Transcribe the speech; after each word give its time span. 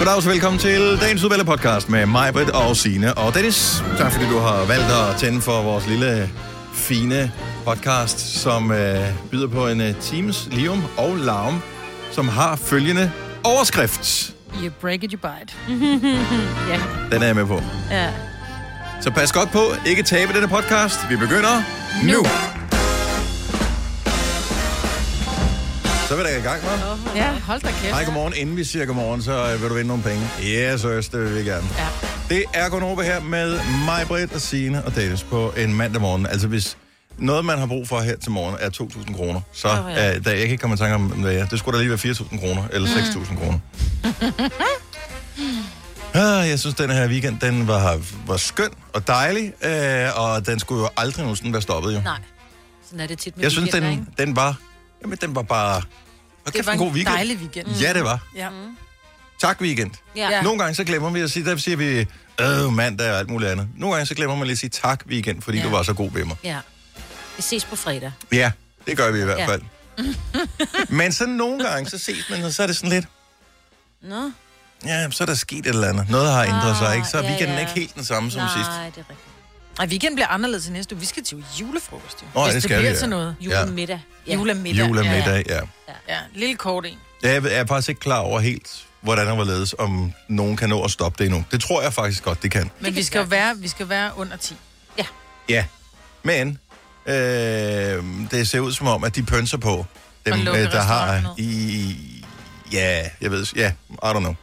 Goddag 0.00 0.16
og 0.16 0.24
velkommen 0.24 0.58
til 0.58 1.00
dagens 1.00 1.24
udvalgte 1.24 1.46
podcast 1.46 1.88
med 1.88 2.06
mig, 2.06 2.32
Britt 2.32 2.50
og 2.50 2.76
Signe 2.76 3.14
og 3.14 3.34
Dennis. 3.34 3.82
Tak 3.98 4.12
fordi 4.12 4.24
du 4.24 4.38
har 4.38 4.64
valgt 4.66 4.84
at 4.84 5.16
tænde 5.18 5.40
for 5.40 5.62
vores 5.62 5.86
lille, 5.86 6.30
fine 6.74 7.32
podcast, 7.64 8.18
som 8.18 8.72
øh, 8.72 8.98
byder 9.30 9.48
på 9.48 9.68
en 9.68 9.80
øh, 9.80 9.94
times 10.00 10.48
lium 10.52 10.82
og 10.96 11.16
larm, 11.16 11.62
som 12.12 12.28
har 12.28 12.56
følgende 12.56 13.12
overskrift. 13.44 14.34
You 14.62 14.70
break 14.80 15.02
it, 15.04 15.12
you 15.12 15.18
bite. 15.20 15.54
Ja. 16.70 16.80
Den 17.12 17.22
er 17.22 17.26
jeg 17.26 17.36
med 17.36 17.46
på. 17.46 17.62
ja. 17.90 18.10
Så 19.00 19.10
pas 19.10 19.32
godt 19.32 19.50
på, 19.52 19.62
ikke 19.86 20.02
tabe 20.02 20.32
denne 20.32 20.48
podcast. 20.48 21.10
Vi 21.10 21.16
begynder 21.16 21.62
nu. 22.04 22.26
Så 26.10 26.16
vil 26.16 26.24
der 26.24 26.36
i 26.36 26.40
gang, 26.40 26.62
hva'? 26.62 27.16
Ja, 27.16 27.38
hold 27.38 27.60
da 27.60 27.68
kæft. 27.68 27.94
Hej, 27.94 28.04
godmorgen. 28.04 28.34
Inden 28.36 28.56
vi 28.56 28.64
siger 28.64 28.86
godmorgen, 28.86 29.22
så 29.22 29.52
øh, 29.52 29.62
vil 29.62 29.68
du 29.68 29.74
vinde 29.74 29.88
nogle 29.88 30.02
penge. 30.02 30.28
Yes, 30.42 30.82
yes, 30.82 31.08
det 31.08 31.20
vil 31.20 31.34
vi 31.34 31.50
gerne. 31.50 31.68
Ja. 31.78 31.86
Det 32.28 32.44
er 32.54 32.68
Gunova 32.68 33.02
her 33.02 33.20
med 33.20 33.60
mig, 33.84 34.06
Britt 34.06 34.32
og 34.32 34.40
Signe 34.40 34.84
og 34.84 34.94
Dennis 34.94 35.22
på 35.22 35.52
en 35.56 35.74
mandag 35.74 36.00
morgen. 36.00 36.26
Altså 36.26 36.48
hvis 36.48 36.76
noget, 37.18 37.44
man 37.44 37.58
har 37.58 37.66
brug 37.66 37.88
for 37.88 38.00
her 38.00 38.16
til 38.16 38.30
morgen, 38.30 38.56
er 38.60 38.70
2.000 38.70 39.16
kroner, 39.16 39.40
så 39.52 39.68
oh, 39.68 39.74
ja. 39.92 40.06
ja. 40.06 40.18
der, 40.18 40.30
jeg 40.30 40.40
kan 40.40 40.50
ikke 40.50 40.56
komme 40.56 40.74
i 40.74 40.76
tanke 40.76 40.94
om, 40.94 41.02
hvad 41.06 41.32
jeg, 41.32 41.50
det 41.50 41.58
skulle 41.58 41.78
da 41.78 41.82
lige 41.84 41.90
være 42.04 42.12
4.000 42.14 42.40
kroner, 42.40 42.62
eller 42.72 42.88
6.000 42.88 43.38
kroner. 43.38 43.58
Ah, 46.14 46.48
jeg 46.48 46.58
synes, 46.58 46.74
den 46.74 46.90
her 46.90 47.08
weekend, 47.08 47.40
den 47.40 47.68
var, 47.68 48.00
var 48.26 48.36
skøn 48.36 48.70
og 48.92 49.06
dejlig, 49.06 49.52
øh, 49.64 50.20
og 50.20 50.46
den 50.46 50.58
skulle 50.58 50.82
jo 50.82 50.88
aldrig 50.96 51.22
nogensinde 51.22 51.52
være 51.52 51.62
stoppet, 51.62 51.94
jo. 51.94 52.00
Nej. 52.00 52.18
Sådan 52.84 53.00
er 53.00 53.06
det 53.06 53.18
tit 53.18 53.36
med 53.36 53.44
Jeg 53.44 53.50
synes, 53.50 53.64
weekender, 53.74 53.90
den, 53.90 54.00
ikke? 54.00 54.26
den 54.26 54.36
var, 54.36 54.56
jamen, 55.02 55.18
den 55.20 55.34
var 55.34 55.42
bare, 55.42 55.82
hvor 56.42 56.50
Det 56.52 56.66
var 56.66 56.72
en 56.72 56.78
god 56.78 56.92
weekend. 56.92 57.14
dejlig 57.16 57.36
weekend. 57.38 57.68
Ja, 57.68 57.92
det 57.92 58.04
var. 58.04 58.18
Ja. 58.36 58.48
Tak, 59.40 59.60
weekend. 59.60 59.90
Ja. 60.16 60.42
Nogle 60.42 60.58
gange 60.58 60.74
så 60.74 60.84
glemmer 60.84 61.10
vi 61.10 61.20
at 61.20 61.30
sige, 61.30 61.44
der 61.44 61.56
siger 61.56 61.76
vi, 61.76 62.06
øh, 62.40 62.72
mandag 62.72 63.12
og 63.12 63.18
alt 63.18 63.30
muligt 63.30 63.50
andet. 63.50 63.68
Nogle 63.76 63.94
gange 63.94 64.06
så 64.06 64.14
glemmer 64.14 64.36
man 64.36 64.46
lige 64.46 64.52
at 64.52 64.58
sige 64.58 64.70
tak 64.70 65.04
weekend, 65.06 65.42
fordi 65.42 65.58
ja. 65.58 65.64
Du 65.64 65.70
var 65.70 65.82
så 65.82 65.92
god 65.92 66.10
ved 66.12 66.24
mig. 66.24 66.36
ja. 66.44 66.58
Vi 67.36 67.42
ses 67.42 67.64
på 67.64 67.76
fredag. 67.76 68.12
Ja, 68.32 68.52
det 68.86 68.96
gør 68.96 69.10
vi 69.10 69.20
i 69.20 69.24
hvert 69.24 69.38
Ja. 69.38 69.46
fald. 69.48 69.62
Men 70.88 71.12
så 71.12 71.26
nogle 71.26 71.64
gange, 71.64 71.90
så 71.90 71.98
ses 71.98 72.30
man, 72.30 72.44
og 72.44 72.52
så 72.52 72.62
er 72.62 72.66
det 72.66 72.76
sådan 72.76 72.90
lidt, 72.90 73.06
Nå. 74.02 74.30
ja, 74.84 75.10
så 75.10 75.24
er 75.24 75.26
der 75.26 75.34
sket 75.34 75.58
et 75.58 75.66
eller 75.66 75.88
andet. 75.88 76.10
Noget 76.10 76.32
har 76.32 76.44
ændret 76.44 76.76
sig, 76.76 76.88
Ah, 76.88 76.96
ikke? 76.96 77.08
Så 77.08 77.18
er 77.18 77.22
ja, 77.22 77.28
weekenden 77.28 77.54
ja. 77.56 77.60
ikke 77.60 77.72
helt 77.72 77.94
den 77.94 78.04
samme 78.04 78.30
som 78.30 78.40
Nej, 78.40 78.48
sidst. 78.56 78.70
det 78.70 78.76
er 78.78 78.84
rigtigt. 79.10 79.29
Ej, 79.80 79.86
weekenden 79.86 80.14
bliver 80.16 80.28
anderledes 80.28 80.64
til 80.64 80.72
næste 80.72 80.94
uge. 80.94 81.00
Vi 81.00 81.06
skal 81.06 81.24
til 81.24 81.44
julefrokost, 81.60 82.22
jo. 82.22 82.26
Nå, 82.34 82.44
Hvis 82.44 82.46
det 82.46 82.54
det, 82.54 82.62
skal 82.62 82.76
vi, 82.76 82.80
bliver 82.80 82.92
ja. 82.92 82.98
til 82.98 83.08
noget. 83.08 83.36
Julemiddag. 83.40 84.00
Ja. 84.26 84.34
Julemiddag. 84.34 84.88
Julemiddag, 84.88 85.44
ja. 85.48 85.60
Ja, 86.08 86.18
lille 86.34 86.56
kort 86.56 86.86
en. 86.86 86.98
Jeg 87.22 87.42
er 87.50 87.66
faktisk 87.66 87.88
ikke 87.88 88.00
klar 88.00 88.18
over 88.18 88.40
helt, 88.40 88.84
hvordan 89.00 89.28
og 89.28 89.34
hvorledes, 89.34 89.74
om 89.78 90.12
nogen 90.28 90.56
kan 90.56 90.68
nå 90.68 90.82
at 90.84 90.90
stoppe 90.90 91.18
det 91.18 91.26
endnu. 91.26 91.44
Det 91.50 91.60
tror 91.60 91.82
jeg 91.82 91.92
faktisk 91.92 92.22
godt, 92.22 92.42
det 92.42 92.50
kan. 92.50 92.70
Men 92.80 92.94
vi 92.94 93.02
skal, 93.02 93.18
jo 93.18 93.24
være, 93.24 93.56
vi 93.58 93.68
skal 93.68 93.88
være 93.88 94.10
under 94.16 94.36
10. 94.36 94.56
Ja, 95.48 95.64
men 96.22 96.58
øh, 97.06 97.14
det 98.30 98.48
ser 98.48 98.60
ud 98.60 98.72
som 98.72 98.86
om, 98.86 99.04
at 99.04 99.16
de 99.16 99.22
pønser 99.22 99.58
på 99.58 99.86
dem, 100.26 100.40
øh, 100.40 100.46
der 100.72 100.80
har 100.80 101.34
i... 101.38 101.96
Ja, 102.72 103.08
jeg 103.20 103.30
ved, 103.30 103.46
ja, 103.56 103.72
I 103.90 103.94
don't 104.04 104.18
know. 104.18 104.34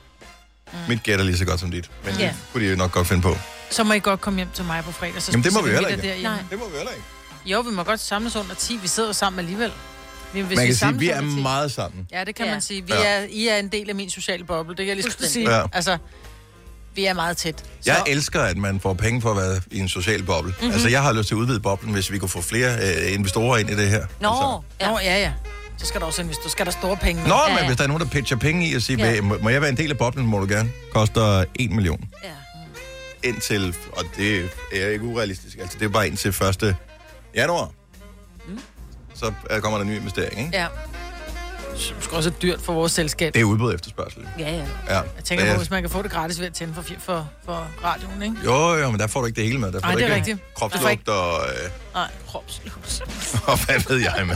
Mm. 0.73 0.77
Mit 0.87 1.03
gæt 1.03 1.19
er 1.19 1.23
lige 1.23 1.37
så 1.37 1.45
godt 1.45 1.59
som 1.59 1.71
dit, 1.71 1.89
men 2.05 2.15
Ja. 2.15 2.25
det 2.25 2.35
kunne 2.53 2.65
de 2.65 2.69
jo 2.69 2.75
nok 2.75 2.91
godt 2.91 3.07
finde 3.07 3.21
på. 3.21 3.37
Så 3.71 3.83
må 3.83 3.93
I 3.93 3.99
godt 3.99 4.21
komme 4.21 4.37
hjem 4.39 4.49
til 4.53 4.65
mig 4.65 4.83
på 4.83 4.91
fredag. 4.91 5.21
Så 5.21 5.31
Jamen, 5.31 5.43
det 5.43 5.53
må 5.53 5.61
vi 5.61 5.69
heller 5.69 5.89
ikke. 5.89 6.01
derhjemme. 6.01 6.23
Nej. 6.29 6.43
Det 6.49 6.59
må 6.59 6.65
vi 6.69 6.75
heller 6.75 6.91
ikke. 6.91 7.03
Jo, 7.45 7.59
vi 7.61 7.71
må 7.71 7.83
godt 7.83 7.99
samles 7.99 8.35
under 8.35 8.55
10. 8.55 8.79
Vi 8.81 8.87
sidder 8.87 9.09
jo 9.09 9.13
sammen 9.13 9.39
alligevel. 9.39 9.71
Vi, 10.33 10.41
hvis 10.41 10.55
Man 10.57 10.65
kan 10.65 10.75
sige, 10.75 10.79
samles 10.79 10.97
at 10.97 11.01
vi 11.01 11.09
er 11.09 11.19
under 11.21 11.35
10 11.35 11.41
meget 11.41 11.71
sammen. 11.71 12.07
Ja, 12.11 12.23
det 12.23 12.35
kan 12.35 12.45
Ja. 12.45 12.51
man 12.51 12.61
sige. 12.61 12.81
Vi 12.85 12.93
Ja. 12.93 13.05
er, 13.21 13.25
I 13.29 13.47
er 13.47 13.55
en 13.57 13.67
del 13.67 13.89
af 13.89 13.95
min 13.95 14.09
sociale 14.09 14.43
boble, 14.43 14.69
det 14.69 14.77
kan 14.77 14.87
jeg 14.87 14.95
lige 14.95 15.11
skulle 15.11 15.29
sige. 15.29 15.55
Ja. 15.57 15.63
Altså, 15.73 15.97
vi 16.95 17.05
er 17.05 17.13
meget 17.13 17.37
tæt. 17.37 17.59
Så, 17.59 17.91
Jeg 17.91 18.03
elsker, 18.07 18.41
at 18.41 18.57
man 18.57 18.79
får 18.79 18.93
penge 18.93 19.21
for 19.21 19.31
at 19.31 19.37
være 19.37 19.61
i 19.71 19.79
en 19.79 19.89
social 19.89 20.23
boble. 20.23 20.49
Mhm. 20.51 20.57
Mm-hmm. 20.61 20.73
Altså, 20.73 20.89
jeg 20.89 21.01
har 21.01 21.13
lyst 21.13 21.27
til 21.27 21.35
at 21.35 21.39
udvide 21.39 21.59
boblen, 21.59 21.93
hvis 21.93 22.11
vi 22.11 22.17
kunne 22.17 22.29
få 22.29 22.41
flere 22.41 22.75
øh, 22.75 23.13
investorer 23.13 23.57
ind 23.57 23.69
i 23.69 23.75
det 23.75 23.89
her. 23.89 24.05
Nå. 24.21 24.27
Altså. 24.29 24.61
Ja. 24.81 24.89
Nå, 24.91 24.99
ja, 24.99 25.19
ja. 25.21 25.31
Så 25.77 25.85
skal 25.85 25.99
der 26.01 26.05
også 26.07 26.23
hvis 26.23 26.37
du 26.37 26.49
skal 26.49 26.65
der 26.65 26.71
store 26.71 26.97
penge 26.97 27.21
med. 27.21 27.29
Nå, 27.29 27.35
Ja, 27.47 27.49
men 27.53 27.57
ja. 27.57 27.65
hvis 27.67 27.77
der 27.77 27.83
er 27.83 27.87
nogen, 27.87 28.03
der 28.03 28.09
pitcher 28.09 28.37
penge 28.37 28.67
i 28.69 28.75
og 28.75 28.81
siger, 28.81 29.11
Ja. 29.11 29.21
må 29.21 29.49
jeg 29.49 29.61
være 29.61 29.69
en 29.69 29.77
del 29.77 29.91
af 29.91 29.97
boblen, 29.97 30.25
må 30.27 30.39
du 30.39 30.45
gerne. 30.49 30.71
Koster 30.93 31.43
1 31.55 31.71
million. 31.71 32.09
ja. 32.23 32.29
Indtil, 33.23 33.75
og 33.91 34.03
det 34.17 34.49
er 34.73 34.87
ikke 34.89 35.05
urealistisk, 35.05 35.57
altså 35.57 35.77
det 35.79 35.85
er 35.85 35.89
bare 35.89 36.07
indtil 36.07 36.29
1. 36.29 36.75
januar. 37.35 37.69
Mm. 38.47 38.59
Så 39.15 39.33
øh, 39.51 39.61
kommer 39.61 39.77
der 39.77 39.85
en 39.85 39.91
ny 39.91 39.95
investering, 39.95 40.39
ikke? 40.39 40.57
Ja. 40.57 40.67
Det 41.77 42.09
er 42.11 42.15
også 42.17 42.29
dyrt 42.41 42.61
for 42.61 42.73
vores 42.73 42.91
selskab. 42.91 43.33
Det 43.33 43.39
er 43.39 43.43
udbud 43.43 43.73
efterspørgsel. 43.73 44.27
Ja, 44.39 44.49
ja. 44.51 44.55
Ja. 44.89 44.95
Jeg 44.95 45.03
tænker 45.23 45.43
Det 45.45 45.51
på, 45.51 45.53
er- 45.53 45.57
hvis 45.57 45.69
man 45.69 45.83
kan 45.83 45.89
få 45.89 46.01
det 46.01 46.11
gratis 46.11 46.39
ved 46.39 46.47
at 46.47 46.53
tænde 46.53 46.73
for, 46.73 46.83
for, 46.99 47.29
for 47.45 47.67
radioen, 47.83 48.21
ikke? 48.23 48.35
Jo, 48.45 48.73
jo, 48.75 48.89
men 48.91 48.99
der 48.99 49.07
får 49.07 49.19
du 49.19 49.25
ikke 49.25 49.35
det 49.35 49.43
hele 49.43 49.59
med. 49.59 49.71
Der 49.71 49.79
får 49.79 49.85
Ej, 49.87 49.91
du 49.93 49.97
det 49.99 50.03
er 50.09 50.15
ikke 50.15 50.29
rigtigt. 50.31 50.53
Kropslugt 50.55 51.09
og, 51.09 51.39
øh, 51.47 51.69
Nej, 51.93 52.07
kropslus. 52.27 53.01
og 53.49 53.65
hvad 53.65 53.79
ved 53.89 53.97
jeg 53.97 54.23
med. 54.27 54.35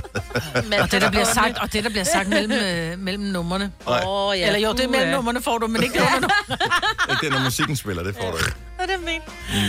Men, 0.69 0.79
Og 0.79 0.91
det, 0.91 1.01
der 1.01 1.09
bliver 1.09 1.25
sagt, 1.25 1.57
og 1.57 1.73
det, 1.73 1.83
der 1.83 1.89
bliver 1.89 2.03
sagt 2.03 2.29
mellem, 2.29 2.51
øh, 2.51 2.99
mellem 2.99 3.23
numrene. 3.23 3.71
Nej. 3.87 4.03
Åh, 4.07 4.39
ja. 4.39 4.45
Eller 4.47 4.59
jo, 4.59 4.71
det 4.73 4.83
er 4.83 4.87
mellem 4.89 5.09
numrene 5.11 5.41
får 5.41 5.57
du, 5.57 5.67
men 5.67 5.83
ikke 5.83 5.99
under 6.15 6.29
Ikke 7.11 7.25
det, 7.25 7.31
når 7.31 7.43
musikken 7.43 7.75
spiller, 7.75 8.03
det 8.03 8.15
får 8.15 8.31
du 8.31 8.37
ikke. 8.37 8.53
Det 8.87 9.05
men? 9.05 9.21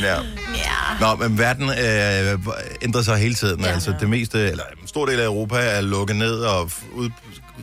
Ja. 0.03 0.15
Ja. 0.57 1.01
Nå, 1.01 1.15
men 1.15 1.39
verden 1.39 1.69
øh, 1.69 2.39
ændrer 2.83 3.03
sig 3.03 3.17
hele 3.17 3.35
tiden. 3.35 3.61
Ja. 3.61 3.67
Altså, 3.67 3.95
det 4.01 4.09
meste, 4.09 4.51
eller 4.51 4.65
en 4.83 4.89
stor 4.89 5.07
del 5.07 5.21
af 5.21 5.25
Europa 5.25 5.57
er 5.57 5.81
lukket 5.81 6.17
ned 6.17 6.35
og 6.41 6.71
ud, 6.93 7.11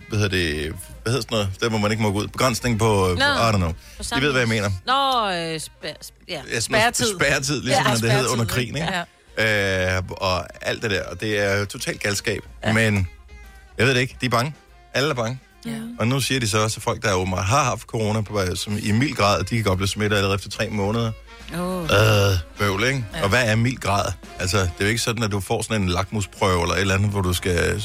hvad 0.09 0.19
hedder 0.19 0.37
det, 0.37 0.73
hvad 1.03 1.13
hedder 1.13 1.21
sådan 1.21 1.35
noget, 1.35 1.49
der 1.61 1.69
hvor 1.69 1.77
man 1.77 1.91
ikke 1.91 2.03
må 2.03 2.11
gå 2.11 2.19
ud. 2.19 2.27
Begrænsning 2.27 2.79
på, 2.79 3.09
øh, 3.11 3.17
Nå. 3.17 3.23
I 3.23 3.27
don't 3.27 3.55
know. 3.57 3.73
I 4.17 4.21
ved, 4.21 4.31
hvad 4.31 4.41
jeg 4.41 4.49
mener. 4.49 4.69
Nå, 4.85 5.31
øh, 5.31 5.59
spær, 5.59 5.89
ja. 6.29 6.41
Ja, 6.51 6.59
Spærretid. 6.59 7.05
Spærretid, 7.19 7.61
ligesom 7.61 7.85
Ja, 7.85 7.95
det 7.95 8.11
hed 8.11 8.27
under 8.27 8.45
krigen, 8.45 8.75
ikke? 8.75 8.89
Ja. 9.37 9.97
Øh, 9.97 10.03
og 10.11 10.67
alt 10.67 10.83
det 10.83 10.91
der, 10.91 11.03
og 11.03 11.21
det 11.21 11.39
er 11.39 11.65
totalt 11.65 12.01
galskab. 12.01 12.41
Ja. 12.65 12.73
Men, 12.73 13.07
jeg 13.77 13.87
ved 13.87 13.93
det 13.93 14.01
ikke, 14.01 14.15
de 14.21 14.25
er 14.25 14.29
bange. 14.29 14.53
Alle 14.93 15.09
er 15.09 15.13
bange. 15.13 15.39
Ja. 15.65 15.71
Og 15.99 16.07
nu 16.07 16.19
siger 16.19 16.39
de 16.39 16.47
så 16.47 16.57
også, 16.63 16.77
at 16.77 16.83
folk, 16.83 17.03
der 17.03 17.13
åbenbart 17.13 17.45
har 17.45 17.63
haft 17.63 17.81
corona, 17.81 18.21
på, 18.21 18.41
som 18.55 18.77
i 18.81 18.91
mild 18.91 19.15
grad, 19.15 19.43
de 19.43 19.55
kan 19.55 19.63
godt 19.63 19.77
blive 19.77 19.87
smittet 19.87 20.17
allerede 20.17 20.35
efter 20.35 20.49
tre 20.49 20.69
måneder. 20.69 21.11
Oh. 21.53 21.83
Øh, 21.83 22.37
bøvl, 22.59 22.83
ikke? 22.83 23.05
Ja. 23.15 23.23
Og 23.23 23.29
hvad 23.29 23.51
er 23.51 23.55
mild 23.55 23.77
grad? 23.77 24.11
Altså, 24.39 24.57
det 24.57 24.65
er 24.79 24.83
jo 24.83 24.87
ikke 24.87 25.01
sådan, 25.01 25.23
at 25.23 25.31
du 25.31 25.39
får 25.39 25.61
sådan 25.61 25.81
en 25.81 25.89
lakmusprøve 25.89 26.61
eller 26.61 26.75
et 26.75 26.81
eller 26.81 26.95
andet, 26.95 27.09
hvor 27.09 27.21
du 27.21 27.33
skal... 27.33 27.83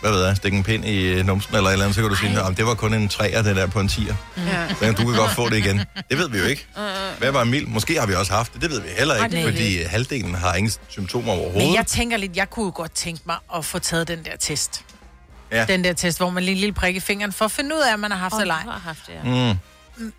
Hvad 0.00 0.10
ved 0.10 0.24
jeg, 0.26 0.36
stikke 0.36 0.56
en 0.56 0.64
pind 0.64 0.84
i 0.84 1.02
øh, 1.02 1.26
numsen 1.26 1.54
eller 1.56 1.68
et 1.68 1.72
eller 1.72 1.84
andet, 1.84 1.94
så 1.94 2.00
kan 2.00 2.10
du 2.10 2.16
sige, 2.16 2.40
at 2.40 2.56
det 2.56 2.66
var 2.66 2.74
kun 2.74 2.94
en 2.94 3.08
træer, 3.08 3.42
det 3.42 3.56
der 3.56 3.66
på 3.66 3.80
en 3.80 3.88
tier. 3.88 4.14
Ja. 4.36 4.68
Så 4.68 4.92
du 4.92 5.04
kan 5.04 5.14
godt 5.14 5.30
få 5.30 5.48
det 5.48 5.56
igen. 5.56 5.78
Det 6.10 6.18
ved 6.18 6.28
vi 6.28 6.38
jo 6.38 6.44
ikke. 6.44 6.66
Hvad 7.18 7.30
var 7.30 7.44
mild? 7.44 7.66
Måske 7.66 7.98
har 8.00 8.06
vi 8.06 8.14
også 8.14 8.32
haft 8.32 8.52
det, 8.54 8.62
det 8.62 8.70
ved 8.70 8.80
vi 8.80 8.88
heller 8.98 9.14
Ej, 9.14 9.24
ikke, 9.24 9.36
det 9.36 9.46
vi 9.46 9.50
fordi 9.50 9.82
halvdelen 9.82 10.34
har 10.34 10.54
ingen 10.54 10.72
symptomer 10.88 11.32
overhovedet. 11.32 11.66
Men 11.66 11.74
jeg 11.74 11.86
tænker 11.86 12.16
lidt, 12.16 12.36
jeg 12.36 12.50
kunne 12.50 12.64
jo 12.66 12.72
godt 12.74 12.92
tænke 12.92 13.22
mig 13.26 13.36
at 13.56 13.64
få 13.64 13.78
taget 13.78 14.08
den 14.08 14.24
der 14.24 14.36
test. 14.40 14.84
Ja. 15.52 15.64
Den 15.64 15.84
der 15.84 15.92
test, 15.92 16.18
hvor 16.18 16.30
man 16.30 16.42
lige 16.42 16.52
en 16.54 16.58
lille 16.60 16.72
prik 16.74 16.96
i 16.96 17.00
fingeren, 17.00 17.32
for 17.32 17.44
at 17.44 17.50
finde 17.50 17.74
ud 17.74 17.80
af, 17.80 17.94
om 17.94 18.00
man 18.00 18.10
har 18.10 18.18
haft 18.18 18.34
Oh, 18.34 18.38
det 18.38 18.42
eller 18.42 18.54
ej. 18.54 18.62
har 18.62 18.80
haft 18.84 18.98
det, 19.06 19.12
ja. 19.24 19.52
Mm. 19.52 19.58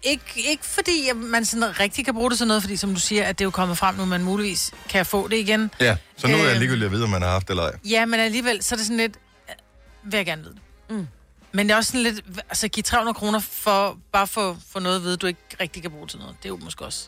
Ikke, 0.04 0.24
ikke 0.36 0.66
fordi 0.66 1.10
at 1.10 1.16
man 1.18 1.46
sådan 1.46 1.80
rigtig 1.80 2.06
kan 2.06 2.14
bruge 2.14 2.30
det 2.30 2.38
til 2.38 2.48
noget, 2.48 2.64
fordi 2.64 2.78
som 2.78 2.94
du 2.94 3.00
siger, 3.00 3.24
at 3.26 3.40
det 3.40 3.44
er 3.44 3.46
jo 3.46 3.52
kommet 3.52 3.78
frem 3.78 3.96
nu, 3.96 4.06
man 4.06 4.24
muligvis 4.24 4.72
kan 4.90 5.06
få 5.06 5.28
det 5.28 5.38
igen. 5.38 5.72
Ja, 5.80 5.98
så 6.18 6.28
nu 6.28 6.34
er 6.34 6.38
jeg 6.40 6.50
Øhm. 6.50 6.60
ligegyldigt 6.60 6.86
at 6.86 6.92
vide, 6.92 7.04
om 7.04 7.10
man 7.10 7.22
har 7.22 7.30
haft 7.30 7.48
det 7.48 7.50
eller 7.54 7.64
ej. 7.64 7.72
Ja, 7.86 8.06
men 8.06 8.20
alligevel, 8.20 8.64
så 8.64 8.76
er 8.76 8.78
det 8.78 8.86
sådan 8.86 8.98
lidt, 8.98 9.14
øh, 9.50 10.12
vil 10.12 10.18
jeg 10.18 10.26
gerne 10.26 10.42
vide 10.42 10.54
det. 10.54 10.62
Mm. 10.98 11.08
Men 11.52 11.68
det 11.68 11.74
er 11.74 11.78
også 11.78 11.88
sådan 11.92 12.04
lidt, 12.04 12.22
altså 12.50 12.68
give 12.68 12.84
300 12.84 13.14
kroner 13.14 13.40
for, 13.40 13.98
bare 14.14 14.28
for, 14.28 14.58
for 14.72 14.80
noget 14.80 14.96
at 14.96 15.04
vide, 15.04 15.18
du 15.18 15.28
ikke 15.28 15.40
rigtig 15.62 15.82
kan 15.82 15.92
bruge 15.92 16.08
til 16.08 16.20
noget. 16.20 16.36
Det 16.40 16.46
er 16.46 16.50
jo 16.50 16.60
måske 16.64 16.86
også... 16.86 17.08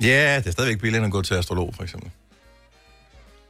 Ja, 0.00 0.36
det 0.38 0.46
er 0.46 0.50
stadigvæk 0.50 0.80
billigere 0.80 0.98
end 1.04 1.06
at 1.06 1.12
gå 1.12 1.22
til 1.22 1.34
astrolog, 1.34 1.74
for 1.76 1.82
eksempel. 1.82 2.10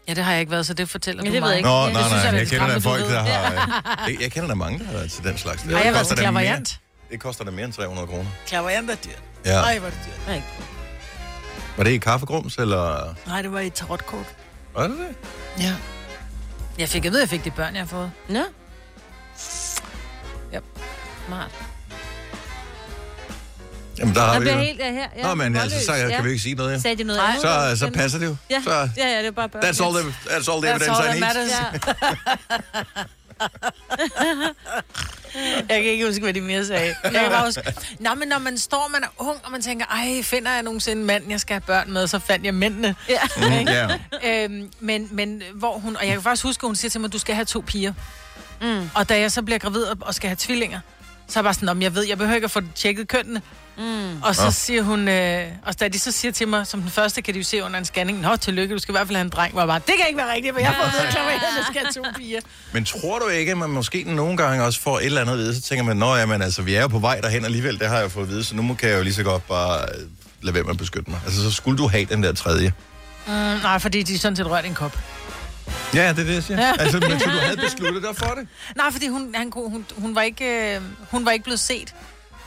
Ja, 0.08 0.14
det 0.14 0.24
har 0.24 0.32
jeg 0.32 0.40
ikke 0.40 0.52
været, 0.52 0.66
så 0.66 0.74
det 0.74 0.88
fortæller 0.88 1.22
du 1.22 1.26
det 1.26 1.32
ved 1.32 1.40
mig. 1.40 1.48
jeg 1.48 1.56
ikke. 1.56 1.68
Nå, 1.68 1.84
Det 1.84 1.92
nej, 1.92 2.02
synes 2.02 2.12
nej, 2.12 2.18
jeg 2.20 2.28
er 2.28 2.32
jeg 2.32 2.40
lidt 2.40 2.50
kender 2.50 2.66
da 2.66 2.78
folk, 2.78 3.02
du 3.04 3.08
der 3.10 3.22
har... 3.22 4.04
Jeg, 4.08 4.20
jeg 4.20 4.32
kender 4.32 4.48
da 4.48 4.54
mange, 4.54 4.78
der 4.78 4.84
har 4.84 4.92
været 4.92 5.12
til 5.12 5.24
den 5.24 5.38
slags. 5.38 5.62
Har 5.62 5.70
jeg 5.70 5.78
været 5.84 5.96
koster 5.96 6.14
til 6.14 6.22
klaverjant? 6.22 6.80
Det 7.10 7.20
koster 7.20 7.44
da 7.44 7.50
mere 7.50 7.64
end 7.64 7.72
300 7.72 8.06
kroner. 8.06 8.30
Klaverjant 8.46 8.90
er 8.90 8.94
dyrt. 8.94 9.22
Ja. 9.44 9.60
Nej, 9.60 9.74
er 9.76 9.80
det 9.80 9.92
dyrt. 10.06 10.26
Nej. 10.26 10.42
Var 11.76 11.84
det 11.84 11.90
i 11.90 11.98
kaffegrums, 11.98 12.56
eller... 12.56 13.14
Nej, 13.26 13.42
det 13.42 13.52
var 13.52 13.60
i 13.60 13.70
tarotkort. 13.70 14.26
Var 14.74 14.82
det 14.88 14.98
det? 14.98 15.16
Ja. 15.64 15.74
Jeg 16.78 16.88
fik 16.88 17.02
vide, 17.02 17.14
at 17.14 17.20
jeg 17.20 17.28
fik 17.28 17.44
de 17.44 17.50
børn, 17.50 17.74
jeg 17.74 17.82
har 17.82 17.86
fået. 17.88 18.10
Nå. 18.28 18.42
Ja. 20.52 20.58
Smart. 21.26 21.50
Jamen, 23.98 24.14
der 24.14 24.20
har 24.20 24.32
Jeg 24.32 24.42
vi 24.44 24.50
jo... 24.50 24.56
helt 24.58 24.78
ja, 24.78 24.92
her. 24.92 25.06
Ja, 25.16 25.22
Nå, 25.22 25.34
men 25.34 25.56
altså, 25.56 25.84
så 25.86 25.94
ja. 25.94 26.08
kan 26.08 26.24
vi 26.24 26.30
ikke 26.30 26.42
sige 26.42 26.54
noget, 26.54 26.72
ja. 26.72 26.78
Sagde 26.78 26.96
de 26.96 27.04
noget 27.04 27.20
andet? 27.20 27.40
Så, 27.42 27.76
så 27.86 27.90
passer 27.94 28.18
det 28.18 28.26
jo. 28.26 28.36
Ja, 28.50 28.62
Så, 28.64 28.70
ja, 28.96 29.08
ja, 29.08 29.18
det 29.18 29.26
er 29.26 29.30
bare 29.30 29.48
børn. 29.48 29.62
that's 29.64 29.84
all 29.84 29.94
the, 29.94 30.14
that's 30.26 30.52
all 30.52 30.62
the 30.62 30.70
That's 30.70 30.76
evidence 30.76 31.02
all 31.02 31.16
I 31.16 31.20
that 31.20 31.36
need. 31.36 31.48
matters. 31.48 31.50
Jeg 35.68 35.82
kan 35.82 35.84
ikke 35.84 36.06
huske, 36.06 36.20
hvad 36.22 36.34
de 36.34 36.40
mere 36.40 36.66
sagde. 36.66 36.86
Jeg 37.04 37.12
kan 37.12 37.30
bare 37.30 37.44
huske, 37.44 37.62
Nå, 38.00 38.14
men 38.14 38.28
når 38.28 38.38
man 38.38 38.58
står, 38.58 38.88
man 38.92 39.02
er 39.02 39.08
ung, 39.18 39.38
og 39.44 39.52
man 39.52 39.62
tænker, 39.62 39.86
ej, 39.86 40.22
finder 40.22 40.52
jeg 40.52 40.62
nogensinde 40.62 41.00
en 41.00 41.06
mand, 41.06 41.30
jeg 41.30 41.40
skal 41.40 41.54
have 41.54 41.60
børn 41.60 41.92
med, 41.92 42.06
så 42.06 42.18
fandt 42.18 42.44
jeg 42.44 42.54
mændene. 42.54 42.94
Ja. 43.08 43.18
Mm, 43.36 43.68
ja. 43.68 43.88
Øhm, 44.44 44.70
men, 44.80 45.08
men 45.10 45.42
hvor 45.54 45.78
hun, 45.78 45.96
og 45.96 46.06
jeg 46.06 46.12
kan 46.12 46.22
faktisk 46.22 46.44
huske, 46.44 46.64
at 46.64 46.68
hun 46.68 46.76
siger 46.76 46.90
til 46.90 47.00
mig, 47.00 47.12
du 47.12 47.18
skal 47.18 47.34
have 47.34 47.44
to 47.44 47.64
piger. 47.66 47.92
Mm. 48.60 48.90
Og 48.94 49.08
da 49.08 49.20
jeg 49.20 49.32
så 49.32 49.42
bliver 49.42 49.58
gravid 49.58 49.82
og- 49.82 49.96
og 50.00 50.14
skal 50.14 50.28
have 50.28 50.36
tvillinger, 50.40 50.80
Så 51.28 51.38
er 51.38 51.42
jeg 51.42 51.44
bare 51.44 51.54
sådan, 51.54 51.68
om 51.68 51.82
jeg 51.82 51.94
ved, 51.94 52.06
jeg 52.06 52.18
behøver 52.18 52.34
ikke 52.34 52.44
at 52.44 52.50
få 52.50 52.60
tjekket 52.74 53.08
kønnene. 53.08 53.42
Mm. 53.78 54.22
Og 54.22 54.34
så 54.36 54.44
Nå. 54.44 54.50
siger 54.50 54.82
hun, 54.82 55.08
øh, 55.08 55.44
og 55.66 55.80
da 55.80 55.88
de 55.88 55.98
så 55.98 56.12
siger 56.12 56.32
til 56.32 56.48
mig, 56.48 56.66
som 56.66 56.80
den 56.80 56.90
første 56.90 57.22
kan 57.22 57.34
de 57.34 57.38
jo 57.38 57.44
se 57.44 57.64
under 57.64 57.78
en 57.78 57.84
scanning, 57.84 58.20
Nå, 58.20 58.36
tillykke, 58.36 58.74
du 58.74 58.78
skal 58.78 58.92
i 58.92 58.96
hvert 58.96 59.06
fald 59.06 59.16
have 59.16 59.24
en 59.24 59.28
dreng. 59.30 59.52
Hvor 59.52 59.60
jeg 59.60 59.68
bare, 59.68 59.78
det 59.78 59.94
kan 59.98 60.06
ikke 60.06 60.16
være 60.18 60.32
rigtigt, 60.34 60.54
for 60.54 60.60
jeg 60.60 60.68
har 60.70 60.82
fået 60.82 60.92
ved, 61.00 61.06
at 61.08 61.14
klavererne 61.14 61.64
skal 61.70 61.80
have 61.82 61.92
to 61.92 62.18
piger. 62.18 62.40
Men 62.72 62.84
tror 62.84 63.18
du 63.18 63.28
ikke, 63.28 63.52
at 63.52 63.58
man 63.58 63.70
måske 63.70 64.02
nogle 64.06 64.36
gange 64.36 64.64
også 64.64 64.80
får 64.80 64.98
et 64.98 65.04
eller 65.04 65.20
andet 65.20 65.32
at 65.32 65.38
vide, 65.38 65.54
så 65.54 65.60
tænker 65.60 65.84
man, 65.84 65.96
nå 65.96 66.16
ja, 66.16 66.26
men 66.26 66.42
altså, 66.42 66.62
vi 66.62 66.74
er 66.74 66.80
jo 66.82 66.88
på 66.88 66.98
vej 66.98 67.20
derhen 67.20 67.44
alligevel, 67.44 67.78
det 67.78 67.88
har 67.88 67.94
jeg 67.96 68.04
jo 68.04 68.08
fået 68.08 68.24
at 68.24 68.30
vide, 68.30 68.44
så 68.44 68.54
nu 68.56 68.62
må- 68.62 68.74
kan 68.74 68.88
jeg 68.90 68.98
jo 68.98 69.02
lige 69.02 69.14
så 69.14 69.22
godt 69.22 69.48
bare 69.48 69.80
øh, 69.82 70.04
lade 70.42 70.54
være 70.54 70.62
med 70.64 70.70
at 70.72 70.78
beskytte 70.78 71.10
mig. 71.10 71.20
Altså, 71.24 71.42
så 71.42 71.50
skulle 71.50 71.78
du 71.78 71.88
have 71.88 72.04
den 72.04 72.22
der 72.22 72.32
tredje. 72.32 72.72
Mm, 73.26 73.32
nej, 73.32 73.78
fordi 73.78 74.02
de 74.02 74.14
er 74.14 74.18
sådan 74.18 74.36
set 74.36 74.50
rørt 74.50 74.64
en 74.64 74.74
kop. 74.74 74.98
Ja, 75.94 76.08
det 76.08 76.18
er 76.18 76.24
det, 76.24 76.34
jeg 76.34 76.42
siger. 76.42 76.72
Altså, 76.72 76.98
men 77.08 77.20
så 77.20 77.24
du 77.30 77.38
havde 77.38 77.56
besluttet 77.56 78.02
dig 78.02 78.16
for 78.16 78.34
det? 78.34 78.48
Nej, 78.76 78.86
fordi 78.92 79.08
hun, 79.08 79.34
han, 79.34 79.50
kunne- 79.50 79.70
hun, 79.70 79.84
hun, 79.96 80.14
var 80.14 80.22
ikke, 80.22 80.74
øh, 80.76 80.80
hun 81.10 81.24
var 81.26 81.30
ikke 81.32 81.42
blevet 81.44 81.60
set. 81.60 81.94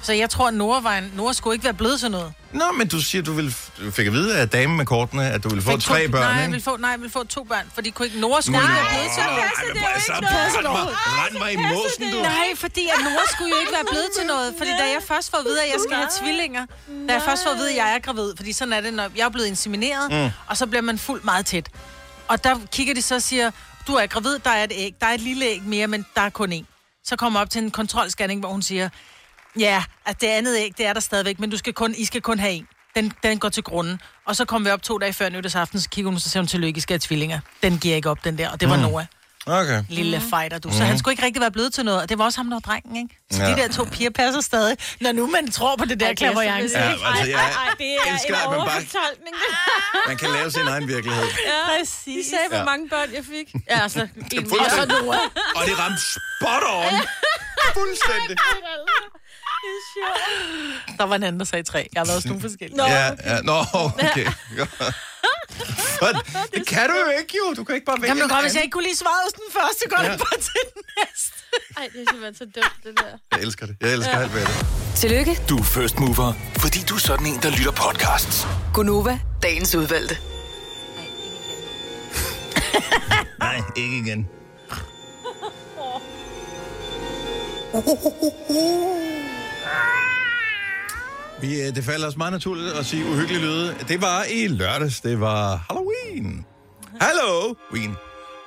Så 0.04 0.14
jeg 0.14 0.30
tror, 0.30 0.48
at 0.48 0.54
Nora, 0.54 0.80
var 0.80 0.98
en, 0.98 1.12
Nora 1.16 1.34
skulle 1.34 1.54
ikke 1.56 1.64
være 1.64 1.74
blevet 1.74 2.00
til 2.00 2.12
noget. 2.12 2.34
Nå, 2.54 2.72
men 2.78 2.88
du 2.88 3.02
siger, 3.02 3.22
du, 3.22 3.34
vil, 3.34 3.56
du 3.80 3.92
fik 3.92 4.08
at 4.08 4.14
vide 4.14 4.38
af 4.38 4.50
damen 4.50 4.78
med 4.78 4.86
kortene, 4.86 5.30
at 5.30 5.44
du 5.44 5.50
ville 5.50 5.64
få 5.64 5.72
Fik 5.72 5.80
tre 5.80 6.06
to, 6.06 6.12
børn, 6.12 6.22
nej, 6.22 6.32
jeg 6.32 6.42
ikke? 6.42 6.52
ville 6.52 6.64
få, 6.64 6.78
nej, 6.78 6.90
jeg 6.90 7.00
ville 7.00 7.12
få 7.12 7.24
to 7.24 7.44
børn, 7.44 7.66
fordi 7.74 7.90
kunne 7.90 8.06
ikke, 8.06 8.20
Nora 8.20 8.42
skulle 8.42 8.62
ikke 8.62 8.74
være 8.74 8.90
blevet 8.94 9.12
til 9.16 9.24
noget. 9.24 9.84
passer 9.94 10.14
det 10.14 10.28
jo 10.34 10.44
ikke 10.46 10.54
så 10.54 10.62
noget. 10.62 10.94
mig 11.42 11.54
i 11.54 11.58
måsen, 11.74 12.12
du. 12.14 12.22
Nej, 12.22 12.50
fordi 12.56 12.84
at 12.94 13.00
Nora 13.04 13.26
skulle 13.32 13.50
jo 13.56 13.60
ikke 13.60 13.74
være 13.74 13.88
blevet 13.92 14.10
til 14.18 14.26
noget. 14.28 14.54
Fordi 14.58 14.70
da 14.70 14.86
jeg 14.96 15.02
først 15.08 15.32
får 15.32 15.38
at 15.38 15.46
vide, 15.46 15.64
at 15.64 15.70
jeg 15.74 15.80
skal 15.86 15.96
have 15.98 16.10
tvillinger, 16.22 16.66
da 17.08 17.14
jeg 17.14 17.22
først 17.22 17.44
får 17.44 17.52
at 17.52 17.58
vide, 17.58 17.70
at 17.70 17.76
jeg 17.76 17.96
er 17.96 18.00
gravid, 18.00 18.34
fordi 18.36 18.52
sådan 18.54 18.74
er 18.74 18.82
det, 18.82 18.94
når 18.94 19.08
jeg 19.16 19.26
er 19.26 19.30
blevet 19.30 19.48
insemineret, 19.48 20.12
mm. 20.12 20.30
og 20.48 20.58
så 20.58 20.66
bliver 20.68 20.82
man 20.82 20.98
fuldt 20.98 21.26
meget 21.26 21.46
tæt. 21.46 21.68
Og 22.28 22.44
der 22.44 22.56
kigger 22.72 22.94
de 22.94 23.02
så 23.02 23.16
og 23.16 23.22
siger, 23.22 23.52
du 23.88 23.94
er 23.94 24.06
gravid, 24.08 24.40
der 24.40 24.50
er 24.50 24.64
et 24.64 24.72
æg, 24.76 24.96
der 25.02 25.08
er 25.08 25.14
et 25.14 25.22
lille 25.22 25.46
æg 25.46 25.62
mere, 25.66 25.88
men 25.88 26.06
der 26.16 26.22
er 26.22 26.30
kun 26.30 26.54
én. 26.54 26.66
Så 27.04 27.16
kommer 27.16 27.40
op 27.40 27.50
til 27.50 27.64
en 27.64 27.72
kontrolscanning, 27.72 28.40
hvor 28.40 28.50
hun 28.50 28.62
siger, 28.62 28.90
ja, 29.60 29.84
at 30.06 30.22
det 30.22 30.28
andet 30.28 30.58
æg, 30.58 30.72
det 30.78 30.86
er 30.86 30.94
der 30.94 31.00
stadigvæk, 31.00 31.40
men 31.40 31.50
du 31.50 31.58
skal 31.58 31.74
kun, 31.74 31.94
I 31.98 32.06
skal 32.06 32.22
kun 32.22 32.40
have 32.40 32.54
en. 32.54 32.68
Den, 32.96 33.14
den 33.24 33.40
går 33.40 33.50
til 33.50 33.64
grunden. 33.64 34.02
Og 34.26 34.36
så 34.36 34.46
kom 34.46 34.66
vi 34.66 34.70
op 34.70 34.84
to 34.84 34.98
dage 34.98 35.14
før 35.14 35.30
nytårsaften, 35.30 35.80
så 35.82 35.90
kigger 35.90 36.12
hun, 36.12 36.20
så 36.20 36.30
siger 36.30 36.42
hun, 36.42 36.48
tillykke, 36.48 36.78
I 36.78 36.82
skal 36.82 36.94
have 36.94 37.00
tvillinger. 37.00 37.40
Den 37.64 37.78
giver 37.80 37.96
ikke 37.96 38.10
op, 38.10 38.24
den 38.24 38.38
der, 38.38 38.50
og 38.50 38.62
det 38.62 38.70
var 38.70 38.76
Mm. 38.76 38.82
Noah 38.82 39.06
Okay. 39.46 39.84
lille 39.90 40.18
mm. 40.18 40.24
fighter, 40.30 40.60
du. 40.60 40.72
Så 40.72 40.84
han 40.84 41.00
skulle 41.00 41.14
ikke 41.14 41.26
rigtig 41.26 41.42
være 41.42 41.52
blevet 41.52 41.74
til 41.74 41.86
noget, 41.86 42.02
og 42.02 42.10
det 42.10 42.18
var 42.18 42.26
også 42.26 42.40
ham, 42.40 42.48
der 42.50 42.56
var 42.56 42.60
drengen, 42.60 42.96
ikke? 43.04 43.16
Så 43.32 43.44
Ja. 43.44 43.50
de 43.52 43.56
der 43.62 43.68
to 43.68 43.84
piger 43.84 44.10
passer 44.10 44.42
stadig, 44.42 44.78
når 45.02 45.12
nu 45.12 45.28
man 45.28 45.52
tror 45.52 45.76
på 45.76 45.86
det 45.86 46.00
der 46.00 46.08
er 46.08 46.14
klaverjance. 46.14 46.78
Ja, 46.80 46.84
altså, 46.90 47.26
jeg 47.26 47.40
Ej, 47.40 47.50
ej, 47.68 47.74
det 47.78 47.88
er 47.96 48.14
elsker, 48.14 48.36
en 48.36 48.42
at 48.44 48.50
man 48.50 48.60
overfortolkning. 48.60 49.36
Man 50.10 50.18
kan 50.18 50.30
lave 50.30 50.52
sin 50.52 50.68
egen 50.68 50.88
virkelighed. 50.88 51.24
Ja, 51.52 51.60
Præcis. 51.80 52.26
de 52.26 52.30
sagde, 52.30 52.48
hvor 52.50 52.58
Ja. 52.58 52.64
mange 52.64 52.90
børn 52.90 53.10
jeg 53.18 53.24
fik. 53.26 53.48
Ja, 53.70 53.80
altså, 53.84 54.08
en. 54.34 54.52
Og 54.52 54.72
så 54.78 54.86
Noah. 54.86 55.20
Og 55.56 55.62
det 55.68 55.80
ramte 55.80 56.02
spot 56.14 56.64
on. 56.78 56.94
Fuldstændig. 57.80 58.38
Der 60.98 61.04
var 61.04 61.16
en 61.16 61.24
anden, 61.24 61.40
der 61.40 61.46
sagde 61.46 61.64
tre. 61.64 61.90
Jeg 61.94 62.00
har 62.00 62.06
været 62.06 62.16
også 62.18 62.28
nogle 62.28 62.42
forskellige. 62.42 62.78
Nå. 62.78 62.84
Ja, 62.86 63.06
ja. 63.26 63.42
Nå, 63.42 63.58
okay. 63.74 64.26
Godt. 66.04 66.18
det 66.56 66.68
kan 66.68 66.90
du 66.90 66.96
jo 67.06 67.10
ikke, 67.20 67.38
jo. 67.38 67.54
Du 67.54 67.64
kan 67.64 67.76
ikke 67.76 67.86
bare 67.86 68.02
vælge 68.02 68.08
Jamen, 68.12 68.24
en 68.24 68.30
godt, 68.30 68.42
hvis 68.44 68.54
jeg 68.56 68.64
ikke 68.64 68.74
kunne 68.74 68.84
lide 68.84 68.98
svaret 68.98 69.22
hos 69.26 69.34
den 69.34 69.44
første, 69.58 69.84
går 69.90 69.98
Ja. 70.04 70.12
ja. 70.12 70.18
bare 70.18 70.40
til 70.48 70.62
den 70.76 70.84
næste. 71.00 71.34
Ej, 71.78 71.90
det 71.94 72.02
er 72.02 72.06
simpelthen 72.12 72.36
så 72.36 72.46
dumt, 72.62 72.76
det 72.84 72.94
der. 73.00 73.18
Jeg 73.32 73.42
elsker 73.42 73.66
det. 73.66 73.76
Jeg 73.82 73.94
elsker 73.94 74.18
ja. 74.18 74.24
alt 74.24 74.34
ved 74.34 74.42
det. 74.42 74.66
Tillykke, 74.96 75.40
Du 75.50 75.58
er 75.58 75.64
first 75.64 76.00
mover, 76.00 76.34
fordi 76.58 76.80
du 76.90 76.96
er 76.96 77.00
sådan 77.00 77.26
en, 77.26 77.40
der 77.42 77.50
lytter 77.50 77.72
podcasts. 77.72 78.48
Gunova, 78.74 79.20
dagens 79.44 79.76
udvalgte. 79.76 80.18
Nej, 83.40 83.62
ikke 83.76 83.98
igen. 83.98 84.30
Vi, 91.42 91.62
øh, 91.62 91.76
det 91.76 91.84
falder 91.84 92.08
os 92.08 92.18
meget 92.18 92.34
naturligt 92.34 92.74
at 92.74 92.86
sige 92.86 93.06
uhyggelige 93.06 93.42
lyde. 93.42 93.76
Det 93.88 94.02
var 94.02 94.24
i 94.24 94.48
lørdags. 94.48 95.02
Det 95.02 95.20
var 95.20 95.66
Halloween. 95.70 96.46
Halloween. 97.02 97.96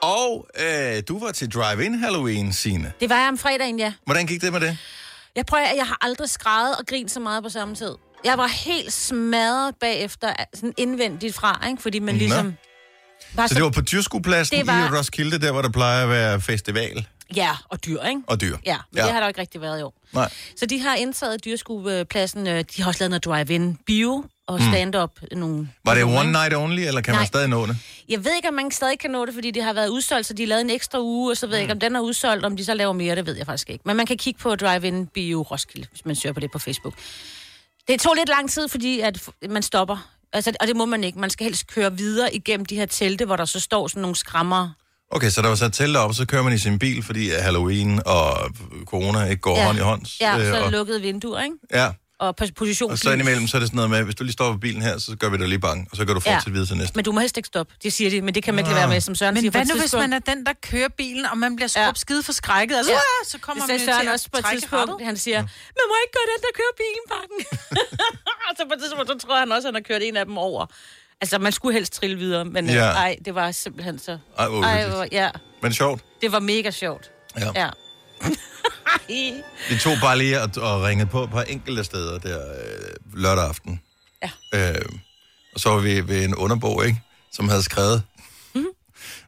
Og 0.03 0.47
øh, 0.61 1.03
du 1.09 1.19
var 1.25 1.33
til 1.33 1.51
Drive-In 1.53 1.95
Halloween, 1.99 2.53
Signe. 2.53 2.93
Det 3.01 3.11
var 3.11 3.19
jeg 3.21 3.29
om 3.29 3.39
fredagen, 3.39 3.79
ja. 3.79 3.93
Hvordan 4.05 4.27
gik 4.27 4.43
det 4.43 4.53
med 4.53 4.61
det? 4.61 4.79
Jeg 5.37 5.47
prøver, 5.47 5.65
jeg 5.77 5.87
har 5.87 5.99
aldrig 6.01 6.31
skrevet 6.31 6.77
og 6.79 6.87
grint 6.87 7.11
så 7.11 7.21
meget 7.21 7.43
på 7.43 7.49
samme 7.49 7.75
tid. 7.75 7.95
Jeg 8.25 8.39
var 8.39 8.47
helt 8.47 8.93
smadret 8.93 9.75
bagefter, 9.81 10.33
sådan 10.55 10.73
indvendigt 10.77 11.35
fra, 11.35 11.65
ikke? 11.71 11.83
fordi 11.83 11.99
man 11.99 12.15
Nå. 12.15 12.19
ligesom... 12.19 12.55
Var 13.35 13.47
Så 13.47 13.55
det 13.55 13.63
var 13.63 13.71
på 13.71 13.81
Dyrskuepladsen 13.81 14.67
var- 14.67 14.95
i 14.95 14.99
Roskilde, 14.99 15.39
der 15.41 15.53
hvor 15.53 15.63
der 15.63 15.71
plejer 15.71 16.03
at 16.03 16.09
være 16.09 16.41
festival 16.41 17.07
Ja, 17.37 17.51
og 17.69 17.85
dyr, 17.87 18.03
ikke? 18.03 18.21
og 18.27 18.41
dyr. 18.41 18.57
Ja, 18.67 18.77
men 18.93 18.99
ja. 18.99 19.03
det 19.05 19.13
har 19.13 19.21
der 19.21 19.27
jo 19.27 19.29
ikke 19.29 19.41
rigtig 19.41 19.61
været 19.61 19.81
i 19.81 19.83
år. 19.83 19.95
Nej. 20.13 20.31
Så 20.57 20.67
de 20.67 20.81
har 20.81 20.95
indtaget 20.95 21.45
dyrskuepladsen. 21.45 22.47
øh, 22.47 22.65
De 22.77 22.83
har 22.83 22.89
også 22.89 23.01
lavet 23.01 23.11
noget 23.11 23.25
drive-in 23.25 23.79
bio 23.87 24.25
og 24.47 24.61
stand-up. 24.61 25.11
Nogle 25.33 25.57
Mm. 25.57 25.69
Var 25.85 25.95
det 25.95 26.05
one 26.05 26.33
night 26.33 26.55
only, 26.55 26.81
eller 26.81 27.01
kan 27.01 27.13
man 27.13 27.19
Nej. 27.19 27.27
stadig 27.27 27.49
nå 27.49 27.67
det? 27.67 27.77
Jeg 28.09 28.25
ved 28.25 28.35
ikke, 28.37 28.49
om 28.49 28.55
man 28.55 28.71
stadig 28.71 28.99
kan 28.99 29.11
nå 29.11 29.27
det, 29.27 29.35
fordi 29.35 29.51
det 29.51 29.63
har 29.63 29.73
været 29.73 29.89
udsolgt, 29.89 30.27
så 30.27 30.35
de 30.35 30.43
har 30.43 30.47
lavet 30.49 30.61
en 30.61 30.71
ekstra 30.71 31.01
uge, 31.01 31.33
og 31.33 31.37
så 31.37 31.47
ved 31.47 31.55
jeg 31.55 31.63
ikke, 31.63 31.73
om 31.73 31.81
den 31.81 31.97
er 31.97 32.01
udsolgt, 32.01 32.45
om 32.45 32.57
de 32.57 32.65
så 32.65 32.75
laver 32.75 32.93
mere, 32.93 33.17
det 33.17 33.27
ved 33.27 33.37
jeg 33.37 33.47
faktisk 33.47 33.71
ikke. 33.71 33.83
Men 33.87 33.97
man 33.97 34.07
kan 34.07 34.17
kigge 34.17 34.41
på 34.41 34.55
Drive-In 34.57 35.07
Bio 35.07 35.43
Roskilde, 35.43 35.87
hvis 35.91 36.05
man 36.05 36.17
søger 36.17 36.33
på 36.33 36.41
det 36.41 36.51
på 36.51 36.59
Facebook. 36.59 36.95
Det 37.89 38.01
tog 38.01 38.15
lidt 38.15 38.29
lang 38.29 38.51
tid, 38.51 38.69
fordi 38.69 39.01
at 39.01 39.29
man 39.49 39.63
stopper. 39.63 40.11
Altså, 40.33 40.53
og 40.61 40.67
det 40.67 40.77
må 40.77 40.85
man 40.85 41.05
ikke. 41.05 41.19
Man 41.19 41.31
skal 41.31 41.45
helst 41.45 41.67
køre 41.67 41.97
videre 41.97 42.35
igennem 42.35 42.67
de 42.67 42.77
her 42.77 42.87
telte, 42.87 43.25
hvor 43.25 43.37
der 43.37 43.45
så 43.45 43.61
står 43.61 43.89
sådan 43.89 44.01
nogle 44.01 44.17
skrammer. 44.17 44.71
Okay, 45.15 45.31
så 45.31 45.43
der 45.43 45.49
var 45.49 45.55
sat 45.55 45.73
telt 45.73 45.97
op, 45.97 46.09
og 46.09 46.15
så 46.15 46.27
kører 46.27 46.43
man 46.43 46.53
i 46.53 46.59
sin 46.59 46.79
bil, 46.79 47.03
fordi 47.03 47.31
at 47.31 47.43
Halloween 47.43 48.01
og 48.07 48.51
corona 48.85 49.25
ikke 49.25 49.41
går 49.41 49.57
Ja. 49.59 49.65
hånd 49.67 49.79
i 49.79 49.81
hånd. 49.81 50.03
Ja, 50.21 50.39
Øh, 50.39 50.47
så 50.47 50.63
og, 50.65 50.71
lukkede 50.73 51.01
vinduer, 51.01 51.43
ikke? 51.43 51.57
ja, 51.73 51.89
Og 52.25 52.35
pos- 52.43 52.53
position. 52.63 52.91
og 52.91 52.99
så 52.99 53.13
indimellem, 53.13 53.47
så 53.47 53.57
er 53.57 53.61
det 53.63 53.69
sådan 53.69 53.77
noget 53.77 53.91
med, 53.91 54.03
hvis 54.03 54.15
du 54.15 54.25
lige 54.25 54.33
står 54.41 54.53
på 54.53 54.59
bilen 54.59 54.83
her, 54.83 54.99
så 54.99 55.17
gør 55.21 55.29
vi 55.29 55.37
dig 55.43 55.49
lige 55.49 55.59
bange, 55.69 55.87
og 55.91 55.97
så 55.97 56.03
kan 56.07 56.15
du 56.15 56.21
fortsætte 56.21 56.53
videre 56.53 56.67
til 56.67 56.77
næste. 56.77 56.93
Men 56.97 57.05
du 57.05 57.13
må 57.13 57.21
helst 57.21 57.37
ikke 57.37 57.47
stoppe, 57.47 57.71
det 57.83 57.93
siger 57.93 58.11
de, 58.11 58.21
men 58.27 58.35
det 58.35 58.43
kan 58.45 58.55
man 58.55 58.61
ikke 58.65 58.71
lade 58.71 58.81
være 58.81 58.89
med, 58.95 59.01
som 59.01 59.15
Søren 59.15 59.35
Men 59.35 59.41
siger 59.43 59.51
på 59.51 59.59
hvad 59.59 59.67
nu, 59.75 59.81
hvis 59.81 59.93
man 60.05 60.13
er 60.13 60.19
den, 60.19 60.39
der 60.47 60.53
kører 60.71 60.89
bilen, 60.89 61.25
og 61.33 61.39
man 61.39 61.57
bliver 61.57 61.71
Ja. 61.77 61.83
skrubt 61.85 61.99
skide 61.99 62.23
forskrækket? 62.23 62.77
Altså, 62.77 62.93
Ja. 62.93 62.99
ja. 62.99 63.29
så 63.33 63.39
kommer 63.39 63.63
Det 63.67 63.71
man 63.73 63.81
Søren 63.87 64.01
til 64.01 64.11
også 64.13 64.27
på 64.33 64.39
et 64.39 64.47
tidspunkt. 64.53 65.05
Han 65.11 65.17
siger, 65.17 65.41
man 65.79 65.87
må 65.91 65.95
ikke 66.05 66.15
gøre 66.19 66.29
den, 66.33 66.41
der 66.47 66.53
kører 66.61 66.75
bilen, 66.83 67.05
bakken. 67.15 67.39
og 68.49 68.53
så 68.59 68.63
på 68.69 68.73
et 68.77 68.81
tidspunkt, 68.83 69.09
så 69.13 69.17
tror 69.27 69.39
han 69.45 69.53
også, 69.53 69.69
at 69.69 69.75
han 69.75 69.83
har 69.83 69.87
kørt 69.91 70.03
en 70.09 70.17
af 70.17 70.25
dem 70.31 70.39
over. 70.39 70.67
Altså, 71.21 71.39
man 71.39 71.53
skulle 71.53 71.73
helst 71.75 71.93
trille 71.93 72.17
videre, 72.17 72.45
men 72.45 72.67
Ja. 72.67 72.75
ja. 72.75 72.81
ej, 72.91 73.17
det 73.25 73.35
var 73.35 73.51
simpelthen 73.53 73.99
så... 73.99 74.19
Ej, 74.39 74.49
hvor 74.49 74.63
Ej, 74.63 74.89
hvor, 74.89 75.07
ja, 75.13 75.31
Men 75.63 75.73
sjovt. 75.73 76.05
det 76.21 76.33
var 76.33 76.41
mega 76.41 76.71
sjovt. 76.71 77.11
Ja. 77.39 77.51
Ja. 77.55 77.69
Vi 79.71 79.79
tog 79.81 79.93
bare 80.03 80.19
lige 80.19 80.41
og, 80.43 80.51
og 80.57 80.83
ringede 80.83 81.09
på 81.11 81.27
par 81.27 81.43
enkelte 81.43 81.85
steder 81.85 82.19
der 82.19 82.39
øh, 82.55 82.95
lørdag 83.23 83.45
aften. 83.45 83.81
Ja. 84.23 84.31
Øh, 84.73 84.85
og 85.55 85.61
så 85.61 85.71
var 85.71 85.79
vi 85.79 86.09
ved 86.09 86.25
en 86.25 86.35
underbog, 86.35 86.87
ikke? 86.87 87.01
Som 87.33 87.49
havde 87.49 87.63
skrevet... 87.63 88.03
Mhm. 88.55 88.67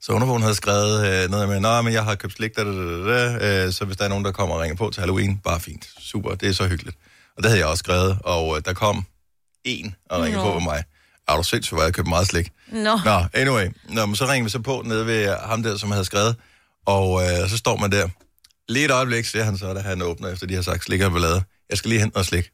Så 0.01 0.13
underbogen 0.13 0.43
havde 0.43 0.55
skrevet 0.55 1.25
øh, 1.25 1.31
noget 1.31 1.49
med, 1.49 1.61
Nå, 1.61 1.83
men 1.83 1.93
jeg 1.93 2.05
har 2.05 2.15
købt 2.15 2.33
slik, 2.35 2.57
da, 2.57 2.65
da, 2.65 2.71
da, 2.71 3.39
da, 3.39 3.65
øh, 3.67 3.73
så 3.73 3.85
hvis 3.85 3.97
der 3.97 4.05
er 4.05 4.09
nogen, 4.09 4.25
der 4.25 4.33
kommer 4.33 4.55
og 4.55 4.61
ringer 4.61 4.77
på 4.77 4.91
til 4.91 5.01
Halloween, 5.01 5.39
bare 5.39 5.61
fint. 5.61 5.89
Super, 6.01 6.35
det 6.35 6.49
er 6.49 6.53
så 6.53 6.69
hyggeligt. 6.69 6.97
Og 7.37 7.43
det 7.43 7.51
havde 7.51 7.61
jeg 7.61 7.69
også 7.69 7.79
skrevet, 7.83 8.19
og 8.25 8.57
øh, 8.57 8.63
der 8.65 8.73
kom 8.73 9.05
en 9.65 9.95
og 10.11 10.23
ringede 10.23 10.45
Nå. 10.45 10.53
på 10.53 10.59
på 10.59 10.65
mig. 10.65 10.85
Er 11.29 11.37
du 11.37 11.43
sindssygt, 11.43 11.77
hvor 11.77 11.83
jeg 11.83 11.95
købte 11.95 12.09
meget 12.09 12.27
slik. 12.27 12.49
Nå. 12.73 12.99
Nå, 13.05 13.25
anyway. 13.35 13.67
Nå, 13.89 14.07
men 14.07 14.17
så 14.17 14.27
ringer 14.27 14.45
vi 14.45 14.51
så 14.51 14.59
på 14.59 14.83
nede 14.85 15.07
ved 15.07 15.37
ham 15.45 15.63
der, 15.63 15.77
som 15.77 15.91
havde 15.91 16.05
skrevet. 16.05 16.37
Og 16.87 17.23
øh, 17.23 17.49
så 17.51 17.57
står 17.57 17.77
man 17.77 17.93
der. 17.93 18.09
Lige 18.69 18.85
et 18.85 18.91
øjeblik, 18.91 19.25
siger 19.25 19.45
han 19.45 19.59
så, 19.59 19.75
da 19.75 19.81
han 19.81 20.03
åbner, 20.03 20.29
efter 20.29 20.47
de 20.47 20.55
har 20.55 20.63
sagt 20.63 20.85
slik 20.85 21.01
og 21.01 21.13
ballade. 21.13 21.43
Jeg 21.71 21.79
skal 21.79 21.89
lige 21.89 22.01
hente 22.01 22.15
noget 22.15 22.27
slik. 22.27 22.49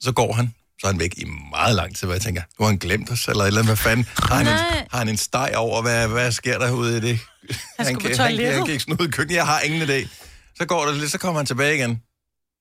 Så 0.00 0.12
går 0.12 0.32
han. 0.32 0.54
Så 0.80 0.86
er 0.86 0.90
han 0.90 1.00
væk 1.00 1.14
i 1.16 1.24
meget 1.50 1.74
lang 1.76 1.96
tid, 1.96 2.06
hvor 2.06 2.14
jeg 2.14 2.22
tænker, 2.22 2.42
nu 2.58 2.64
har 2.64 2.70
han 2.70 2.78
glemt 2.78 3.10
os, 3.10 3.28
eller 3.28 3.42
et 3.42 3.46
eller 3.46 3.60
andet, 3.60 3.68
hvad 3.68 3.76
fanden? 3.76 4.06
Har 4.18 4.34
han, 4.36 4.46
en, 4.46 4.52
har 4.90 4.98
han 4.98 5.08
en 5.08 5.16
steg 5.16 5.52
over, 5.56 5.82
hvad, 5.82 6.08
hvad 6.08 6.32
sker 6.32 6.58
der 6.58 6.70
ude 6.70 6.96
i 6.96 7.00
det? 7.00 7.18
Han, 7.78 7.86
skulle 7.86 7.94
på 8.00 8.08
kan- 8.08 8.16
han, 8.26 8.38
han, 8.46 8.54
han 8.54 8.64
gik 8.66 8.80
sådan 8.80 8.96
ud 9.00 9.08
i 9.08 9.10
køkkenet, 9.10 9.36
jeg 9.36 9.46
har 9.46 9.60
ingen 9.60 9.82
idé. 9.90 10.08
Så 10.58 10.64
går 10.66 10.86
det 10.86 10.96
lidt, 10.96 11.10
så 11.10 11.18
kommer 11.18 11.38
han 11.38 11.46
tilbage 11.46 11.74
igen. 11.76 12.02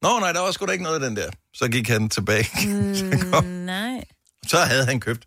Nå, 0.01 0.19
nej, 0.19 0.31
der 0.31 0.39
var 0.39 0.51
sgu 0.51 0.65
da 0.65 0.71
ikke 0.71 0.83
noget 0.83 1.01
af 1.03 1.09
den 1.09 1.15
der. 1.17 1.29
Så 1.53 1.67
gik 1.67 1.87
han 1.89 2.09
tilbage. 2.09 2.43
så, 2.99 3.25
kom, 3.31 3.43
Nej. 3.45 4.03
Så 4.47 4.57
havde 4.57 4.85
han 4.85 4.99
købt 4.99 5.23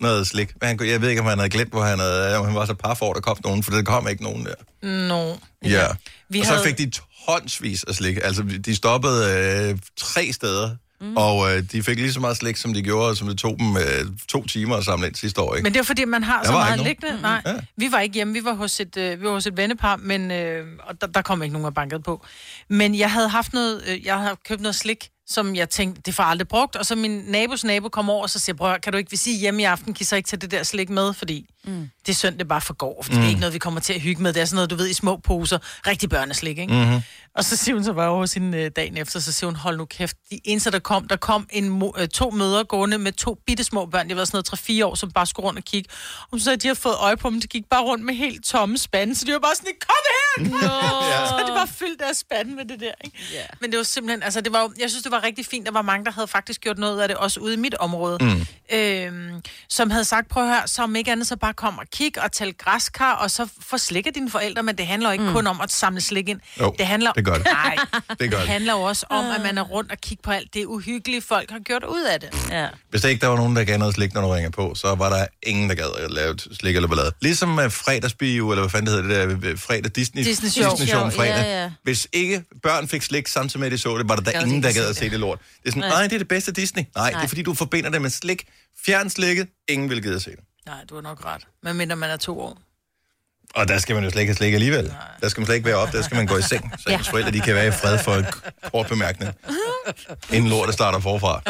noget 0.00 0.26
slik. 0.26 0.52
Men 0.60 0.68
han, 0.68 0.88
jeg 0.88 1.00
ved 1.02 1.08
ikke, 1.08 1.20
om 1.20 1.26
han 1.28 1.38
havde 1.38 1.50
glemt, 1.50 1.70
hvor 1.70 1.82
han 1.82 1.98
havde, 1.98 2.36
om 2.38 2.44
han 2.44 2.54
var 2.54 2.66
så 2.66 2.74
par 2.74 2.94
for, 2.94 3.12
der 3.12 3.20
kom 3.20 3.36
nogen, 3.44 3.62
for 3.62 3.70
der 3.70 3.82
kom 3.82 4.08
ikke 4.08 4.22
nogen 4.22 4.46
der. 4.46 4.86
Nå. 5.08 5.38
Ja. 5.64 5.86
Vi 6.28 6.40
og 6.40 6.46
så 6.46 6.52
havde- 6.52 6.64
fik 6.64 6.78
de 6.78 6.90
tonsvis 7.26 7.84
af 7.84 7.94
slik. 7.94 8.16
Altså, 8.22 8.42
de 8.42 8.74
stoppede 8.76 9.34
øh, 9.72 9.78
tre 9.96 10.32
steder, 10.32 10.70
mm. 11.00 11.16
og 11.16 11.52
øh, 11.56 11.62
de 11.72 11.82
fik 11.82 11.96
lige 11.98 12.12
så 12.12 12.20
meget 12.20 12.36
slik, 12.36 12.56
som 12.56 12.74
de 12.74 12.82
gjorde, 12.82 13.16
som 13.16 13.28
det 13.28 13.38
tog 13.38 13.58
dem 13.58 13.76
øh, 13.76 14.06
to 14.28 14.46
timer 14.46 14.76
at 14.76 14.84
samle 14.84 15.06
ind 15.06 15.14
sidste 15.14 15.40
år. 15.40 15.54
Ikke? 15.54 15.64
Men 15.64 15.72
det 15.74 15.80
er 15.80 15.84
fordi, 15.84 16.04
man 16.04 16.22
har 16.24 16.44
så 16.44 16.52
var 16.52 16.58
meget 16.64 16.80
liggende. 16.86 17.22
Nej, 17.22 17.42
Ja. 17.46 17.54
vi 17.76 17.92
var 17.92 18.00
ikke 18.00 18.14
hjemme. 18.14 18.32
Vi 18.32 18.44
var 18.44 18.54
hos 18.54 18.80
et, 18.80 18.96
øh, 18.96 19.20
vi 19.20 19.24
var 19.26 19.32
hos 19.32 19.46
et 19.46 19.56
vennepar, 19.56 19.96
men 19.96 20.30
øh, 20.30 20.66
og 20.82 21.00
der, 21.00 21.06
der 21.06 21.22
kom 21.22 21.42
ikke 21.42 21.52
nogen 21.52 21.66
og 21.66 21.74
bankede 21.74 22.00
på. 22.02 22.26
Men 22.68 22.98
jeg 22.98 23.10
havde 23.12 23.28
haft 23.28 23.52
noget, 23.52 23.82
øh, 23.88 24.06
jeg 24.06 24.18
havde 24.18 24.36
købt 24.48 24.60
noget 24.60 24.74
slik, 24.74 25.08
som 25.28 25.56
jeg 25.56 25.70
tænkte, 25.70 26.02
det 26.06 26.14
får 26.14 26.22
aldrig 26.22 26.48
brugt. 26.48 26.76
Og 26.76 26.86
så 26.86 26.96
min 26.96 27.24
nabos 27.26 27.64
nabo 27.64 27.88
kom 27.88 28.10
over 28.10 28.22
og 28.22 28.30
så 28.30 28.38
siger, 28.38 28.56
bror, 28.56 28.78
kan 28.78 28.92
du 28.92 28.98
ikke 28.98 29.10
vi 29.10 29.16
sige 29.16 29.38
hjemme 29.38 29.62
i 29.62 29.64
aften, 29.64 29.94
kan 29.94 30.00
I 30.00 30.04
så 30.04 30.16
ikke 30.16 30.26
tage 30.26 30.40
det 30.40 30.50
der 30.50 30.62
slik 30.62 30.90
med? 30.90 31.12
Fordi 31.12 31.46
Mm. 31.68 31.90
Det 32.06 32.12
er 32.12 32.16
synd, 32.16 32.38
det 32.38 32.48
bare 32.48 32.60
forgår, 32.60 33.02
for 33.02 33.12
mm. 33.12 33.16
det 33.18 33.24
er 33.24 33.28
ikke 33.28 33.40
noget, 33.40 33.54
vi 33.54 33.58
kommer 33.58 33.80
til 33.80 33.92
at 33.92 34.00
hygge 34.00 34.22
med. 34.22 34.32
Det 34.32 34.40
er 34.40 34.44
sådan 34.44 34.54
noget, 34.54 34.70
du 34.70 34.76
ved, 34.76 34.88
i 34.88 34.92
små 34.92 35.16
poser. 35.16 35.58
Rigtig 35.86 36.08
børneslik, 36.10 36.58
ikke? 36.58 36.72
Mm-hmm. 36.74 37.00
Og 37.36 37.44
så 37.44 37.56
siger 37.56 37.74
hun 37.74 37.84
så 37.84 37.92
bare 37.92 38.08
over 38.08 38.26
sin 38.26 38.54
øh, 38.54 38.70
dagen 38.76 38.96
efter, 38.96 39.20
så 39.20 39.32
siger 39.32 39.46
hun, 39.48 39.56
hold 39.56 39.76
nu 39.76 39.84
kæft. 39.84 40.16
De 40.30 40.40
eneste, 40.44 40.70
der 40.70 40.78
kom, 40.78 41.08
der 41.08 41.16
kom 41.16 41.46
en, 41.50 41.82
mo- 41.82 42.00
øh, 42.02 42.08
to 42.08 42.30
mødre 42.30 42.64
gående 42.64 42.98
med 42.98 43.12
to 43.12 43.38
bitte 43.46 43.64
små 43.64 43.86
børn. 43.86 44.08
Det 44.08 44.16
var 44.16 44.24
sådan 44.24 44.44
noget 44.52 44.82
3-4 44.82 44.84
år, 44.84 44.94
som 44.94 45.10
bare 45.10 45.26
skulle 45.26 45.46
rundt 45.46 45.58
og 45.58 45.64
kigge. 45.64 45.90
Og 46.32 46.40
så 46.40 46.56
de 46.56 46.68
har 46.68 46.74
fået 46.74 46.94
øje 47.00 47.16
på 47.16 47.30
dem, 47.30 47.40
de 47.40 47.46
gik 47.46 47.64
bare 47.70 47.82
rundt 47.82 48.04
med 48.04 48.14
helt 48.14 48.44
tomme 48.44 48.78
spande. 48.78 49.14
Så 49.14 49.24
de 49.24 49.32
var 49.32 49.38
bare 49.38 49.54
sådan, 49.54 49.72
kom 49.86 49.96
her! 50.06 50.14
No. 50.38 50.58
så 51.28 51.44
de 51.46 51.52
bare 51.56 51.66
fyldt 51.68 52.00
deres 52.00 52.16
spande 52.16 52.54
med 52.54 52.64
det 52.64 52.80
der, 52.80 52.92
ikke? 53.04 53.18
Ja. 53.34 53.42
Men 53.60 53.70
det 53.70 53.76
var 53.76 53.82
simpelthen, 53.84 54.22
altså 54.22 54.40
det 54.40 54.52
var, 54.52 54.60
jo- 54.62 54.72
jeg 54.80 54.90
synes, 54.90 55.02
det 55.02 55.12
var 55.12 55.22
rigtig 55.24 55.46
fint. 55.46 55.66
Der 55.66 55.72
var 55.72 55.82
mange, 55.82 56.04
der 56.04 56.10
havde 56.10 56.28
faktisk 56.28 56.60
gjort 56.60 56.78
noget 56.78 57.00
af 57.00 57.08
det, 57.08 57.16
også 57.16 57.40
ude 57.40 57.54
i 57.54 57.56
mit 57.56 57.74
område. 57.74 58.18
Mm. 58.20 58.46
Øhm, 58.76 59.42
som 59.68 59.90
havde 59.90 60.04
sagt, 60.04 60.28
prøv 60.28 60.42
at 60.42 60.48
høre, 60.48 60.68
så 60.68 60.82
om 60.82 60.96
ikke 60.96 61.12
andet, 61.12 61.26
så 61.26 61.36
bare 61.36 61.54
kom 61.58 61.78
og 61.78 61.84
kig 61.92 62.22
og 62.22 62.32
tæl 62.32 62.54
græskar, 62.58 63.12
og 63.12 63.30
så 63.30 63.48
få 63.62 63.78
slik 63.78 64.06
af 64.06 64.12
dine 64.14 64.30
forældre, 64.30 64.62
men 64.62 64.78
det 64.78 64.86
handler 64.86 65.12
ikke 65.12 65.24
mm. 65.24 65.32
kun 65.32 65.46
om 65.46 65.60
at 65.60 65.72
samle 65.72 66.00
slik 66.00 66.28
ind. 66.28 66.40
Jo, 66.60 66.74
det 66.78 66.86
handler, 66.86 67.12
det 67.12 67.24
gør 67.24 67.34
det. 67.34 67.44
Nej, 67.44 67.76
Det 68.08 68.18
gør 68.18 68.26
det 68.26 68.30
det. 68.30 68.38
handler 68.48 68.72
jo 68.72 68.80
også 68.82 69.06
om, 69.10 69.24
at 69.36 69.40
man 69.42 69.58
er 69.58 69.62
rundt 69.62 69.92
og 69.92 69.98
kigge 69.98 70.22
på 70.22 70.30
alt 70.30 70.54
det 70.54 70.64
uhyggelige, 70.66 71.22
folk 71.22 71.50
har 71.50 71.58
gjort 71.58 71.84
ud 71.84 72.02
af 72.04 72.20
det. 72.20 72.28
Ja. 72.50 72.66
Hvis 72.90 73.02
der 73.02 73.08
ikke 73.08 73.20
der 73.20 73.26
var 73.26 73.36
nogen, 73.36 73.56
der 73.56 73.64
gav 73.64 73.78
noget 73.78 73.94
slik, 73.94 74.14
når 74.14 74.20
du 74.20 74.28
ringer 74.28 74.50
på, 74.50 74.74
så 74.74 74.94
var 74.94 75.08
der 75.08 75.26
ingen, 75.42 75.68
der 75.68 75.74
gad 75.74 75.90
at 76.04 76.10
lave 76.10 76.38
slik 76.38 76.76
eller 76.76 76.88
ballade. 76.88 77.12
Ligesom 77.22 77.48
med 77.48 77.70
fredagsbio, 77.70 78.50
eller 78.50 78.62
hvad 78.62 78.70
fanden 78.70 78.86
det 78.94 79.04
hedder 79.04 79.26
det 79.26 79.42
der, 79.42 79.50
øh, 79.50 79.58
fredag 79.58 79.90
Disney, 79.96 80.24
Disney 80.24 80.50
Show. 80.50 80.70
Disney 80.70 80.86
Show 80.86 81.00
om 81.00 81.10
Ja, 81.10 81.16
fredag. 81.18 81.44
ja. 81.44 81.70
Hvis 81.82 82.08
ikke 82.12 82.42
børn 82.62 82.88
fik 82.88 83.02
slik 83.02 83.26
samtidig 83.28 83.60
med, 83.60 83.66
at 83.66 83.72
de 83.72 83.78
så 83.78 83.98
det, 83.98 84.08
var 84.08 84.16
der, 84.16 84.22
der 84.32 84.40
ingen, 84.44 84.62
der 84.62 84.72
gad 84.72 84.88
at 84.88 84.96
se 84.96 85.10
det. 85.10 85.20
lort. 85.20 85.38
Det 85.62 85.68
er 85.68 85.70
sådan, 85.72 85.90
nej, 85.90 86.02
det 86.02 86.12
er 86.12 86.18
det 86.18 86.28
bedste 86.28 86.52
Disney. 86.52 86.82
Nej, 86.96 87.06
det 87.06 87.14
er 87.14 87.18
Nej. 87.18 87.28
fordi, 87.28 87.42
du 87.42 87.54
forbinder 87.54 87.90
det 87.90 88.02
med 88.02 88.10
slik. 88.10 88.44
Fjern 88.86 89.10
slikket, 89.10 89.48
ingen 89.68 89.90
vil 89.90 90.02
gide 90.02 90.14
at 90.14 90.22
se 90.22 90.30
det. 90.30 90.38
Nej, 90.68 90.84
du 90.88 90.94
har 90.94 91.02
nok 91.02 91.24
ret. 91.24 91.42
Men 91.62 91.76
mindre 91.76 91.96
man 91.96 92.10
er 92.10 92.16
to 92.16 92.40
år. 92.40 92.58
Og 93.54 93.68
der 93.68 93.78
skal 93.78 93.94
man 93.94 94.04
jo 94.04 94.10
slet 94.10 94.20
ikke 94.20 94.30
have 94.30 94.36
slik 94.36 94.54
alligevel. 94.54 94.94
Der 95.20 95.28
skal 95.28 95.40
man 95.40 95.46
slet 95.46 95.54
ikke 95.54 95.66
være 95.66 95.76
op, 95.76 95.92
der 95.92 96.02
skal 96.02 96.16
man 96.16 96.26
gå 96.26 96.36
i 96.36 96.42
seng, 96.42 96.72
så 96.78 96.90
ens 96.90 97.08
forældre 97.08 97.30
de 97.30 97.40
kan 97.40 97.54
være 97.54 97.66
i 97.66 97.70
fred 97.70 97.98
for 97.98 98.14
en 98.14 98.26
kort 98.72 98.86
bemærkning. 98.86 99.34
Inden 100.32 100.50
lortet 100.50 100.74
starter 100.74 101.00
forfra. 101.00 101.40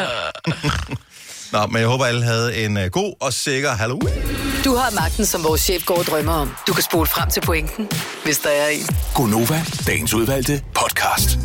Nå, 1.53 1.67
men 1.67 1.81
jeg 1.81 1.89
håber, 1.89 2.05
alle 2.05 2.25
havde 2.25 2.65
en 2.65 2.77
uh, 2.77 2.85
god 2.85 3.15
og 3.21 3.33
sikker 3.33 3.71
Halloween. 3.71 4.23
Du 4.65 4.75
har 4.75 4.91
magten, 4.91 5.27
som 5.27 5.45
vores 5.45 5.61
chef 5.61 5.85
går 5.85 5.99
og 5.99 6.05
drømmer 6.05 6.33
om. 6.33 6.55
Du 6.67 6.73
kan 6.73 6.83
spole 6.83 7.07
frem 7.07 7.31
til 7.31 7.41
pointen, 7.41 7.91
hvis 8.25 8.39
der 8.39 8.51
er 8.51 8.69
en. 8.69 8.87
Gonova, 9.15 9.65
dagens 9.87 10.15
udvalgte 10.15 10.63
podcast. 10.75 11.39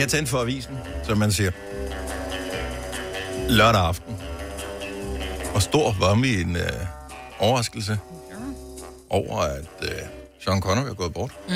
Jeg 0.00 0.08
tændte 0.08 0.30
for 0.30 0.40
avisen, 0.40 0.78
som 1.04 1.18
man 1.18 1.32
siger. 1.32 1.50
Lørdag 3.48 3.80
aften. 3.80 4.16
Og 5.54 5.62
stor 5.62 5.96
var 5.98 6.14
min 6.14 6.56
øh, 6.56 6.62
overraskelse 7.38 7.98
over, 9.10 9.38
at 9.38 9.64
øh, 9.82 9.88
Sean 10.44 10.60
Connery 10.60 10.88
er 10.88 10.94
gået 10.94 11.12
bort. 11.12 11.32
Mm. 11.48 11.54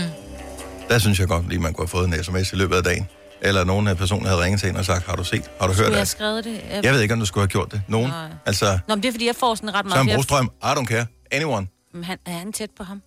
Der 0.88 0.98
synes 0.98 1.20
jeg 1.20 1.28
godt 1.28 1.48
lige, 1.48 1.58
man 1.58 1.72
kunne 1.72 1.82
have 1.82 1.88
fået 1.88 2.08
en 2.08 2.24
sms 2.24 2.52
i 2.52 2.56
løbet 2.56 2.76
af 2.76 2.82
dagen. 2.82 3.08
Eller 3.40 3.64
nogen 3.64 3.88
af 3.88 3.96
personen 3.96 4.26
havde 4.26 4.42
ringet 4.42 4.60
til 4.60 4.68
en 4.68 4.76
og 4.76 4.84
sagt, 4.84 5.06
har 5.06 5.16
du 5.16 5.24
set, 5.24 5.50
har 5.60 5.66
du 5.66 5.72
hørt 5.72 5.76
Skulle 5.76 5.86
jeg 5.86 5.94
have 5.94 6.00
det? 6.00 6.08
skrevet 6.08 6.44
det? 6.44 6.60
Jeg... 6.70 6.84
Jeg 6.84 6.92
ved 6.92 7.00
ikke, 7.00 7.14
om 7.14 7.20
du 7.20 7.26
skulle 7.26 7.42
have 7.42 7.48
gjort 7.48 7.72
det. 7.72 7.82
Nogen. 7.88 8.08
Nej. 8.08 8.28
Altså, 8.46 8.78
Nå, 8.88 8.94
men 8.94 9.02
det 9.02 9.08
er, 9.08 9.12
fordi 9.12 9.26
jeg 9.26 9.36
får 9.36 9.54
sådan 9.54 9.74
ret 9.74 9.86
meget... 9.86 10.06
Søren 10.06 10.16
Brostrøm, 10.16 10.50
I 10.62 10.66
don't 10.66 10.84
care. 10.84 11.06
Anyone. 11.30 11.66
Men 11.94 12.04
han, 12.04 12.18
er 12.26 12.32
han 12.32 12.52
tæt 12.52 12.70
på 12.76 12.84
ham? 12.84 13.02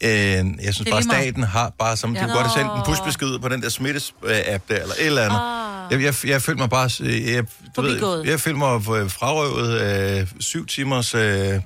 Øh, 0.00 0.10
jeg 0.10 0.74
synes 0.74 0.90
bare, 0.90 1.02
staten 1.02 1.42
har 1.42 1.72
bare, 1.78 1.96
som 1.96 2.14
ja. 2.14 2.20
de 2.20 2.24
Ja. 2.24 2.26
kunne 2.30 2.36
godt 2.42 2.46
have 2.46 2.58
sendt 2.64 2.72
en 2.76 2.82
pushbesked 2.86 3.38
på 3.38 3.48
den 3.48 3.62
der 3.62 3.68
smittes-app 3.68 4.64
der, 4.68 4.74
eller 4.82 4.94
et 4.94 5.06
eller 5.06 5.22
andet. 5.22 5.38
Ah. 5.40 5.92
Jeg, 5.92 6.14
jeg, 6.24 6.30
jeg 6.30 6.42
følte 6.42 6.60
mig 6.60 6.70
bare... 6.70 6.90
øh, 7.00 7.32
Jeg, 7.32 7.44
du 7.76 7.82
ved, 7.82 8.24
jeg 8.24 8.40
følte 8.40 8.58
mig 8.58 8.74
øh, 8.74 9.10
frarøvet 9.10 9.80
øh, 10.20 10.26
syv 10.40 10.66
timers 10.66 11.14
øh, 11.14 11.60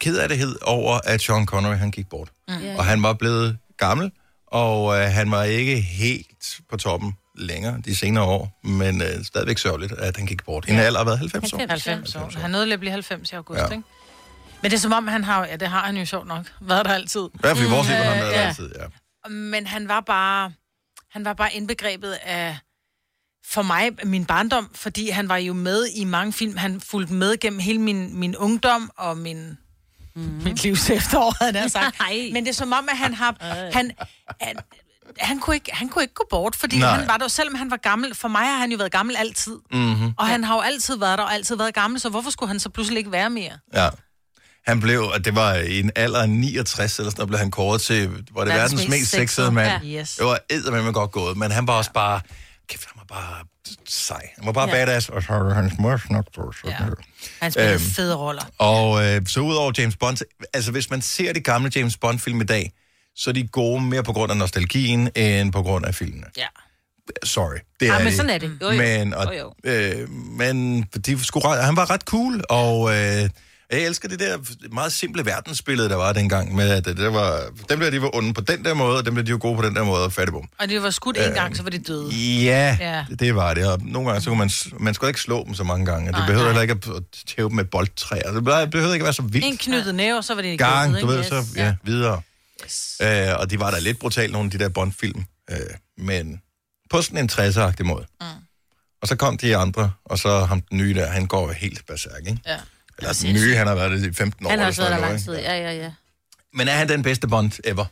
ked 0.00 0.16
af 0.18 0.28
det 0.28 0.56
over, 0.62 0.98
at 1.04 1.22
Sean 1.22 1.46
Connery 1.46 1.74
han 1.76 1.90
gik 1.90 2.08
bort. 2.08 2.28
Mm. 2.48 2.54
Ja. 2.54 2.76
Og 2.78 2.84
han 2.84 3.02
var 3.02 3.12
blevet 3.12 3.58
gammel, 3.78 4.10
og 4.46 4.96
øh, 4.98 5.02
han 5.04 5.30
var 5.30 5.42
ikke 5.42 5.80
helt 5.80 6.60
på 6.70 6.76
toppen 6.76 7.12
længere 7.38 7.76
de 7.84 7.96
senere 7.96 8.24
år, 8.24 8.60
men 8.64 9.02
øh, 9.02 9.24
stadigvæk 9.24 9.58
sørgeligt, 9.58 9.92
at 9.92 10.16
han 10.16 10.26
gik 10.26 10.44
bort. 10.44 10.64
I 10.68 10.72
en 10.72 10.78
alder 10.78 10.98
af 11.00 11.06
hvad, 11.06 11.16
90 11.16 11.52
år? 11.52 11.58
90. 11.58 11.84
90 11.84 12.16
år. 12.16 12.40
Han 12.40 12.50
nåede 12.50 12.66
lige 12.66 12.74
at 12.74 12.80
blive 12.80 12.92
90 12.92 13.32
i 13.32 13.34
august, 13.34 13.58
Ja. 13.58 13.64
ja. 13.66 13.70
ikke? 13.72 13.84
Men 14.62 14.70
det 14.70 14.76
er 14.76 14.80
som 14.80 14.92
om, 14.92 15.08
han 15.08 15.24
har, 15.24 15.46
ja, 15.46 15.56
det 15.56 15.68
har 15.68 15.82
han 15.86 15.96
jo 15.96 16.04
sjovt 16.04 16.26
nok, 16.26 16.46
været 16.60 16.84
der 16.84 16.92
altid. 16.92 17.20
I 17.34 17.38
hvert 17.40 17.56
fald 17.56 17.68
i 17.68 17.70
vores 17.70 17.88
liv, 17.88 17.96
han 17.96 18.18
været 18.18 18.32
der 18.32 18.40
ja. 18.40 18.48
altid, 18.48 18.70
ja. 18.78 19.28
Men 19.28 19.66
han 19.66 19.88
var 19.88 20.00
bare, 20.00 20.52
han 21.10 21.24
var 21.24 21.32
bare 21.32 21.54
indbegrebet 21.54 22.12
af, 22.12 22.58
for 23.46 23.62
mig, 23.62 23.90
min 24.04 24.24
barndom, 24.24 24.70
fordi 24.74 25.10
han 25.10 25.28
var 25.28 25.36
jo 25.36 25.52
med 25.52 25.86
i 25.86 26.04
mange 26.04 26.32
film. 26.32 26.56
Han 26.56 26.80
fulgte 26.80 27.14
med 27.14 27.40
gennem 27.40 27.58
hele 27.58 27.80
min, 27.80 28.18
min 28.18 28.36
ungdom 28.36 28.90
og 28.96 29.18
min, 29.18 29.58
mm. 30.14 30.22
mit 30.22 30.62
livs 30.62 30.90
efterår, 30.90 31.44
havde 31.44 31.60
jeg 31.60 31.70
sagt. 31.70 32.00
Ej. 32.08 32.30
Men 32.32 32.44
det 32.44 32.50
er 32.50 32.54
som 32.54 32.72
om, 32.72 32.88
at 32.90 32.96
han 32.98 33.14
har... 33.14 33.36
Han, 33.72 33.92
han, 34.40 34.56
han, 35.18 35.38
kunne 35.40 35.56
ikke, 35.56 35.74
han 35.74 35.88
kunne 35.88 36.02
ikke 36.02 36.14
gå 36.14 36.26
bort, 36.30 36.56
fordi 36.56 36.78
Nej. 36.78 36.88
Nej. 36.90 36.98
han 36.98 37.08
var 37.08 37.16
der, 37.16 37.28
selvom 37.28 37.54
han 37.54 37.70
var 37.70 37.76
gammel. 37.76 38.14
For 38.14 38.28
mig 38.28 38.46
har 38.46 38.58
han 38.58 38.70
jo 38.70 38.76
været 38.76 38.92
gammel 38.92 39.16
altid. 39.16 39.58
Mm-hmm. 39.72 40.14
Og 40.18 40.26
han 40.26 40.44
har 40.44 40.54
jo 40.54 40.60
altid 40.60 40.96
været 40.96 41.18
der 41.18 41.24
og 41.24 41.34
altid 41.34 41.56
været 41.56 41.74
gammel, 41.74 42.00
så 42.00 42.08
hvorfor 42.08 42.30
skulle 42.30 42.48
han 42.48 42.60
så 42.60 42.68
pludselig 42.68 42.98
ikke 42.98 43.12
være 43.12 43.30
mere? 43.30 43.58
Ja. 43.74 43.88
Han 44.66 44.80
blev, 44.80 45.00
og 45.02 45.24
det 45.24 45.34
var 45.34 45.54
i 45.54 45.80
en 45.80 45.90
alder 45.96 46.22
af 46.22 46.28
69, 46.28 46.98
eller 46.98 47.10
sådan 47.10 47.18
noget, 47.20 47.28
blev 47.28 47.38
han 47.38 47.50
kåret 47.50 47.80
til, 47.80 48.08
var 48.08 48.44
det 48.44 48.54
verdens, 48.54 48.72
verdens 48.72 48.88
mest 48.88 49.10
sexede 49.10 49.50
mand. 49.52 49.84
Ja. 49.84 50.00
Yes. 50.00 50.16
Det 50.16 50.26
var 50.26 50.38
eddermame 50.50 50.92
godt 50.92 51.10
gået, 51.12 51.36
men 51.36 51.50
han 51.50 51.66
var 51.66 51.72
også 51.72 51.92
bare, 51.92 52.20
kæft, 52.68 52.84
han 52.94 53.02
var 53.08 53.16
bare 53.16 53.44
sej. 53.88 54.28
Han 54.36 54.46
var 54.46 54.52
bare 54.52 54.68
ja. 54.68 54.74
Badass, 54.86 55.08
og 55.08 55.22
så 55.22 55.32
var 55.32 55.54
hans 55.54 55.72
mor 55.78 56.00
nok 56.12 56.24
på. 56.36 56.52
sådan 56.62 56.76
Ja. 56.80 56.86
Han 57.42 57.52
spillede 57.52 57.74
Øhm. 57.74 57.82
fede 57.82 58.16
roller. 58.16 58.42
Og 58.58 59.04
øh, 59.06 59.26
så 59.26 59.40
udover 59.40 59.72
James 59.78 59.96
Bond, 59.96 60.16
altså 60.54 60.70
hvis 60.70 60.90
man 60.90 61.02
ser 61.02 61.32
de 61.32 61.40
gamle 61.40 61.72
James 61.76 61.96
Bond-film 61.96 62.40
i 62.40 62.44
dag, 62.44 62.72
så 63.16 63.30
er 63.30 63.34
de 63.34 63.46
gode 63.48 63.80
mere 63.82 64.02
på 64.02 64.12
grund 64.12 64.30
af 64.32 64.36
nostalgien, 64.36 65.10
end 65.14 65.52
på 65.52 65.62
grund 65.62 65.86
af 65.86 65.94
filmene. 65.94 66.26
Ja. 66.36 66.46
Sorry. 67.24 67.56
Det 67.80 67.86
Ja, 67.86 67.98
men 67.98 68.06
de. 68.06 68.16
sådan 68.16 68.30
er 68.30 68.38
det. 68.38 68.58
Jo, 68.62 68.70
jo. 68.70 68.76
Men, 68.76 69.14
og, 69.14 69.34
Jo, 69.38 69.52
Øh, 69.64 70.10
men 70.10 70.82
de 70.82 71.24
skulle, 71.24 71.62
han 71.62 71.76
var 71.76 71.90
ret 71.90 72.00
cool, 72.02 72.44
og 72.50 72.96
øh, 72.96 73.30
jeg 73.72 73.80
elsker 73.82 74.08
det 74.08 74.20
der 74.20 74.38
meget 74.72 74.92
simple 74.92 75.24
verdensbillede, 75.26 75.88
der 75.88 75.96
var 75.96 76.12
dengang, 76.12 76.54
med 76.54 76.70
at 76.70 76.84
det, 76.84 77.12
var, 77.12 77.42
dem 77.68 77.80
der, 77.80 77.90
de 77.90 78.02
var 78.02 78.16
onde 78.16 78.34
på 78.34 78.40
den 78.40 78.64
der 78.64 78.74
måde, 78.74 78.98
og 78.98 79.06
dem 79.06 79.14
der, 79.14 79.22
de 79.22 79.32
var 79.32 79.38
gode 79.38 79.56
på 79.56 79.62
den 79.62 79.74
der 79.76 79.84
måde, 79.84 80.04
og 80.04 80.12
fattigbom. 80.12 80.48
Og 80.58 80.68
de 80.68 80.82
var 80.82 80.90
skudt 80.90 81.16
en 81.18 81.32
gang, 81.32 81.56
så 81.56 81.62
var 81.62 81.70
de 81.70 81.78
døde. 81.78 82.08
Ja, 82.14 82.76
Ja. 82.80 83.04
det, 83.18 83.34
var 83.34 83.54
det, 83.54 83.66
og 83.72 83.78
nogle 83.82 84.08
gange, 84.08 84.22
så 84.22 84.30
kunne 84.30 84.38
man, 84.38 84.50
man 84.80 84.94
skulle 84.94 85.10
ikke 85.10 85.20
slå 85.20 85.44
dem 85.44 85.54
så 85.54 85.64
mange 85.64 85.86
gange, 85.86 86.02
og 86.10 86.14
det 86.14 86.18
Nej, 86.18 86.26
behøvede 86.26 86.52
nej. 86.54 86.62
heller 86.62 86.74
ikke 86.74 86.94
at 86.96 87.02
tæve 87.36 87.48
dem 87.48 87.56
med 87.56 87.64
boldtræer, 87.64 88.32
det 88.32 88.44
behøvede 88.44 88.94
ikke 88.94 89.02
at 89.02 89.06
være 89.06 89.12
så 89.12 89.22
vildt. 89.22 89.46
En 89.46 89.56
knyttet 89.56 89.94
næve, 89.94 90.22
så 90.22 90.34
var 90.34 90.42
det 90.42 90.58
gang, 90.58 90.92
gået, 90.92 91.02
du 91.02 91.10
ikke? 91.10 91.18
ved, 91.18 91.24
så 91.24 91.44
ja, 91.56 91.74
videre. 91.84 92.20
Yes. 92.64 92.96
Øh, 93.02 93.28
og 93.38 93.50
de 93.50 93.60
var 93.60 93.70
da 93.70 93.78
lidt 93.78 93.98
brutale, 93.98 94.32
nogle 94.32 94.46
af 94.46 94.50
de 94.50 94.58
der 94.58 94.68
Bond-film, 94.68 95.24
øh, 95.50 95.56
men 95.98 96.40
på 96.90 97.02
sådan 97.02 97.18
en 97.18 97.30
60'er-agtig 97.32 97.82
måde. 97.84 98.06
Mm. 98.20 98.26
Og 99.02 99.08
så 99.08 99.16
kom 99.16 99.38
de 99.38 99.56
andre, 99.56 99.92
og 100.04 100.18
så 100.18 100.44
ham 100.44 100.60
den 100.60 100.78
nye 100.78 100.94
der, 100.94 101.06
han 101.06 101.26
går 101.26 101.52
helt 101.52 101.86
berserk, 101.86 102.20
ikke? 102.26 102.40
Ja. 102.46 102.56
Eller 102.98 103.12
den 103.22 103.34
nye, 103.34 103.54
han 103.56 103.66
har 103.66 103.74
været 103.74 103.90
det 103.90 104.06
i 104.10 104.12
15 104.12 104.46
år. 104.46 104.50
Han 104.50 104.58
har 104.58 104.66
også 104.66 104.80
været 104.82 104.90
sådan 104.92 105.02
der 105.02 105.08
lang 105.08 105.24
tid. 105.24 105.32
Ja, 105.34 105.58
ja, 105.58 105.72
ja. 105.72 105.92
Men 106.54 106.68
er 106.68 106.72
han 106.72 106.88
den 106.88 107.02
bedste 107.02 107.28
Bond 107.28 107.52
ever? 107.64 107.84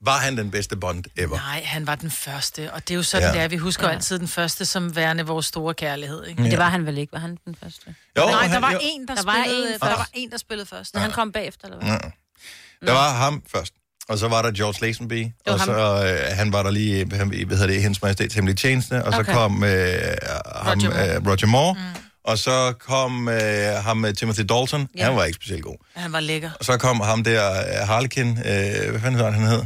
Var 0.00 0.18
han 0.18 0.36
den 0.36 0.50
bedste 0.50 0.76
Bond 0.76 1.04
ever? 1.16 1.36
Nej, 1.36 1.62
han 1.64 1.86
var 1.86 1.94
den 1.94 2.10
første, 2.10 2.72
og 2.72 2.80
det 2.88 2.90
er 2.94 2.96
jo 2.96 3.02
sådan, 3.02 3.22
Ja. 3.22 3.28
ja. 3.28 3.34
det 3.34 3.42
er. 3.42 3.48
Vi 3.48 3.56
husker 3.56 3.82
Ja. 3.84 3.88
ja. 3.90 3.94
altid 3.96 4.18
den 4.18 4.28
første 4.28 4.64
som 4.64 4.96
værende 4.96 5.26
vores 5.26 5.46
store 5.46 5.74
kærlighed, 5.74 6.26
ikke? 6.26 6.42
Men 6.42 6.50
det 6.50 6.58
var 6.58 6.68
han 6.68 6.86
vel 6.86 6.98
ikke, 6.98 7.12
var 7.12 7.18
han 7.18 7.38
den 7.44 7.56
første? 7.62 7.94
Jo, 8.18 8.26
Nej, 8.26 8.46
der 8.48 8.58
var 8.60 8.72
jo, 8.72 8.78
en, 8.82 9.00
der, 9.08 9.14
Der 9.14 9.22
der 9.22 9.26
var 9.32 9.42
spillede, 9.44 9.66
en 9.74 9.80
der 9.80 9.86
først. 9.86 9.98
var 9.98 10.08
en, 10.14 10.30
der 10.30 10.38
spillede 10.38 10.66
først. 10.66 10.94
Men 10.94 11.02
han 11.02 11.10
kom 11.12 11.32
bagefter, 11.32 11.64
eller 11.68 11.78
hvad? 11.78 11.88
Ja. 12.82 12.86
Der 12.86 12.92
var 12.92 13.12
ham 13.14 13.42
først. 13.52 13.72
Og 14.08 14.18
så 14.18 14.28
var 14.28 14.42
der 14.42 14.50
George 14.50 14.86
Lazenby, 14.86 15.26
og 15.46 15.58
så 15.60 15.72
øh, 15.72 16.36
han 16.36 16.52
var 16.52 16.62
der 16.62 16.70
lige, 16.70 16.98
han, 17.16 17.28
hvad 17.28 17.56
hedder 17.56 17.66
det, 17.66 17.82
hendes 17.82 18.02
majestæts 18.02 18.34
hemmelige 18.34 18.56
tjeneste, 18.56 19.04
og 19.04 19.12
så 19.12 19.20
Okay. 19.20 19.32
kom 19.32 19.64
øh, 19.64 19.70
ham, 20.54 20.78
Roger 20.78 20.88
Moore. 20.88 21.14
øh, 21.16 21.26
Roger 21.26 21.46
Moore, 21.46 21.74
mm. 21.74 22.00
Og 22.26 22.38
så 22.38 22.74
kom 22.80 23.28
øh, 23.28 23.36
ham 23.84 24.04
øh, 24.04 24.14
Timothy 24.14 24.40
Dalton, 24.40 24.88
Ja. 24.96 25.04
han 25.04 25.16
var 25.16 25.24
ikke 25.24 25.36
specielt 25.36 25.62
god. 25.62 25.76
Han 25.96 26.12
var 26.12 26.20
lækker. 26.20 26.50
Og 26.58 26.64
så 26.64 26.78
kom 26.78 27.00
ham 27.00 27.24
der, 27.24 27.50
øh, 27.60 27.88
Harlequin, 27.88 28.28
øh, 28.30 28.44
hvad 28.44 29.00
fanden 29.00 29.14
hedder 29.14 29.30
han, 29.30 29.40
han 29.40 29.48
hed? 29.48 29.62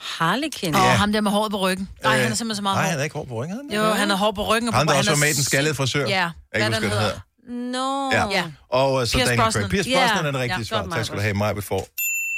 Harlekin. 0.00 0.74
Og 0.74 0.80
Ja. 0.80 0.86
ham 0.94 1.12
der 1.12 1.20
med 1.20 1.30
håret 1.30 1.50
på 1.50 1.58
ryggen. 1.58 1.88
Nej, 2.02 2.12
han 2.16 2.32
er 2.32 2.34
simpelthen 2.34 2.56
så 2.56 2.62
meget 2.62 2.76
Nej, 2.76 2.86
han 2.90 2.98
er 2.98 3.02
ikke 3.04 3.14
hår 3.14 3.24
på 3.24 3.34
ryggen, 3.34 3.56
er 3.72 3.78
han? 3.78 3.86
Jo, 3.88 3.94
han 3.94 4.10
har 4.10 4.16
hår 4.16 4.32
på 4.32 4.46
ryggen. 4.54 4.68
Og 4.68 4.74
på, 4.74 4.80
der 4.84 4.90
han 4.90 4.98
også 4.98 5.10
er 5.10 5.14
var 5.14 5.20
med 5.20 5.28
i 5.28 5.32
den 5.32 5.44
skaldede 5.44 5.74
frisør. 5.74 6.06
Ja, 6.08 6.30
hvad 6.50 6.60
den 6.64 6.72
han 6.72 7.12
Nå. 7.48 8.10
Ja. 8.12 8.28
Ja. 8.30 8.44
Og 8.68 9.00
øh, 9.00 9.06
så 9.06 9.12
Pierce 9.16 9.30
Daniel 9.30 9.44
Brosnan. 9.44 9.62
Craig. 9.62 9.70
Pierce. 9.70 9.90
Brosnan 9.90 10.26
er 10.26 10.30
det 10.30 10.40
rigtige 10.40 10.58
Ja, 10.58 10.64
svar. 10.64 10.86
Tak 10.96 11.04
skal 11.04 11.16
du 11.16 11.22
have, 11.22 11.34
mig 11.34 11.64
får 11.64 11.88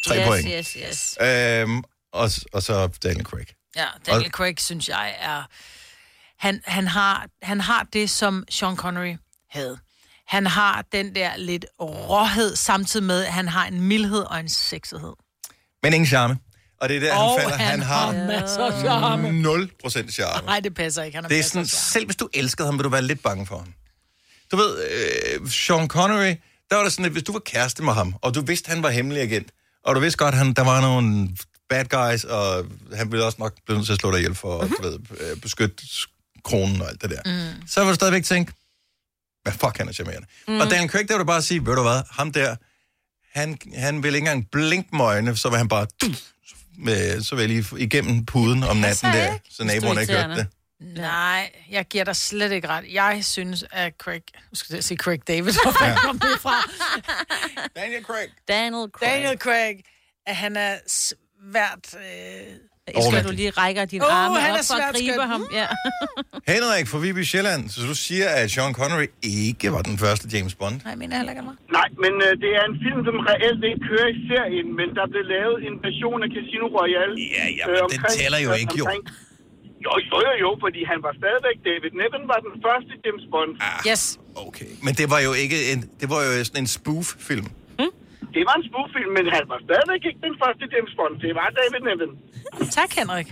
tre 0.06 0.18
yes, 0.18 0.26
point. 0.26 0.48
Yes, 0.58 0.68
yes. 0.88 1.18
Øhm, 1.20 1.82
og, 2.12 2.30
og 2.52 2.62
så 2.62 2.88
Daniel 3.02 3.24
Craig. 3.24 3.46
Ja, 3.76 3.84
Daniel 4.06 4.30
Craig, 4.30 4.54
synes 4.60 4.88
jeg, 4.88 5.14
er... 5.20 5.42
Han, 6.38 6.60
han, 6.64 6.88
har, 6.88 7.26
han 7.42 7.60
har 7.60 7.86
det, 7.92 8.10
som 8.10 8.44
Sean 8.50 8.76
Connery 8.76 9.16
havde. 9.54 9.78
Han 10.26 10.46
har 10.46 10.84
den 10.92 11.14
der 11.14 11.36
lidt 11.36 11.66
råhed, 11.80 12.56
samtidig 12.56 13.06
med, 13.06 13.24
at 13.24 13.32
han 13.32 13.48
har 13.48 13.66
en 13.66 13.80
mildhed 13.80 14.22
og 14.22 14.40
en 14.40 14.48
sexighed. 14.48 15.12
Men 15.82 15.92
ingen 15.92 16.06
charme. 16.06 16.38
Og 16.80 16.88
det 16.88 16.96
er 16.96 17.00
der, 17.00 17.14
Og 17.14 17.30
han 17.30 17.40
falder. 17.40 17.56
Han, 17.56 17.66
han 17.70 17.82
har 17.82 18.12
har 18.12 18.26
masser 18.26 18.64
af 18.64 18.80
charme. 18.80 19.28
0% 20.08 20.10
charme. 20.10 20.46
Nej, 20.46 20.60
det 20.60 20.74
passer 20.74 21.02
ikke. 21.02 21.16
Han 21.16 21.24
har 21.24 21.28
Det 21.28 21.38
er 21.38 21.42
sådan, 21.42 21.66
selv 21.66 22.04
hvis 22.04 22.16
du 22.16 22.28
elskede 22.34 22.68
ham, 22.68 22.78
vil 22.78 22.84
du 22.84 22.88
være 22.88 23.02
lidt 23.02 23.22
bange 23.22 23.46
for 23.46 23.58
ham. 23.58 23.72
Du 24.52 24.56
ved, 24.56 24.78
øh, 24.90 25.50
Sean 25.50 25.88
Connery, 25.88 26.34
der 26.70 26.76
var 26.76 26.82
det 26.82 26.92
sådan, 26.92 27.04
at 27.04 27.12
hvis 27.12 27.22
du 27.22 27.32
var 27.32 27.38
kæreste 27.40 27.82
med 27.82 27.92
ham, 27.92 28.14
og 28.22 28.34
du 28.34 28.40
vidste, 28.40 28.68
han 28.68 28.82
var 28.82 28.90
hemmelig 28.90 29.22
agent, 29.22 29.48
og 29.84 29.94
du 29.94 30.00
vidste 30.00 30.18
godt, 30.18 30.34
han, 30.34 30.52
der 30.52 30.62
var 30.64 30.80
nogle 30.80 31.28
bad 31.68 31.84
guys, 31.84 32.24
og 32.24 32.64
han 32.94 33.12
ville 33.12 33.24
også 33.24 33.36
nok 33.38 33.54
blive 33.66 33.78
nødt 33.78 33.86
til 33.86 33.92
at 33.92 33.98
slå 34.00 34.10
dig 34.10 34.18
ihjel 34.18 34.34
for 34.34 34.60
at 34.60 34.68
du 34.70 34.82
ved, 34.82 34.98
øh, 35.20 35.36
beskytte 35.40 35.84
kronen 36.44 36.82
og 36.82 36.88
alt 36.88 37.02
det 37.02 37.10
der. 37.10 37.20
Mm. 37.56 37.68
Så 37.68 37.80
vil 37.80 37.90
du 37.90 37.94
stadigvæk 37.94 38.24
tænke, 38.24 38.52
hvad 39.44 39.52
fuck, 39.52 39.78
han 39.78 39.88
er 39.88 39.92
charmerende. 39.92 40.26
Mm. 40.48 40.60
Og 40.60 40.70
Daniel 40.70 40.90
Craig, 40.90 41.08
der 41.08 41.14
vil 41.14 41.20
du 41.20 41.24
bare 41.24 41.42
sige, 41.42 41.66
ved 41.66 41.76
du 41.76 41.82
hvad, 41.82 42.02
ham 42.10 42.32
der, 42.32 42.56
han, 43.34 43.58
han 43.76 44.02
vil 44.02 44.14
ikke 44.14 44.18
engang 44.18 44.50
blinke 44.50 44.96
med 44.96 45.04
øjnene, 45.04 45.36
så 45.36 45.48
vil 45.48 45.58
han 45.58 45.68
bare 45.68 45.86
med, 46.78 47.22
så 47.22 47.36
vil 47.36 47.48
lige 47.48 47.64
igennem 47.78 48.26
puden 48.26 48.62
om 48.62 48.76
natten 48.76 49.12
der, 49.12 49.38
så 49.50 49.64
naboerne 49.64 50.00
ikke 50.00 50.12
hørte 50.12 50.34
det. 50.34 50.46
Nej, 50.80 51.52
jeg 51.70 51.84
giver 51.84 52.04
dig 52.04 52.16
slet 52.16 52.52
ikke 52.52 52.68
ret. 52.68 52.84
Jeg 52.92 53.24
synes, 53.24 53.64
at 53.70 53.94
Craig... 53.98 54.22
Nu 54.50 54.54
skal 54.54 54.74
jeg 54.74 54.84
sige 54.84 54.98
Craig 54.98 55.28
David, 55.28 55.52
hvor 55.64 55.72
fanden 55.72 55.96
kom 55.96 56.18
det 56.18 56.40
fra? 56.40 56.70
Daniel 57.76 58.04
Craig. 58.04 58.28
Daniel 58.48 58.90
Craig. 58.90 59.10
Daniel 59.10 59.38
Craig, 59.38 59.76
at 60.26 60.36
han 60.36 60.56
er 60.56 60.78
svært... 60.86 61.94
Øh... 61.94 62.56
Jeg 62.88 63.02
skal 63.10 63.24
du 63.28 63.32
lige 63.42 63.50
rækker 63.62 63.84
dine 63.92 64.04
Åh, 64.04 64.16
arme 64.22 64.36
han 64.46 64.50
er 64.50 64.58
op 64.62 64.68
for 64.72 64.78
at 64.88 64.94
gribe 64.94 65.12
skøn. 65.18 65.28
ham. 65.34 65.42
Ja. 65.60 65.66
Henrik 66.52 66.86
fra 66.92 66.98
Viby 67.04 67.22
Sjælland, 67.30 67.62
så 67.74 67.78
du 67.90 67.94
siger, 68.06 68.28
at 68.38 68.44
Sean 68.54 68.72
Connery 68.80 69.08
ikke 69.42 69.66
var 69.76 69.82
den 69.90 69.96
første 70.04 70.24
James 70.34 70.54
Bond. 70.60 70.76
Nej, 70.88 70.94
mener 71.02 71.14
heller 71.20 71.32
ikke 71.34 71.44
mig. 71.50 71.56
Nej, 71.78 71.88
men 72.04 72.12
øh, 72.26 72.32
det 72.42 72.50
er 72.58 72.64
en 72.70 72.76
film, 72.84 73.00
som 73.08 73.16
reelt 73.30 73.62
ikke 73.70 73.80
kører 73.90 74.08
i 74.16 74.18
serien, 74.30 74.68
men 74.78 74.88
der 74.98 75.04
blev 75.12 75.24
lavet 75.36 75.56
en 75.68 75.74
version 75.86 76.18
af 76.26 76.28
Casino 76.36 76.66
Royale. 76.78 77.14
Ja, 77.38 77.46
ja, 77.58 77.64
men 77.72 77.82
den 77.94 78.00
tæller 78.18 78.40
jo 78.46 78.50
ikke, 78.62 78.74
jo. 78.82 78.86
Jo, 79.86 79.92
jo, 80.10 80.16
jo, 80.26 80.32
jo, 80.44 80.50
fordi 80.64 80.80
han 80.92 80.98
var 81.06 81.12
stadigvæk... 81.22 81.56
David 81.68 81.92
Niven 82.00 82.22
var 82.32 82.38
den 82.46 82.54
første 82.66 82.92
James 83.04 83.24
Bond. 83.32 83.52
Ah. 83.60 83.90
Yes. 83.90 84.02
Okay, 84.46 84.70
men 84.86 84.92
det 85.00 85.06
var 85.14 85.20
jo 85.28 85.32
ikke 85.42 85.58
en, 85.72 85.78
det 86.00 86.06
var 86.12 86.20
jo 86.26 86.30
sådan 86.48 86.62
en 86.66 86.70
spoof-film. 86.78 87.46
Det 88.34 88.42
var 88.48 88.54
en 88.60 88.64
spoof-film, 88.70 89.10
men 89.18 89.24
han 89.36 89.44
var 89.52 89.58
stadigvæk 89.66 90.02
ikke 90.08 90.20
den 90.26 90.34
første 90.42 90.64
James 90.72 90.92
Bond. 90.98 91.14
Det 91.24 91.32
var 91.40 91.46
David 91.58 91.80
Niven. 91.88 92.10
Tak, 92.78 92.90
Henrik. 92.98 93.28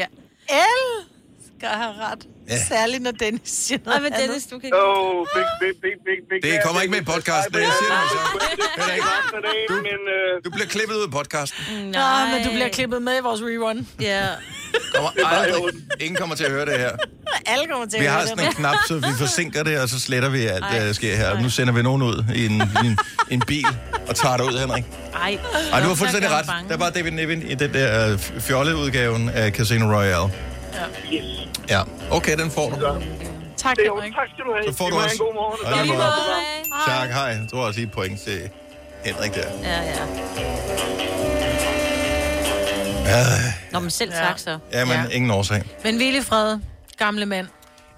Ja. 0.00 0.06
El 0.66 0.82
skal 1.60 1.68
have 1.82 1.94
ret. 2.08 2.22
Ja. 2.50 2.58
Særligt, 2.74 3.02
når 3.02 3.10
Dennis 3.10 3.50
siger 3.66 3.78
noget 3.84 3.96
Ej, 3.96 4.02
men. 4.02 4.12
Dennis, 4.20 4.44
du 4.52 4.58
kan 4.58 4.70
Åh, 4.74 4.80
oh, 4.80 5.26
big, 5.34 5.46
big, 5.60 5.74
big, 5.82 5.96
big, 6.06 6.18
big... 6.30 6.38
Det 6.52 6.60
kommer 6.64 6.80
ikke 6.80 6.92
med 6.96 7.00
i 7.00 7.04
podcasten, 7.04 7.54
det 7.54 7.62
siger 7.80 7.94
jeg 8.00 8.06
så. 8.14 8.20
Henrik, 8.78 9.02
Du... 9.68 9.74
Men, 9.74 10.00
øh, 10.16 10.44
du 10.44 10.50
bliver 10.50 10.66
klippet 10.66 10.94
ud 10.96 11.02
af 11.02 11.10
podcasten. 11.10 11.64
Nå, 11.96 12.06
men 12.32 12.38
du 12.46 12.50
bliver 12.50 12.68
klippet 12.68 13.02
med 13.02 13.14
i 13.18 13.22
vores 13.22 13.40
rerun. 13.42 13.88
Ja. 14.00 14.26
Kommer 14.94 15.10
aldrig. 15.26 15.62
Ingen 16.00 16.16
kommer 16.16 16.36
til 16.36 16.44
at 16.44 16.50
høre 16.50 16.66
det 16.66 16.78
her. 16.78 16.90
Alle 17.46 17.66
kommer 17.66 17.86
til 17.86 18.00
Vi 18.00 18.04
at 18.04 18.10
har 18.10 18.18
høre 18.18 18.28
sådan 18.28 18.44
det. 18.44 18.50
en 18.50 18.54
knap, 18.54 18.76
så 18.88 18.94
vi 18.94 19.12
forsinker 19.18 19.62
det, 19.62 19.80
og 19.80 19.88
så 19.88 20.00
sletter 20.00 20.28
vi 20.28 20.46
alt, 20.46 20.64
der 20.72 20.92
sker 20.92 21.16
her. 21.16 21.40
Nu 21.42 21.50
sender 21.50 21.72
vi 21.72 21.82
nogen 21.82 22.02
ud 22.02 22.24
i 22.34 22.46
en, 22.46 22.52
i 22.84 22.86
en, 22.86 22.98
en 23.30 23.40
bil 23.46 23.66
og 24.08 24.16
tager 24.16 24.36
det 24.36 24.44
ud, 24.44 24.58
Henrik. 24.58 24.84
Ej. 25.14 25.38
Ej, 25.72 25.80
du 25.80 25.88
har 25.88 25.94
fuldstændig 25.94 26.30
ret. 26.30 26.46
Der 26.68 26.76
var 26.76 26.90
David 26.90 27.10
Niven 27.10 27.42
i 27.42 27.54
den 27.54 27.72
der 27.74 28.12
uh, 28.14 28.20
fjolleudgaven 28.40 29.28
af 29.28 29.52
Casino 29.52 29.86
Royale. 29.96 30.32
yes. 31.12 31.49
Ja, 31.70 31.82
okay, 32.10 32.36
den 32.38 32.50
får 32.50 32.70
du. 32.70 32.76
Tak, 32.76 33.76
Det 33.76 33.86
er 33.86 33.94
Henrik. 33.94 34.12
tak 34.14 34.28
skal 34.34 34.44
du 34.44 34.52
have. 34.52 34.72
Så 34.72 34.78
får 34.78 34.88
du 34.90 34.94
var 34.96 35.04
også. 35.04 35.14
en 35.14 35.18
god 35.18 35.34
morgen. 35.34 35.66
Og 35.66 35.84
lige 35.86 35.96
Tak. 35.96 35.98
måde. 35.98 36.98
Tak, 36.98 37.08
hej. 37.10 37.22
Jeg 37.24 37.46
tror 37.50 37.66
også, 37.66 37.80
I 37.80 37.82
et 37.82 37.92
point 37.92 38.20
til 38.20 38.40
Henrik 39.04 39.34
der. 39.34 39.48
Ja, 39.62 39.80
ja. 39.82 40.06
Ja, 43.06 43.24
Nå, 43.72 43.80
men 43.80 43.90
selv 43.90 44.12
Ja. 44.12 44.18
tak 44.18 44.38
så. 44.38 44.58
ja 44.72 44.84
men 44.84 44.94
Ja. 44.94 45.04
ingen 45.16 45.30
årsag. 45.30 45.62
Men 45.84 45.96
hvil 45.96 46.14
i 46.16 46.22
fred, 46.22 46.58
gamle 46.98 47.26
mand. 47.26 47.46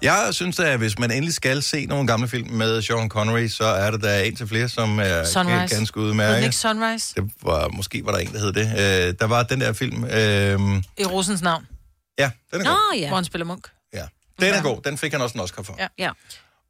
Jeg 0.01 0.27
synes 0.31 0.55
da, 0.55 0.63
at 0.63 0.77
hvis 0.77 0.99
man 0.99 1.11
endelig 1.11 1.33
skal 1.33 1.61
se 1.61 1.85
nogle 1.85 2.07
gamle 2.07 2.27
film 2.27 2.49
med 2.51 2.81
Sean 2.81 3.09
Connery, 3.09 3.47
så 3.47 3.63
er 3.65 3.91
der 3.91 3.97
der 3.97 4.19
en 4.19 4.35
til 4.35 4.47
flere, 4.47 4.69
som 4.69 4.99
er 4.99 5.23
Sunrise. 5.25 5.75
ganske 5.75 5.99
Hed 5.99 6.07
udmærket. 6.09 6.43
ikke 6.43 6.55
Sunrise? 6.55 7.15
Det 7.15 7.31
var, 7.43 7.67
måske 7.67 8.01
var 8.05 8.11
der 8.11 8.19
en, 8.19 8.33
der 8.33 8.39
hed 8.39 8.53
det. 8.53 9.07
Øh, 9.07 9.13
der 9.19 9.27
var 9.27 9.43
den 9.43 9.61
der 9.61 9.73
film. 9.73 10.03
Øh, 10.05 10.59
I 10.97 11.05
Rosens 11.05 11.41
navn, 11.41 11.65
ja, 12.19 12.31
den 12.51 12.61
er 12.61 12.63
Nå, 12.65 12.69
god. 12.69 12.99
ja. 12.99 13.07
hvor 13.07 13.15
han 13.17 13.25
spiller 13.25 13.45
munk. 13.45 13.67
Ja. 13.93 14.05
Den 14.41 14.53
er 14.53 14.61
god. 14.61 14.81
Den 14.81 14.97
fik 14.97 15.11
han 15.11 15.21
også 15.21 15.33
en 15.33 15.41
Oscar 15.41 15.63
for. 15.63 15.75
Ja. 15.79 15.87
Ja. 15.99 16.09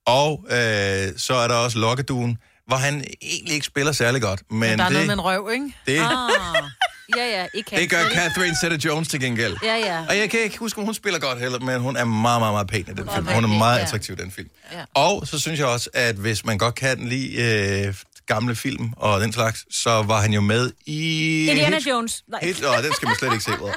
Og 0.05 0.45
øh, 0.49 1.13
så 1.17 1.33
er 1.35 1.47
der 1.47 1.55
også 1.55 1.77
Lokkeduen, 1.79 2.37
hvor 2.67 2.77
han 2.77 3.03
egentlig 3.21 3.53
ikke 3.53 3.65
spiller 3.65 3.91
særlig 3.91 4.21
godt. 4.21 4.41
Men, 4.49 4.59
Men 4.59 4.79
der 4.79 4.85
er 4.85 4.89
det, 4.89 4.93
noget 4.93 5.07
med 5.07 5.13
en 5.13 5.21
røv, 5.21 5.49
ikke? 5.53 5.73
det, 5.87 5.99
Ah. 5.99 6.63
Ja, 7.17 7.25
ja. 7.41 7.47
Ikke 7.53 7.75
det 7.75 7.89
gør 7.89 8.03
Catherine 8.13 8.55
Zeta-Jones 8.55 9.09
til 9.09 9.19
gengæld. 9.19 9.57
Ja, 9.63 9.75
ja. 9.75 10.05
Og 10.09 10.17
jeg 10.17 10.29
kan 10.29 10.39
ikke 10.39 10.57
huske, 10.57 10.79
om 10.79 10.85
hun 10.85 10.93
spiller 10.93 11.19
godt 11.19 11.39
heller, 11.39 11.59
men 11.59 11.79
hun 11.81 11.95
er 11.97 12.05
meget, 12.05 12.41
meget, 12.41 12.53
meget 12.53 12.67
pæn 12.67 12.79
i 12.81 12.83
den 12.83 13.09
film. 13.13 13.27
Hun 13.27 13.43
er 13.43 13.47
meget 13.57 13.79
attraktiv 13.79 14.13
i 14.19 14.21
den 14.21 14.31
film. 14.31 14.49
Ja. 14.71 14.83
Og 14.93 15.27
så 15.27 15.39
synes 15.39 15.59
jeg 15.59 15.67
også, 15.67 15.89
at 15.93 16.15
hvis 16.15 16.45
man 16.45 16.57
godt 16.57 16.75
kan 16.75 17.07
lide 17.07 17.41
øh, 17.87 17.93
gamle 18.27 18.55
film 18.55 18.93
og 18.97 19.21
den 19.21 19.33
slags, 19.33 19.65
så 19.83 20.01
var 20.03 20.21
han 20.21 20.33
jo 20.33 20.41
med 20.41 20.71
i... 20.85 21.47
Indiana 21.49 21.77
Hitch- 21.77 21.89
Jones. 21.89 22.23
Nej. 22.27 22.39
Hitch, 22.43 22.63
åh, 22.65 22.83
den 22.83 22.93
skal 22.93 23.07
man 23.07 23.15
slet 23.17 23.31
ikke 23.33 23.43
se, 23.43 23.51
bror. 23.57 23.75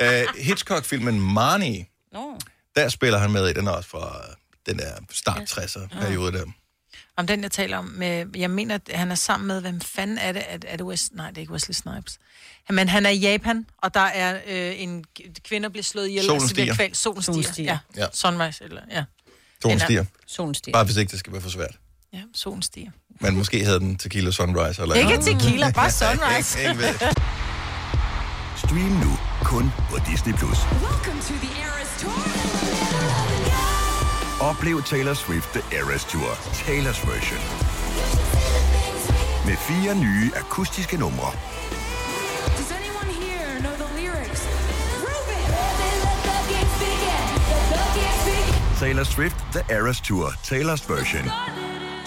Uh, 0.00 0.36
Hitchcock-filmen 0.40 1.20
Marnie, 1.20 1.86
Nå. 2.12 2.38
der 2.76 2.88
spiller 2.88 3.18
han 3.18 3.30
med 3.32 3.48
i 3.48 3.52
den 3.52 3.66
er 3.66 3.70
også 3.70 3.88
fra 3.88 4.20
den 4.66 4.78
der 4.78 4.92
start 5.10 5.58
60'er-periode 5.58 6.32
der. 6.32 6.44
Om 7.16 7.26
den, 7.26 7.42
jeg 7.42 7.50
taler 7.50 7.78
om, 7.78 7.84
med, 7.84 8.26
jeg 8.36 8.50
mener, 8.50 8.74
at 8.74 8.90
han 8.94 9.10
er 9.10 9.14
sammen 9.14 9.46
med, 9.46 9.60
hvem 9.60 9.80
fanden 9.80 10.18
er 10.18 10.32
det? 10.32 10.42
Er, 10.48 10.58
er 10.66 10.76
det 10.76 10.86
West, 10.86 11.14
nej, 11.14 11.28
det 11.28 11.36
er 11.36 11.40
ikke 11.40 11.52
Wesley 11.52 11.72
Snipes. 11.74 12.18
Men 12.70 12.88
han 12.88 13.06
er 13.06 13.10
i 13.10 13.16
Japan, 13.18 13.66
og 13.82 13.94
der 13.94 14.00
er 14.00 14.40
øh, 14.46 14.80
en 14.82 15.04
kvinde, 15.44 15.62
der 15.64 15.68
bliver 15.70 15.84
slået 15.84 16.08
ihjel. 16.08 16.24
Solen 16.24 16.48
stiger. 16.48 16.74
Kvalt. 16.74 16.96
Solen 16.96 17.22
stiger. 17.22 17.32
Solen 17.42 17.52
stiger. 17.54 17.72
Ja. 17.72 17.78
Ja. 17.96 18.00
ja. 18.02 18.06
Sunrise, 18.12 18.64
eller 18.64 18.80
ja. 18.90 19.04
Solen 19.62 19.80
er- 19.80 19.84
stiger. 19.84 20.04
Solen 20.26 20.54
stiger. 20.54 20.72
Bare 20.72 20.84
hvis 20.84 20.96
ikke 20.96 21.10
det 21.10 21.18
skal 21.18 21.32
være 21.32 21.42
for 21.42 21.50
svært. 21.50 21.76
Ja, 22.14 22.22
solen 22.34 22.62
stiger. 22.62 22.90
Men 23.20 23.36
måske 23.36 23.64
havde 23.64 23.80
den 23.80 23.96
Tequila 23.96 24.30
Sunrise. 24.30 24.82
Eller 24.82 24.94
Ikke 24.94 25.08
noget. 25.16 25.24
tequila, 25.40 25.70
bare 25.70 25.90
sunrise. 26.02 26.62
Ingen- 26.62 26.80
ingen. 26.80 26.94
Stream 28.56 28.92
nu 29.04 29.12
kun 29.44 29.72
på 29.90 29.96
Disney+. 30.10 30.34
Plus. 30.34 30.58
Oplev 34.40 34.82
Taylor 34.82 35.14
Swift 35.14 35.48
The 35.52 35.62
Eras 35.78 36.04
Tour, 36.04 36.30
Taylor's 36.66 37.10
version. 37.10 37.40
Med 39.46 39.56
fire 39.56 39.94
nye 39.94 40.30
akustiske 40.36 40.96
numre. 40.96 41.30
Taylor 48.80 49.04
Swift 49.04 49.36
The 49.52 49.62
Eras 49.70 50.00
Tour, 50.00 50.30
Taylor's 50.42 50.82
version. 50.88 51.30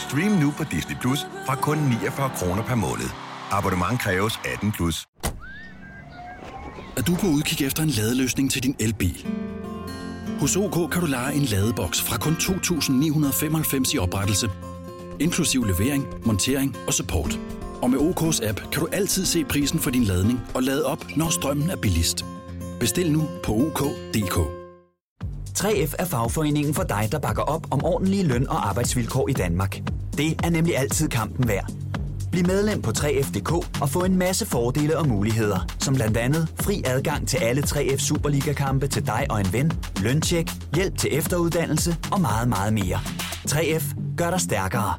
Stream 0.07 0.31
nu 0.31 0.51
på 0.57 0.63
Disney 0.63 0.95
Plus 1.01 1.19
fra 1.45 1.55
kun 1.55 1.77
49 1.77 2.29
kroner 2.35 2.63
per 2.63 2.75
måned. 2.75 3.09
Abonnement 3.51 3.99
kræves 3.99 4.39
18 4.53 4.71
plus. 4.71 5.07
Er 6.97 7.01
du 7.01 7.15
på 7.15 7.27
udkig 7.27 7.65
efter 7.65 7.83
en 7.83 7.89
ladeløsning 7.89 8.51
til 8.51 8.63
din 8.63 8.75
elbil? 8.79 9.27
Hos 10.39 10.55
OK 10.55 10.91
kan 10.91 11.01
du 11.01 11.07
lege 11.07 11.35
en 11.35 11.43
ladeboks 11.43 12.01
fra 12.01 12.17
kun 12.17 12.33
2.995 12.33 13.95
i 13.95 13.97
oprettelse, 13.97 14.49
inklusiv 15.19 15.63
levering, 15.63 16.05
montering 16.25 16.75
og 16.87 16.93
support. 16.93 17.39
Og 17.81 17.89
med 17.89 17.99
OK's 17.99 18.47
app 18.47 18.59
kan 18.71 18.81
du 18.81 18.87
altid 18.91 19.25
se 19.25 19.43
prisen 19.43 19.79
for 19.79 19.89
din 19.89 20.03
ladning 20.03 20.39
og 20.53 20.63
lade 20.63 20.85
op, 20.85 21.05
når 21.15 21.29
strømmen 21.29 21.69
er 21.69 21.75
billigst. 21.75 22.25
Bestil 22.79 23.11
nu 23.11 23.27
på 23.43 23.51
OK.dk. 23.53 24.37
3F 25.59 25.95
er 25.99 26.05
fagforeningen 26.05 26.73
for 26.73 26.83
dig, 26.83 27.07
der 27.11 27.19
bakker 27.19 27.43
op 27.43 27.67
om 27.71 27.83
ordentlige 27.83 28.23
løn- 28.23 28.49
og 28.49 28.69
arbejdsvilkår 28.69 29.29
i 29.29 29.33
Danmark. 29.33 29.81
Det 30.17 30.35
er 30.43 30.49
nemlig 30.49 30.77
altid 30.77 31.07
kampen 31.07 31.47
værd. 31.47 31.71
Bliv 32.31 32.47
medlem 32.47 32.81
på 32.81 32.91
3F.dk 32.91 33.81
og 33.81 33.89
få 33.89 34.03
en 34.03 34.17
masse 34.17 34.45
fordele 34.45 34.97
og 34.97 35.07
muligheder, 35.07 35.65
som 35.79 35.95
blandt 35.95 36.17
andet 36.17 36.47
fri 36.61 36.81
adgang 36.85 37.27
til 37.27 37.37
alle 37.37 37.61
3F 37.61 37.97
Superliga-kampe 37.97 38.87
til 38.87 39.05
dig 39.05 39.25
og 39.29 39.39
en 39.39 39.53
ven, 39.53 39.71
løntjek, 40.03 40.51
hjælp 40.75 40.97
til 40.97 41.17
efteruddannelse 41.17 41.97
og 42.11 42.21
meget, 42.21 42.49
meget 42.49 42.73
mere. 42.73 42.99
3F 43.49 44.15
gør 44.17 44.29
dig 44.29 44.41
stærkere. 44.41 44.93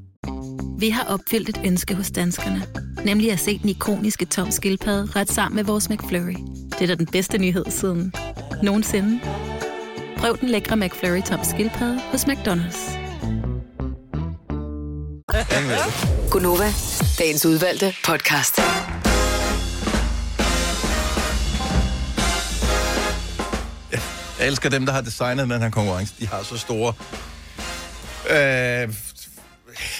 Vi 0.79 0.91
har 0.91 1.05
opfyldt 1.05 1.49
et 1.49 1.61
ønske 1.65 1.95
hos 1.95 2.11
danskerne. 2.11 2.63
Nemlig 3.05 3.33
at 3.33 3.39
se 3.39 3.59
den 3.59 3.69
ikoniske 3.69 4.25
tom 4.25 4.51
skildpadde 4.51 5.09
ret 5.17 5.31
sammen 5.31 5.57
med 5.57 5.65
vores 5.65 5.91
McFlurry. 5.91 6.37
Det 6.71 6.83
er 6.83 6.87
da 6.87 6.95
den 6.95 7.07
bedste 7.07 7.39
nyhed 7.39 7.65
siden 7.69 8.13
nogensinde. 8.63 9.21
Prøv 10.17 10.39
den 10.41 10.49
lækre 10.49 10.77
McFlurry 10.77 11.23
tom 11.23 11.41
skildpadde 11.43 12.01
hos 12.01 12.25
McDonald's. 12.25 13.08
Gunova, 16.31 16.73
dagens 17.19 17.47
udvalgte 17.47 17.95
podcast. 18.05 18.61
Jeg 24.39 24.47
elsker 24.47 24.71
dem, 24.71 24.87
der 24.87 24.93
har 24.93 25.01
designet 25.01 25.49
den 25.49 25.63
her 25.63 25.71
konkurrence. 25.71 26.15
De 26.21 26.27
har 26.27 26.43
så 26.43 26.59
store 26.59 26.93
øh, 28.31 28.95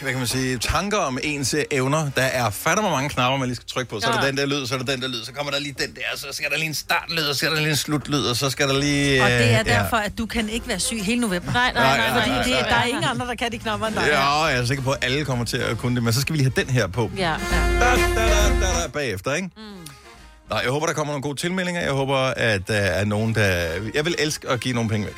hvad 0.03 0.11
kan 0.13 0.19
man 0.19 0.27
sige, 0.29 0.59
tanker 0.59 0.99
om 0.99 1.19
ens 1.23 1.55
øh, 1.55 1.65
evner. 1.71 2.11
Der 2.17 2.23
er 2.23 2.51
fatter 2.51 2.83
hvor 2.83 2.91
mange 2.91 3.09
knapper, 3.09 3.39
man 3.39 3.49
lige 3.49 3.57
skal 3.57 3.69
trykke 3.69 3.91
på. 3.91 4.01
Så 4.01 4.07
er 4.07 4.13
der 4.13 4.21
Ja. 4.23 4.27
den 4.29 4.37
der 4.37 4.47
lyd, 4.47 4.67
så 4.67 4.75
er 4.75 4.79
der 4.79 4.85
den 4.93 5.03
der 5.03 5.09
lyd, 5.09 5.25
så 5.25 5.33
kommer 5.33 5.53
der 5.53 5.59
lige 5.59 5.75
den 5.79 5.95
der, 5.95 6.17
så 6.17 6.27
skal 6.33 6.51
der 6.51 6.57
lige 6.57 6.67
en 6.69 6.75
startlyd, 6.75 7.23
og 7.23 7.35
så 7.35 7.39
skal 7.39 7.51
der 7.51 7.57
lige 7.57 7.71
en 7.71 7.77
slutlyd, 7.77 8.25
og 8.25 8.37
så 8.37 8.51
skal 8.51 8.69
der 8.69 8.79
lige... 8.81 9.23
Og 9.23 9.31
det 9.31 9.53
er 9.55 9.59
øh, 9.61 9.65
derfor, 9.67 9.97
at 9.97 10.19
du 10.19 10.27
kan 10.27 10.49
ikke 10.49 10.69
være 10.69 10.81
syg 10.81 11.05
hele 11.05 11.21
november. 11.21 11.53
Nej, 11.53 11.73
nej, 11.73 11.97
nej, 11.97 12.13
Fordi 12.21 12.31
nej, 12.31 12.43
det, 12.43 12.53
nej. 12.53 12.69
der 12.69 12.77
er 12.77 12.85
ingen 12.85 13.05
andre, 13.05 13.27
der 13.27 13.35
kan 13.35 13.53
de 13.53 13.59
knapper 13.59 13.87
end 13.87 13.95
dig. 13.97 14.05
Ja, 14.07 14.21
ja, 14.39 14.43
jeg 14.45 14.59
er 14.59 14.65
sikker 14.65 14.85
på, 14.85 14.91
at 14.93 14.99
alle 15.05 15.25
kommer 15.25 15.45
til 15.45 15.57
at 15.57 15.79
kunne 15.79 15.95
det, 15.95 16.03
men 16.03 16.13
så 16.13 16.21
skal 16.21 16.33
vi 16.33 16.39
lige 16.39 16.53
have 16.57 16.65
den 16.67 16.75
her 16.75 16.87
på. 16.87 17.11
Ja. 17.17 17.35
Da, 17.81 17.87
da, 17.87 17.97
da, 18.15 18.49
da, 18.61 18.83
da, 18.83 18.89
bagefter, 18.93 19.35
ikke? 19.35 19.51
Mm. 19.57 19.63
Nej, 20.51 20.61
jeg 20.65 20.71
håber, 20.71 20.87
der 20.87 20.93
kommer 20.95 21.13
nogle 21.13 21.23
gode 21.23 21.37
tilmeldinger. 21.41 21.81
Jeg 21.81 21.93
håber, 21.93 22.17
at 22.19 22.69
der 22.69 22.75
er 22.75 23.05
nogen, 23.05 23.35
der... 23.35 23.47
Jeg 23.95 24.05
vil 24.05 24.15
elske 24.19 24.49
at 24.49 24.61
give 24.61 24.75
nogle 24.75 24.91
penge 24.91 25.07
væk. 25.07 25.15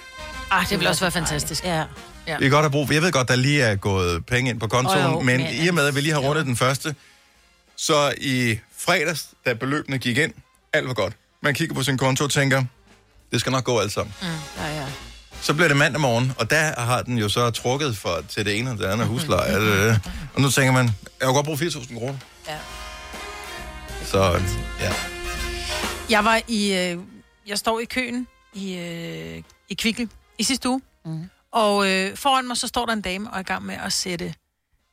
Ah, 0.50 0.66
det 0.70 0.80
vil 0.80 0.88
også 0.88 1.00
være 1.00 1.10
fantastisk. 1.10 1.64
Ja. 1.64 1.82
Ja. 2.30 2.36
Vi 2.38 2.44
kan 2.44 2.50
godt 2.50 2.62
have 2.62 2.70
brug 2.70 2.86
for... 2.86 2.94
Jeg 2.94 3.02
ved 3.02 3.12
godt, 3.12 3.28
der 3.28 3.36
lige 3.36 3.62
er 3.62 3.76
gået 3.76 4.26
penge 4.26 4.50
ind 4.50 4.60
på 4.60 4.66
kontoen, 4.66 5.06
Åh, 5.06 5.12
jo, 5.12 5.20
men 5.20 5.40
i 5.40 5.68
og 5.68 5.74
med, 5.74 5.86
at 5.86 5.94
vi 5.94 6.00
lige 6.00 6.12
har 6.12 6.20
rundet 6.20 6.46
den 6.46 6.56
første, 6.56 6.94
så 7.76 8.14
i 8.20 8.58
fredags, 8.78 9.26
da 9.46 9.52
beløbene 9.52 9.98
gik 9.98 10.18
ind, 10.18 10.32
alt 10.72 10.88
var 10.88 10.94
godt. 10.94 11.12
Man 11.42 11.54
kigger 11.54 11.74
på 11.74 11.82
sin 11.82 11.98
konto 11.98 12.24
og 12.24 12.30
tænker, 12.30 12.64
det 13.32 13.40
skal 13.40 13.52
nok 13.52 13.64
gå 13.64 13.78
alt 13.78 13.92
sammen. 13.92 14.14
Mm. 14.22 14.28
Ja, 14.58 14.80
ja. 14.80 14.86
Så 15.42 15.54
bliver 15.54 15.68
det 15.68 15.76
mandag 15.76 16.00
morgen, 16.00 16.32
og 16.38 16.50
der 16.50 16.80
har 16.80 17.02
den 17.02 17.18
jo 17.18 17.28
så 17.28 17.50
trukket 17.50 17.96
for, 17.96 18.24
til 18.28 18.44
det 18.46 18.58
ene 18.58 18.70
og 18.70 18.78
det 18.78 18.84
andet 18.84 19.06
husleje. 19.06 19.56
øh, 19.58 19.96
og 20.34 20.40
nu 20.40 20.50
tænker 20.50 20.72
man, 20.72 20.84
jeg 20.84 21.26
kan 21.26 21.34
godt 21.34 21.46
bruge 21.46 21.58
4.000 21.58 21.98
kroner. 21.98 22.18
Ja. 22.48 22.56
Så 24.04 24.40
ja. 24.80 24.92
Jeg 26.10 26.24
var 26.24 26.40
i... 26.48 26.72
Øh, 26.74 26.98
jeg 27.46 27.58
står 27.58 27.80
i 27.80 27.84
køen 27.84 28.26
i, 28.54 28.76
øh, 28.76 29.42
i 29.68 29.74
Kvickly 29.74 30.06
i 30.38 30.42
sidste 30.42 30.68
uge. 30.68 30.80
Mm. 31.04 31.30
Og 31.52 31.90
øh, 31.90 32.16
foran 32.16 32.46
mig, 32.46 32.56
så 32.56 32.68
står 32.68 32.86
der 32.86 32.92
en 32.92 33.00
dame 33.00 33.30
og 33.30 33.36
er 33.36 33.40
i 33.40 33.42
gang 33.42 33.64
med 33.64 33.74
at 33.74 33.92
sætte 33.92 34.34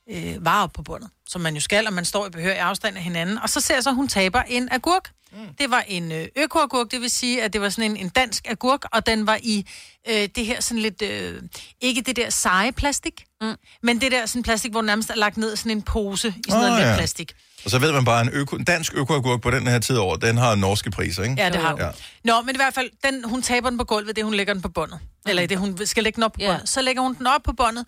øh, 0.09 0.45
varer 0.45 0.63
op 0.63 0.73
på 0.73 0.81
bundet. 0.81 1.09
Som 1.29 1.41
man 1.41 1.53
jo 1.55 1.61
skal, 1.61 1.87
og 1.87 1.93
man 1.93 2.05
står 2.05 2.27
i 2.27 2.29
behørig 2.29 2.59
afstand 2.59 2.97
af 2.97 3.03
hinanden. 3.03 3.37
Og 3.37 3.49
så 3.49 3.61
ser 3.61 3.73
jeg 3.73 3.83
så, 3.83 3.89
at 3.89 3.95
hun 3.95 4.07
taber 4.07 4.41
en 4.41 4.69
agurk. 4.71 5.11
Mm. 5.31 5.37
Det 5.57 5.71
var 5.71 5.83
en 5.87 6.11
øh, 6.11 6.27
økoagurk, 6.35 6.91
det 6.91 7.01
vil 7.01 7.09
sige, 7.09 7.43
at 7.43 7.53
det 7.53 7.61
var 7.61 7.69
sådan 7.69 7.91
en, 7.91 7.97
en 7.97 8.09
dansk 8.09 8.47
agurk, 8.47 8.83
og 8.91 9.05
den 9.05 9.27
var 9.27 9.39
i 9.43 9.65
øh, 10.09 10.29
det 10.35 10.45
her 10.45 10.61
sådan 10.61 10.81
lidt... 10.81 11.01
Øh, 11.01 11.41
ikke 11.81 12.01
det 12.01 12.15
der 12.15 12.29
seje 12.29 12.71
plastik, 12.71 13.25
mm. 13.41 13.55
men 13.83 14.01
det 14.01 14.11
der 14.11 14.25
sådan 14.25 14.43
plastik, 14.43 14.71
hvor 14.71 14.81
den 14.81 14.85
nærmest 14.85 15.09
er 15.09 15.15
lagt 15.15 15.37
ned 15.37 15.53
i 15.53 15.57
sådan 15.57 15.71
en 15.71 15.81
pose 15.81 16.27
i 16.27 16.51
sådan 16.51 16.63
Åh, 16.63 16.69
noget 16.69 16.81
ja. 16.81 16.89
let 16.89 16.97
plastik. 16.97 17.33
Og 17.67 17.71
så 17.71 17.79
ved 17.79 17.91
man 17.91 18.05
bare, 18.05 18.19
at 18.21 18.27
en, 18.27 18.33
øko, 18.33 18.57
dansk 18.57 18.93
økoagurk 18.95 19.41
på 19.41 19.51
den 19.51 19.67
her 19.67 19.79
tid 19.79 19.97
over, 19.97 20.15
den 20.15 20.37
har 20.37 20.55
norske 20.55 20.91
priser, 20.91 21.23
ikke? 21.23 21.35
Ja, 21.37 21.49
det 21.49 21.55
har 21.61 21.71
hun. 21.71 21.79
Ja. 21.81 21.89
Nå, 22.23 22.41
men 22.41 22.55
i 22.55 22.57
hvert 22.57 22.73
fald, 22.73 22.89
den, 23.03 23.23
hun 23.29 23.41
taber 23.41 23.69
den 23.69 23.77
på 23.77 23.83
gulvet, 23.83 24.15
det 24.15 24.23
hun 24.23 24.33
lægger 24.33 24.53
den 24.53 24.61
på 24.61 24.69
båndet. 24.69 24.99
Eller 25.25 25.43
i 25.43 25.45
det, 25.45 25.57
hun 25.57 25.85
skal 25.85 26.03
lægge 26.03 26.15
den 26.15 26.23
op 26.23 26.33
på 26.33 26.41
Ja. 26.41 26.51
båndet. 26.51 26.69
Så 26.69 26.81
lægger 26.81 27.01
hun 27.01 27.13
den 27.15 27.27
op 27.27 27.43
på 27.43 27.53
båndet. 27.53 27.85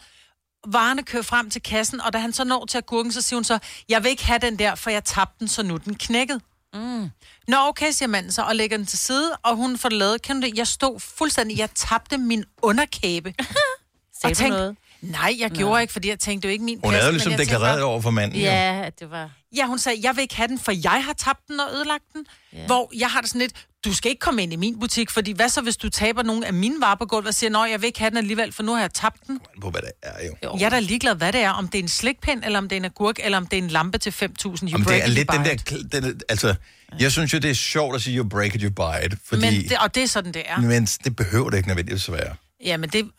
Varerne 0.67 1.03
kører 1.03 1.23
frem 1.23 1.49
til 1.49 1.61
kassen, 1.61 2.01
og 2.01 2.13
da 2.13 2.17
han 2.17 2.33
så 2.33 2.43
når 2.43 2.65
til 2.65 2.77
agurken, 2.77 3.11
så 3.11 3.21
siger 3.21 3.37
hun 3.37 3.43
så, 3.43 3.59
jeg 3.89 4.03
vil 4.03 4.09
ikke 4.09 4.25
have 4.25 4.39
den 4.39 4.59
der, 4.59 4.75
for 4.75 4.89
jeg 4.89 5.03
tabte 5.03 5.35
den, 5.39 5.47
så 5.47 5.63
nu 5.63 5.77
den 5.77 5.95
knækket. 5.95 6.41
Mm. 6.73 7.09
Nå, 7.47 7.57
okay, 7.67 7.91
siger 7.91 8.07
manden 8.09 8.31
så, 8.31 8.41
og 8.41 8.55
lægger 8.55 8.77
den 8.77 8.85
til 8.85 8.99
side, 8.99 9.31
og 9.43 9.55
hun 9.55 9.77
får 9.77 9.89
lavet. 9.89 10.21
Kan 10.21 10.41
du 10.41 10.47
det? 10.47 10.57
Jeg 10.57 10.67
stod 10.67 10.99
fuldstændig, 10.99 11.57
jeg 11.57 11.69
tabte 11.75 12.17
min 12.17 12.43
underkæbe. 12.61 13.33
Sagde 14.21 14.43
du 14.43 14.47
noget? 14.47 14.75
Nej, 15.01 15.35
jeg 15.39 15.51
gjorde 15.51 15.73
Nå. 15.73 15.77
ikke, 15.77 15.93
fordi 15.93 16.09
jeg 16.09 16.19
tænkte, 16.19 16.47
det 16.47 16.49
er 16.49 16.51
jo 16.51 16.53
ikke 16.53 16.65
min 16.65 16.79
Hun 16.83 16.93
er 16.93 16.97
jo 16.97 17.03
men 17.03 17.13
ligesom 17.13 17.29
tænkte 17.31 17.45
deklareret 17.45 17.75
bare- 17.77 17.83
over 17.83 18.01
for 18.01 18.09
manden. 18.11 18.39
jo. 18.39 18.45
Ja, 18.45 18.89
det 18.99 19.11
var... 19.11 19.29
Ja, 19.57 19.65
hun 19.65 19.79
sagde, 19.79 19.99
jeg 20.03 20.15
vil 20.15 20.21
ikke 20.21 20.35
have 20.35 20.47
den, 20.47 20.59
for 20.59 20.71
jeg 20.83 21.03
har 21.05 21.13
tabt 21.13 21.47
den 21.47 21.59
og 21.59 21.67
ødelagt 21.75 22.03
den. 22.13 22.25
Yeah. 22.55 22.65
Hvor 22.65 22.91
jeg 22.99 23.07
har 23.09 23.21
det 23.21 23.29
sådan 23.29 23.41
lidt, 23.41 23.65
du 23.85 23.93
skal 23.93 24.09
ikke 24.11 24.19
komme 24.19 24.43
ind 24.43 24.53
i 24.53 24.55
min 24.55 24.79
butik, 24.79 25.09
fordi 25.09 25.31
hvad 25.31 25.49
så, 25.49 25.61
hvis 25.61 25.77
du 25.77 25.89
taber 25.89 26.23
nogle 26.23 26.45
af 26.47 26.53
mine 26.53 26.75
varer 26.81 26.95
på 26.95 27.05
gulvet 27.05 27.27
og 27.27 27.33
siger, 27.33 27.49
nej, 27.49 27.61
jeg 27.71 27.81
vil 27.81 27.87
ikke 27.87 27.99
have 27.99 28.09
den 28.09 28.17
alligevel, 28.17 28.51
for 28.51 28.63
nu 28.63 28.73
har 28.73 28.79
jeg 28.81 28.93
tabt 28.93 29.27
den. 29.27 29.39
På 29.61 29.69
hvad 29.69 29.81
det 29.81 29.91
er 30.03 30.25
jo. 30.25 30.35
Jo. 30.43 30.57
Jeg 30.59 30.65
er 30.65 30.69
da 30.69 30.79
ligeglad, 30.79 31.15
hvad 31.15 31.33
det 31.33 31.41
er, 31.41 31.49
om 31.51 31.67
det 31.67 31.79
er 31.79 31.83
en 31.83 31.89
slikpind, 31.89 32.43
eller 32.43 32.59
om 32.59 32.69
det 32.69 32.75
er 32.75 32.79
en 32.79 32.85
agurk, 32.85 33.15
eller 33.23 33.37
om 33.37 33.47
det 33.47 33.59
er 33.59 33.63
en 33.63 33.67
lampe 33.69 33.97
til 33.97 34.09
5.000. 34.09 34.21
You 34.45 34.51
Om 34.75 34.83
break 34.83 34.85
det 34.85 35.03
er 35.03 35.07
lidt 35.07 35.31
den 35.31 35.45
der... 35.45 35.99
Den, 36.01 36.21
altså, 36.29 36.55
jeg 36.99 37.11
synes 37.11 37.33
jo, 37.33 37.37
det 37.39 37.49
er 37.49 37.55
sjovt 37.55 37.95
at 37.95 38.01
sige, 38.01 38.17
you 38.17 38.29
break 38.29 38.55
it, 38.55 38.61
you 38.61 38.69
buy 38.71 39.05
it. 39.05 39.13
Fordi, 39.25 39.41
Men 39.41 39.69
det, 39.69 39.77
og 39.77 39.95
det 39.95 40.03
er 40.03 40.07
sådan, 40.07 40.33
det 40.33 40.43
er. 40.45 40.59
men 40.61 40.85
det 40.85 41.15
behøver 41.15 41.49
det 41.49 41.57
ikke 41.57 41.69
nødvendigvis 41.69 42.07
at 42.09 42.13
være. 42.13 42.35
Ja, 42.65 42.77
men 42.77 42.89
det... 42.89 43.09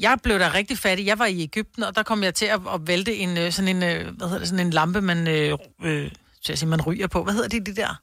Jeg 0.00 0.18
blev 0.22 0.38
da 0.38 0.50
rigtig 0.54 0.78
fattig. 0.78 1.06
Jeg 1.06 1.18
var 1.18 1.26
i 1.26 1.42
Ægypten, 1.42 1.82
og 1.82 1.96
der 1.96 2.02
kom 2.02 2.22
jeg 2.22 2.34
til 2.34 2.46
at, 2.46 2.60
at 2.74 2.80
vælte 2.86 3.16
en, 3.16 3.38
øh, 3.38 3.52
sådan 3.52 3.68
en, 3.76 3.82
øh, 3.82 4.16
hvad 4.16 4.26
hedder 4.26 4.38
det, 4.38 4.48
sådan 4.48 4.66
en 4.66 4.72
lampe, 4.72 5.00
man, 5.00 5.28
øh, 5.28 5.58
øh, 5.84 6.10
så 6.34 6.52
jeg 6.52 6.58
siger, 6.58 6.68
man 6.70 6.80
ryger 6.80 7.06
på. 7.06 7.24
Hvad 7.24 7.34
hedder 7.34 7.48
det, 7.48 7.66
de 7.66 7.76
der? 7.76 8.00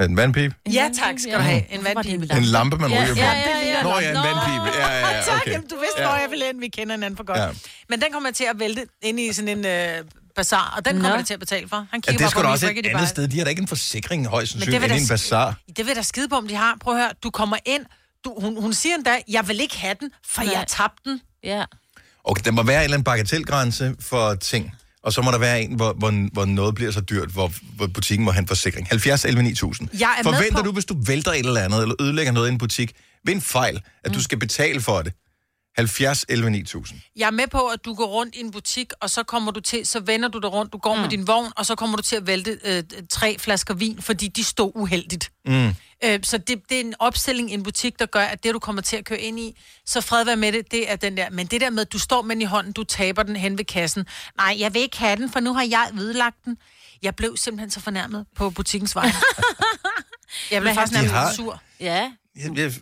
En 0.00 0.16
vandpip? 0.16 0.52
Ja, 0.72 0.90
tak 1.04 1.14
skal 1.18 1.34
du 1.34 1.38
have. 1.38 1.72
En 1.72 1.84
vandpibe. 1.84 2.28
En 2.36 2.42
lampe, 2.44 2.76
man 2.76 2.90
ryger 2.90 3.14
på. 3.14 3.20
Ja, 3.20 3.32
ja, 3.32 3.66
ja. 3.66 3.82
Nå 3.82 3.98
ja, 3.98 4.10
en 4.10 4.16
vandpibe. 4.16 4.78
Ja, 4.78 4.88
ja, 4.92 5.08
ja, 5.16 5.22
Tak, 5.28 5.40
okay. 5.40 5.50
jamen, 5.52 5.68
du 5.68 5.76
vidste, 5.76 6.00
Ja. 6.02 6.06
hvor 6.08 6.16
jeg 6.16 6.30
ville 6.30 6.48
ind. 6.48 6.60
Vi 6.60 6.68
kender 6.68 6.94
hinanden 6.94 7.16
for 7.16 7.24
godt. 7.24 7.38
Ja. 7.38 7.44
Ja. 7.44 7.52
Men 7.88 8.00
den 8.00 8.12
kommer 8.12 8.28
jeg 8.28 8.34
til 8.34 8.44
at 8.44 8.58
vælte 8.58 8.86
ind 9.02 9.20
i 9.20 9.32
sådan 9.32 9.58
en 9.58 9.66
øh, 9.66 10.04
bazar, 10.36 10.74
og 10.76 10.84
den 10.84 11.00
kommer 11.00 11.16
jeg 11.16 11.26
til 11.26 11.34
at 11.34 11.40
betale 11.40 11.68
for. 11.68 11.76
Han 11.76 11.86
Ja, 11.92 11.98
kigger 11.98 12.12
det 12.12 12.20
bare 12.20 12.30
skal 12.30 12.38
på 12.38 12.42
du 12.42 12.46
mig, 12.48 12.52
også 12.52 12.66
et 12.70 12.84
de 12.84 12.90
andet 12.90 13.08
sted. 13.08 13.28
De 13.28 13.36
har 13.38 13.44
da 13.44 13.50
ikke 13.50 13.62
en 13.62 13.68
forsikring 13.68 14.26
højst 14.26 14.52
det 14.54 14.62
sandsynligt 14.62 14.92
end 14.92 15.02
en 15.02 15.08
bazar. 15.08 15.54
Det 15.76 15.86
vil 15.86 15.96
der 15.96 16.02
skide 16.02 16.28
på, 16.28 16.36
om 16.36 16.48
de 16.48 16.54
har. 16.54 16.76
Prøv 16.80 16.94
at 16.94 17.00
høre, 17.00 17.10
du 17.22 17.30
kommer 17.30 17.56
ind, 17.64 17.84
du, 18.24 18.34
hun, 18.40 18.60
hun 18.60 18.72
siger 18.74 18.94
endda, 18.94 19.18
jeg 19.28 19.48
vil 19.48 19.60
ikke 19.60 19.78
have 19.78 19.94
den, 20.00 20.10
for 20.26 20.42
Nej. 20.42 20.52
jeg 20.54 20.64
tabte 20.68 21.10
den. 21.10 21.20
Ja. 21.44 21.64
Okay, 22.24 22.42
der 22.44 22.50
må 22.50 22.62
være 22.62 22.76
en 22.78 22.84
eller 22.84 22.94
anden 22.96 23.04
bagatelgrænse 23.04 23.94
for 24.00 24.34
ting. 24.34 24.72
Og 25.02 25.12
så 25.12 25.22
må 25.22 25.30
der 25.30 25.38
være 25.38 25.62
en, 25.62 25.74
hvor, 25.74 25.92
hvor, 25.92 26.28
hvor 26.32 26.44
noget 26.44 26.74
bliver 26.74 26.90
så 26.90 27.00
dyrt, 27.00 27.28
hvor, 27.28 27.52
hvor 27.76 27.86
butikken 27.86 28.24
må 28.24 28.30
have 28.30 28.40
en 28.40 28.48
forsikring. 28.48 28.86
70 28.88 29.24
11 29.24 29.42
9000. 29.42 29.88
Jeg 29.98 30.14
er 30.18 30.22
med 30.24 30.32
Forventer 30.32 30.56
på- 30.62 30.66
du, 30.66 30.72
hvis 30.72 30.84
du 30.84 30.96
vælter 31.06 31.32
et 31.32 31.38
eller 31.38 31.60
andet, 31.60 31.82
eller 31.82 31.94
ødelægger 32.02 32.32
noget 32.32 32.48
i 32.48 32.52
en 32.52 32.58
butik, 32.58 32.92
ved 33.24 33.34
en 33.34 33.40
fejl, 33.40 33.76
at 34.04 34.10
Mm. 34.10 34.14
du 34.16 34.22
skal 34.22 34.38
betale 34.38 34.80
for 34.80 35.02
det? 35.02 35.12
70 35.76 36.24
11 36.28 36.50
9000. 36.50 37.00
Jeg 37.16 37.26
er 37.26 37.30
med 37.30 37.46
på, 37.46 37.66
at 37.66 37.84
du 37.84 37.94
går 37.94 38.06
rundt 38.06 38.34
i 38.34 38.40
en 38.40 38.50
butik, 38.50 38.92
og 39.00 39.10
så 39.10 39.22
kommer 39.22 39.50
du 39.52 39.60
til, 39.60 39.86
så 39.86 40.00
vender 40.00 40.28
du 40.28 40.38
dig 40.38 40.52
rundt, 40.52 40.72
du 40.72 40.78
går 40.78 40.94
mm. 40.94 41.00
med 41.00 41.08
din 41.10 41.26
vogn, 41.26 41.52
og 41.56 41.66
så 41.66 41.74
kommer 41.74 41.96
du 41.96 42.02
til 42.02 42.16
at 42.16 42.26
vælte 42.26 42.58
øh, 42.64 42.82
tre 43.10 43.38
flasker 43.38 43.74
vin, 43.74 44.02
fordi 44.02 44.28
de 44.28 44.44
stod 44.44 44.72
uheldigt. 44.74 45.32
Mm. 45.46 45.74
Øh, 46.04 46.20
så 46.22 46.38
det, 46.38 46.62
det 46.68 46.76
er 46.76 46.80
en 46.80 46.94
opstilling 46.98 47.50
i 47.50 47.54
en 47.54 47.62
butik, 47.62 47.98
der 47.98 48.06
gør, 48.06 48.20
at 48.24 48.44
det, 48.44 48.54
du 48.54 48.58
kommer 48.58 48.82
til 48.82 48.96
at 48.96 49.04
køre 49.04 49.20
ind 49.20 49.40
i, 49.40 49.56
så 49.86 50.00
fred 50.00 50.24
være 50.24 50.36
med 50.36 50.52
det, 50.52 50.70
det 50.70 50.90
er 50.90 50.96
den 50.96 51.16
der. 51.16 51.30
Men 51.30 51.46
det 51.46 51.60
der 51.60 51.70
med, 51.70 51.80
at 51.80 51.92
du 51.92 51.98
står 51.98 52.22
med 52.22 52.36
den 52.36 52.42
i 52.42 52.44
hånden, 52.44 52.72
du 52.72 52.84
taber 52.84 53.22
den 53.22 53.36
hen 53.36 53.58
ved 53.58 53.64
kassen. 53.64 54.06
Nej, 54.36 54.56
jeg 54.58 54.74
vil 54.74 54.82
ikke 54.82 54.98
have 54.98 55.16
den, 55.16 55.30
for 55.32 55.40
nu 55.40 55.54
har 55.54 55.62
jeg 55.62 55.88
vedlagt 55.92 56.44
den. 56.44 56.56
Jeg 57.02 57.16
blev 57.16 57.36
simpelthen 57.36 57.70
så 57.70 57.80
fornærmet 57.80 58.26
på 58.36 58.50
butikkens 58.50 58.94
vej. 58.94 59.10
jeg 60.50 60.60
blev 60.62 60.74
faktisk 60.74 60.92
nærmest 60.92 61.14
har- 61.14 61.32
sur. 61.32 61.60
Ja. 61.80 62.10
Jeg, 62.36 62.58
jeg, 62.58 62.72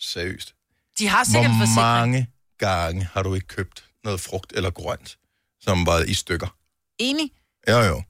seriøst. 0.00 0.54
De 0.98 1.08
har 1.08 1.24
sikkert 1.24 1.44
en 1.44 1.56
Hvor 1.56 1.66
forsikring. 1.66 1.86
mange 1.86 2.26
gange 2.58 3.08
har 3.12 3.22
du 3.22 3.34
ikke 3.34 3.46
købt 3.46 3.84
noget 4.04 4.20
frugt 4.20 4.52
eller 4.56 4.70
grønt, 4.70 5.18
som 5.60 5.86
var 5.86 5.98
i 6.08 6.14
stykker? 6.14 6.56
Enig? 6.98 7.30
Jo, 7.68 7.78
jo. 7.78 8.02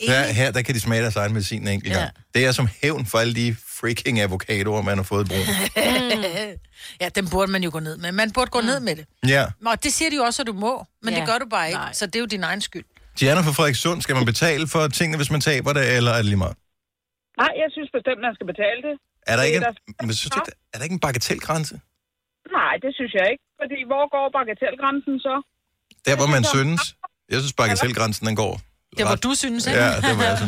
Så 0.00 0.10
her, 0.12 0.22
Enig. 0.24 0.36
her, 0.36 0.50
der 0.50 0.62
kan 0.62 0.74
de 0.74 0.80
smage 0.80 1.02
deres 1.02 1.16
egen 1.16 1.32
medicin 1.32 1.62
en 1.62 1.68
enkelt 1.68 1.92
Ja. 1.94 1.98
gang. 1.98 2.10
Det 2.34 2.44
er 2.46 2.52
som 2.52 2.68
hævn 2.82 3.06
for 3.06 3.18
alle 3.18 3.34
de 3.34 3.56
freaking 3.80 4.20
avocadoer, 4.20 4.82
man 4.82 4.96
har 4.98 5.02
fået 5.04 5.24
i 5.24 5.28
brug. 5.28 5.44
ja, 7.02 7.08
den 7.08 7.28
burde 7.30 7.52
man 7.52 7.62
jo 7.64 7.70
gå 7.72 7.80
ned 7.80 7.96
med. 7.96 8.12
Man 8.12 8.32
burde 8.32 8.50
gå 8.50 8.60
mm. 8.60 8.66
ned 8.66 8.80
med 8.80 8.96
det. 8.96 9.06
Ja. 9.28 9.44
Og 9.66 9.84
det 9.84 9.92
siger 9.92 10.10
de 10.10 10.16
jo 10.16 10.22
også, 10.22 10.42
at 10.42 10.46
du 10.46 10.52
må, 10.52 10.84
men 11.02 11.14
Ja. 11.14 11.20
det 11.20 11.28
gør 11.28 11.38
du 11.38 11.46
bare 11.50 11.66
ikke. 11.68 11.78
Nej. 11.78 11.92
Så 11.92 12.06
det 12.06 12.16
er 12.16 12.20
jo 12.20 12.26
din 12.26 12.42
egen 12.44 12.60
skyld. 12.60 12.84
Diana 13.20 13.40
fra 13.40 13.52
Frederikssund, 13.58 14.02
skal 14.02 14.14
man 14.16 14.24
betale 14.24 14.68
for 14.68 14.88
tingene, 14.88 15.16
hvis 15.16 15.30
man 15.30 15.40
taber 15.40 15.72
det, 15.72 15.96
eller 15.96 16.10
er 16.10 16.16
det 16.16 16.24
lige 16.24 16.36
meget? 16.46 16.56
Nej, 17.42 17.52
jeg 17.62 17.68
synes 17.70 17.88
bestemt, 17.96 18.20
man 18.26 18.34
skal 18.36 18.46
betale 18.52 18.80
det. 18.88 18.94
Er 19.30 19.36
der 19.36 19.42
Det 19.42 19.48
ikke 19.48 19.66
en, 19.88 20.06
men 20.06 20.14
synes 20.14 20.30
du 20.36 20.40
er 20.72 20.76
der 20.78 20.84
ikke 20.84 20.94
en 21.00 21.04
bagatelgrænse? 21.06 21.74
Nej, 22.58 22.74
det 22.84 22.90
synes 22.98 23.12
jeg 23.18 23.26
ikke. 23.32 23.44
Fordi 23.60 23.78
hvor 23.90 24.04
går 24.14 24.26
bagatelgrænsen 24.38 25.14
så? 25.26 25.34
Der, 26.06 26.14
hvor 26.20 26.30
man 26.36 26.44
synes. 26.54 26.80
Jeg 27.32 27.38
synes, 27.42 27.54
bagatelgrænsen, 27.62 28.24
den 28.28 28.36
går. 28.44 28.54
Det 28.98 29.04
var 29.10 29.16
du 29.26 29.30
synes, 29.42 29.62
ikke? 29.68 29.78
Ja, 29.84 29.90
det 30.06 30.14
var 30.18 30.24
jeg. 30.32 30.38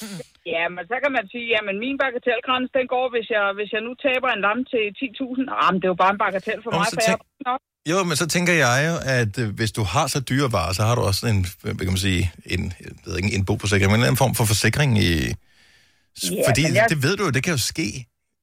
Ja, 0.54 0.64
men 0.76 0.82
så 0.90 0.96
kan 1.02 1.10
man 1.18 1.24
sige, 1.34 1.48
at 1.58 1.62
min 1.84 1.96
bagatelgrænse, 2.04 2.70
den 2.78 2.86
går, 2.94 3.04
hvis 3.14 3.26
jeg, 3.36 3.44
hvis 3.58 3.70
jeg 3.74 3.82
nu 3.86 3.92
taber 4.06 4.28
en 4.36 4.40
lam 4.46 4.58
til 4.72 4.84
10.000. 5.00 5.62
Ah, 5.62 5.68
men 5.72 5.76
det 5.80 5.86
er 5.88 5.92
jo 5.94 5.98
bare 6.04 6.12
en 6.16 6.20
bagatel 6.24 6.58
for 6.64 6.70
Nå, 6.70 6.76
mig, 6.78 6.86
for 6.96 7.02
jeg 7.08 7.16
tænk- 7.46 7.90
Jo, 7.90 7.98
men 8.08 8.16
så 8.22 8.26
tænker 8.34 8.52
jeg 8.66 8.76
jo, 8.88 8.94
at 9.18 9.32
øh, 9.42 9.48
hvis 9.58 9.72
du 9.78 9.82
har 9.94 10.06
så 10.14 10.20
dyre 10.30 10.48
varer, 10.56 10.72
så 10.78 10.82
har 10.88 10.94
du 10.94 11.02
også 11.10 11.22
en, 11.32 11.40
hvad 11.62 11.74
kan 11.74 11.86
man 11.96 12.04
sige, 12.08 12.22
en, 12.54 12.62
jeg 12.80 12.90
ved 13.06 13.16
ikke, 13.18 13.34
en 13.38 13.44
boforsikring, 13.50 13.90
men 13.92 14.00
en 14.14 14.16
form 14.22 14.34
for 14.38 14.44
forsikring 14.52 14.90
i... 14.98 15.10
Ja, 15.28 16.48
fordi 16.48 16.62
jeg- 16.74 16.86
det 16.92 16.98
ved 17.02 17.16
du 17.16 17.24
jo, 17.24 17.30
det 17.30 17.42
kan 17.44 17.52
jo 17.52 17.58
ske 17.72 17.88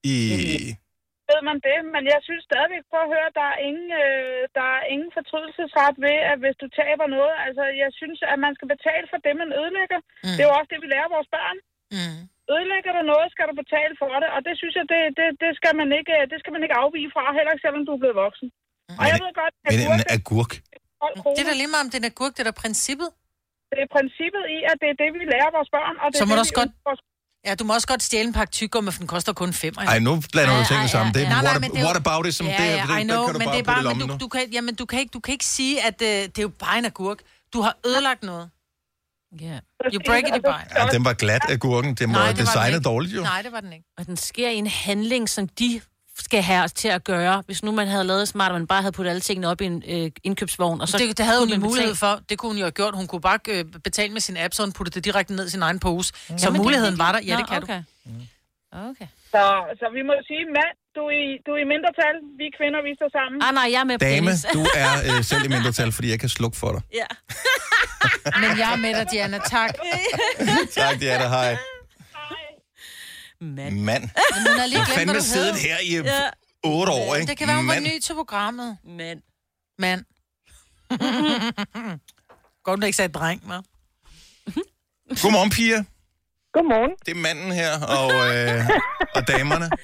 i... 0.04 0.16
ved 1.32 1.40
man 1.50 1.58
det, 1.68 1.78
men 1.94 2.04
jeg 2.14 2.20
synes 2.28 2.44
stadigvæk, 2.50 2.84
prøv 2.92 3.02
at 3.06 3.12
høre, 3.16 3.30
der 3.40 3.46
er 3.54 3.58
ingen, 3.70 3.90
øh, 4.04 4.42
der 4.58 4.68
er 4.78 4.82
ingen 4.94 5.12
fortrydelsesret 5.18 5.96
ved, 6.06 6.18
at 6.32 6.38
hvis 6.44 6.58
du 6.62 6.68
taber 6.82 7.06
noget, 7.18 7.36
altså 7.46 7.64
jeg 7.84 7.90
synes, 8.00 8.20
at 8.32 8.38
man 8.46 8.54
skal 8.58 8.68
betale 8.76 9.06
for 9.12 9.20
det, 9.26 9.34
man 9.42 9.50
ødelægger. 9.60 10.00
Mm. 10.26 10.34
Det 10.36 10.42
er 10.44 10.50
jo 10.52 10.56
også 10.60 10.70
det, 10.74 10.80
vi 10.84 10.90
lærer 10.94 11.10
vores 11.16 11.30
børn. 11.36 11.58
Mm. 11.98 12.20
Ødelægger 12.54 12.92
du 12.98 13.02
noget, 13.14 13.28
skal 13.34 13.46
du 13.52 13.56
betale 13.64 13.94
for 14.02 14.12
det, 14.22 14.30
og 14.36 14.40
det 14.48 14.54
synes 14.62 14.74
jeg, 14.80 14.86
det, 14.94 15.02
det, 15.20 15.28
det, 15.44 15.52
skal, 15.60 15.74
man 15.82 15.90
ikke, 16.00 16.14
det 16.32 16.38
skal 16.42 16.52
man 16.56 16.62
ikke 16.66 16.78
afvige 16.84 17.10
fra, 17.16 17.24
heller 17.38 17.52
ikke 17.54 17.64
selvom 17.66 17.84
du 17.88 17.92
er 17.96 18.02
blevet 18.04 18.20
voksen. 18.26 18.48
Og 19.00 19.04
jeg 19.12 19.18
ved 19.24 19.32
godt, 19.42 19.54
at 19.66 19.70
Men 19.72 19.80
en 19.80 19.86
agurk 19.88 20.04
er 20.14 20.16
agurk, 20.20 20.52
12 21.04 21.22
kroner. 21.22 21.36
Det 21.38 21.42
er 21.46 21.50
da 21.52 21.56
lige 21.62 21.72
meget 21.74 21.86
om 21.88 21.92
det 21.94 22.00
er 22.02 22.10
agurk, 22.14 22.32
det 22.36 22.42
er 22.46 22.50
da 22.52 22.56
princippet. 22.66 23.10
Det 23.72 23.80
er 23.86 23.90
princippet 23.98 24.44
i, 24.56 24.58
at 24.72 24.76
det 24.82 24.88
er 24.94 24.98
det, 25.04 25.10
vi 25.20 25.24
lærer 25.34 25.50
vores 25.58 25.70
børn. 25.78 25.96
Og 26.04 26.08
det 26.10 26.16
Så 26.20 26.24
er 26.24 26.28
må 26.30 26.34
det, 26.34 26.40
du 26.40 26.44
også 26.46 26.58
godt- 26.62 26.74
vores- 26.90 27.06
Ja, 27.46 27.56
du 27.56 27.64
må 27.64 27.74
også 27.74 27.88
godt 27.88 28.04
stjæle 28.04 28.28
en 28.28 28.34
pakke 28.34 28.52
tyggegummi, 28.52 28.92
for 28.92 29.00
den 29.00 29.08
koster 29.08 29.34
kun 29.34 29.54
5. 29.54 29.74
Ej, 29.78 30.00
nu 30.00 30.24
blander 30.32 30.60
du 30.60 30.66
tingene 30.68 30.90
sammen. 30.90 31.14
Det 31.14 31.24
er 31.24 31.30
Nej, 31.30 31.42
nej, 31.42 31.84
what, 31.84 31.96
er 31.96 32.12
about 32.12 32.28
it, 32.28 32.36
som 32.36 32.48
ja, 32.48 32.52
det, 32.52 32.58
ja, 32.60 32.72
det, 32.88 32.96
I 32.96 32.98
det, 32.98 33.04
know, 33.04 33.26
kan 33.26 33.34
du 33.34 33.40
men 33.40 33.46
bare 33.46 33.56
det 33.56 33.60
er 33.60 33.64
bare, 33.64 33.96
men 33.96 34.08
du, 34.08 34.18
du, 34.20 34.28
kan, 34.28 34.42
jamen, 34.52 34.76
du, 34.76 34.86
kan 34.86 35.00
ikke, 35.00 35.12
du 35.12 35.20
kan 35.20 35.32
ikke 35.32 35.46
sige, 35.46 35.86
at 35.86 36.02
øh, 36.02 36.08
det 36.08 36.38
er 36.38 36.42
jo 36.42 36.52
bare 36.60 36.78
en 36.78 36.86
agurk. 36.86 37.18
Du 37.54 37.62
har 37.62 37.78
ødelagt 37.86 38.24
noget. 38.24 38.50
Ja. 39.42 39.60
You 39.94 40.02
break 40.06 40.24
it, 40.24 40.30
you 40.30 40.42
buy 40.42 40.62
it. 40.66 40.72
Ja, 40.76 40.86
den 40.92 41.06
var 41.06 41.14
glat 41.14 41.42
af 41.50 41.60
gurken. 41.60 41.96
Det 41.96 42.10
må 42.10 42.14
Nej, 42.14 42.22
Nej, 42.22 42.32
det 42.32 42.38
var 42.38 42.44
den 42.44 42.48
designet 42.48 42.78
ikke. 42.78 42.84
dårligt 42.90 43.16
jo. 43.16 43.22
Nej, 43.22 43.42
det 43.42 43.52
var 43.52 43.60
den 43.62 43.74
ikke. 43.74 43.86
Og 43.98 44.06
den 44.06 44.18
sker 44.18 44.50
i 44.50 44.56
en 44.56 44.68
handling, 44.68 45.30
som 45.30 45.48
de 45.48 45.82
skal 46.20 46.42
have 46.42 46.64
os 46.64 46.74
til 46.74 46.88
at 46.88 47.04
gøre. 47.04 47.44
Hvis 47.46 47.64
nu 47.64 47.72
man 47.72 47.88
havde 47.88 48.04
lavet 48.04 48.28
smart, 48.28 48.52
og 48.52 48.58
man 48.60 48.68
bare 48.68 48.82
havde 48.82 48.92
puttet 48.92 49.10
alle 49.12 49.20
tingene 49.22 49.48
op 49.48 49.62
i 49.62 49.66
en 49.66 49.84
øh, 49.88 50.12
indkøbsvogn. 50.24 50.82
Og 50.82 50.88
så 50.88 50.98
det, 50.98 51.18
det 51.18 51.26
havde 51.26 51.40
hun 51.40 51.50
man 51.50 51.60
mulighed 51.60 51.94
betale. 51.94 52.16
for. 52.18 52.22
Det 52.30 52.38
kunne 52.38 52.50
hun 52.50 52.58
jo 52.58 52.64
have 52.64 52.72
gjort. 52.72 52.96
Hun 52.96 53.08
kunne 53.08 53.22
bare 53.22 53.40
øh, 53.50 53.66
betale 53.84 54.14
med 54.14 54.22
sin 54.22 54.38
app, 54.38 54.54
så 54.54 54.64
hun 54.64 54.72
puttede 54.74 54.96
det 54.96 55.06
direkte 55.06 55.36
ned 55.36 55.46
i 55.48 55.50
sin 55.50 55.62
egen 55.62 55.80
pose. 55.80 56.10
Så 56.14 56.34
Jamen, 56.44 56.54
det 56.56 56.64
muligheden 56.66 56.96
kan 56.96 57.00
var 57.06 57.12
der. 57.12 57.20
de. 57.20 57.26
Ja, 57.26 57.34
Nå, 57.34 57.40
det 57.40 57.48
kan 57.50 57.64
okay. 57.64 57.82
du. 58.06 58.12
Okay. 58.90 59.08
Så, 59.34 59.44
så 59.80 59.86
vi 59.98 60.02
må 60.10 60.14
sige, 60.30 60.44
mand, 60.58 60.74
du 60.96 61.02
er, 61.12 61.16
i, 61.24 61.28
du 61.46 61.52
er 61.58 61.62
i 61.66 61.68
mindretal. 61.74 62.16
Vi 62.42 62.46
kvinder, 62.58 62.80
vi 62.90 62.92
står 63.00 63.10
sammen. 63.18 63.38
Ah, 63.46 63.54
nej, 63.60 63.68
jeg 63.74 63.80
er 63.80 63.84
med 63.92 63.98
på 64.00 64.06
Dame, 64.06 64.16
Dennis. 64.16 64.46
du 64.58 64.62
er 64.86 64.92
øh, 65.10 65.24
selv 65.32 65.44
i 65.46 65.48
mindretal, 65.56 65.92
fordi 65.92 66.08
jeg 66.14 66.20
kan 66.20 66.30
slukke 66.30 66.58
for 66.58 66.72
dig. 66.76 66.82
Ja. 67.02 67.10
Men 68.42 68.50
jeg 68.62 68.68
er 68.76 68.80
med 68.86 68.94
dig, 69.00 69.06
Diana. 69.12 69.38
Tak. 69.56 69.72
Tak, 70.80 71.00
Diana. 71.00 71.28
Hej. 71.28 71.58
Mand. 73.42 73.76
Mand. 73.90 74.04
Men 74.04 74.48
hun 74.48 74.60
har 74.60 74.68
lige 74.68 74.80
Du 74.80 74.86
glemt, 74.86 74.98
fandme 74.98 75.14
hvad 75.14 75.22
du 75.22 75.26
siddet 75.26 75.56
her 75.68 75.78
i 75.84 75.92
otte 76.64 76.92
år, 76.92 77.16
ikke? 77.16 77.28
Det 77.30 77.38
kan 77.38 77.48
være, 77.48 77.58
hun 77.58 77.68
var 77.68 77.74
Mand. 77.74 77.86
ny 77.86 78.00
til 78.00 78.14
programmet. 78.14 78.78
Mand. 78.84 79.22
Mand. 79.78 80.02
Godt, 82.66 82.82
du 82.82 82.86
ikke 82.86 82.96
sagde 82.96 83.14
dreng, 83.20 83.40
hva'? 83.50 83.62
Godmorgen, 85.24 85.50
Pia. 85.58 85.80
Godmorgen. 86.56 86.92
Det 87.06 87.12
er 87.18 87.22
manden 87.28 87.52
her, 87.62 87.72
og, 88.00 88.10
øh, 88.36 88.60
og 89.18 89.22
damerne. 89.28 89.68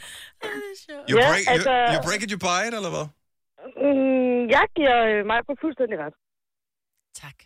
You, 1.12 1.18
Ja, 1.20 1.28
break, 1.30 1.44
altså- 1.48 1.70
you, 1.70 1.94
you 1.94 2.00
break 2.08 2.22
it, 2.24 2.30
you 2.34 2.40
buy 2.48 2.62
it, 2.68 2.74
eller 2.80 2.92
hvad? 2.96 3.06
Mm, 3.84 4.42
jeg 4.56 4.66
giver 4.78 4.98
øh, 5.12 5.20
mig 5.32 5.40
på 5.48 5.54
fuldstændig 5.64 5.98
ret. 6.04 6.16
Tak. 7.22 7.38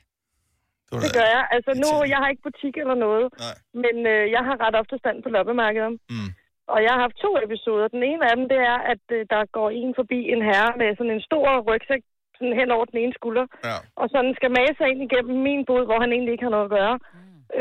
Det, 0.91 1.01
Det 1.03 1.11
gør 1.17 1.27
jeg. 1.35 1.43
Altså 1.55 1.71
nu, 1.83 1.89
jeg 2.13 2.19
har 2.21 2.29
ikke 2.29 2.47
butik 2.49 2.75
eller 2.83 2.97
noget, 3.05 3.25
Nej. 3.45 3.55
men 3.83 3.95
øh, 4.13 4.23
jeg 4.35 4.43
har 4.47 4.55
ret 4.63 4.75
ofte 4.81 4.95
stand 4.97 5.17
på 5.23 5.29
loppemarkeder. 5.35 5.91
Mm. 6.15 6.29
Og 6.73 6.79
jeg 6.85 6.91
har 6.93 7.01
haft 7.05 7.17
to 7.25 7.31
episoder. 7.45 7.87
Den 7.95 8.03
ene 8.09 8.23
af 8.29 8.35
dem, 8.37 8.45
det 8.53 8.59
er, 8.73 8.77
at 8.93 9.03
øh, 9.17 9.25
der 9.33 9.41
går 9.57 9.69
en 9.81 9.93
forbi 9.99 10.19
en 10.33 10.41
herre 10.49 10.71
med 10.79 10.89
sådan 10.97 11.15
en 11.17 11.27
stor 11.29 11.47
rygsæk 11.69 12.03
sådan 12.37 12.57
hen 12.59 12.69
over 12.75 12.85
den 12.91 12.99
ene 13.03 13.13
skulder. 13.19 13.45
Ja. 13.69 13.77
Og 14.01 14.05
sådan 14.13 14.33
skal 14.37 14.51
mase 14.59 14.75
sig 14.77 14.87
ind 14.91 15.01
igennem 15.07 15.37
min 15.47 15.65
bod, 15.69 15.83
hvor 15.85 15.99
han 16.03 16.11
egentlig 16.11 16.31
ikke 16.33 16.47
har 16.47 16.55
noget 16.55 16.69
at 16.69 16.75
gøre. 16.79 16.95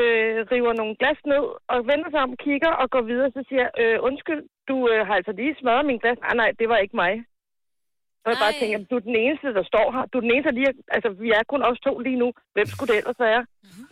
Øh, 0.01 0.39
river 0.53 0.73
nogle 0.81 0.95
glas 1.01 1.21
ned 1.33 1.45
og 1.73 1.79
vender 1.91 2.09
sig 2.11 2.21
om, 2.27 2.37
kigger 2.45 2.73
og 2.83 2.87
går 2.95 3.05
videre. 3.11 3.31
Så 3.37 3.41
siger 3.49 3.63
jeg, 3.67 3.73
øh, 3.83 3.99
undskyld, 4.09 4.43
du 4.69 4.77
øh, 4.91 5.07
har 5.07 5.15
altså 5.15 5.33
lige 5.33 5.57
smadret 5.61 5.87
min 5.87 5.99
glas. 6.03 6.19
Nej, 6.21 6.35
nej, 6.43 6.51
det 6.59 6.69
var 6.69 6.77
ikke 6.77 6.97
mig. 6.97 7.13
Og 8.27 8.31
jeg 8.33 8.41
bare 8.45 8.57
Ej. 8.57 8.61
tænker, 8.63 8.79
du 8.91 8.95
er 9.01 9.05
den 9.11 9.19
eneste, 9.25 9.47
der 9.59 9.65
står 9.73 9.87
her. 9.95 10.05
Du 10.11 10.15
er 10.19 10.25
den 10.27 10.33
eneste, 10.35 10.51
der 10.51 10.59
lige... 10.61 10.73
Altså, 10.97 11.09
vi 11.25 11.29
er 11.39 11.43
kun 11.53 11.63
os 11.69 11.79
to 11.87 11.93
lige 12.07 12.19
nu. 12.23 12.29
Hvem 12.55 12.67
skulle 12.73 12.91
det 12.93 12.99
ellers 13.01 13.21
være? 13.29 13.43
Mm-hmm. 13.65 13.87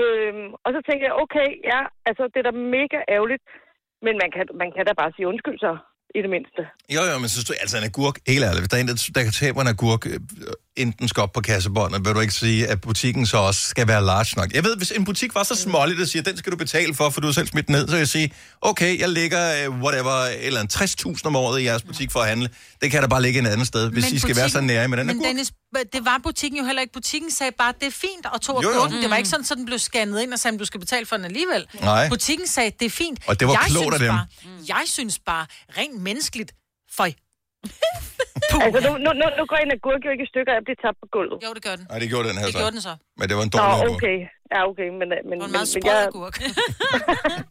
Øhm, 0.00 0.48
og 0.64 0.70
så 0.74 0.80
tænker 0.88 1.04
jeg, 1.08 1.16
okay, 1.24 1.48
ja, 1.72 1.80
altså, 2.08 2.22
det 2.32 2.38
er 2.40 2.46
da 2.48 2.54
mega 2.76 2.98
ærgerligt. 3.14 3.44
Men 4.06 4.14
man 4.22 4.30
kan, 4.34 4.44
man 4.62 4.70
kan 4.74 4.84
da 4.88 4.92
bare 5.02 5.12
sige 5.16 5.30
undskyld 5.32 5.58
så, 5.66 5.72
i 6.16 6.18
det 6.24 6.30
mindste. 6.34 6.60
Jo, 6.96 7.02
jo, 7.10 7.14
men 7.22 7.28
synes 7.32 7.46
du, 7.48 7.52
altså 7.64 7.76
en 7.80 7.88
agurk, 7.90 8.16
helt 8.32 8.44
ærligt, 8.48 8.62
hvis 8.62 8.70
der 8.72 8.76
er 8.78 8.82
en, 8.84 8.90
der, 8.92 8.98
der 9.16 9.22
kan 9.26 9.34
tabe 9.42 9.56
en 9.64 9.74
agurk, 9.74 10.02
øh, 10.12 10.18
enten 10.76 11.08
skal 11.08 11.22
op 11.22 11.32
på 11.32 11.40
kassebåndet, 11.40 12.04
vil 12.04 12.14
du 12.14 12.20
ikke 12.20 12.32
sige, 12.34 12.66
at 12.66 12.80
butikken 12.80 13.26
så 13.26 13.36
også 13.36 13.60
skal 13.68 13.88
være 13.88 14.04
large 14.04 14.26
nok? 14.36 14.52
Jeg 14.52 14.64
ved, 14.64 14.76
hvis 14.76 14.90
en 14.90 15.04
butik 15.04 15.34
var 15.34 15.42
så 15.42 15.54
smålig, 15.54 15.96
der 15.98 16.04
siger, 16.04 16.22
den 16.22 16.36
skal 16.36 16.52
du 16.52 16.56
betale 16.56 16.94
for, 16.94 17.10
for 17.10 17.20
du 17.20 17.26
har 17.26 17.32
selv 17.32 17.46
smidt 17.46 17.66
den 17.66 17.72
ned, 17.74 17.86
så 17.86 17.90
vil 17.92 17.98
jeg 17.98 18.08
sige, 18.08 18.30
okay, 18.60 18.98
jeg 18.98 19.08
lægger, 19.08 19.64
øh, 19.64 19.82
whatever, 19.82 20.24
eller 20.40 20.60
en 20.60 20.68
60.000 20.72 21.20
om 21.24 21.36
året 21.36 21.60
i 21.60 21.64
jeres 21.64 21.82
butik 21.82 22.10
for 22.12 22.20
at 22.20 22.28
handle. 22.28 22.50
Det 22.82 22.90
kan 22.90 23.02
der 23.02 23.08
bare 23.08 23.22
ligge 23.22 23.40
et 23.40 23.46
andet 23.46 23.66
sted, 23.66 23.90
hvis 23.90 24.04
Men 24.04 24.14
I 24.14 24.18
skal 24.18 24.36
være 24.36 24.48
så 24.48 24.58
butikken- 24.58 24.66
nære 24.66 24.88
med 24.88 24.98
den 24.98 25.06
Men. 25.06 25.24
Dennis, 25.24 25.52
det 25.92 26.04
var 26.04 26.20
butikken 26.24 26.58
jo 26.58 26.64
heller 26.66 26.82
ikke. 26.82 26.92
Butikken 26.92 27.30
sagde 27.30 27.52
bare, 27.58 27.72
det 27.80 27.86
er 27.86 27.90
fint, 27.90 28.26
og 28.32 28.40
tog 28.40 28.64
agurken. 28.64 29.02
Det 29.02 29.10
var 29.10 29.16
ikke 29.16 29.28
sådan, 29.28 29.44
så 29.44 29.54
den 29.54 29.64
blev 29.66 29.78
scannet 29.78 30.22
ind 30.22 30.32
og 30.32 30.38
sagde, 30.38 30.58
du 30.58 30.64
skal 30.64 30.80
betale 30.80 31.06
for 31.06 31.16
den 31.16 31.24
alligevel. 31.24 31.66
Nej. 31.80 32.08
Butikken 32.08 32.46
sagde, 32.46 32.70
det 32.80 32.86
er 32.86 32.90
fint. 32.90 33.18
Og 33.26 33.40
det 33.40 33.48
var 33.48 33.52
jeg 33.54 33.62
klogt 33.66 33.94
af 33.94 34.00
synes 34.00 34.00
dem. 34.00 34.08
Bare, 34.16 34.26
jeg 34.68 34.82
synes 34.86 35.18
bare, 35.26 35.46
rent 35.78 36.02
menneskeligt, 36.02 36.52
for 36.96 37.08
Altså, 38.64 38.80
nu, 38.88 38.92
nu, 39.04 39.10
nu, 39.20 39.26
nu 39.38 39.42
går 39.50 39.58
en 39.66 39.72
agurk 39.78 40.00
jo 40.06 40.10
ikke 40.14 40.24
i 40.28 40.30
stykker 40.32 40.52
af 40.54 40.58
at 40.62 40.64
blive 40.68 40.78
tabt 40.84 40.98
på 41.02 41.06
gulvet. 41.16 41.38
Jo, 41.46 41.50
det 41.56 41.62
gør 41.66 41.74
den. 41.78 41.84
Nej, 41.90 41.98
det 42.02 42.08
gjorde 42.12 42.26
den 42.30 42.36
her 42.40 42.46
Det 42.48 42.54
så. 42.56 42.60
gjorde 42.62 42.74
den 42.76 42.82
så. 42.88 42.94
Men 43.18 43.24
det 43.28 43.34
var 43.38 43.44
en 43.48 43.52
Nå, 43.54 43.58
dårlig 43.58 43.82
agurk. 43.84 43.96
okay. 43.98 44.16
Ja, 44.54 44.60
okay, 44.70 44.88
men... 45.00 45.06
øh, 45.16 45.20
men 45.28 45.34
Det 45.34 45.40
var 45.42 45.48
en 45.48 45.52
men, 45.52 45.58
meget 45.58 45.68
men, 45.74 45.82
sprød 45.82 45.98
jeg, 46.00 46.10
agurk. 46.12 46.36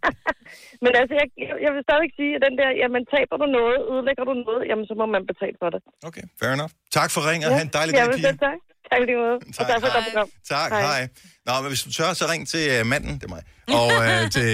men 0.83 0.91
altså, 1.01 1.13
jeg, 1.21 1.27
jeg, 1.65 1.71
vil 1.75 1.81
stadig 1.89 2.09
sige, 2.19 2.31
at 2.37 2.41
den 2.47 2.53
der, 2.61 2.69
jamen, 2.81 3.01
taber 3.13 3.35
du 3.41 3.45
noget, 3.59 3.77
ødelægger 3.91 4.23
du 4.29 4.33
noget, 4.47 4.61
jamen, 4.69 4.85
så 4.89 4.93
må 5.01 5.05
man 5.15 5.21
betale 5.31 5.55
for 5.61 5.69
det. 5.73 5.79
Okay, 6.09 6.25
fair 6.39 6.51
enough. 6.57 6.71
Tak 6.97 7.09
for 7.13 7.21
ringen, 7.29 7.43
og 7.47 7.51
have 7.57 7.65
en 7.69 7.73
dejlig 7.79 7.91
dag, 7.93 8.01
jamen, 8.01 8.17
Pia. 8.19 8.27
selv 8.29 8.39
tak. 8.47 8.59
Tak 8.91 8.99
lige 9.09 9.17
måde. 9.23 9.37
Og 9.59 9.65
tak 9.71 9.77
for 9.81 9.87
et 9.89 9.93
godt 9.97 10.05
program. 10.11 10.29
Tak, 10.53 10.69
hej. 10.71 10.81
hej. 10.89 11.01
Nå, 11.47 11.51
men 11.61 11.67
hvis 11.73 11.83
du 11.85 11.89
tør, 11.97 12.09
så 12.19 12.25
ring 12.33 12.43
til 12.53 12.63
uh, 12.75 12.81
manden, 12.93 13.13
det 13.19 13.25
er 13.29 13.33
mig, 13.35 13.43
og 13.79 13.87
uh, 14.03 14.21
til 14.37 14.51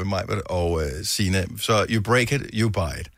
uh, 0.00 0.06
mig 0.14 0.22
og 0.58 0.68
uh, 0.72 0.82
Sine. 1.14 1.40
Så 1.66 1.74
you 1.92 1.98
break 2.10 2.28
it, 2.36 2.42
you 2.60 2.66
buy 2.80 2.94
it. 3.02 3.08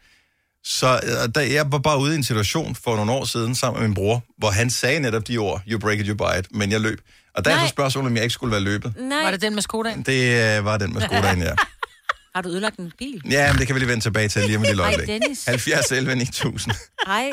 Så 0.64 1.00
uh, 1.02 1.34
da 1.34 1.52
jeg 1.52 1.72
var 1.72 1.78
bare 1.78 1.98
ude 1.98 2.12
i 2.12 2.16
en 2.16 2.24
situation 2.24 2.74
for 2.74 2.96
nogle 2.96 3.12
år 3.12 3.24
siden 3.24 3.54
sammen 3.54 3.80
med 3.80 3.88
min 3.88 3.94
bror, 3.94 4.22
hvor 4.38 4.50
han 4.50 4.70
sagde 4.70 5.00
netop 5.00 5.28
de 5.28 5.38
ord, 5.38 5.62
you 5.68 5.80
break 5.80 5.98
it, 5.98 6.06
you 6.06 6.16
buy 6.16 6.38
it, 6.38 6.46
men 6.50 6.72
jeg 6.72 6.80
løb. 6.80 7.00
Og 7.34 7.44
der 7.44 7.50
er 7.50 7.54
Nej. 7.56 7.64
så 7.66 7.70
spørgsmålet, 7.70 8.10
om 8.10 8.16
jeg 8.16 8.22
ikke 8.22 8.32
skulle 8.32 8.52
være 8.52 8.60
løbet. 8.60 8.94
Nej. 8.98 9.22
Var 9.22 9.30
det 9.30 9.42
den 9.42 9.54
med 9.54 9.62
Skodaen? 9.62 10.02
Det 10.02 10.58
uh, 10.58 10.64
var 10.64 10.78
den 10.78 10.92
med 10.92 11.02
Skodaen, 11.02 11.42
ja. 11.42 11.52
Har 12.34 12.42
du 12.42 12.48
ødelagt 12.48 12.76
en 12.76 12.92
bil? 12.98 13.22
Ja, 13.30 13.52
men 13.52 13.58
det 13.58 13.66
kan 13.66 13.74
vi 13.74 13.80
lige 13.80 13.88
vende 13.88 14.04
tilbage 14.04 14.28
til 14.28 14.42
lige 14.42 14.56
om 14.56 14.62
et 14.62 14.68
lille 14.68 14.82
Ej, 14.82 14.88
øjeblik. 14.88 15.08
Dennis. 15.08 15.44
70 15.44 15.92
11 15.92 16.14
9000. 16.14 16.74
Ej. 17.06 17.30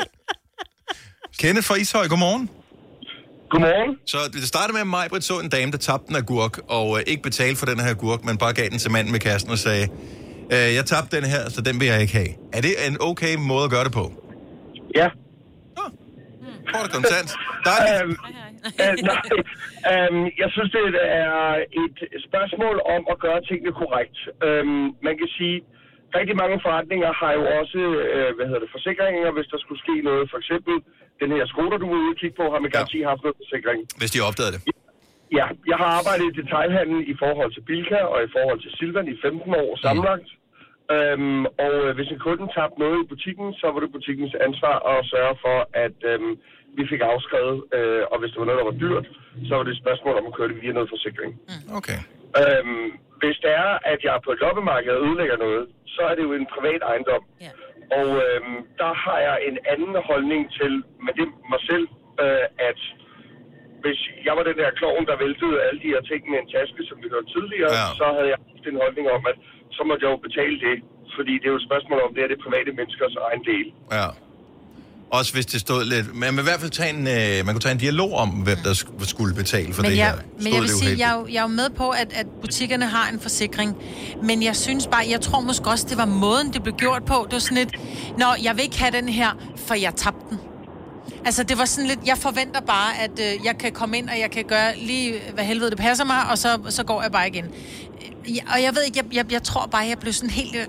Kenneth 1.40 1.68
fra 1.68 1.76
Ishøj, 1.76 2.08
godmorgen. 2.08 2.50
Godmorgen. 3.50 3.96
Så 4.08 4.18
det 4.34 4.48
startede 4.48 4.74
med, 4.74 4.82
at 4.82 4.88
Majbrit 4.88 5.24
så 5.24 5.40
en 5.40 5.50
dame, 5.50 5.72
der 5.72 5.78
tabte 5.78 6.10
en 6.10 6.16
agurk, 6.16 6.60
og 6.68 6.98
øh, 6.98 7.04
ikke 7.08 7.24
betalte 7.24 7.56
for 7.56 7.66
den 7.66 7.80
her 7.80 7.90
agurk, 7.90 8.24
men 8.26 8.38
bare 8.38 8.54
gav 8.54 8.70
den 8.70 8.80
til 8.80 8.92
manden 8.92 9.12
med 9.12 9.20
kassen 9.20 9.50
og 9.50 9.58
sagde, 9.58 9.88
øh, 10.56 10.70
jeg 10.78 10.84
tabte 10.92 11.12
den 11.18 11.26
her, 11.34 11.44
så 11.56 11.60
den 11.68 11.76
vil 11.80 11.88
jeg 11.94 12.00
ikke 12.04 12.16
have. 12.22 12.32
Er 12.58 12.62
det 12.66 12.74
en 12.88 12.98
okay 13.10 13.34
måde 13.52 13.64
at 13.68 13.72
gøre 13.76 13.86
det 13.88 13.94
på? 14.02 14.06
Ja. 15.02 15.10
Får 16.72 16.82
det 16.86 16.92
kontant. 16.98 17.30
Dejligt. 17.70 17.96
Øhm, 17.96 18.14
øh, 18.84 18.94
nej, 19.12 19.22
øhm, 19.92 20.24
jeg 20.44 20.50
synes, 20.56 20.70
det 20.76 20.84
er 21.24 21.38
et 21.84 21.98
spørgsmål 22.30 22.76
om 22.96 23.02
at 23.14 23.18
gøre 23.26 23.40
tingene 23.50 23.74
korrekt. 23.82 24.18
Øhm, 24.48 24.86
man 25.08 25.16
kan 25.22 25.30
sige, 25.38 25.58
rigtig 26.20 26.36
mange 26.44 26.58
forretninger 26.66 27.12
har 27.22 27.32
jo 27.40 27.44
også 27.60 27.80
øh, 28.16 28.30
hvad 28.36 28.46
hedder 28.50 28.64
det, 28.66 28.72
forsikringer, 28.78 29.32
hvis 29.38 29.48
der 29.54 29.60
skulle 29.64 29.82
ske 29.86 29.96
noget. 30.10 30.24
For 30.32 30.38
eksempel 30.42 30.74
den 31.22 31.30
her 31.36 31.44
Skoda, 31.52 31.76
du 31.82 31.88
var 31.92 32.00
ude 32.04 32.14
og 32.16 32.20
kigge 32.22 32.36
på, 32.42 32.46
har 32.54 32.60
med 32.66 32.72
garanti 32.76 32.98
haft 33.12 33.22
noget 33.24 33.38
forsikring. 33.42 33.80
Hvis 34.02 34.12
de 34.16 34.20
opdagede 34.28 34.54
det. 34.56 34.62
Ja, 35.40 35.46
jeg 35.72 35.78
har 35.82 35.90
arbejdet 36.00 36.26
i 36.32 36.34
detailhandel 36.42 37.00
i 37.14 37.16
forhold 37.24 37.52
til 37.56 37.64
Bilka 37.70 38.00
og 38.14 38.20
i 38.28 38.30
forhold 38.36 38.60
til 38.66 38.72
Silvan 38.78 39.08
i 39.14 39.16
15 39.22 39.56
år 39.64 39.70
sammenlagt. 39.86 40.30
Øhm, 40.95 41.43
og 41.65 41.73
øh, 41.86 41.95
hvis 41.95 42.10
en 42.13 42.19
kunde 42.26 42.45
tabte 42.58 42.80
noget 42.84 42.97
i 43.04 43.08
butikken, 43.13 43.47
så 43.62 43.65
var 43.73 43.80
det 43.82 43.91
butikkens 43.97 44.34
ansvar 44.47 44.76
at 44.91 45.06
sørge 45.13 45.36
for, 45.45 45.58
at 45.86 45.97
øhm, 46.12 46.34
vi 46.78 46.84
fik 46.91 47.02
afskrevet. 47.12 47.58
Øh, 47.78 48.04
og 48.12 48.17
hvis 48.19 48.32
det 48.32 48.39
var 48.39 48.45
noget, 48.50 48.62
der 48.62 48.71
var 48.71 48.78
dyrt, 48.86 49.06
så 49.47 49.52
var 49.56 49.63
det 49.63 49.71
et 49.73 49.84
spørgsmål 49.84 50.15
om 50.19 50.28
at 50.30 50.36
køre 50.38 50.47
det 50.52 50.62
via 50.62 50.71
noget 50.78 50.89
forsikring. 50.95 51.32
Okay. 51.80 52.00
Øhm, 52.41 52.88
hvis 53.21 53.38
det 53.43 53.52
er, 53.65 53.71
at 53.93 54.00
jeg 54.08 54.15
på 54.26 54.32
et 54.32 54.39
loppemarked 54.43 54.93
ødelægger 55.06 55.38
noget, 55.45 55.63
så 55.95 56.02
er 56.10 56.15
det 56.15 56.23
jo 56.28 56.34
en 56.34 56.47
privat 56.56 56.82
ejendom. 56.91 57.23
Ja. 57.45 57.52
Og 58.00 58.10
øhm, 58.28 58.58
der 58.82 58.91
har 59.06 59.17
jeg 59.28 59.38
en 59.50 59.58
anden 59.73 59.95
holdning 60.10 60.41
til 60.60 60.73
med 61.06 61.13
det 61.19 61.28
mig 61.52 61.62
selv, 61.69 61.86
øh, 62.23 62.45
at 62.69 62.80
hvis 63.84 64.00
jeg 64.28 64.34
var 64.38 64.43
den 64.50 64.58
der 64.62 64.69
klovn, 64.80 65.06
der 65.10 65.17
væltede 65.26 65.56
alle 65.65 65.80
de 65.84 65.91
her 65.93 66.02
ting 66.10 66.21
med 66.32 66.38
en 66.39 66.50
taske, 66.56 66.82
som 66.89 66.97
vi 67.04 67.08
hørte 67.13 67.30
tidligere, 67.36 67.73
Ja. 67.82 67.88
så 68.00 68.06
havde 68.15 68.30
jeg 68.34 68.39
en 68.71 68.82
holdning 68.86 69.06
om, 69.17 69.21
at 69.32 69.38
så 69.75 69.82
måtte 69.88 70.01
jeg 70.06 70.12
jo 70.15 70.19
betale 70.27 70.56
det. 70.67 70.75
Fordi 71.17 71.34
det 71.39 71.45
er 71.49 71.53
jo 71.56 71.60
et 71.62 71.67
spørgsmål 71.69 71.99
om, 72.06 72.10
det 72.15 72.21
er 72.25 72.30
det 72.34 72.39
private 72.45 72.71
menneskers 72.80 73.13
egen 73.27 73.43
del. 73.51 73.65
Ja. 73.97 74.08
Også 75.12 75.34
hvis 75.34 75.45
det 75.45 75.60
stod 75.62 75.86
lidt... 75.93 76.15
Man 76.15 76.34
vil 76.36 76.39
i 76.39 76.43
hvert 76.43 76.60
fald 76.60 76.71
tage 76.71 76.89
en, 76.97 77.08
øh, 77.08 77.45
man 77.45 77.51
kunne 77.56 77.60
tage 77.67 77.71
en 77.71 77.84
dialog 77.88 78.13
om, 78.13 78.30
hvem 78.30 78.58
der 78.63 78.73
sk- 78.82 79.06
skulle 79.13 79.36
betale 79.36 79.73
for 79.73 79.82
men 79.82 79.91
det 79.91 79.97
jeg, 79.97 80.08
her. 80.12 80.15
men 80.15 80.41
Stod 80.41 80.53
jeg 80.53 80.62
vil 80.62 80.69
sige, 80.69 80.77
uheldigt? 80.77 80.99
jeg, 80.99 81.10
er 81.15 81.19
jo- 81.19 81.27
jeg 81.27 81.38
er 81.38 81.41
jo 81.41 81.47
med 81.62 81.69
på, 81.69 81.89
at, 81.89 82.10
at 82.21 82.27
butikkerne 82.41 82.86
har 82.86 83.12
en 83.13 83.19
forsikring. 83.19 83.77
Men 84.23 84.43
jeg 84.43 84.56
synes 84.56 84.88
bare, 84.88 85.03
jeg 85.10 85.21
tror 85.21 85.39
måske 85.41 85.67
også, 85.69 85.86
det 85.89 85.97
var 85.97 86.06
måden, 86.06 86.53
det 86.53 86.63
blev 86.63 86.75
gjort 86.75 87.06
på. 87.06 87.13
Det 87.25 87.34
var 87.34 87.39
sådan 87.39 87.58
lidt, 87.58 87.71
Nå, 88.17 88.25
jeg 88.43 88.56
vil 88.56 88.63
ikke 88.63 88.80
have 88.80 88.91
den 88.91 89.10
her, 89.10 89.30
for 89.67 89.73
jeg 89.75 89.93
tabte 89.95 90.25
den. 90.30 90.39
Altså, 91.25 91.43
det 91.43 91.58
var 91.58 91.65
sådan 91.65 91.88
lidt, 91.88 91.99
jeg 92.08 92.17
forventer 92.17 92.62
bare, 92.62 92.91
at 93.03 93.12
øh, 93.19 93.45
jeg 93.45 93.58
kan 93.58 93.71
komme 93.71 93.97
ind, 93.97 94.10
og 94.10 94.19
jeg 94.19 94.32
kan 94.32 94.43
gøre 94.43 94.77
lige, 94.77 95.13
hvad 95.34 95.43
helvede 95.43 95.69
det 95.69 95.77
passer 95.77 96.06
mig, 96.06 96.17
og 96.32 96.38
så, 96.38 96.49
så 96.69 96.84
går 96.84 97.01
jeg 97.01 97.12
bare 97.12 97.27
igen. 97.27 97.45
Ja, 98.36 98.42
Og 98.54 98.58
jeg 98.66 98.72
ved 98.76 98.84
ikke, 98.88 98.98
jeg, 99.02 99.08
jeg, 99.20 99.26
jeg 99.38 99.44
tror 99.50 99.63
bare, 99.76 99.86
jeg 99.94 99.98
blev 100.04 100.13
sådan 100.20 100.36
helt... 100.42 100.56
øh, 100.62 100.66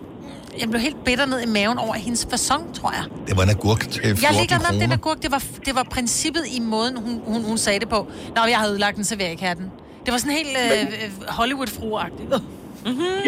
Jeg 0.62 0.68
blev 0.72 0.80
helt 0.88 1.00
bitter 1.06 1.26
ned 1.32 1.40
i 1.48 1.50
maven 1.58 1.78
over 1.84 1.94
hendes 2.06 2.22
fasong, 2.32 2.62
tror 2.78 2.90
jeg. 2.98 3.04
Det 3.28 3.34
var 3.38 3.42
en 3.48 3.52
agurk 3.58 3.82
til 3.94 4.00
14 4.02 4.26
Jeg 4.26 4.32
ligger 4.40 4.56
nok 4.66 4.74
den 4.84 4.90
agurk. 4.98 5.18
Det 5.24 5.30
var, 5.36 5.42
det 5.68 5.72
var 5.78 5.84
princippet 5.96 6.44
i 6.56 6.58
måden, 6.72 6.94
hun, 7.04 7.14
hun, 7.30 7.40
hun 7.50 7.56
sagde 7.66 7.78
det 7.84 7.88
på. 7.96 8.00
Nå, 8.36 8.40
jeg 8.54 8.58
har 8.62 8.66
ødelagt 8.72 8.94
den, 8.98 9.04
så 9.10 9.14
vil 9.16 9.22
jeg 9.28 9.32
ikke 9.36 9.46
have 9.50 9.58
den. 9.62 9.68
Det 10.04 10.10
var 10.14 10.18
sådan 10.22 10.36
helt 10.40 10.54
øh, 10.64 10.82
øh, 11.02 11.08
Hollywood-fruagtigt. 11.38 12.30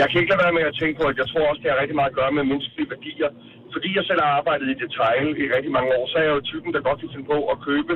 Jeg 0.01 0.07
kan 0.11 0.17
ikke 0.21 0.31
lade 0.33 0.43
være 0.47 0.55
med 0.59 0.65
at 0.71 0.75
tænke 0.81 0.95
på, 1.01 1.05
at 1.13 1.17
jeg 1.23 1.27
tror 1.33 1.45
også, 1.51 1.61
det 1.63 1.69
har 1.73 1.79
rigtig 1.83 1.97
meget 2.01 2.11
at 2.13 2.19
gøre 2.21 2.33
med 2.39 2.43
menneskelige 2.53 2.89
værdier. 2.95 3.31
Fordi 3.75 3.89
jeg 3.99 4.05
selv 4.11 4.21
har 4.27 4.31
arbejdet 4.41 4.67
i 4.75 4.77
detail 4.85 5.27
i 5.43 5.45
rigtig 5.57 5.73
mange 5.77 5.89
år, 5.99 6.05
så 6.11 6.15
er 6.21 6.25
jeg 6.29 6.35
jo 6.39 6.43
typen, 6.53 6.71
der 6.75 6.81
godt 6.89 6.99
kan 7.03 7.09
finde 7.15 7.27
på 7.35 7.39
at 7.53 7.57
købe 7.69 7.93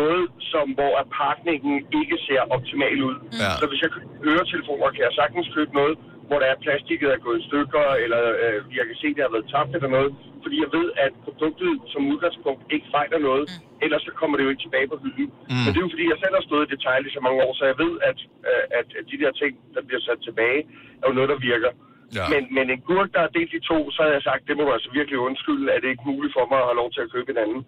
noget, 0.00 0.22
som, 0.52 0.66
hvor 0.78 0.92
at 1.00 1.06
pakningen 1.22 1.74
ikke 2.00 2.16
ser 2.28 2.40
optimal 2.54 2.98
ud. 3.08 3.16
Ja. 3.42 3.50
Så 3.60 3.64
hvis 3.70 3.80
jeg 3.82 3.90
køber 3.94 4.10
høretelefoner, 4.26 4.90
kan 4.94 5.02
jeg 5.08 5.14
sagtens 5.20 5.48
købe 5.56 5.72
noget, 5.80 5.94
hvor 6.28 6.38
der 6.42 6.48
er 6.52 6.58
plastikket 6.64 7.08
er 7.16 7.20
gået 7.26 7.40
i 7.40 7.46
stykker, 7.48 7.84
eller 8.04 8.20
øh, 8.44 8.58
jeg 8.78 8.84
kan 8.88 8.96
se, 9.00 9.06
at 9.10 9.16
det 9.16 9.24
har 9.26 9.34
været 9.36 9.50
tabt 9.54 9.72
eller 9.76 9.92
noget. 9.98 10.10
Fordi 10.44 10.56
jeg 10.64 10.70
ved, 10.78 10.88
at 11.04 11.12
produktet 11.26 11.72
som 11.92 12.02
udgangspunkt 12.12 12.62
ikke 12.74 12.88
fejler 12.96 13.20
noget. 13.28 13.44
Mm. 13.48 13.84
Ellers 13.84 14.02
så 14.08 14.12
kommer 14.20 14.34
det 14.36 14.44
jo 14.44 14.52
ikke 14.52 14.64
tilbage 14.66 14.88
på 14.92 14.96
hylden. 15.02 15.26
Mm. 15.50 15.62
Men 15.62 15.70
det 15.72 15.78
er 15.78 15.86
jo 15.86 15.94
fordi, 15.94 16.06
jeg 16.12 16.20
selv 16.24 16.34
har 16.38 16.44
stået 16.48 16.64
i 16.66 16.72
detail 16.74 17.02
i 17.06 17.16
så 17.16 17.20
mange 17.26 17.38
år, 17.46 17.52
så 17.58 17.64
jeg 17.70 17.78
ved, 17.84 17.92
at, 18.10 18.18
øh, 18.50 18.64
at 18.78 18.86
de 19.10 19.16
der 19.22 19.32
ting, 19.40 19.52
der 19.74 19.82
bliver 19.88 20.02
sat 20.08 20.20
tilbage, 20.28 20.60
er 21.02 21.06
jo 21.08 21.14
noget, 21.18 21.32
der 21.32 21.46
virker. 21.52 21.72
Ja. 22.18 22.26
Men, 22.32 22.42
men 22.56 22.66
en 22.74 22.82
gurk, 22.88 23.08
der 23.16 23.22
er 23.24 23.34
delt 23.38 23.52
i 23.58 23.60
to, 23.70 23.78
så 23.94 24.00
har 24.04 24.12
jeg 24.16 24.22
sagt, 24.28 24.48
det 24.48 24.56
må 24.56 24.62
du 24.64 24.72
altså 24.76 24.90
virkelig 24.98 25.18
undskylde, 25.18 25.72
at 25.72 25.82
det 25.82 25.88
ikke 25.90 26.04
er 26.06 26.12
muligt 26.14 26.34
for 26.36 26.44
mig 26.50 26.60
at 26.60 26.68
have 26.70 26.80
lov 26.82 26.90
til 26.92 27.04
at 27.04 27.12
købe 27.14 27.30
en 27.32 27.42
anden. 27.44 27.62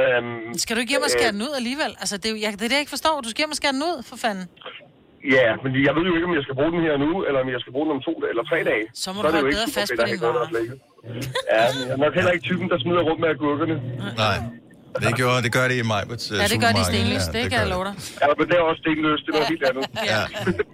Øhm, 0.00 0.54
Skal 0.62 0.72
du 0.76 0.80
ikke 0.80 0.92
hjem 0.94 1.02
og 1.08 1.10
skære 1.16 1.32
den 1.36 1.42
ud 1.46 1.52
alligevel? 1.60 1.92
Altså, 2.02 2.14
det 2.20 2.26
er, 2.28 2.32
jo, 2.34 2.38
jeg, 2.44 2.50
det 2.58 2.64
er 2.64 2.68
det, 2.70 2.76
jeg 2.78 2.84
ikke 2.84 2.94
forstår. 2.96 3.14
Du 3.26 3.28
skal 3.30 3.40
hjem 3.42 3.50
og 3.54 3.58
skære 3.60 3.72
den 3.76 3.82
ud, 3.90 3.96
for 4.10 4.16
fanden. 4.24 4.46
Ja, 5.36 5.48
men 5.62 5.70
jeg 5.88 5.92
ved 5.96 6.04
jo 6.10 6.14
ikke, 6.18 6.26
om 6.30 6.34
jeg 6.38 6.44
skal 6.46 6.54
bruge 6.60 6.72
den 6.76 6.82
her 6.88 6.94
nu, 7.04 7.10
eller 7.26 7.40
om 7.44 7.48
jeg 7.54 7.60
skal 7.62 7.72
bruge 7.74 7.86
den 7.86 7.92
om 7.96 8.02
to 8.08 8.12
eller 8.30 8.44
tre 8.50 8.58
dage. 8.70 8.84
Så 9.02 9.12
må 9.12 9.18
er 9.18 9.22
du 9.22 9.28
holde 9.36 9.50
bedre 9.54 9.68
fast 9.78 9.92
på 9.98 10.02
din 10.06 10.08
have 10.12 10.20
gået 10.26 10.40
og 10.44 10.48
slikket. 10.52 10.76
Ja, 11.54 11.64
men 11.74 11.82
jeg 11.88 11.92
er 11.96 12.00
nok 12.04 12.14
heller 12.18 12.32
ikke 12.36 12.44
typen, 12.50 12.66
der 12.72 12.78
smider 12.84 13.02
rundt 13.08 13.20
med 13.24 13.28
agurkerne. 13.34 13.76
Nej. 14.24 14.36
Det, 15.00 15.16
gjorde, 15.16 15.42
det 15.42 15.52
gør 15.52 15.68
det 15.68 15.76
i 15.76 15.82
Majbrits 15.82 16.30
uh, 16.30 16.38
Ja, 16.38 16.46
det 16.46 16.60
gør 16.60 16.72
de 16.72 16.80
i 16.80 16.84
Stenløs. 16.84 17.22
Det 17.22 17.50
kan 17.50 17.60
jeg 17.60 17.68
love 17.68 17.84
dig. 17.84 17.94
Ja, 18.22 18.26
men 18.38 18.48
det 18.48 18.56
er 18.56 18.60
også 18.70 18.80
stenløst. 18.84 19.22
Det 19.26 19.28
er 19.28 19.32
noget 19.32 19.48
helt 19.48 19.64
andet. 19.70 19.84
Ja. 20.14 20.22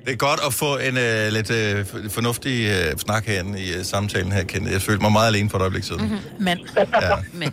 Det 0.07 0.13
er 0.13 0.17
godt 0.17 0.41
at 0.47 0.55
få 0.55 0.71
en 0.89 0.95
uh, 0.97 1.33
lidt 1.37 1.51
uh, 1.51 2.11
fornuftig 2.11 2.57
uh, 2.71 2.99
snak 2.99 3.25
herinde 3.27 3.63
i 3.65 3.77
uh, 3.79 3.83
samtalen 3.85 4.33
her, 4.33 4.45
Kenneth. 4.45 4.73
Jeg 4.73 4.83
følte 4.83 5.03
mig 5.03 5.13
meget 5.13 5.27
alene 5.27 5.51
for 5.51 5.59
et 5.59 5.63
øjeblik 5.63 5.85
siden. 5.85 6.03
Mm-hmm. 6.03 6.45
Men. 6.45 6.59
Ja. 6.77 7.17
Men, 7.33 7.53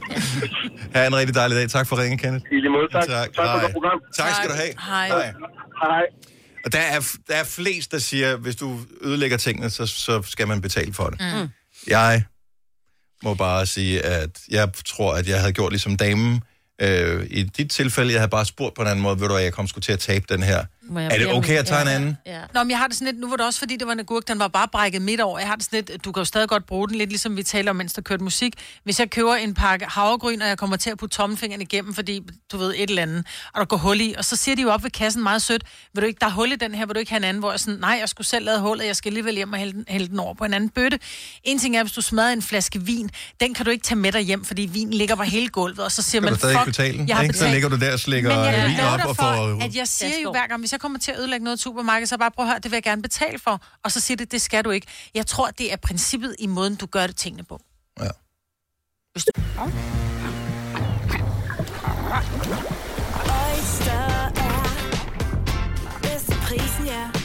Ha' 0.95 1.08
en 1.08 1.15
rigtig 1.15 1.36
dejlig 1.36 1.58
dag. 1.58 1.69
Tak 1.69 1.88
for 1.88 1.95
ringen, 2.01 2.17
Kenneth. 2.17 2.45
I 2.51 2.56
lige 2.56 2.69
måde, 2.69 2.88
tak. 2.91 3.04
Tak, 3.08 3.34
Tak 3.34 3.45
for 3.54 3.67
det 3.67 3.73
program. 3.73 3.99
Tak 4.17 4.32
skal 4.36 4.49
du 4.49 4.56
have. 4.56 4.73
Hej. 4.89 5.08
Hej. 5.08 5.34
Hej. 5.84 6.06
Og 6.65 6.73
der 6.73 6.80
er, 6.80 6.99
der 7.28 7.36
er 7.36 7.43
flest, 7.43 7.91
der 7.91 7.97
siger, 7.99 8.36
hvis 8.36 8.56
du 8.56 8.80
ødelægger 9.01 9.38
tingene, 9.38 9.69
så, 9.69 9.86
så 9.88 10.21
skal 10.21 10.47
man 10.47 10.62
betale 10.62 10.93
for 10.93 11.08
det. 11.10 11.21
Mm. 11.21 11.49
Jeg 11.88 12.23
må 13.23 13.34
bare 13.34 13.65
sige, 13.65 14.01
at 14.06 14.39
jeg 14.51 14.69
tror, 14.86 15.13
at 15.13 15.28
jeg 15.28 15.39
havde 15.39 15.54
gjort 15.54 15.71
ligesom 15.71 15.97
damen. 15.97 16.41
Øh, 16.81 17.27
I 17.29 17.43
dit 17.43 17.71
tilfælde, 17.71 18.11
jeg 18.11 18.19
havde 18.21 18.29
bare 18.29 18.45
spurgt 18.45 18.75
på 18.75 18.81
en 18.81 18.88
anden 18.88 19.03
måde, 19.03 19.19
ved 19.19 19.27
du 19.27 19.35
at 19.35 19.43
jeg 19.43 19.53
kom 19.53 19.67
sgu 19.67 19.79
til 19.79 19.91
at 19.91 19.99
tabe 19.99 20.25
den 20.29 20.43
her. 20.43 20.65
Må 20.89 21.00
jeg 21.00 21.12
Er 21.12 21.17
det 21.17 21.34
okay 21.34 21.58
at 21.58 21.65
tage 21.65 21.82
en 21.82 21.88
Ja. 21.88 21.93
anden? 21.95 22.17
Ja. 22.26 22.39
Nå, 22.54 22.63
men 22.63 22.69
jeg 22.71 22.80
har 22.80 22.88
det 22.88 22.95
sådan 22.98 23.13
lidt, 23.13 23.21
nu 23.21 23.30
var 23.30 23.36
det 23.36 23.45
også 23.45 23.60
fordi, 23.60 23.78
det 23.78 23.88
var 23.88 23.93
en 23.93 24.00
agurk, 24.00 24.28
den 24.28 24.39
var 24.39 24.48
bare 24.48 24.67
brækket 24.71 25.02
midt 25.02 25.21
over. 25.21 25.39
Jeg 25.39 25.48
har 25.48 25.56
det 25.56 25.65
sådan 25.65 25.84
lidt, 25.89 26.06
du 26.06 26.12
kan 26.12 26.21
jo 26.21 26.26
stadig 26.26 26.50
godt 26.50 26.65
bruge 26.65 26.88
den, 26.88 26.95
lidt 26.98 27.10
ligesom 27.10 27.38
vi 27.38 27.43
taler 27.43 27.69
om, 27.71 27.76
mens 27.76 27.93
der 27.93 28.02
kørte 28.02 28.24
musik. 28.24 28.54
Hvis 28.84 29.00
jeg 29.00 29.10
køber 29.10 29.36
en 29.36 29.54
pakke 29.54 29.86
havregryn, 29.89 30.41
og 30.41 30.48
jeg 30.48 30.58
kommer 30.58 30.78
til 30.78 30.89
at 30.89 30.98
putte 30.98 31.15
tommelfingeren 31.15 31.62
igennem, 31.62 31.93
fordi 31.93 32.21
du 32.52 32.58
ved 32.58 32.74
et 32.78 32.89
eller 32.89 33.02
andet, 33.02 33.26
og 33.54 33.60
der 33.60 33.65
går 33.65 33.78
hul 33.78 34.02
i, 34.02 34.15
og 34.17 34.26
så 34.26 34.36
siger 34.36 34.56
de 34.56 34.62
jo 34.62 34.69
op 34.69 34.84
ved 34.84 34.91
kassen 34.91 35.24
meget 35.24 35.41
sødt, 35.41 35.63
vil 35.93 36.02
du 36.02 36.08
ikke, 36.08 36.17
der 36.19 36.26
er 36.28 36.32
hul 36.32 36.52
i 36.52 36.56
den 36.56 36.76
her, 36.76 36.86
vil 36.86 36.95
du 36.95 37.00
ikke 37.00 37.12
have 37.12 37.17
en 37.17 37.24
anden, 37.24 37.39
hvor 37.39 37.52
jeg 37.52 37.60
sådan, 37.60 37.80
nej, 37.80 37.98
jeg 38.00 38.10
skulle 38.10 38.28
selv 38.28 38.45
lave 38.45 38.60
hullet, 38.60 38.86
jeg 38.86 38.95
skal 38.95 39.10
alligevel 39.10 39.36
hjem 39.36 39.54
og 39.54 39.60
hælde 39.60 39.74
den, 39.74 39.86
hælde 39.88 40.08
den 40.08 40.19
over 40.19 40.34
på 40.34 40.45
en 40.45 40.54
anden 40.54 40.69
bøtte. 40.69 41.00
En 41.43 41.60
ting 41.60 41.78
er, 41.78 41.84
hvis 41.84 41.93
du 41.93 42.02
smadrer 42.02 42.34
en 42.34 42.41
flaske 42.41 42.82
vin, 42.82 43.10
den 43.39 43.54
kan 43.54 43.65
du 43.65 43.71
ikke 43.71 43.84
tage 43.84 43.98
med 44.00 44.12
dig 44.12 44.21
hjem, 44.21 44.45
fordi 44.45 44.62
vin 44.74 44.91
ligger 44.91 45.15
på 45.15 45.24
hele 45.24 45.50
gulvet, 45.50 45.80
og 45.80 45.91
så 45.91 46.02
siger 46.02 46.21
Kan 46.21 46.32
man, 46.32 46.39
fuck, 46.56 46.65
betale 46.65 47.06
jeg 47.08 47.15
har 47.15 47.24
ikke? 47.24 47.34
Så 47.34 47.39
betalt. 47.39 47.54
ligger 47.54 47.69
du 47.69 47.76
der 47.76 47.93
og 47.93 48.00
slikker 48.00 48.30
Men 48.36 48.45
jeg 48.45 48.54
kan 48.56 48.69
vin 48.69 48.80
op 48.80 49.00
og 49.06 49.15
for, 49.15 49.24
får... 49.24 49.63
at 49.65 49.76
jeg 49.76 49.88
siger 49.88 50.12
jo 50.24 50.32
hver 50.32 50.48
gang, 50.48 50.60
hvis 50.60 50.71
jeg 50.75 50.81
kommer 50.81 50.99
til 50.99 51.11
at 51.11 51.19
ødelægge 51.19 51.43
noget 51.43 51.57
i 51.57 51.57
et 51.57 51.61
supermarked, 51.61 52.07
så 52.07 52.17
bare 52.17 52.31
prøv 52.31 52.45
at 52.45 52.51
høre, 52.51 52.59
det 52.59 52.71
vil 52.71 52.75
jeg 52.75 52.83
gerne 52.83 53.01
betale 53.01 53.39
for. 53.39 53.61
Og 53.83 53.91
så 53.91 53.99
siger 53.99 54.17
det, 54.17 54.31
det 54.31 54.41
skal 54.41 54.63
du 54.63 54.69
ikke. 54.69 54.88
Jeg 55.13 55.27
tror, 55.27 55.47
det 55.51 55.73
er 55.73 55.75
princippet 55.75 56.35
i 56.39 56.47
måden, 56.47 56.75
du 56.75 56.85
gør 56.85 57.07
det 57.07 57.15
tingene 57.15 57.43
på. 57.43 57.59
Ja. 57.99 58.09
Hvis 59.13 59.25
du... 59.25 59.31
Oyster 63.51 64.05
er 64.35 64.63
bedst 66.01 66.25
til 66.25 66.38
prisen, 66.47 66.85
ja. 66.85 67.24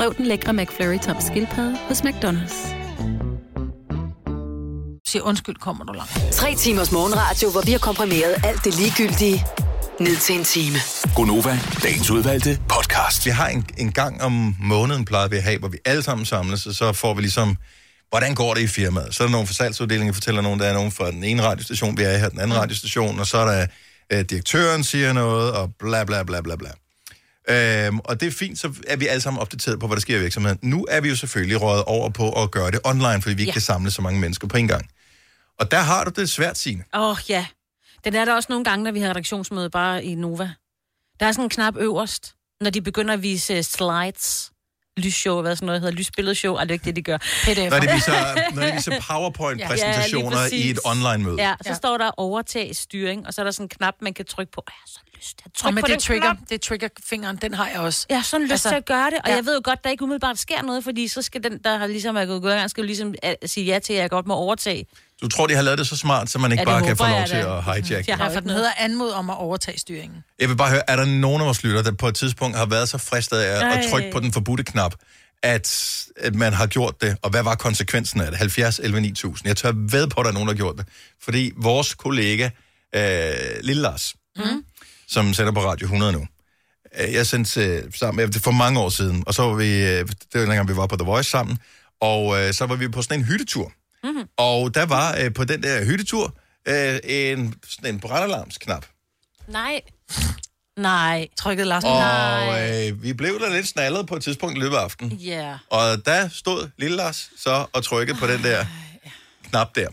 Prøv 0.00 0.14
den 0.16 0.26
lækre 0.26 0.52
McFlurry 0.52 0.98
tom 0.98 1.16
skildpadde 1.20 1.76
hos 1.88 2.00
McDonald's. 2.00 2.56
Siger 5.06 5.22
undskyld, 5.22 5.56
kommer 5.56 5.84
du 5.84 5.92
langt. 5.92 6.32
Tre 6.32 6.54
timers 6.54 6.92
morgenradio, 6.92 7.50
hvor 7.50 7.60
vi 7.60 7.72
har 7.72 7.78
komprimeret 7.78 8.34
alt 8.44 8.64
det 8.64 8.74
ligegyldige 8.78 9.44
ned 10.00 10.16
til 10.16 10.34
en 10.34 10.44
time. 10.44 10.76
Gonova, 11.16 11.58
dagens 11.82 12.10
udvalgte 12.10 12.58
podcast. 12.68 13.26
Vi 13.26 13.30
har 13.30 13.48
en, 13.48 13.66
en 13.78 13.92
gang 13.92 14.22
om 14.22 14.56
måneden, 14.60 15.04
plejer 15.04 15.28
vi 15.28 15.36
at 15.36 15.42
have, 15.42 15.58
hvor 15.58 15.68
vi 15.68 15.78
alle 15.84 16.02
sammen 16.02 16.26
samles, 16.26 16.66
og 16.66 16.74
så 16.74 16.92
får 16.92 17.14
vi 17.14 17.20
ligesom, 17.20 17.56
hvordan 18.08 18.34
går 18.34 18.54
det 18.54 18.60
i 18.60 18.66
firmaet? 18.66 19.14
Så 19.14 19.22
er 19.22 19.26
der 19.26 19.32
nogle 19.32 19.46
fra 19.46 19.54
salgsuddelingen, 19.54 20.14
fortæller 20.14 20.40
nogen, 20.40 20.60
der 20.60 20.66
er 20.66 20.74
nogen 20.74 20.92
fra 20.92 21.10
den 21.10 21.24
ene 21.24 21.42
radiostation, 21.42 21.96
vi 21.96 22.02
er 22.02 22.16
i 22.16 22.18
her, 22.18 22.28
den 22.28 22.40
anden 22.40 22.56
radiostation, 22.56 23.18
og 23.18 23.26
så 23.26 23.38
er 23.38 23.44
der 23.44 23.66
øh, 24.12 24.24
direktøren 24.24 24.84
siger 24.84 25.12
noget, 25.12 25.52
og 25.52 25.70
bla 25.78 26.04
bla 26.04 26.22
bla 26.22 26.40
bla 26.40 26.56
bla. 26.56 26.70
Øhm, 27.50 27.98
og 28.04 28.20
det 28.20 28.26
er 28.26 28.30
fint, 28.30 28.58
så 28.58 28.72
er 28.86 28.96
vi 28.96 29.06
alle 29.06 29.20
sammen 29.20 29.40
opdateret 29.40 29.80
på, 29.80 29.86
hvad 29.86 29.96
der 29.96 30.00
sker 30.00 30.16
i 30.16 30.20
virksomheden. 30.20 30.58
Nu 30.62 30.86
er 30.90 31.00
vi 31.00 31.08
jo 31.08 31.16
selvfølgelig 31.16 31.60
røget 31.62 31.84
over 31.84 32.10
på 32.10 32.42
at 32.42 32.50
gøre 32.50 32.70
det 32.70 32.80
online, 32.84 33.22
fordi 33.22 33.34
vi 33.34 33.42
ikke 33.42 33.48
Ja. 33.50 33.52
kan 33.52 33.60
samle 33.62 33.90
så 33.90 34.02
mange 34.02 34.20
mennesker 34.20 34.48
på 34.48 34.56
en 34.56 34.68
gang. 34.68 34.88
Og 35.58 35.70
der 35.70 35.78
har 35.80 36.04
du 36.04 36.10
det 36.20 36.30
svært, 36.30 36.58
Signe. 36.58 36.84
Åh, 36.94 37.10
oh, 37.10 37.16
ja. 37.28 37.46
Den 38.04 38.14
er 38.14 38.24
der 38.24 38.34
også 38.34 38.46
nogle 38.50 38.64
gange, 38.64 38.84
når 38.84 38.92
vi 38.92 39.00
har 39.00 39.10
redaktionsmøde 39.10 39.70
bare 39.70 40.04
i 40.04 40.14
Nova. 40.14 40.50
Der 41.20 41.26
er 41.26 41.32
sådan 41.32 41.44
en 41.44 41.48
knap 41.50 41.76
øverst, 41.76 42.34
når 42.60 42.70
de 42.70 42.80
begynder 42.82 43.14
at 43.14 43.22
vise 43.22 43.62
slides, 43.62 44.49
lysshow, 45.00 45.40
hvad 45.42 45.56
sådan 45.56 45.66
noget 45.66 45.80
hedder, 45.80 45.94
lysbilledshow, 45.94 46.54
er 46.54 46.64
det 46.64 46.70
ikke 46.74 46.84
det, 46.84 46.96
de 46.96 47.02
gør? 47.02 47.18
Når 47.70 47.78
de 47.78 47.88
viser, 47.94 48.54
når 48.54 48.62
de 48.66 48.72
viser 48.72 49.00
PowerPoint-præsentationer 49.00 50.40
Ja, 50.40 50.56
i 50.56 50.70
et 50.70 50.78
online-møde. 50.84 51.36
Ja, 51.38 51.54
så 51.62 51.68
ja. 51.68 51.74
står 51.74 51.98
der 51.98 52.10
overtag 52.16 52.76
styring, 52.76 53.26
og 53.26 53.34
så 53.34 53.42
er 53.42 53.44
der 53.44 53.50
sådan 53.50 53.64
en 53.64 53.68
knap, 53.68 53.94
man 54.00 54.14
kan 54.14 54.24
trykke 54.24 54.52
på. 54.52 54.62
Jeg 54.66 54.72
har 54.80 54.86
så 54.86 55.00
lyst 55.16 55.38
til 55.38 55.44
at 55.44 55.46
Og 55.46 55.52
trykke 55.54 55.80
på 55.80 55.86
det 55.86 55.92
den 55.92 56.00
trigger, 56.00 56.34
knap. 56.34 56.48
det 56.50 56.60
trigger-fingeren, 56.60 57.36
den 57.36 57.54
har 57.54 57.68
jeg 57.68 57.80
også. 57.80 58.06
Jeg 58.08 58.18
har 58.18 58.24
sådan 58.24 58.44
lyst 58.44 58.52
altså, 58.52 58.68
til 58.68 58.76
at 58.76 58.84
gøre 58.86 59.10
det, 59.10 59.18
og 59.18 59.22
ja. 59.26 59.30
ja. 59.30 59.36
jeg 59.36 59.46
ved 59.46 59.54
jo 59.54 59.60
godt, 59.64 59.84
der 59.84 59.90
ikke 59.90 60.02
umiddelbart 60.02 60.38
sker 60.38 60.62
noget, 60.62 60.84
fordi 60.84 61.08
så 61.08 61.22
skal 61.22 61.42
den, 61.44 61.58
der 61.64 61.76
har 61.78 61.86
ligesom 61.86 62.16
er 62.16 62.24
gået 62.24 62.44
i 62.44 62.46
gang, 62.46 62.70
skal 62.70 62.82
jo 62.82 62.86
ligesom 62.86 63.14
øh, 63.24 63.32
sige 63.46 63.66
ja 63.66 63.78
til, 63.78 63.92
at 63.92 63.98
jeg 63.98 64.10
godt 64.10 64.26
må 64.26 64.34
overtage. 64.34 64.86
Du 65.22 65.28
tror, 65.28 65.46
de 65.46 65.54
har 65.54 65.62
lavet 65.62 65.78
det 65.78 65.86
så 65.88 65.96
smart, 65.96 66.30
så 66.30 66.38
man 66.38 66.52
ikke 66.52 66.60
Ja, 66.60 66.64
bare 66.64 66.82
kan 66.86 66.96
få 66.96 67.06
lov 67.06 67.26
til 67.26 67.34
at 67.36 67.64
hijack 67.64 67.90
Jeg 67.90 68.04
det. 68.06 68.14
har 68.24 68.30
for 68.32 68.40
den 68.40 68.50
hedder 68.50 68.70
anmod 68.78 69.10
om 69.10 69.30
at 69.30 69.36
overtage 69.36 69.78
styringen. 69.78 70.18
Jeg 70.40 70.48
vil 70.48 70.56
bare 70.56 70.70
høre, 70.70 70.90
er 70.90 70.96
der 70.96 71.04
nogen 71.04 71.40
af 71.40 71.46
vores 71.46 71.64
lytter, 71.64 71.82
der 71.82 71.92
på 71.92 72.08
et 72.08 72.14
tidspunkt 72.14 72.56
har 72.56 72.66
været 72.66 72.88
så 72.88 72.98
fristet 72.98 73.36
af 73.38 73.56
at 73.56 73.62
Ej. 73.62 73.86
trykke 73.90 74.10
på 74.12 74.20
den 74.20 74.32
forbudte 74.32 74.64
knap, 74.64 74.94
at, 75.42 75.96
at 76.16 76.34
man 76.34 76.52
har 76.52 76.66
gjort 76.66 77.00
det, 77.02 77.16
og 77.22 77.30
hvad 77.30 77.42
var 77.42 77.54
konsekvensen 77.54 78.20
af 78.20 78.26
det? 78.30 78.38
70, 78.38 78.78
11, 78.78 79.00
9000. 79.00 79.48
Jeg 79.48 79.56
tør 79.56 79.72
ved 79.76 80.06
på, 80.06 80.20
at 80.20 80.24
der 80.24 80.30
er 80.30 80.34
nogen, 80.34 80.48
der 80.48 80.54
har 80.54 80.56
gjort 80.58 80.76
det. 80.78 80.86
Fordi 81.22 81.52
vores 81.56 81.94
kollega, 81.94 82.50
øh, 82.94 83.32
Lille 83.62 83.82
Lars, 83.82 84.14
Mm. 84.36 84.64
som 85.08 85.34
sender 85.34 85.52
på 85.52 85.60
Radio 85.60 85.84
100 85.84 86.12
nu, 86.12 86.26
øh, 87.00 87.14
jeg 87.14 87.26
sendte 87.26 87.60
øh, 87.66 87.82
sammen 87.94 88.16
med, 88.26 88.32
det 88.32 88.42
for 88.42 88.50
mange 88.50 88.80
år 88.80 88.88
siden, 88.88 89.24
og 89.26 89.34
så 89.34 89.42
var 89.42 89.54
vi, 89.54 89.82
øh, 89.82 89.88
det 90.08 90.08
var 90.34 90.40
dengang, 90.40 90.68
vi 90.68 90.76
var 90.76 90.86
på 90.86 90.96
The 90.96 91.04
Voice 91.04 91.30
sammen, 91.30 91.58
og 92.00 92.40
øh, 92.40 92.54
så 92.54 92.66
var 92.66 92.74
vi 92.74 92.88
på 92.88 93.02
sådan 93.02 93.18
en 93.20 93.24
hyttetur. 93.26 93.72
Mm-hmm. 94.04 94.24
Og 94.36 94.74
der 94.74 94.86
var 94.86 95.16
øh, 95.20 95.34
på 95.34 95.44
den 95.44 95.62
der 95.62 95.84
hyttetur 95.84 96.34
øh, 96.68 96.98
en, 97.04 97.54
sådan 97.68 97.94
en 97.94 98.00
brandalarmsknap. 98.00 98.86
Nej. 99.48 99.80
Nej. 100.76 101.28
Trykket 101.38 101.66
Lars. 101.66 101.84
Og 101.84 102.88
øh, 102.88 103.02
vi 103.02 103.12
blev 103.12 103.40
der 103.40 103.50
lidt 103.54 103.68
snallet 103.68 104.06
på 104.06 104.16
et 104.16 104.22
tidspunkt 104.22 104.56
i 104.58 104.60
løbet 104.60 104.76
af 104.76 104.80
aftenen. 104.80 105.12
Ja. 105.12 105.58
Og 105.70 106.06
der 106.06 106.28
stod 106.28 106.68
Lille 106.78 106.96
Lars 106.96 107.30
så 107.38 107.66
og 107.72 107.84
trykkede 107.84 108.18
på 108.18 108.26
den 108.26 108.42
der 108.42 108.66
knap 109.50 109.74
der. 109.74 109.88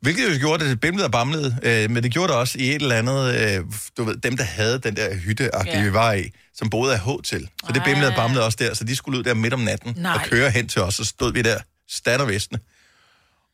Hvilket 0.00 0.34
jo 0.34 0.38
gjorde, 0.38 0.64
at 0.64 0.70
det 0.70 0.80
bimlede 0.80 1.04
og 1.06 1.12
bamlede, 1.12 1.56
øh, 1.62 1.90
men 1.90 2.02
det 2.02 2.12
gjorde 2.12 2.28
det 2.32 2.36
også 2.40 2.58
i 2.58 2.68
et 2.68 2.82
eller 2.82 2.96
andet, 2.96 3.34
øh, 3.34 3.64
du 3.96 4.04
ved, 4.04 4.16
dem 4.16 4.36
der 4.36 4.44
havde 4.44 4.78
den 4.78 4.96
der 4.96 5.14
hytte, 5.16 5.50
Ja. 5.66 5.82
vi 5.82 5.92
var 5.92 6.12
i, 6.12 6.30
som 6.54 6.70
boede 6.70 6.92
af 6.94 7.00
H 7.00 7.08
til. 7.24 7.48
Så 7.66 7.72
det 7.72 7.82
bimlede 7.84 8.08
og 8.08 8.14
bamlede 8.16 8.44
også 8.44 8.56
der, 8.60 8.74
så 8.74 8.84
de 8.84 8.96
skulle 8.96 9.18
ud 9.18 9.24
der 9.24 9.34
midt 9.34 9.54
om 9.54 9.60
natten 9.60 9.94
Nej. 9.96 10.12
og 10.14 10.20
køre 10.20 10.50
hen 10.50 10.68
til 10.68 10.82
os, 10.82 10.94
så 10.94 11.04
stod 11.04 11.32
vi 11.32 11.42
der, 11.42 11.58
stand 11.90 12.20
og 12.22 12.28
visne. 12.28 12.58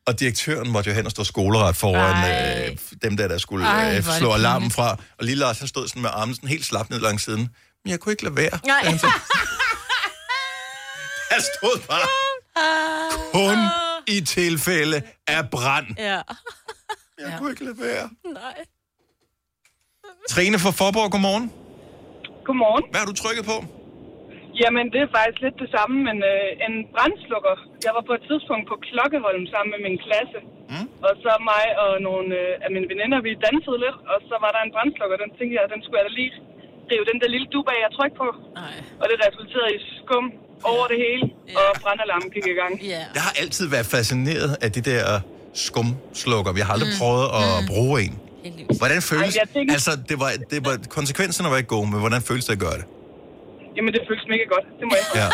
Og 0.07 0.21
direktøren 0.21 0.71
måtte 0.71 0.91
jo 0.91 0.95
hen 0.97 1.05
og 1.07 1.11
stå 1.11 1.25
skoleret 1.25 1.77
foran 1.77 2.17
øh, 2.71 2.79
dem 3.03 3.17
der, 3.17 3.29
der 3.29 3.39
skulle 3.39 3.67
Ej, 3.67 3.97
øh, 3.97 4.03
slå 4.19 4.33
alarmen 4.33 4.71
fra. 4.71 4.91
Og 5.19 5.25
Lille 5.25 5.41
Lars, 5.41 5.59
han 5.59 5.69
stod 5.69 5.89
sådan 5.89 6.03
med 6.03 6.11
armen 6.13 6.35
sådan 6.35 6.49
helt 6.49 6.65
slap 6.65 6.91
ned 6.91 7.01
langs 7.01 7.25
siden. 7.25 7.41
Men 7.85 7.91
jeg 7.91 8.01
kunne 8.01 8.13
ikke 8.13 8.25
lade 8.25 8.37
være. 8.37 8.59
Nej. 8.67 8.81
Han 8.85 8.99
så- 8.99 9.07
Der 11.31 11.41
stod 11.59 11.81
bare 11.89 12.09
kun 13.33 13.59
i 14.07 14.21
tilfælde 14.21 15.03
af 15.27 15.51
brand. 15.51 15.87
Ja. 15.99 16.21
Jeg 17.19 17.35
kunne 17.39 17.51
ikke 17.51 17.65
lade 17.65 17.77
være. 17.81 18.11
Nej. 18.35 18.55
Trine 20.31 20.59
fra 20.59 20.71
Forborg, 20.71 21.11
godmorgen. 21.11 21.53
Godmorgen. 22.47 22.85
Hvad 22.91 23.01
har 23.01 23.07
du 23.07 23.13
trykket 23.13 23.45
på? 23.45 23.65
Jamen, 24.63 24.85
det 24.93 25.01
er 25.07 25.11
faktisk 25.19 25.39
lidt 25.47 25.57
det 25.63 25.71
samme, 25.77 25.97
men 26.09 26.17
øh, 26.33 26.67
en 26.67 26.75
brandslukker. 26.95 27.55
Jeg 27.87 27.93
var 27.97 28.05
på 28.09 28.15
et 28.19 28.25
tidspunkt 28.31 28.65
på 28.71 28.77
Klokkeholm 28.89 29.45
sammen 29.53 29.71
med 29.75 29.81
min 29.87 29.97
klasse. 30.07 30.39
Mm. 30.73 30.87
Og 31.07 31.13
så 31.23 31.31
mig 31.53 31.65
og 31.85 31.91
nogle 32.09 32.29
øh, 32.43 32.65
af 32.65 32.71
mine 32.75 32.87
veninder, 32.93 33.19
vi 33.27 33.31
dansede 33.47 33.79
lidt, 33.85 33.99
og 34.13 34.17
så 34.29 34.35
var 34.45 34.51
der 34.55 34.61
en 34.67 34.73
brandslukker. 34.75 35.17
Den 35.25 35.31
tænkte 35.37 35.53
jeg, 35.57 35.63
den 35.75 35.81
skulle 35.85 35.99
jeg 36.01 36.07
da 36.09 36.13
lige 36.21 36.33
rive 36.91 37.05
den 37.11 37.19
der 37.23 37.29
lille 37.35 37.49
dub 37.55 37.67
af, 37.73 37.79
jeg 37.85 37.91
trykke 37.99 38.17
på. 38.23 38.29
Nej. 38.61 38.75
Og 39.01 39.05
det 39.11 39.17
resulterede 39.27 39.71
i 39.79 39.81
skum 40.01 40.27
over 40.73 40.85
det 40.93 40.99
hele, 41.07 41.25
yeah. 41.31 41.57
og 41.61 41.69
brandalarmen 41.83 42.29
gik 42.37 42.47
i 42.55 42.57
gang. 42.63 42.73
Yeah. 42.93 43.05
Jeg 43.17 43.23
har 43.29 43.35
altid 43.43 43.65
været 43.75 43.87
fascineret 43.97 44.51
af 44.65 44.71
de 44.77 44.81
der 44.91 45.03
skumslukker. 45.67 46.51
Vi 46.59 46.63
har 46.67 46.73
aldrig 46.77 46.91
mm. 46.95 46.99
prøvet 47.03 47.27
at 47.41 47.49
mm. 47.61 47.67
bruge 47.73 47.95
en. 48.07 48.15
Hvordan 48.81 49.01
føles 49.11 49.37
Ej, 49.37 49.47
tænker- 49.55 49.73
Altså, 49.77 49.93
det 50.11 50.17
var, 50.23 50.31
det 50.53 50.61
var, 50.67 50.75
konsekvenserne 50.99 51.49
var 51.53 51.57
ikke 51.63 51.73
gode, 51.77 51.87
men 51.93 51.99
hvordan 52.05 52.23
føles 52.31 52.45
det 52.49 52.53
at 52.59 52.63
gøre 52.67 52.77
det? 52.81 52.87
Jamen, 53.77 53.91
det 53.95 54.01
føles 54.09 54.25
mega 54.35 54.45
godt, 54.55 54.67
det 54.79 54.85
må 54.91 54.95
jeg. 55.01 55.07
Ja. 55.21 55.29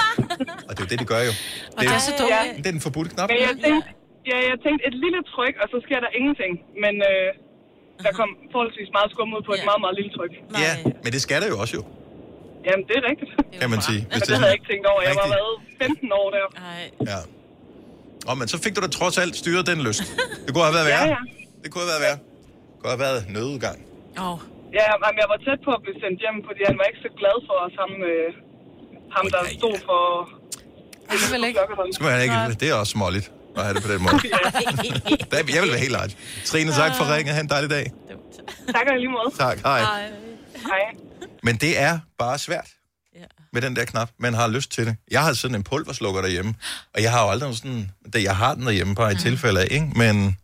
Og 0.68 0.70
det 0.74 0.80
er 0.82 0.84
jo 0.86 0.90
det, 0.92 0.98
de 1.02 1.06
gør 1.14 1.22
jo. 1.28 1.32
Og 1.76 1.80
det 1.82 1.92
er 1.98 2.02
så 2.10 2.12
dumt. 2.20 2.30
Ja. 2.34 2.40
Det 2.62 2.66
er 2.70 2.74
den 2.76 2.82
forbudte 2.88 3.08
knap. 3.14 3.26
Men 3.32 3.38
jeg 3.48 3.54
tænkte, 3.64 3.86
ja, 4.30 4.36
jeg 4.50 4.56
tænkte 4.64 4.82
et 4.88 4.96
lille 5.04 5.20
tryk, 5.32 5.54
og 5.62 5.66
så 5.72 5.76
sker 5.86 5.98
der 6.04 6.10
ingenting. 6.18 6.52
Men 6.84 6.94
øh, 7.10 7.28
der 8.04 8.10
kom 8.20 8.30
forholdsvis 8.54 8.90
meget 8.96 9.08
skum 9.14 9.28
ud 9.36 9.42
på 9.48 9.52
et 9.58 9.64
meget, 9.70 9.80
meget 9.84 9.94
lille 10.00 10.12
tryk. 10.16 10.32
Ja, 10.64 10.72
men 11.04 11.10
det 11.14 11.20
skal 11.26 11.38
der 11.42 11.48
jo 11.54 11.56
også 11.62 11.74
jo, 11.78 11.82
Jamen, 12.66 12.84
det 12.88 12.94
er 13.00 13.04
rigtigt. 13.10 13.30
kan 13.62 13.70
man 13.74 13.80
sige. 13.88 14.00
Men 14.12 14.18
det 14.26 14.30
havde 14.36 14.46
jeg 14.50 14.56
ikke 14.58 14.68
tænkt 14.72 14.84
over. 14.92 15.00
Jeg 15.08 15.14
var 15.22 15.28
været 15.38 15.54
15 15.82 16.12
år 16.20 16.26
der. 16.36 16.46
Ja. 17.12 17.18
Og 18.30 18.34
men 18.38 18.46
så 18.52 18.56
fik 18.64 18.72
du 18.76 18.80
da 18.86 18.90
trods 19.00 19.16
alt 19.18 19.34
styret 19.42 19.66
den 19.70 19.78
lyst. 19.88 20.02
Det 20.46 20.50
kunne 20.54 20.64
have 20.68 20.74
været 20.78 20.88
værre. 20.92 21.06
Ja, 21.06 21.16
ja. 21.16 21.20
Det 21.62 21.68
kunne 21.72 21.82
have 21.84 21.92
været 21.94 22.02
værre. 22.06 22.18
Det 22.72 22.78
kunne 22.80 22.90
have 22.90 23.00
været 23.06 23.20
nødudgang. 23.34 23.78
Oh. 24.18 24.38
Ja, 24.78 24.86
men 25.02 25.12
jeg 25.22 25.28
var 25.32 25.38
tæt 25.46 25.60
på 25.66 25.70
at 25.78 25.80
blive 25.84 25.98
sendt 26.02 26.18
hjem, 26.24 26.36
fordi 26.48 26.60
han 26.70 26.76
var 26.80 26.86
ikke 26.90 27.02
så 27.06 27.10
glad 27.20 27.36
for 27.48 27.56
os, 27.64 27.74
ham, 27.82 27.92
øh, 28.12 28.28
ham 29.16 29.24
der 29.34 29.40
stod 29.58 29.76
for... 29.88 30.02
Alligevel 31.12 31.42
ikke. 31.48 31.60
Skal 31.96 32.04
man 32.10 32.22
ikke, 32.26 32.38
det 32.60 32.66
er 32.72 32.74
også 32.82 32.92
småligt 32.98 33.26
at 33.56 33.62
have 33.64 33.74
det 33.76 33.82
på 33.86 33.92
den 33.92 34.00
måde. 34.02 34.14
Jeg 35.56 35.62
vil 35.64 35.70
være 35.74 35.84
helt 35.86 35.96
art. 36.02 36.12
Trine, 36.44 36.70
tak 36.72 36.92
for 36.98 37.04
ringet. 37.14 37.34
Ha' 37.34 37.40
en 37.40 37.48
dejlig 37.48 37.70
dag. 37.70 37.86
Tak 38.74 38.86
og 38.92 38.96
lige 39.02 39.12
måde. 39.18 39.30
Tak, 39.38 39.58
hej. 39.58 39.80
Hej. 40.70 40.82
Men 41.42 41.56
det 41.56 41.80
er 41.80 41.98
bare 42.18 42.38
svært 42.38 42.68
med 43.52 43.62
den 43.62 43.76
der 43.76 43.84
knap. 43.84 44.10
Man 44.18 44.34
har 44.34 44.48
lyst 44.48 44.70
til 44.72 44.86
det. 44.86 44.96
Jeg 45.10 45.22
har 45.22 45.32
sådan 45.32 45.54
en 45.54 45.64
pulverslukker 45.64 46.20
derhjemme, 46.22 46.54
og 46.94 47.02
jeg 47.02 47.10
har 47.12 47.24
jo 47.24 47.30
aldrig 47.30 47.56
sådan... 47.56 47.90
Det, 48.12 48.22
jeg 48.22 48.36
har 48.36 48.54
den 48.54 48.66
derhjemme 48.66 48.94
bare 48.94 49.12
i 49.12 49.16
tilfælde 49.16 49.60
af, 49.60 49.68
ikke? 49.70 49.86
Men 49.96 50.36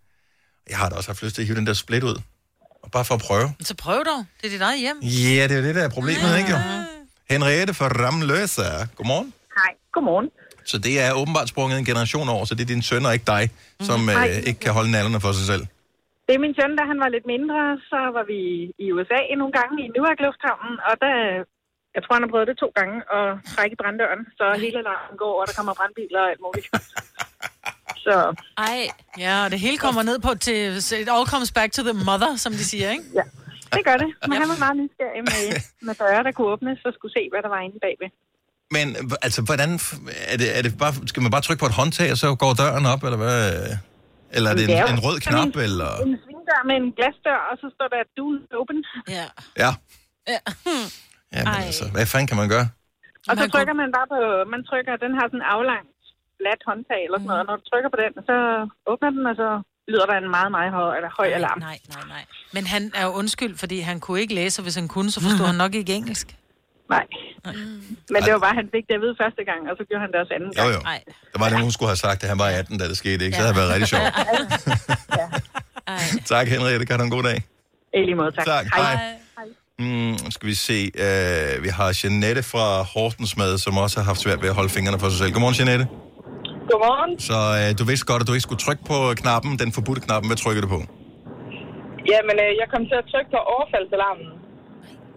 jeg 0.70 0.78
har 0.78 0.88
da 0.88 0.96
også 0.96 1.08
haft 1.10 1.22
lyst 1.22 1.34
til 1.34 1.42
at 1.42 1.46
hive 1.46 1.56
den 1.58 1.66
der 1.66 1.72
split 1.72 2.02
ud. 2.02 2.16
Og 2.82 2.88
bare 2.94 3.04
for 3.04 3.14
at 3.14 3.22
prøve. 3.28 3.48
Så 3.70 3.74
prøv 3.84 3.98
dog. 4.10 4.20
Det 4.40 4.46
er 4.48 4.52
dit 4.56 4.64
eget 4.68 4.80
hjem. 4.84 4.98
Ja, 5.36 5.42
det 5.48 5.52
er 5.56 5.60
jo 5.60 5.64
det, 5.68 5.74
der 5.78 5.84
er 5.88 5.92
problemet, 5.98 6.30
ikke 6.40 6.50
jo? 6.54 6.58
Henriette 7.34 7.72
fra 7.80 7.88
Ramløse. 8.02 8.68
Godmorgen. 8.96 9.28
Hej, 9.58 9.72
godmorgen. 9.94 10.28
Så 10.70 10.76
det 10.86 10.94
er 11.04 11.10
åbenbart 11.20 11.48
sprunget 11.52 11.76
en 11.82 11.88
generation 11.90 12.26
over, 12.34 12.44
så 12.48 12.52
det 12.56 12.62
er 12.66 12.70
din 12.74 12.84
søn 12.90 13.06
og 13.08 13.12
ikke 13.16 13.28
dig, 13.36 13.44
som 13.88 13.98
Nej. 14.00 14.28
øh, 14.28 14.48
ikke 14.48 14.60
kan 14.64 14.72
holde 14.78 14.90
nallerne 14.96 15.20
for 15.26 15.32
sig 15.38 15.46
selv. 15.52 15.64
Det 16.26 16.32
er 16.36 16.42
min 16.46 16.54
søn, 16.58 16.72
da 16.80 16.82
han 16.92 16.98
var 17.04 17.08
lidt 17.16 17.26
mindre, 17.34 17.58
så 17.90 18.00
var 18.16 18.24
vi 18.32 18.40
i 18.84 18.86
USA 18.94 19.20
nogle 19.40 19.54
gange 19.58 19.74
i 19.84 19.86
Newark 19.94 20.20
Lufthavnen, 20.24 20.74
og 20.88 20.94
der, 21.04 21.14
jeg 21.94 22.00
tror, 22.02 22.14
han 22.16 22.24
har 22.26 22.32
prøvet 22.34 22.48
det 22.50 22.56
to 22.64 22.68
gange, 22.78 22.96
at 23.16 23.26
trække 23.54 23.74
i 23.76 23.80
branddøren, 23.82 24.22
så 24.38 24.44
hele 24.64 24.76
alarmen 24.82 25.16
går, 25.22 25.34
og 25.40 25.44
der 25.48 25.54
kommer 25.58 25.72
brandbiler 25.78 26.20
og 26.24 26.30
alt 26.32 26.42
muligt. 26.46 26.66
så 28.08 28.16
Ej. 28.68 28.80
Ja, 29.24 29.34
og 29.44 29.50
det 29.52 29.60
hele 29.66 29.78
kommer 29.84 30.02
ned 30.10 30.18
på 30.26 30.30
til... 30.46 30.58
It 31.02 31.08
all 31.14 31.26
comes 31.34 31.50
back 31.58 31.70
to 31.72 31.82
the 31.88 31.92
mother, 32.08 32.30
som 32.44 32.52
de 32.52 32.64
siger, 32.72 32.88
ikke? 32.96 33.04
Ja. 33.18 33.24
det 33.76 33.82
gør 33.88 33.96
det. 34.02 34.08
Men 34.30 34.36
han 34.42 34.48
var 34.52 34.58
meget 34.64 34.76
nysgerrig 34.82 35.22
med, 35.30 35.42
med 35.86 35.94
døre, 36.02 36.20
der 36.26 36.32
kunne 36.36 36.48
åbnes, 36.54 36.78
og 36.88 36.92
skulle 36.98 37.12
se, 37.18 37.22
hvad 37.32 37.40
der 37.44 37.50
var 37.56 37.60
inde 37.66 37.78
bagved. 37.86 38.10
Men 38.76 38.86
altså, 39.26 39.40
hvordan... 39.48 39.70
Er 40.32 40.36
det, 40.42 40.48
er 40.58 40.62
det 40.66 40.72
bare, 40.82 40.92
skal 41.10 41.20
man 41.24 41.30
bare 41.34 41.44
trykke 41.46 41.60
på 41.64 41.66
et 41.72 41.76
håndtag, 41.80 42.08
og 42.14 42.18
så 42.22 42.28
går 42.42 42.52
døren 42.62 42.86
op, 42.94 43.02
eller 43.06 43.20
hvad? 43.24 43.40
Eller 44.36 44.48
er 44.52 44.56
det 44.58 44.68
Det 44.68 44.76
er 44.78 44.84
en, 44.84 44.90
jo 44.90 44.94
en 44.98 45.02
rød 45.06 45.16
knap, 45.26 45.46
en- 45.56 45.60
eller... 45.68 45.90
En 46.06 46.16
svingdør 46.24 46.60
med 46.68 46.76
en 46.82 46.88
glasdør, 46.98 47.40
og 47.50 47.54
så 47.62 47.66
står 47.76 47.88
der, 47.94 48.00
du 48.18 48.24
open. 48.60 48.78
Ja. 49.18 49.26
Ja. 49.62 49.70
Ja. 50.32 50.40
Ja, 51.36 51.40
men 51.52 51.62
altså, 51.68 51.84
hvad 51.94 52.06
fanden 52.12 52.26
kan 52.30 52.36
man 52.42 52.48
gøre? 52.54 52.66
Og 53.30 53.34
så 53.40 53.44
trykker 53.54 53.74
man 53.82 53.88
bare 53.96 54.08
på, 54.14 54.18
man 54.54 54.60
trykker, 54.70 54.92
den 55.04 55.12
har 55.18 55.24
sådan 55.32 55.40
en 55.44 55.48
aflang 55.54 55.84
flat 56.40 56.60
håndtag 56.68 57.00
eller 57.06 57.18
sådan 57.18 57.30
noget, 57.32 57.42
og 57.42 57.46
når 57.50 57.56
du 57.60 57.64
trykker 57.70 57.90
på 57.94 57.98
den, 58.04 58.12
så 58.28 58.36
åbner 58.90 59.10
den, 59.16 59.22
og 59.30 59.34
så 59.42 59.48
lyder 59.92 60.06
der 60.10 60.16
en 60.22 60.30
meget, 60.38 60.50
meget 60.58 60.70
høj, 60.78 60.96
eller 60.98 61.10
høj 61.18 61.28
alarm. 61.38 61.58
Nej, 61.68 61.78
nej, 61.94 62.04
nej. 62.14 62.24
Men 62.56 62.62
han 62.74 62.82
er 62.98 63.04
jo 63.08 63.12
undskyld, 63.20 63.54
fordi 63.62 63.78
han 63.90 63.96
kunne 64.04 64.20
ikke 64.24 64.34
læse, 64.40 64.54
og 64.60 64.64
hvis 64.66 64.76
han 64.80 64.88
kunne, 64.94 65.10
så 65.14 65.18
forstod 65.26 65.46
han 65.52 65.58
nok 65.64 65.74
ikke 65.80 65.92
engelsk. 66.00 66.28
Nej. 66.96 67.06
Men 68.14 68.18
det 68.24 68.32
var 68.32 68.38
bare, 68.46 68.54
han 68.54 68.68
fik 68.74 68.84
det 68.88 68.94
at 68.94 69.00
vide 69.04 69.14
første 69.22 69.42
gang, 69.50 69.60
og 69.70 69.74
så 69.78 69.82
gjorde 69.88 70.02
han 70.04 70.10
det 70.12 70.18
også 70.22 70.32
anden 70.38 70.52
Jo, 70.58 70.62
gang. 70.62 70.72
jo. 70.74 71.12
Der 71.32 71.38
var 71.42 71.48
nogen, 71.50 71.64
hun 71.68 71.72
skulle 71.76 71.90
have 71.94 72.02
sagt, 72.06 72.22
at 72.24 72.28
han 72.32 72.38
var 72.38 72.48
18, 72.48 72.78
da 72.78 72.84
det 72.88 72.96
skete, 72.96 73.24
ikke? 73.24 73.36
Så 73.36 73.42
havde 73.42 73.52
det 73.54 73.60
været 73.60 73.72
rigtig 73.74 73.88
sjovt. 73.94 74.04
tak, 76.34 76.48
Henriette. 76.48 76.86
Kan 76.86 76.98
du 76.98 77.04
en 77.04 77.10
god 77.10 77.22
dag? 77.22 77.38
I 77.94 77.98
lige 77.98 78.14
måde, 78.14 78.30
tak. 78.32 78.46
Tak, 78.46 78.66
hej. 78.76 78.94
Mm, 79.78 80.16
skal 80.30 80.48
vi 80.48 80.54
se. 80.54 80.90
Uh, 80.94 81.62
vi 81.64 81.68
har 81.68 81.98
Jeanette 82.04 82.42
fra 82.42 82.82
Hortensmad, 82.82 83.58
som 83.58 83.76
også 83.78 84.00
har 84.00 84.04
haft 84.04 84.20
svært 84.20 84.42
ved 84.42 84.48
at 84.48 84.54
holde 84.54 84.68
fingrene 84.68 84.98
for 84.98 85.08
sig 85.08 85.18
selv. 85.18 85.32
Godmorgen, 85.32 85.56
Jeanette. 85.58 85.86
Godmorgen. 86.70 87.12
Så 87.30 87.38
uh, 87.60 87.68
du 87.78 87.82
vidste 87.90 88.06
godt, 88.10 88.20
at 88.22 88.26
du 88.28 88.34
ikke 88.36 88.46
skulle 88.48 88.62
trykke 88.66 88.84
på 88.92 88.96
knappen, 89.22 89.50
den 89.62 89.70
forbudte 89.76 90.00
knappen. 90.06 90.26
Hvad 90.30 90.40
trykker 90.44 90.62
du 90.66 90.70
på? 90.76 90.80
Jamen, 92.12 92.36
øh, 92.44 92.50
jeg 92.60 92.66
kom 92.72 92.82
til 92.90 92.96
at 93.02 93.06
trykke 93.12 93.30
på 93.36 93.40
overfaldsalarmen. 93.54 94.28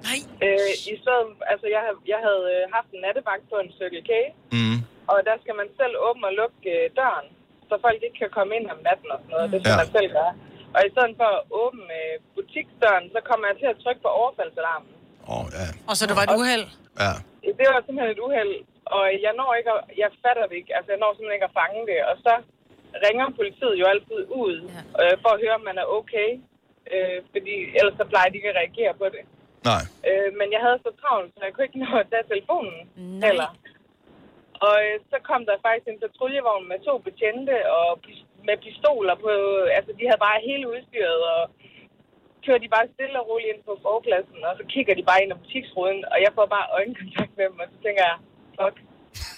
Nej. 0.07 0.19
Øh, 0.45 0.71
I 0.93 0.95
stedet, 1.03 1.27
altså, 1.51 1.65
jeg, 1.75 1.81
havde- 1.85 2.03
jeg 2.13 2.19
havde 2.27 2.43
øh, 2.55 2.61
haft 2.75 2.89
en 2.95 2.99
nattevagt 3.05 3.43
på 3.51 3.55
en 3.63 3.69
Circle 3.77 4.03
K, 4.09 4.11
Mm. 4.57 4.77
og 5.11 5.17
der 5.27 5.35
skal 5.43 5.55
man 5.61 5.67
selv 5.79 5.93
åbne 6.07 6.25
og 6.29 6.33
lukke 6.41 6.59
øh, 6.75 6.85
døren, 6.99 7.27
så 7.69 7.73
folk 7.85 7.99
ikke 8.05 8.17
kan 8.23 8.31
komme 8.37 8.51
ind 8.57 8.65
om 8.73 8.79
natten 8.87 9.09
og 9.13 9.19
sådan 9.21 9.33
noget. 9.35 9.47
Det 9.53 9.57
skal 9.61 9.73
Ja. 9.77 9.81
man 9.83 9.89
selv 9.97 10.09
gøre. 10.17 10.33
Og 10.75 10.81
i 10.87 10.89
stedet 10.93 11.13
for 11.19 11.29
at 11.37 11.41
åbne 11.63 11.85
øh, 12.01 12.13
butiksdøren, 12.35 13.05
så 13.15 13.19
kommer 13.29 13.45
jeg 13.49 13.55
til 13.61 13.67
at 13.73 13.77
trykke 13.83 14.01
på 14.05 14.11
overfaldsalarmen. 14.21 14.91
Oh, 15.35 15.45
ja. 15.59 15.67
Og 15.89 15.93
så 15.97 16.03
det 16.09 16.15
var 16.19 16.23
et 16.29 16.33
uheld. 16.39 16.65
Ja. 17.03 17.13
Det 17.59 17.65
var 17.73 17.79
simpelthen 17.85 18.11
et 18.15 18.21
uheld, 18.27 18.53
og 18.95 19.03
jeg 19.25 19.33
når 19.39 19.51
ikke 19.59 19.71
at, 19.75 19.81
jeg 20.03 20.09
fatter 20.23 20.45
det 20.49 20.55
ikke, 20.59 20.75
altså 20.77 20.89
jeg 20.91 20.99
når 21.01 21.11
simpelthen 21.11 21.37
ikke 21.37 21.49
at 21.51 21.57
fange 21.61 21.81
det, 21.91 21.99
og 22.09 22.15
så 22.25 22.33
ringer 23.05 23.37
politiet 23.39 23.75
jo 23.81 23.85
altid 23.93 24.21
ud, 24.43 24.55
øh, 25.01 25.15
for 25.23 25.29
at 25.33 25.41
høre, 25.43 25.57
om 25.59 25.65
man 25.69 25.77
er 25.83 25.91
okay, 25.99 26.29
øh, 26.93 27.17
fordi 27.33 27.55
ellers 27.79 27.97
så 27.99 28.05
plejer 28.11 28.29
de 28.29 28.37
ikke 28.39 28.53
at 28.53 28.59
reagere 28.61 28.93
på 29.01 29.07
det. 29.15 29.23
Nej. 29.69 29.83
Øh, 30.09 30.29
men 30.39 30.47
jeg 30.55 30.61
havde 30.65 30.79
så 30.85 30.91
travlt, 31.01 31.31
så 31.33 31.39
jeg 31.45 31.53
kunne 31.53 31.67
ikke 31.67 31.83
nå 31.85 31.91
at 32.03 32.09
tage 32.11 32.29
telefonen 32.31 32.79
heller. 33.25 33.49
Og 34.67 34.75
øh, 34.85 34.95
så 35.11 35.17
kom 35.29 35.41
der 35.49 35.63
faktisk 35.65 35.87
en 35.87 36.03
patruljevogn 36.03 36.65
med 36.71 36.79
to 36.87 36.93
betjente 37.07 37.55
og 37.79 37.89
med 38.47 38.57
pistoler 38.65 39.15
på, 39.25 39.31
altså 39.77 39.91
de 39.97 40.07
havde 40.09 40.25
bare 40.27 40.47
hele 40.49 40.65
udstyret, 40.73 41.21
og 41.35 41.41
kører 42.45 42.61
de 42.63 42.73
bare 42.75 42.91
stille 42.93 43.19
og 43.21 43.27
roligt 43.29 43.51
ind 43.51 43.63
på 43.69 43.73
forpladsen, 43.85 44.39
og 44.49 44.53
så 44.59 44.63
kigger 44.73 44.93
de 44.95 45.03
bare 45.09 45.21
ind 45.23 45.31
i 45.33 45.41
butiksruden, 45.41 46.01
og 46.11 46.17
jeg 46.25 46.31
får 46.37 46.45
bare 46.55 46.71
øjenkontakt 46.77 47.33
med 47.37 47.45
dem, 47.49 47.59
og 47.63 47.67
så 47.73 47.77
tænker 47.85 48.03
jeg, 48.09 48.17
fuck, 48.61 48.77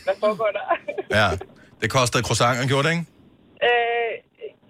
hvad 0.05 0.15
foregår 0.23 0.49
der? 0.57 0.65
Ja. 1.19 1.27
Det 1.81 1.89
kostede 1.97 2.21
croissanten, 2.27 2.63
gjorde 2.71 2.85
det, 2.87 2.93
ikke? 2.95 3.05
øh, 3.67 4.11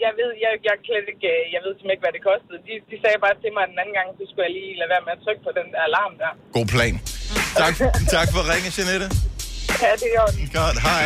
jeg 0.05 0.11
ved, 0.19 0.29
jeg, 0.43 0.51
jeg, 0.67 0.73
slet 0.87 1.07
ikke, 1.13 1.29
øh, 1.33 1.41
jeg 1.55 1.59
ved 1.65 1.71
simpelthen 1.73 1.95
ikke, 1.95 2.05
hvad 2.05 2.13
det 2.17 2.23
kostede. 2.31 2.57
De, 2.67 2.73
de 2.91 2.95
sagde 3.03 3.17
bare 3.25 3.35
til 3.43 3.51
mig 3.57 3.63
den 3.71 3.77
anden 3.81 3.95
gang, 3.99 4.07
så 4.17 4.23
skulle 4.29 4.45
jeg 4.47 4.53
lige 4.59 4.71
lade 4.81 4.89
være 4.93 5.03
med 5.07 5.13
at 5.17 5.21
trykke 5.25 5.41
på 5.47 5.51
den 5.59 5.67
der 5.73 5.81
alarm 5.89 6.13
der. 6.23 6.31
God 6.57 6.67
plan. 6.73 6.95
Tak, 7.61 7.73
tak 8.15 8.27
for 8.33 8.41
ringen, 8.51 8.71
Jeanette. 8.77 9.07
Ja, 9.83 9.91
det 10.01 10.09
er 10.17 10.23
Godt, 10.59 10.77
hej. 10.87 11.05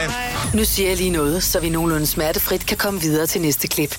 Nu 0.58 0.64
siger 0.74 0.88
jeg 0.91 0.98
lige 1.04 1.14
noget, 1.22 1.43
så 1.43 1.56
vi 1.66 1.70
nogenlunde 1.70 2.08
smertefrit 2.08 2.64
kan 2.72 2.78
komme 2.78 3.00
videre 3.08 3.26
til 3.26 3.41
næste 3.41 3.68
klip. 3.68 3.93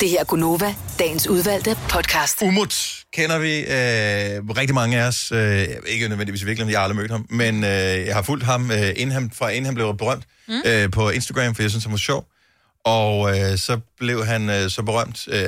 Det 0.00 0.08
her 0.10 0.20
er 0.20 0.24
Gunova, 0.24 0.74
dagens 0.98 1.26
udvalgte 1.26 1.76
podcast. 1.90 2.42
Umut 2.42 3.04
kender 3.12 3.38
vi 3.38 3.58
øh, 3.58 4.56
rigtig 4.56 4.74
mange 4.74 5.00
af 5.02 5.06
os. 5.06 5.32
Øh, 5.32 5.68
ikke 5.86 6.08
nødvendigvis 6.08 6.46
virkelig, 6.46 6.70
jeg 6.70 6.78
har 6.78 6.82
aldrig 6.84 6.96
mødt 6.96 7.10
ham, 7.10 7.26
men 7.30 7.64
øh, 7.64 7.70
jeg 8.06 8.14
har 8.14 8.22
fulgt 8.22 8.44
ham, 8.44 8.70
øh, 8.70 8.88
inden 8.88 9.10
han, 9.10 9.30
fra 9.34 9.48
inden 9.48 9.64
han 9.64 9.74
blev 9.74 9.96
berømt 9.96 10.24
mm. 10.48 10.54
øh, 10.66 10.90
på 10.90 11.10
Instagram, 11.10 11.54
for 11.54 11.62
jeg 11.62 11.70
synes, 11.70 11.84
han 11.84 11.90
var 11.92 11.98
sjov. 11.98 12.26
Og 12.84 13.38
øh, 13.40 13.58
så 13.58 13.80
blev 13.98 14.24
han 14.26 14.50
øh, 14.50 14.70
så 14.70 14.82
berømt, 14.82 15.28
øh, 15.28 15.44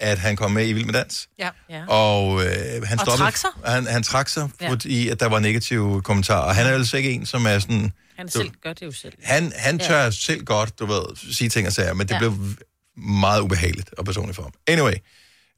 at 0.00 0.18
han 0.18 0.36
kom 0.36 0.50
med 0.50 0.68
i 0.68 0.72
Vild 0.72 0.84
med 0.86 0.94
Dans. 0.94 1.28
Ja. 1.38 1.48
ja. 1.70 1.86
Og 1.88 2.44
øh, 2.44 2.48
han 2.84 2.98
Og 3.00 3.06
stoppede, 3.06 3.16
trak 3.16 3.36
sig? 3.36 3.50
Han, 3.64 3.86
han 3.86 4.02
trak 4.02 4.28
sig, 4.28 4.48
Ja. 4.60 4.70
fordi 4.70 5.08
at 5.08 5.20
der 5.20 5.26
var 5.26 5.38
negative 5.38 6.02
kommentarer. 6.02 6.40
Og 6.42 6.54
han 6.54 6.66
er 6.66 6.70
altså 6.70 6.96
ikke 6.96 7.10
en, 7.10 7.26
som 7.26 7.46
er 7.46 7.58
sådan... 7.58 7.92
Han 8.16 8.26
du- 8.26 8.32
selv 8.32 8.50
gør 8.62 8.72
det 8.72 8.86
jo 8.86 8.92
selv. 8.92 9.12
Han, 9.22 9.52
han 9.56 9.78
tør 9.78 10.04
Ja. 10.04 10.10
selv 10.10 10.44
godt, 10.44 10.78
du 10.78 10.86
ved, 10.86 11.32
sige 11.32 11.48
ting 11.48 11.66
og 11.66 11.72
sager, 11.72 11.94
men 11.94 12.06
det 12.08 12.14
ja. 12.14 12.18
blev 12.18 12.34
meget 12.96 13.40
ubehageligt 13.40 13.90
og 13.98 14.04
personligt 14.04 14.36
for 14.36 14.42
ham. 14.42 14.52
Anyway, 14.66 14.94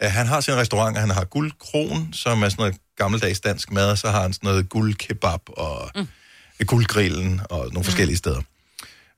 uh, 0.04 0.10
han 0.10 0.26
har 0.26 0.40
sin 0.40 0.54
restaurant, 0.54 0.96
og 0.96 1.02
han 1.02 1.10
har 1.10 1.24
guldkron, 1.24 2.12
som 2.12 2.42
er 2.42 2.48
sådan 2.48 2.62
noget 2.62 2.76
gammeldags 2.96 3.40
dansk 3.40 3.72
mad, 3.72 3.90
og 3.90 3.98
så 3.98 4.10
har 4.10 4.22
han 4.22 4.32
sådan 4.32 4.46
noget 4.48 4.68
guldkebab 4.68 5.40
og 5.46 5.90
mm. 5.96 6.08
guldgrillen 6.66 7.40
og 7.50 7.68
nogle 7.72 7.84
forskellige 7.84 8.16
steder. 8.16 8.42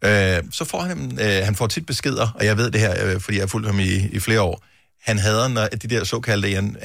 Uh, 0.07 0.51
så 0.51 0.65
får 0.65 0.81
han, 0.81 1.13
uh, 1.13 1.45
han 1.45 1.55
får 1.57 1.67
tit 1.67 1.87
beskeder, 1.87 2.29
og 2.35 2.45
jeg 2.45 2.57
ved 2.57 2.71
det 2.71 2.81
her, 2.81 3.15
uh, 3.15 3.21
fordi 3.21 3.37
jeg 3.37 3.43
har 3.43 3.49
fulgt 3.49 3.67
ham 3.67 3.81
i, 3.81 4.09
i 4.13 4.21
flere 4.21 4.41
år. 4.41 4.65
Han 5.03 5.19
hader, 5.19 5.49
når 5.49 5.67
de 5.67 5.89
der 5.89 6.05
såkaldte 6.05 6.49
an- 6.57 6.77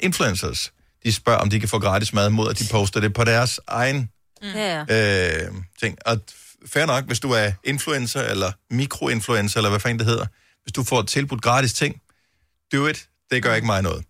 influencers, 0.00 0.72
de 1.04 1.12
spørger, 1.12 1.38
om 1.38 1.50
de 1.50 1.60
kan 1.60 1.68
få 1.68 1.78
gratis 1.78 2.12
mad 2.12 2.30
mod, 2.30 2.50
at 2.50 2.58
de 2.58 2.64
poster 2.70 3.00
det 3.00 3.14
på 3.14 3.24
deres 3.24 3.60
egen 3.66 4.10
ja. 4.42 4.80
øh, 4.90 5.52
ting. 5.80 5.98
Og 6.06 6.20
fair 6.66 6.86
nok, 6.86 7.04
hvis 7.04 7.20
du 7.20 7.30
er 7.30 7.52
influencer, 7.64 8.22
eller 8.22 8.52
mikroinfluencer, 8.70 9.58
eller 9.58 9.70
hvad 9.70 9.80
fanden 9.80 9.98
det 9.98 10.06
hedder, 10.06 10.26
hvis 10.66 10.72
du 10.72 10.82
får 10.84 11.02
tilbudt 11.02 11.42
gratis 11.42 11.72
ting, 11.72 12.00
do 12.72 12.86
it. 12.86 13.08
Det 13.30 13.42
gør 13.42 13.54
ikke 13.54 13.66
mig 13.66 13.82
noget. 13.82 14.04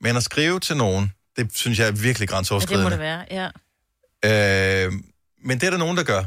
Men 0.00 0.16
at 0.16 0.22
skrive 0.22 0.60
til 0.60 0.76
nogen, 0.76 1.12
det 1.36 1.50
synes 1.54 1.78
jeg 1.78 1.86
er 1.88 1.92
virkelig 1.92 2.08
ja, 2.10 2.20
det 2.20 2.30
må 2.30 2.34
grænseoverskridende. 2.36 2.90
det 2.90 2.98
være, 2.98 3.24
ja. 3.30 4.86
Øh, 4.86 4.92
men 5.44 5.60
det 5.60 5.66
er 5.66 5.70
der 5.70 5.78
nogen, 5.78 5.96
der 5.96 6.02
gør. 6.02 6.24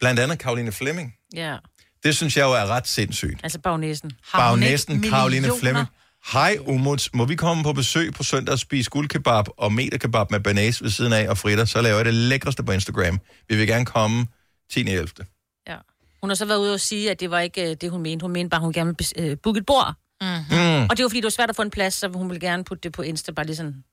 Blandt 0.00 0.20
andet 0.20 0.38
Karoline 0.38 0.72
Fleming. 0.72 1.14
ja. 1.34 1.56
Det 2.04 2.16
synes 2.16 2.36
jeg 2.36 2.44
jo 2.44 2.52
er 2.52 2.66
ret 2.66 2.88
sindssygt. 2.88 3.40
Altså 3.42 3.58
bagnæsen. 3.58 4.12
Bagnæsten 4.32 5.02
Karoline 5.02 5.50
Fleming. 5.60 5.86
Hej 6.32 6.58
Umuts, 6.60 7.14
må 7.14 7.24
vi 7.24 7.36
komme 7.36 7.62
på 7.62 7.72
besøg 7.72 8.14
på 8.14 8.22
søndag 8.22 8.52
og 8.52 8.58
spise 8.58 8.90
guldkebab 8.90 9.44
og 9.56 9.72
meterkebab 9.72 10.30
med 10.30 10.40
banæs 10.40 10.82
ved 10.82 10.90
siden 10.90 11.12
af 11.12 11.28
og 11.28 11.38
fritter, 11.38 11.64
så 11.64 11.80
laver 11.80 11.96
jeg 11.96 12.04
det 12.04 12.14
lækreste 12.14 12.62
på 12.62 12.72
Instagram. 12.72 13.20
Vi 13.48 13.56
vil 13.56 13.66
gerne 13.66 13.86
komme 13.86 14.26
10. 14.72 14.84
11. 16.24 16.26
Ja. 16.26 16.26
Hun 16.26 16.30
har 16.30 16.34
så 16.34 16.44
været 16.44 16.58
ude 16.58 16.74
og 16.74 16.80
sige, 16.80 17.10
at 17.10 17.20
det 17.20 17.30
var 17.30 17.40
ikke 17.40 17.70
øh, 17.70 17.76
det, 17.80 17.90
hun 17.90 18.02
mente. 18.02 18.22
Hun 18.24 18.32
mente 18.32 18.50
bare, 18.50 18.58
at 18.58 18.62
hun 18.62 18.72
gerne 18.72 18.94
ville 18.98 19.30
øh, 19.30 19.36
booke 19.42 19.58
et 19.58 19.66
bord. 19.66 19.94
Mm-hmm. 20.20 20.56
Mm. 20.56 20.82
Og 20.90 20.96
det 20.96 21.02
var 21.02 21.08
fordi, 21.08 21.16
det 21.20 21.24
var 21.24 21.30
svært 21.30 21.50
at 21.50 21.56
få 21.56 21.62
en 21.62 21.70
plads, 21.70 21.94
så 21.94 22.08
hun 22.08 22.28
ville 22.30 22.40
gerne 22.40 22.64
putte 22.64 22.82
det 22.82 22.92
på 22.92 23.02
Insta, 23.02 23.32
bare 23.32 23.46
lige 23.46 23.56
sådan. 23.56 23.84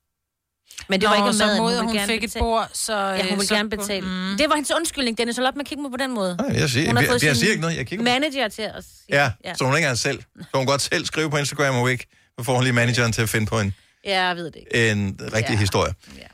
Men 0.88 1.00
det 1.00 1.06
Nå, 1.08 1.14
var 1.16 1.26
ikke 1.26 1.38
så 1.38 1.46
maden. 1.46 1.64
ville 1.66 1.82
hun 1.82 1.94
gerne 1.94 2.06
fik 2.06 2.24
et 2.24 2.30
betale- 2.30 2.42
bord, 2.42 2.70
så... 2.72 2.96
Ja, 2.98 3.16
hun 3.16 3.20
øh, 3.24 3.30
ville 3.30 3.46
så 3.46 3.54
gerne 3.54 3.70
betale. 3.70 4.06
Mm. 4.06 4.36
Det 4.38 4.48
var 4.48 4.54
hendes 4.54 4.70
undskyldning, 4.76 5.18
Dennis. 5.18 5.36
Så 5.36 5.42
lad 5.42 5.48
op 5.48 5.54
med 5.56 5.64
at 5.64 5.68
kigge 5.68 5.82
mig 5.82 5.90
på 5.90 5.96
den 5.96 6.12
måde. 6.14 6.36
Nej, 6.36 6.56
jeg 6.60 6.70
siger- 6.70 6.86
Hun 6.86 6.96
har 6.96 7.02
jeg- 7.02 7.10
fået 7.10 7.22
jeg 7.22 7.36
sin 7.36 7.40
siger 7.40 7.50
ikke 7.50 7.60
noget, 7.60 7.76
jeg 7.76 7.86
kigger 7.86 8.04
Manager 8.04 8.48
til 8.48 8.70
sige. 8.80 8.84
Ja, 9.08 9.32
ja, 9.44 9.54
så 9.54 9.64
hun 9.64 9.72
ikke 9.74 9.84
engang 9.84 9.98
selv. 9.98 10.22
Så 10.40 10.48
hun 10.54 10.66
godt 10.66 10.82
selv 10.82 11.04
skrive 11.04 11.30
på 11.30 11.36
Instagram 11.36 11.74
og 11.74 11.90
ikke, 11.92 12.06
så 12.38 12.44
får 12.44 12.54
hun 12.54 12.62
lige 12.64 12.72
manageren 12.72 13.12
til 13.12 13.22
at 13.22 13.28
finde 13.28 13.46
på 13.46 13.60
en, 13.60 13.74
Ja, 14.04 14.22
jeg 14.26 14.36
ved 14.36 14.44
det 14.44 14.56
ikke. 14.56 14.90
en 14.90 15.20
rigtig 15.34 15.52
Ja. 15.52 15.58
historie. 15.58 15.94
Ja. 16.18 16.26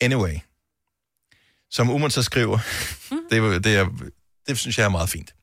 Anyway, 0.00 0.34
som 1.70 1.90
Umut 1.90 2.12
så 2.12 2.22
skriver, 2.22 2.58
det, 3.30 3.38
er- 3.38 3.58
det, 3.58 3.76
er, 3.76 3.86
det 4.48 4.58
synes 4.58 4.78
jeg 4.78 4.84
er 4.84 4.88
meget 4.88 5.08
fint. 5.08 5.34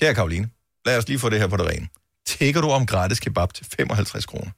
Kære 0.00 0.14
Karoline, 0.14 0.48
lad 0.86 0.98
os 0.98 1.08
lige 1.08 1.18
få 1.18 1.30
det 1.30 1.40
her 1.40 1.46
på 1.46 1.56
det 1.56 1.66
rene. 1.66 1.88
Tækker 2.26 2.60
du 2.60 2.70
om 2.70 2.86
gratis 2.86 3.20
kebab 3.20 3.54
til 3.54 3.66
55 3.76 4.26
kroner? 4.26 4.50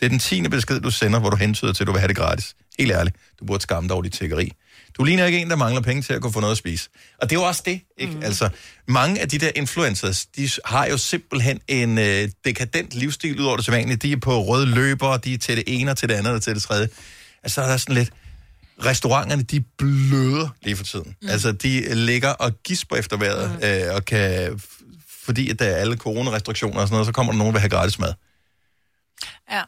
Det 0.00 0.06
er 0.06 0.10
den 0.10 0.18
tiende 0.18 0.50
besked, 0.50 0.80
du 0.80 0.90
sender, 0.90 1.20
hvor 1.20 1.30
du 1.30 1.36
hentyder 1.36 1.72
til, 1.72 1.82
at 1.82 1.86
du 1.86 1.92
vil 1.92 2.00
have 2.00 2.08
det 2.08 2.16
gratis. 2.16 2.54
Helt 2.78 2.92
ærligt, 2.92 3.16
du 3.40 3.44
burde 3.44 3.62
skamme 3.62 3.88
dig 3.88 3.94
over 3.94 4.02
dit 4.02 4.12
tækkeri. 4.12 4.52
Du 4.98 5.04
ligner 5.04 5.26
ikke 5.26 5.38
en, 5.38 5.50
der 5.50 5.56
mangler 5.56 5.80
penge 5.80 6.02
til 6.02 6.12
at 6.12 6.22
kunne 6.22 6.32
få 6.32 6.40
noget 6.40 6.52
at 6.52 6.58
spise. 6.58 6.88
Og 7.18 7.30
det 7.30 7.36
er 7.36 7.40
jo 7.40 7.46
også 7.46 7.62
det, 7.64 7.80
ikke? 7.98 8.12
Mm. 8.12 8.22
Altså, 8.22 8.48
mange 8.88 9.20
af 9.20 9.28
de 9.28 9.38
der 9.38 9.50
influencers, 9.56 10.26
de 10.26 10.50
har 10.64 10.86
jo 10.86 10.96
simpelthen 10.96 11.60
en 11.68 11.98
øh, 11.98 12.28
dekadent 12.44 12.94
livsstil 12.94 13.40
ud 13.40 13.44
over 13.46 13.56
det 13.56 13.64
sædvanlige. 13.64 13.96
De 13.96 14.12
er 14.12 14.16
på 14.16 14.42
røde 14.42 14.66
løber, 14.66 15.16
de 15.16 15.34
er 15.34 15.38
til 15.38 15.56
det 15.56 15.64
ene 15.66 15.90
og 15.90 15.96
til 15.96 16.08
det 16.08 16.14
andet 16.14 16.32
og 16.32 16.42
til 16.42 16.54
det 16.54 16.62
tredje. 16.62 16.88
Altså, 17.42 17.60
der 17.60 17.68
er 17.68 17.76
sådan 17.76 17.94
lidt... 17.94 18.12
Restauranterne, 18.84 19.42
de 19.42 19.60
bløder 19.60 20.48
lige 20.62 20.76
for 20.76 20.84
tiden. 20.84 21.16
Mm. 21.22 21.28
Altså, 21.28 21.52
de 21.52 21.94
ligger 21.94 22.30
og 22.30 22.52
gisper 22.62 22.96
efter 22.96 23.16
vejret, 23.16 23.50
mm. 23.50 23.66
øh, 23.66 23.94
og 23.94 24.04
kan... 24.04 24.60
Fordi 25.24 25.50
at 25.50 25.58
der 25.58 25.64
er 25.64 25.76
alle 25.76 25.96
coronarestriktioner 25.96 26.80
og 26.80 26.88
sådan 26.88 26.94
noget, 26.94 27.06
så 27.06 27.12
kommer 27.12 27.32
der 27.32 27.38
nogen, 27.38 27.54
der 27.54 27.60
vil 27.60 27.60
have 27.60 27.70
gratis 27.80 27.98
mad. 27.98 28.14
Ja. 29.50 29.62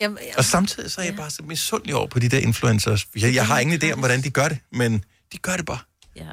Jamen, 0.00 0.18
jeg, 0.26 0.34
Og 0.38 0.44
samtidig 0.44 0.90
så 0.90 1.00
er 1.00 1.04
jeg 1.04 1.16
bare 1.16 1.30
så 1.30 1.42
misundelig 1.42 1.94
over 1.94 2.06
på 2.06 2.18
de 2.18 2.28
der 2.28 2.38
influencers. 2.38 3.06
Jeg, 3.16 3.34
jeg 3.34 3.46
har 3.46 3.58
ingen 3.58 3.82
idé 3.82 3.92
om, 3.92 3.98
hvordan 3.98 4.22
de 4.22 4.30
gør 4.30 4.48
det, 4.48 4.58
men 4.72 5.04
de 5.32 5.38
gør 5.38 5.56
det 5.56 5.66
bare. 5.66 5.78
Ja. 6.16 6.26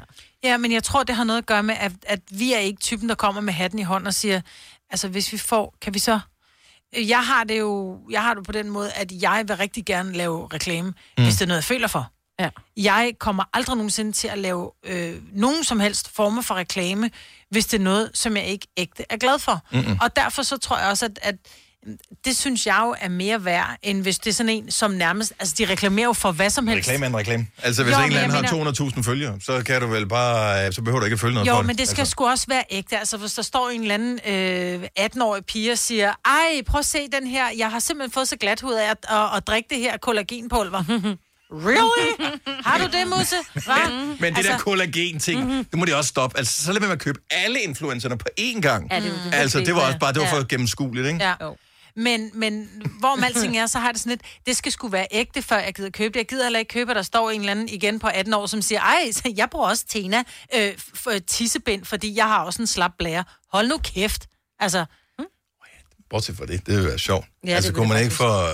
Ja, 0.44 0.56
men 0.56 0.72
jeg 0.72 0.82
tror, 0.84 1.02
det 1.02 1.16
har 1.16 1.24
noget 1.24 1.38
at 1.38 1.46
gøre 1.46 1.62
med, 1.62 1.74
at, 1.78 1.92
at 2.06 2.20
vi 2.30 2.52
er 2.52 2.58
ikke 2.58 2.80
typen, 2.80 3.08
der 3.08 3.14
kommer 3.14 3.40
med 3.40 3.52
hatten 3.52 3.78
i 3.78 3.82
hånden 3.82 4.06
og 4.06 4.14
siger, 4.14 4.40
altså 4.90 5.08
hvis 5.08 5.32
vi 5.32 5.38
får, 5.38 5.74
kan 5.80 5.94
vi 5.94 5.98
så... 5.98 6.20
Jeg 6.96 7.26
har 7.26 7.44
det 7.44 7.58
jo 7.58 7.98
jeg 8.10 8.22
har 8.22 8.34
det 8.34 8.44
på 8.44 8.52
den 8.52 8.70
måde, 8.70 8.92
at 8.92 9.12
jeg 9.22 9.44
vil 9.46 9.56
rigtig 9.56 9.84
gerne 9.84 10.12
lave 10.12 10.48
reklame, 10.54 10.88
mm. 11.18 11.24
hvis 11.24 11.34
det 11.34 11.42
er 11.42 11.46
noget, 11.46 11.56
jeg 11.56 11.64
føler 11.64 11.88
for. 11.88 12.12
Ja. 12.40 12.50
Jeg 12.76 13.12
kommer 13.18 13.44
aldrig 13.52 13.76
nogensinde 13.76 14.12
til 14.12 14.28
at 14.28 14.38
lave 14.38 14.70
øh, 14.84 15.22
nogen 15.32 15.64
som 15.64 15.80
helst 15.80 16.14
former 16.16 16.42
for 16.42 16.54
reklame, 16.54 17.10
hvis 17.50 17.66
det 17.66 17.80
er 17.80 17.84
noget, 17.84 18.10
som 18.14 18.36
jeg 18.36 18.46
ikke 18.46 18.66
ægte 18.76 19.04
er 19.10 19.16
glad 19.16 19.38
for. 19.38 19.60
Mm-mm. 19.72 19.98
Og 20.00 20.16
derfor 20.16 20.42
så 20.42 20.56
tror 20.56 20.78
jeg 20.78 20.88
også, 20.88 21.04
at, 21.04 21.18
at 21.22 21.34
det 22.24 22.36
synes 22.36 22.66
jeg 22.66 22.78
jo 22.84 22.94
er 23.00 23.08
mere 23.08 23.44
værd, 23.44 23.76
end 23.82 24.02
hvis 24.02 24.18
det 24.18 24.30
er 24.30 24.34
sådan 24.34 24.50
en, 24.50 24.70
som 24.70 24.90
nærmest... 24.90 25.32
Altså, 25.40 25.54
de 25.58 25.64
reklamerer 25.64 26.06
jo 26.06 26.12
for 26.12 26.32
hvad 26.32 26.50
som 26.50 26.66
helst. 26.66 26.88
Reklame 26.88 27.06
er 27.06 27.10
en 27.10 27.16
reklame. 27.16 27.46
Altså, 27.62 27.82
hvis 27.84 27.92
Jo, 27.94 27.98
jo, 27.98 28.04
en 28.04 28.08
men 28.12 28.18
eller 28.24 28.38
anden 28.38 28.66
jeg 28.66 28.84
har 28.84 28.90
200.000 28.96 29.02
følgere, 29.02 29.38
så 29.40 29.62
kan 29.66 29.80
du 29.80 29.86
vel 29.86 30.06
bare... 30.08 30.66
øh, 30.66 30.72
Så 30.72 30.82
behøver 30.82 31.00
du 31.00 31.04
ikke 31.06 31.14
at 31.14 31.20
følge 31.20 31.34
noget 31.34 31.46
Jo, 31.46 31.54
for 31.54 31.62
men 31.62 31.78
det 31.78 31.88
skal 31.88 32.00
altså. 32.00 32.10
sgu 32.10 32.26
også 32.28 32.46
være 32.48 32.64
ægte. 32.70 32.98
Altså, 32.98 33.16
hvis 33.16 33.32
der 33.32 33.42
står 33.42 33.68
en 33.70 33.80
eller 33.82 33.94
anden 33.94 34.20
øh, 34.82 34.88
18-årig 35.00 35.44
pige 35.44 35.72
og 35.72 35.78
siger, 35.78 36.12
ej, 36.24 36.62
prøv 36.66 36.78
at 36.78 36.84
se 36.86 36.98
den 37.12 37.26
her, 37.26 37.44
jeg 37.58 37.70
har 37.70 37.78
simpelthen 37.78 38.12
fået 38.12 38.28
så 38.28 38.36
glat 38.36 38.60
hud 38.60 38.74
af 38.74 38.90
at, 38.90 38.96
at, 39.10 39.36
at 39.36 39.46
drikke 39.46 39.66
det 39.70 39.78
her 39.78 39.96
kollagenpulver. 39.96 40.84
really? 41.52 42.32
Har 42.64 42.78
du 42.78 42.84
det, 42.84 43.06
Musse? 43.18 43.36
Hva? 43.64 43.74
Men 44.20 44.32
det 44.32 44.36
altså, 44.38 44.52
der 44.52 44.58
kollagen-ting, 44.58 45.40
Mhm. 45.40 45.48
mm-hmm. 45.48 45.64
det 45.64 45.78
må 45.78 45.84
de 45.84 45.96
også 45.96 46.08
stoppe. 46.08 46.38
Altså, 46.38 46.64
så 46.64 46.72
lad 46.72 46.80
være 46.80 46.88
med 46.88 46.96
at 46.96 47.02
købe 47.02 47.18
alle 47.30 47.60
influencerne 47.60 48.18
på 48.18 48.26
én 48.40 48.60
gang. 48.60 48.88
Ja, 48.92 49.00
det 49.00 49.08
jo 49.08 49.12
det 49.24 49.34
altså, 49.34 49.58
det 49.60 49.74
var 49.74 49.80
også 49.80 49.98
bare 49.98 50.12
det 50.12 50.20
var 50.20 50.26
Ja. 50.28 50.32
for 50.38 50.46
gennemskueligt, 50.48 51.06
ikke? 51.06 51.24
Ja. 51.24 51.34
Men, 51.98 52.30
men 52.34 52.82
hvor 53.00 53.08
om 53.08 53.24
alting 53.24 53.58
er, 53.58 53.66
så 53.66 53.78
har 53.78 53.92
det 53.92 54.00
sådan 54.00 54.10
lidt, 54.10 54.20
det 54.46 54.56
skal 54.56 54.72
sgu 54.72 54.88
være 54.88 55.06
ægte, 55.10 55.42
før 55.42 55.58
jeg 55.58 55.74
gider 55.74 55.90
købe 55.90 56.12
det. 56.12 56.16
Jeg 56.18 56.26
gider 56.28 56.42
heller 56.42 56.58
ikke 56.58 56.68
købe, 56.72 56.90
at 56.90 56.96
der 56.96 57.02
står 57.02 57.30
en 57.30 57.40
eller 57.40 57.50
anden 57.52 57.68
igen 57.68 57.98
på 57.98 58.06
18 58.06 58.34
år, 58.34 58.46
som 58.46 58.62
siger, 58.62 58.80
ej, 58.80 59.10
jeg 59.36 59.50
bruger 59.50 59.68
også 59.68 59.84
Tena 59.88 60.22
øh, 60.54 60.70
f- 60.78 61.18
tissebind, 61.26 61.84
fordi 61.84 62.16
jeg 62.16 62.24
har 62.24 62.44
også 62.44 62.62
en 62.62 62.66
slap 62.66 62.90
blære. 62.98 63.24
Hold 63.52 63.68
nu 63.68 63.78
kæft. 63.78 64.26
Altså, 64.60 64.84
Bortset 66.10 66.36
fra 66.36 66.46
det, 66.46 66.66
det 66.66 66.76
vil 66.76 66.84
være 66.86 66.98
sjovt. 66.98 67.26
Ja, 67.46 67.50
altså, 67.54 67.72
kunne 67.72 67.88
man 67.88 68.02
ikke 68.02 68.14
få... 68.14 68.24
øh, 68.24 68.52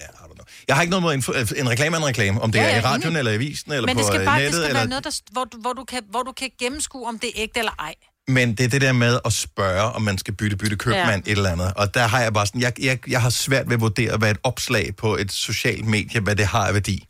Ja, 0.00 0.04
I 0.04 0.08
don't 0.08 0.34
know. 0.34 0.44
Jeg 0.68 0.76
har 0.76 0.82
ikke 0.82 0.90
noget 0.90 1.02
mod 1.02 1.14
info- 1.18 1.38
øh, 1.54 1.60
en 1.60 1.68
reklame 1.70 1.96
en 1.96 2.04
reklame, 2.04 2.40
om 2.40 2.52
det 2.52 2.58
Ja, 2.58 2.64
er 2.70 2.76
i 2.78 2.80
radioen, 2.80 3.06
enig. 3.12 3.18
eller 3.18 3.32
i 3.32 3.34
avisen, 3.34 3.72
eller 3.72 3.86
men 3.86 3.96
på 3.96 3.98
det 3.98 4.06
skal 4.06 4.20
øh, 4.20 4.26
bare 4.26 4.38
det 4.38 4.44
nettet. 4.44 4.60
skal 4.60 4.68
eller... 4.68 4.80
være 4.80 4.88
noget, 4.88 5.04
der, 5.04 5.20
hvor, 5.32 5.44
du, 5.44 5.58
hvor, 5.58 5.72
du 5.72 5.84
kan, 5.84 6.02
hvor 6.10 6.22
du 6.22 6.32
kan 6.32 6.50
gennemskue, 6.58 7.08
om 7.08 7.18
det 7.18 7.28
er 7.28 7.32
ægte 7.36 7.58
eller 7.58 7.72
ej. 7.78 7.94
Men 8.28 8.54
det 8.54 8.64
er 8.64 8.68
det 8.68 8.80
der 8.80 8.92
med 8.92 9.18
at 9.24 9.32
spørge, 9.32 9.82
om 9.82 10.02
man 10.02 10.18
skal 10.18 10.34
bytte, 10.34 10.56
bytte 10.56 10.76
købmand, 10.76 11.22
ja. 11.26 11.32
et 11.32 11.36
eller 11.36 11.50
andet. 11.50 11.72
Og 11.76 11.94
der 11.94 12.06
har 12.06 12.20
jeg 12.20 12.32
bare 12.32 12.46
sådan, 12.46 12.60
jeg, 12.60 12.72
jeg, 12.80 12.98
jeg 13.08 13.22
har 13.22 13.30
svært 13.30 13.66
ved 13.66 13.74
at 13.74 13.80
vurdere, 13.80 14.16
hvad 14.16 14.30
et 14.30 14.38
opslag 14.42 14.96
på 14.96 15.16
et 15.16 15.32
socialt 15.32 15.84
medie, 15.86 16.20
hvad 16.20 16.36
det 16.36 16.46
har 16.46 16.66
af 16.66 16.74
værdi. 16.74 17.06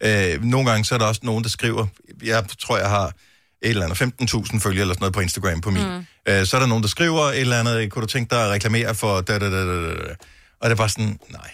Ja. 0.00 0.34
Øh, 0.34 0.44
nogle 0.44 0.70
gange 0.70 0.84
så 0.84 0.94
er 0.94 0.98
der 0.98 1.06
også 1.06 1.20
nogen, 1.24 1.44
der 1.44 1.50
skriver, 1.50 1.86
jeg 2.22 2.44
tror, 2.58 2.78
jeg 2.78 2.88
har 2.88 3.06
et 3.06 3.70
eller 3.70 3.84
andet 3.84 4.02
15.000 4.34 4.58
følgere 4.60 4.80
eller 4.80 4.94
sådan 4.94 5.00
noget 5.00 5.14
på 5.14 5.20
Instagram 5.20 5.60
på 5.60 5.70
min. 5.70 5.82
Mm. 5.88 6.06
Øh, 6.28 6.46
så 6.46 6.56
er 6.56 6.60
der 6.60 6.66
nogen, 6.66 6.82
der 6.82 6.88
skriver 6.88 7.22
et 7.22 7.40
eller 7.40 7.60
andet, 7.60 7.90
kunne 7.90 8.02
du 8.02 8.06
tænke 8.06 8.30
dig 8.30 8.44
at 8.44 8.50
reklamere 8.50 8.94
for 8.94 9.20
da, 9.20 9.38
da, 9.38 9.50
da, 9.50 9.66
da, 9.66 9.88
da. 9.88 10.14
Og 10.60 10.70
det 10.70 10.70
er 10.70 10.74
bare 10.74 10.88
sådan, 10.88 11.18
nej. 11.28 11.50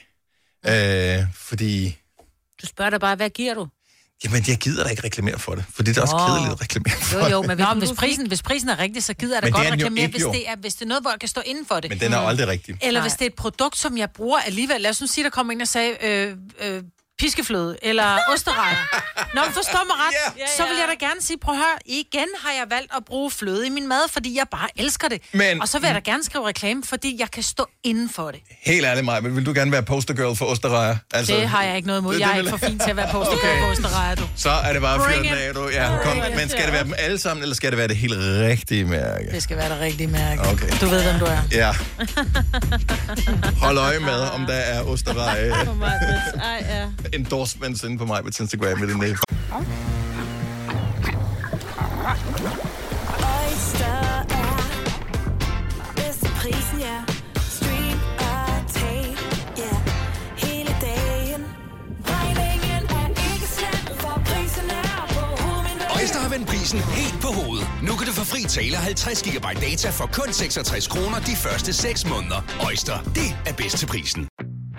Øh, 1.18 1.26
fordi, 1.34 1.98
Du 2.62 2.66
spørger 2.66 2.90
dig 2.90 3.00
bare, 3.00 3.16
hvad 3.16 3.30
giver 3.30 3.54
du? 3.54 3.68
Jamen 4.24 4.44
jeg 4.48 4.56
gider 4.56 4.84
da 4.84 4.90
ikke 4.90 5.04
reklamere 5.04 5.38
for 5.38 5.54
det, 5.54 5.64
for 5.74 5.82
det 5.82 5.90
er 5.90 5.94
da 5.94 6.00
også 6.00 6.16
kedeligt 6.26 6.52
at 6.52 6.60
reklamere 6.60 6.94
for 7.00 7.18
Jo, 7.18 7.26
jo, 7.26 7.42
men 7.42 7.58
Nå, 7.58 7.74
hvis, 7.78 7.92
prisen, 7.92 8.26
hvis 8.28 8.42
prisen 8.42 8.68
er 8.68 8.78
rigtig, 8.78 9.04
så 9.04 9.14
gider 9.14 9.34
jeg 9.36 9.42
da 9.42 9.46
Men 9.46 9.52
det 9.52 9.58
godt 9.58 9.68
er 9.68 9.72
reklamere, 9.72 10.04
ikke, 10.04 10.12
hvis 10.12 10.22
jo. 10.22 10.32
det, 10.32 10.48
er, 10.48 10.56
hvis 10.56 10.74
det 10.74 10.82
er 10.82 10.86
noget, 10.86 11.02
hvor 11.02 11.10
jeg 11.10 11.20
kan 11.20 11.28
stå 11.28 11.40
inden 11.46 11.66
for 11.66 11.80
det. 11.80 11.90
Men 11.90 12.00
den 12.00 12.12
er 12.12 12.20
jo 12.20 12.26
aldrig 12.26 12.48
rigtig. 12.48 12.76
Eller 12.82 13.00
Nej. 13.00 13.08
hvis 13.08 13.12
det 13.12 13.22
er 13.22 13.26
et 13.26 13.34
produkt, 13.34 13.76
som 13.78 13.98
jeg 13.98 14.10
bruger 14.10 14.38
alligevel. 14.38 14.80
Lad 14.80 14.90
os 14.90 15.00
nu 15.00 15.06
sige, 15.06 15.24
der 15.24 15.30
kommer 15.30 15.52
en 15.52 15.60
og 15.60 15.68
sagde, 15.68 15.96
øh, 16.06 16.36
øh, 16.60 16.82
piskefløde, 17.24 17.76
eller 17.82 18.18
osterejer. 18.34 18.76
Nå, 19.34 19.40
men 19.44 19.52
forstå 19.54 19.78
mig 19.90 19.96
ret, 20.04 20.14
Ja. 20.38 20.44
så 20.56 20.62
vil 20.68 20.76
jeg 20.82 20.88
da 21.00 21.06
gerne 21.06 21.20
sige, 21.22 21.38
prøv 21.38 21.54
at 21.54 21.58
høre, 21.58 21.76
igen 22.00 22.28
har 22.44 22.52
jeg 22.52 22.64
valgt 22.70 22.90
at 22.96 23.02
bruge 23.04 23.30
fløde 23.30 23.66
i 23.66 23.70
min 23.70 23.88
mad, 23.88 24.04
fordi 24.12 24.36
jeg 24.38 24.46
bare 24.50 24.68
elsker 24.76 25.08
det. 25.08 25.22
Men- 25.32 25.60
Og 25.62 25.68
så 25.68 25.78
vil 25.78 25.86
jeg 25.86 25.94
da 25.94 26.10
gerne 26.10 26.24
skrive 26.24 26.46
reklame, 26.48 26.82
fordi 26.88 27.16
jeg 27.20 27.30
kan 27.30 27.42
stå 27.42 27.66
inden 27.84 28.08
for 28.16 28.30
det. 28.30 28.40
Helt 28.62 28.86
ærligt, 28.86 29.04
Maja, 29.06 29.20
vil 29.20 29.46
du 29.46 29.52
gerne 29.54 29.72
være 29.72 29.82
postergirl 29.82 30.36
for 30.36 30.44
Osterrejer? 30.46 30.96
Altså, 31.14 31.34
det 31.36 31.48
har 31.48 31.62
jeg 31.62 31.76
ikke 31.76 31.86
noget 31.86 32.00
imod. 32.00 32.14
det- 32.14 32.20
Jeg 32.20 32.30
er 32.32 32.36
ikke 32.38 32.50
for 32.50 32.56
fin 32.56 32.78
til 32.78 32.90
at 32.90 32.96
være 32.96 33.08
postergirl 33.16 33.50
Okay. 33.50 33.60
på 33.60 33.66
osterejer, 33.70 34.14
du. 34.14 34.22
Så 34.36 34.50
er 34.50 34.72
det 34.72 34.82
bare 34.82 35.24
it. 35.24 35.32
af, 35.32 35.54
du. 35.54 35.68
Ja, 35.68 35.88
kom. 36.02 36.16
Men 36.36 36.48
skal 36.48 36.64
det 36.64 36.72
være 36.72 36.84
dem 36.84 36.94
alle 36.98 37.18
sammen, 37.18 37.42
eller 37.42 37.54
skal 37.54 37.70
det 37.70 37.78
være 37.78 37.88
det 37.88 37.96
helt 37.96 38.14
rigtige 38.18 38.84
mærke? 38.84 39.30
Det 39.32 39.42
skal 39.42 39.56
være 39.56 39.68
det 39.68 39.80
rigtige 39.80 40.06
mærke. 40.06 40.40
Okay. 40.40 40.68
Du 40.80 40.86
ved, 40.86 41.02
hvem 41.02 41.18
du 41.18 41.24
er. 41.24 41.38
Ja. 41.52 41.72
Hold 43.60 43.78
øje 43.78 43.98
med, 43.98 44.20
om 44.34 44.46
der 44.46 44.54
er 44.54 44.82
Osterreje 44.82 45.52
Ej, 46.44 46.64
ja 46.68 47.13
endorsements 47.14 47.84
inde 47.84 47.98
på 47.98 48.04
mig 48.04 48.22
på 48.22 48.30
Instagram 48.40 48.78
med 48.78 48.88
den 48.88 48.98
næste. 49.00 49.24
Prisen, 64.26 64.70
Øjster 65.94 66.18
har 66.18 66.28
vendt 66.28 66.48
prisen 66.48 66.78
helt 66.78 67.20
på 67.22 67.28
hovedet. 67.28 67.68
Nu 67.82 67.92
kan 67.96 68.06
du 68.06 68.12
få 68.12 68.24
fri 68.24 68.42
tale 68.42 68.76
50 68.76 69.22
GB 69.22 69.44
data 69.60 69.90
for 69.90 70.06
kun 70.12 70.32
66 70.32 70.86
kroner 70.86 71.18
de 71.20 71.36
første 71.36 71.72
6 71.72 72.06
måneder. 72.06 72.40
Øjster, 72.66 72.98
det 73.14 73.36
er 73.46 73.52
bedst 73.52 73.78
til 73.78 73.86
prisen. 73.86 74.28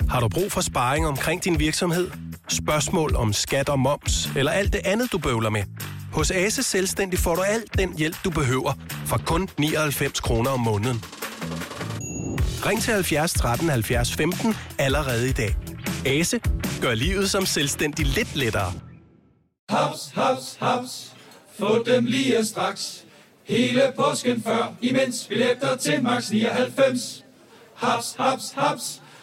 Har 0.09 0.19
du 0.19 0.27
brug 0.27 0.51
for 0.51 0.61
sparring 0.61 1.07
omkring 1.07 1.43
din 1.43 1.59
virksomhed? 1.59 2.11
Spørgsmål 2.47 3.15
om 3.15 3.33
skat 3.33 3.69
og 3.69 3.79
moms, 3.79 4.29
eller 4.35 4.51
alt 4.51 4.73
det 4.73 4.81
andet, 4.85 5.11
du 5.11 5.17
bøvler 5.17 5.49
med? 5.49 5.63
Hos 6.13 6.31
Ase 6.31 6.63
Selvstændig 6.63 7.19
får 7.19 7.35
du 7.35 7.41
alt 7.41 7.77
den 7.77 7.97
hjælp, 7.97 8.15
du 8.23 8.29
behøver, 8.29 8.73
for 9.05 9.17
kun 9.25 9.49
99 9.57 10.19
kroner 10.19 10.51
om 10.51 10.59
måneden. 10.59 11.03
Ring 12.65 12.81
til 12.81 12.93
70 12.93 13.33
13 13.33 13.69
70 13.69 14.13
15 14.13 14.55
allerede 14.79 15.29
i 15.29 15.31
dag. 15.31 15.55
Ase 16.05 16.39
gør 16.81 16.93
livet 16.93 17.29
som 17.29 17.45
selvstændig 17.45 18.05
lidt 18.05 18.35
lettere. 18.35 18.73
Haps, 19.69 20.11
haps, 20.15 20.57
haps. 20.59 21.13
Få 21.59 21.83
dem 21.83 22.05
lige 22.05 22.45
straks. 22.45 23.03
Hele 23.43 23.81
påsken 23.95 24.43
før, 24.43 24.73
imens 24.81 25.25
billetter 25.29 25.75
til 25.75 26.03
max 26.03 26.31
99. 26.31 27.23
Haps, 27.75 28.15
haps, 28.19 28.51
haps. 28.55 29.01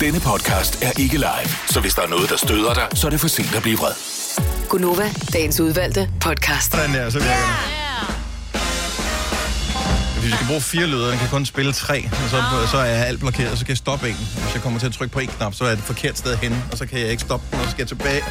Denne 0.00 0.20
podcast 0.20 0.82
er 0.82 1.00
ikke 1.00 1.16
live, 1.16 1.50
så 1.66 1.80
hvis 1.80 1.94
der 1.94 2.02
er 2.02 2.06
noget, 2.06 2.30
der 2.30 2.36
støder 2.36 2.74
dig, 2.74 2.88
så 2.94 3.06
er 3.06 3.10
det 3.10 3.20
for 3.20 3.28
sent 3.28 3.54
at 3.56 3.62
blive 3.62 3.78
vred. 3.78 3.92
Gunova, 4.68 5.10
dagens 5.32 5.60
udvalgte 5.60 6.10
podcast. 6.20 6.72
Sådan 6.72 6.94
der, 6.94 7.10
så 7.10 7.18
virker 7.18 7.34
det. 7.34 7.78
Hvis 10.14 10.24
vi 10.24 10.30
skal 10.30 10.46
bruge 10.46 10.60
fire 10.60 10.86
lyder, 10.86 11.10
den 11.10 11.18
kan 11.18 11.28
kun 11.28 11.46
spille 11.46 11.72
tre, 11.72 12.04
og 12.12 12.30
så, 12.30 12.42
så 12.70 12.76
er 12.76 13.04
alt 13.04 13.20
blokeret, 13.20 13.50
og 13.52 13.58
så 13.58 13.64
kan 13.64 13.70
jeg 13.70 13.76
stoppe 13.76 14.08
en. 14.08 14.14
Hvis 14.14 14.54
jeg 14.54 14.62
kommer 14.62 14.78
til 14.78 14.86
at 14.86 14.92
trykke 14.92 15.14
på 15.14 15.20
en 15.20 15.28
knap, 15.28 15.54
så 15.54 15.64
er 15.64 15.68
det 15.68 15.78
et 15.78 15.84
forkert 15.84 16.18
sted 16.18 16.36
hen, 16.36 16.64
og 16.72 16.78
så 16.78 16.86
kan 16.86 17.00
jeg 17.00 17.08
ikke 17.08 17.22
stoppe 17.22 17.46
den, 17.50 17.58
og 17.58 17.64
så 17.64 17.70
skal 17.70 17.82
jeg 17.82 17.88
tilbage. 17.88 18.22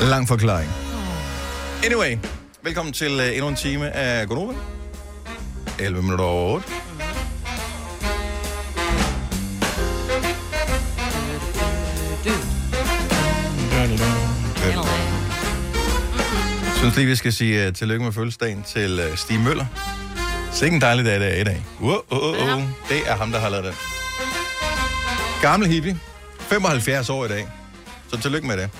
Lang 0.00 0.28
forklaring. 0.28 0.70
Anyway, 1.84 2.16
velkommen 2.62 2.92
til 2.92 3.14
uh, 3.14 3.32
endnu 3.32 3.48
en 3.48 3.56
time 3.56 3.90
af 3.90 4.28
Gonova. 4.28 4.52
11 5.78 6.02
minutter 6.02 6.24
over 6.24 6.54
8. 6.54 6.87
synes 16.78 16.96
lige, 16.96 17.06
vi 17.06 17.16
skal 17.16 17.32
sige 17.32 17.68
uh, 17.68 17.74
tillykke 17.74 18.04
med 18.04 18.12
fødselsdagen 18.12 18.62
til 18.62 19.00
uh, 19.00 19.16
Stig 19.16 19.40
Møller. 19.40 19.66
Sikke 20.52 20.74
en 20.74 20.80
dejlig 20.80 21.04
dag, 21.04 21.20
det 21.20 21.36
er 21.36 21.40
i 21.40 21.44
dag. 21.44 21.64
Uh, 21.80 21.88
uh, 21.88 21.94
uh, 22.10 22.28
uh. 22.28 22.62
Det 22.88 23.00
er 23.06 23.16
ham, 23.16 23.32
der 23.32 23.38
har 23.38 23.48
lavet 23.48 23.64
den. 23.64 23.74
Gammel 25.42 25.68
hippie. 25.68 25.98
75 26.40 27.10
år 27.10 27.24
i 27.24 27.28
dag. 27.28 27.48
Så 28.10 28.20
tillykke 28.20 28.46
med 28.46 28.56
det. 28.56 28.70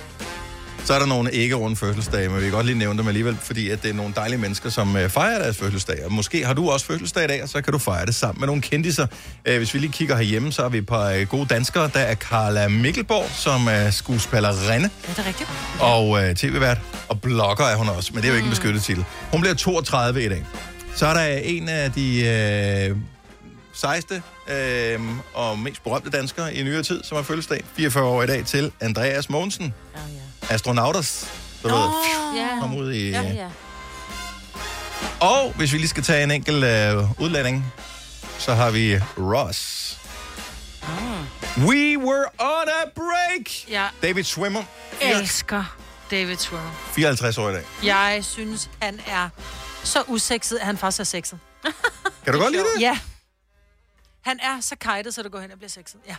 Så 0.89 0.95
er 0.95 0.99
der 0.99 1.07
nogle 1.07 1.33
ikke 1.33 1.55
runde 1.55 1.77
fødselsdage, 1.77 2.29
men 2.29 2.37
vi 2.39 2.43
kan 2.43 2.53
godt 2.53 2.67
lige 2.67 2.79
nævne 2.79 2.99
dem 2.99 3.09
alligevel, 3.09 3.37
fordi 3.43 3.71
at 3.71 3.83
det 3.83 3.91
er 3.91 3.95
nogle 3.95 4.15
dejlige 4.17 4.39
mennesker, 4.39 4.71
som 4.71 4.97
øh, 4.97 5.11
fejrer 5.11 5.39
deres 5.39 5.57
fødselsdag. 5.57 6.05
Og 6.05 6.13
måske 6.13 6.47
har 6.47 6.55
du 6.55 6.71
også 6.71 6.87
fødselsdag 6.87 7.25
i 7.25 7.27
dag, 7.27 7.43
og 7.43 7.49
så 7.49 7.63
kan 7.63 7.73
du 7.73 7.79
fejre 7.79 8.07
det 8.07 8.15
sammen 8.15 8.41
med 8.41 8.47
nogle 8.47 8.63
kendiser. 8.63 9.07
Øh, 9.45 9.57
hvis 9.57 9.75
vi 9.75 9.79
lige 9.79 9.93
kigger 9.93 10.17
herhjemme, 10.17 10.53
så 10.53 10.63
har 10.63 10.69
vi 10.69 10.79
et 10.79 10.87
par 10.87 11.11
øh, 11.11 11.27
gode 11.27 11.47
danskere. 11.47 11.91
Der 11.95 12.01
er 12.01 12.15
Carla 12.15 12.69
Mikkelborg, 12.69 13.31
som 13.31 13.69
er 13.71 13.91
skuespillerinde 13.91 14.91
Er 15.09 15.15
det 15.17 15.27
rigtigt? 15.27 15.51
og 15.81 16.25
øh, 16.25 16.35
tv-vært, 16.35 16.79
og 17.09 17.21
blogger 17.21 17.65
er 17.65 17.77
hun 17.77 17.89
også, 17.89 18.11
men 18.15 18.23
det 18.23 18.29
er 18.29 18.33
jo 18.33 18.37
ikke 18.37 18.47
en 18.47 18.51
beskyttet 18.51 18.83
titel. 18.83 19.05
Hun 19.33 19.41
bliver 19.41 19.55
32 19.55 20.25
i 20.25 20.29
dag. 20.29 20.47
Så 20.97 21.07
er 21.07 21.15
der 21.15 21.25
en 21.27 21.69
af 21.69 21.93
de 21.93 22.27
øh, 22.91 22.97
sejste 23.75 24.23
øh, 24.51 25.01
og 25.35 25.59
mest 25.59 25.83
berømte 25.83 26.11
danskere 26.11 26.55
i 26.55 26.63
nyere 26.63 26.83
tid, 26.83 27.05
som 27.05 27.17
har 27.17 27.23
fødselsdag, 27.23 27.65
44 27.77 28.05
år 28.05 28.23
i 28.23 28.27
dag, 28.27 28.45
til 28.45 28.73
Andreas 28.81 29.31
Mogensen. 29.31 29.75
Oh, 29.95 30.01
ja. 30.15 30.28
Astronauters, 30.51 31.29
du 31.63 31.69
ved, 31.69 31.91
Ja. 32.37 32.59
kom 32.61 32.77
ud 32.77 32.93
i... 32.93 33.11
Ja, 33.11 33.23
ja. 33.23 33.49
Og 35.21 35.53
hvis 35.57 35.73
vi 35.73 35.79
lige 35.79 35.89
skal 35.89 36.03
tage 36.03 36.25
en 36.25 36.31
enkelt 36.31 36.65
øh, 36.65 37.21
udlanding, 37.21 37.73
så 38.39 38.55
har 38.55 38.71
vi 38.71 38.99
Ross. 39.19 39.85
We 41.59 41.99
were 41.99 42.25
on 42.39 42.69
a 42.69 42.89
break! 42.95 43.69
Jeg 43.71 43.91
David 44.03 44.25
Schwimmer, 44.25 44.63
elsker 45.01 45.65
David 46.11 46.37
Schwimmer. 46.37 46.71
54 46.93 47.39
år 47.39 47.51
i 47.51 47.53
dag. 47.53 47.65
Jeg 47.85 48.25
synes, 48.25 48.71
han 48.83 49.01
er 49.07 49.29
så 49.85 50.03
usekset, 50.07 50.57
at 50.59 50.67
han 50.67 50.79
faktisk 50.79 51.01
er 51.01 51.05
sexet. 51.05 51.39
Kan 52.25 52.33
du 52.35 52.41
godt 52.41 52.53
lide 52.53 52.65
det? 52.75 52.81
Ja. 52.81 52.99
Han 54.25 54.39
er 54.43 54.61
så 54.61 54.77
kajtet, 54.81 55.15
så 55.15 55.23
det 55.23 55.33
går 55.33 55.41
hen 55.41 55.51
og 55.53 55.59
bliver 55.59 55.71
sexet. 55.71 55.97
Ja. 56.09 56.17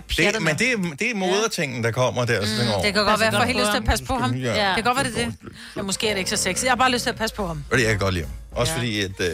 Det, 0.00 0.32
med 0.32 0.40
men 0.40 0.58
det 0.58 0.72
er, 0.72 0.76
det 0.98 1.10
er 1.10 1.14
modertingen, 1.14 1.84
der 1.84 1.90
kommer 1.90 2.24
der. 2.24 2.40
Mm, 2.40 2.46
Mm, 2.46 2.82
det 2.82 2.94
kan 2.94 3.04
godt 3.04 3.20
være, 3.20 3.28
at 3.28 3.32
jeg 3.34 3.40
får 3.40 3.46
helt 3.46 3.58
lyst 3.58 3.70
til 3.70 3.78
at 3.78 3.84
passe 3.84 4.04
på 4.04 4.14
ham. 4.14 4.34
Ja. 4.34 4.48
Det 4.68 4.74
kan 4.74 4.84
godt 4.84 4.96
være, 4.96 5.04
det 5.06 5.22
er 5.22 5.24
det. 5.26 5.34
Ja, 5.76 5.82
måske 5.82 6.08
er 6.08 6.12
det 6.12 6.18
ikke 6.18 6.30
så 6.30 6.36
sexet. 6.36 6.64
Jeg 6.64 6.70
har 6.70 6.76
bare 6.76 6.90
lyst 6.90 7.02
til 7.02 7.10
at 7.10 7.16
passe 7.16 7.36
på 7.36 7.46
ham. 7.46 7.64
Fordi 7.68 7.82
jeg 7.82 7.90
kan 7.90 7.98
godt 7.98 8.14
lide 8.14 8.24
ham. 8.24 8.34
Også 8.52 8.72
ja. 8.72 8.78
fordi, 8.78 9.00
at 9.00 9.20
øh, 9.20 9.30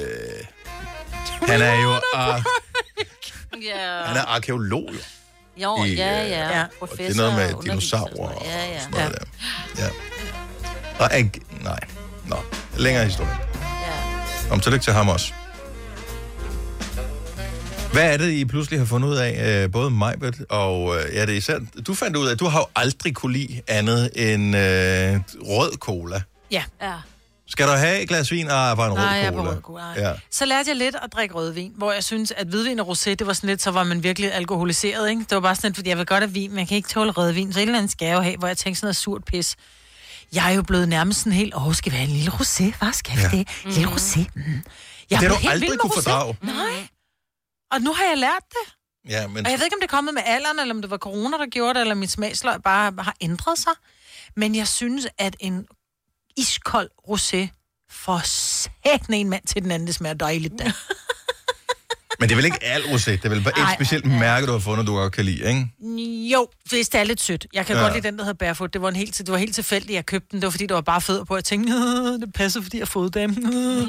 han 1.50 1.60
er 1.62 1.82
jo 1.82 1.90
ar- 2.14 2.42
Ja. 3.62 4.04
han 4.04 4.16
er 4.16 4.22
arkeolog. 4.28 4.88
jo. 4.92 4.98
Jo, 5.56 5.84
I, 5.84 5.94
ja, 5.94 6.24
øh, 6.24 6.30
ja. 6.30 6.58
ja. 6.58 6.64
Og 6.80 6.88
det 6.98 7.10
er 7.10 7.14
noget 7.14 7.34
med 7.34 7.62
dinosaurer 7.62 8.28
og 8.28 8.42
Ja, 8.44 8.66
ja. 8.72 8.80
sådan 8.80 8.90
noget 9.00 9.18
der. 9.76 9.82
Ja. 9.84 9.88
Og 11.04 11.18
ikke, 11.18 11.40
nej. 11.60 11.78
Nå, 12.26 12.36
længere 12.76 13.04
historie. 13.04 13.36
Om 14.50 14.60
tillykke 14.60 14.84
til 14.84 14.92
ham 14.92 15.08
også. 15.08 15.32
Hvad 17.93 18.12
er 18.12 18.16
det, 18.16 18.30
I 18.32 18.45
pludselig 18.45 18.80
har 18.80 18.86
fundet 18.86 19.09
ud 19.09 19.16
af, 19.16 19.62
øh, 19.64 19.70
både 19.72 19.90
Majbert 19.90 20.34
og 20.51 20.97
øh, 20.97 21.14
ja, 21.14 21.20
det 21.26 21.32
er 21.32 21.36
især, 21.36 21.59
du 21.86 21.95
fandt 21.95 22.16
ud 22.16 22.26
af, 22.26 22.32
at 22.32 22.40
du 22.40 22.47
har 22.47 22.59
jo 22.59 22.66
aldrig 22.76 23.14
kunne 23.14 23.32
lide 23.32 23.61
andet 23.68 24.11
end 24.32 24.57
øh, 24.57 25.20
rød 25.49 25.76
cola. 25.78 26.22
Ja. 26.51 26.62
ja. 26.82 26.93
Skal 27.49 27.66
du 27.66 27.72
have 27.72 28.01
et 28.03 28.09
glas 28.09 28.30
vin? 28.32 28.47
Ah, 28.51 28.76
bare 28.76 28.88
en 28.88 28.95
Nej, 28.95 29.18
rød 29.20 29.26
er 29.26 29.30
cola. 29.32 29.43
på 29.43 29.51
rød 29.51 29.61
cola. 29.61 30.09
Ja. 30.09 30.12
Så 30.30 30.45
lærte 30.45 30.68
jeg 30.70 30.76
lidt 30.76 30.95
at 31.03 31.12
drikke 31.12 31.34
rødvin, 31.34 31.72
hvor 31.76 31.93
jeg 31.93 32.05
synes, 32.05 32.32
at 32.36 32.47
hvidvin 32.47 32.80
og 32.80 32.88
rosé, 32.88 33.11
det 33.14 33.26
var 33.26 33.32
sådan 33.32 33.49
lidt, 33.51 33.62
så 33.62 33.70
var 33.70 33.84
man 33.84 34.03
virkelig 34.03 34.34
alkoholiseret, 34.34 35.11
ikke? 35.11 35.20
Det 35.20 35.30
var 35.34 35.40
bare 35.40 35.55
sådan 35.55 35.68
lidt, 35.68 35.76
fordi 35.76 35.88
jeg 35.90 35.99
vil 35.99 36.07
godt 36.07 36.22
have 36.22 36.32
vin, 36.32 36.51
men 36.51 36.59
jeg 36.59 36.68
kan 36.68 36.76
ikke 36.76 36.88
tåle 36.88 37.11
rødvin, 37.11 37.53
så 37.53 37.59
et 37.59 37.62
eller 37.62 37.78
andet 37.78 37.90
skal 37.93 38.07
jeg 38.07 38.14
jo 38.16 38.20
have, 38.20 38.36
hvor 38.36 38.49
jeg 38.49 38.57
tænkte 38.57 38.80
sådan 38.80 38.86
noget 38.86 38.97
surt 38.97 39.24
pis. 39.24 39.57
Jeg 40.34 40.51
er 40.51 40.55
jo 40.57 40.62
blevet 40.62 40.88
nærmest 40.88 41.18
sådan 41.18 41.32
helt, 41.32 41.55
åh, 41.57 41.74
skal 41.74 41.93
vi 41.93 41.97
have 41.97 42.09
en 42.09 42.14
lille 42.16 42.30
rosé? 42.30 42.64
Hvad 42.78 42.93
skal 42.93 43.16
vi 43.16 43.22
Ja. 43.22 43.28
det? 43.28 43.49
En 43.66 43.72
lille 43.72 43.88
rosé? 43.88 44.20
Mm. 44.34 44.43
Jeg 45.11 45.20
Det 45.20 45.28
har 45.28 45.34
er 45.36 45.40
du 45.40 45.49
aldrig 45.49 45.78
kunne 45.78 45.93
rosé. 45.93 46.03
fordrage. 46.03 46.36
Nej. 46.43 46.55
Og 47.72 47.80
nu 47.80 47.92
har 47.92 48.04
jeg 48.04 48.18
lært 48.18 48.44
det. 48.50 48.74
Ja, 49.10 49.26
men 49.28 49.46
Og 49.46 49.50
jeg 49.50 49.58
ved 49.58 49.66
ikke, 49.66 49.76
om 49.76 49.80
det 49.80 49.86
er 49.86 49.96
kommet 49.96 50.14
med 50.14 50.22
alderen, 50.26 50.58
eller 50.58 50.74
om 50.74 50.82
det 50.82 50.90
var 50.90 50.98
corona, 50.98 51.38
der 51.38 51.46
gjorde 51.46 51.74
det, 51.74 51.80
eller 51.80 51.94
mit 51.94 52.10
smagsløg 52.10 52.62
bare 52.62 52.92
har 52.98 53.14
ændret 53.20 53.58
sig. 53.58 53.72
Men 54.36 54.54
jeg 54.54 54.68
synes, 54.68 55.08
at 55.18 55.36
en 55.40 55.66
iskold 56.36 56.90
rosé 57.08 57.48
får 57.90 58.20
sætten 58.24 59.14
en 59.14 59.30
mand 59.30 59.46
til 59.46 59.62
den 59.62 59.70
anden, 59.70 59.86
det 59.86 59.94
smager 59.94 60.14
dejligt 60.14 60.54
der. 60.58 60.70
Men 62.20 62.28
det 62.28 62.34
er 62.34 62.36
vel 62.36 62.44
ikke 62.44 62.64
alt 62.64 62.84
rosé? 62.84 63.10
Det 63.10 63.24
er 63.24 63.28
vel 63.28 63.42
bare 63.42 63.58
et 63.58 63.64
Ej. 63.64 63.74
specielt 63.74 64.04
mærke, 64.06 64.46
du 64.46 64.52
har 64.52 64.58
fundet, 64.58 64.86
du 64.86 64.92
godt 64.94 65.12
kan 65.12 65.24
lide, 65.24 65.48
ikke? 65.48 65.68
Jo, 66.32 66.48
hvis 66.70 66.88
det 66.88 67.00
er 67.00 67.04
lidt 67.04 67.20
sødt. 67.20 67.46
Jeg 67.52 67.66
kan 67.66 67.76
Ja. 67.76 67.82
godt 67.82 67.94
lide 67.94 68.06
den, 68.06 68.18
der 68.18 68.24
hedder 68.24 68.36
Barefoot. 68.38 68.72
Det 68.72 68.82
var, 68.82 68.88
en 68.88 68.96
helt, 68.96 69.18
det 69.18 69.28
var 69.30 69.36
helt 69.36 69.54
tilfældigt, 69.54 69.92
jeg 69.94 70.06
købte 70.06 70.28
den. 70.30 70.40
Det 70.40 70.46
var, 70.46 70.50
fordi 70.50 70.66
der 70.66 70.74
var 70.74 70.80
bare 70.80 71.00
fødder 71.00 71.24
på. 71.24 71.34
Jeg 71.36 71.44
tænkte, 71.44 71.72
"Øh, 71.72 71.78
det 72.20 72.32
passer, 72.34 72.62
fordi 72.62 72.76
jeg 72.76 72.82
har 72.82 72.86
fået 72.86 73.14
dem. 73.14 73.30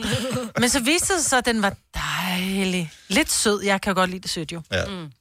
Men 0.60 0.70
så 0.70 0.80
viste 0.80 1.14
det 1.16 1.26
sig, 1.26 1.38
at 1.38 1.46
den 1.46 1.62
var 1.62 1.74
dejlig. 1.94 2.92
Lidt 3.08 3.32
sød. 3.32 3.64
Jeg 3.64 3.82
kan 3.82 3.96
godt 3.96 4.10
lide 4.10 4.22
det 4.22 4.30
sødt, 4.30 4.52
jo. 4.52 4.62
Ja. 4.72 4.86
Mm. 4.86 5.12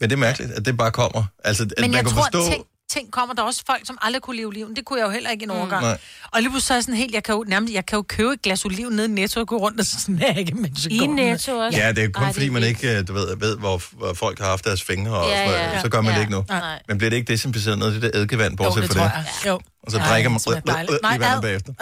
Men 0.00 0.10
det 0.10 0.12
er 0.12 0.16
mærkeligt, 0.20 0.52
at 0.52 0.64
det 0.64 0.76
bare 0.76 0.90
kommer. 0.90 1.24
Altså, 1.44 1.62
at 1.62 1.72
Men 1.78 1.90
man 1.90 1.96
jeg 1.96 2.04
kan 2.04 2.12
tror, 2.14 2.22
forstå... 2.22 2.50
ting, 2.52 2.64
ting 2.90 3.12
kommer. 3.12 3.34
Der 3.34 3.42
er 3.42 3.46
også 3.46 3.62
folk, 3.66 3.86
som 3.86 3.98
aldrig 4.02 4.22
kunne 4.22 4.36
lide 4.36 4.46
oliven. 4.46 4.76
Det 4.76 4.84
kunne 4.84 4.98
jeg 4.98 5.06
jo 5.06 5.10
heller 5.10 5.30
ikke 5.30 5.42
i 5.42 5.44
en 5.44 5.50
overgang. 5.50 5.82
Nej. 5.82 5.98
Og 6.32 6.40
lige 6.40 6.50
pludselig 6.50 6.66
så 6.66 6.72
er 6.74 6.76
jeg 6.76 6.82
sådan 6.84 6.94
helt, 6.96 7.14
jeg 7.14 7.24
kan 7.24 7.34
jo, 7.34 7.44
nærmest, 7.48 7.72
jeg 7.74 7.86
kan 7.86 7.96
jo 7.96 8.02
købe 8.02 8.32
et 8.32 8.42
glas 8.42 8.64
oliven 8.64 8.92
nede 8.96 9.06
i 9.08 9.10
Netto 9.10 9.40
og 9.40 9.46
gå 9.46 9.56
rundt 9.56 9.80
og 9.80 9.86
snakke, 9.86 10.54
mens 10.54 10.84
jeg 10.84 10.92
I 10.92 10.98
går. 10.98 11.06
Netto 11.06 11.52
også? 11.58 11.78
Ja, 11.78 11.92
det 11.92 12.04
er 12.04 12.08
kun 12.08 12.22
Ej, 12.22 12.28
det 12.28 12.34
fordi, 12.34 12.46
er 12.46 12.50
man 12.50 12.62
ikke 12.62 12.98
øh, 12.98 13.08
du 13.08 13.12
ved, 13.12 13.36
ved 13.36 13.56
hvor, 13.58 13.82
hvor 13.92 14.12
folk 14.14 14.38
har 14.38 14.46
haft 14.46 14.64
deres 14.64 14.82
fingre, 14.82 15.16
og 15.18 15.28
Ja, 15.28 15.44
noget. 15.46 15.58
ja. 15.58 15.80
så 15.80 15.88
gør 15.88 16.00
man 16.00 16.10
Ja. 16.12 16.14
det 16.16 16.20
ikke 16.22 16.32
nu. 16.32 16.44
Nej. 16.48 16.82
Men 16.88 16.98
bliver 16.98 17.10
det 17.10 17.16
ikke 17.16 17.32
desinficeret 17.32 17.78
noget 17.78 17.94
af 17.94 18.00
det 18.00 18.12
der 18.12 18.18
eddikevand, 18.18 18.56
bortset 18.56 18.90
tror 18.90 19.02
det? 19.02 19.10
jeg. 19.10 19.24
Jo. 19.46 19.60
Og 19.82 19.90
så 19.92 19.98
drikker 19.98 20.30
man 20.30 20.40
lige 20.46 20.98
Nej, 21.02 21.18
vandet 21.18 21.42
bagefter. 21.42 21.72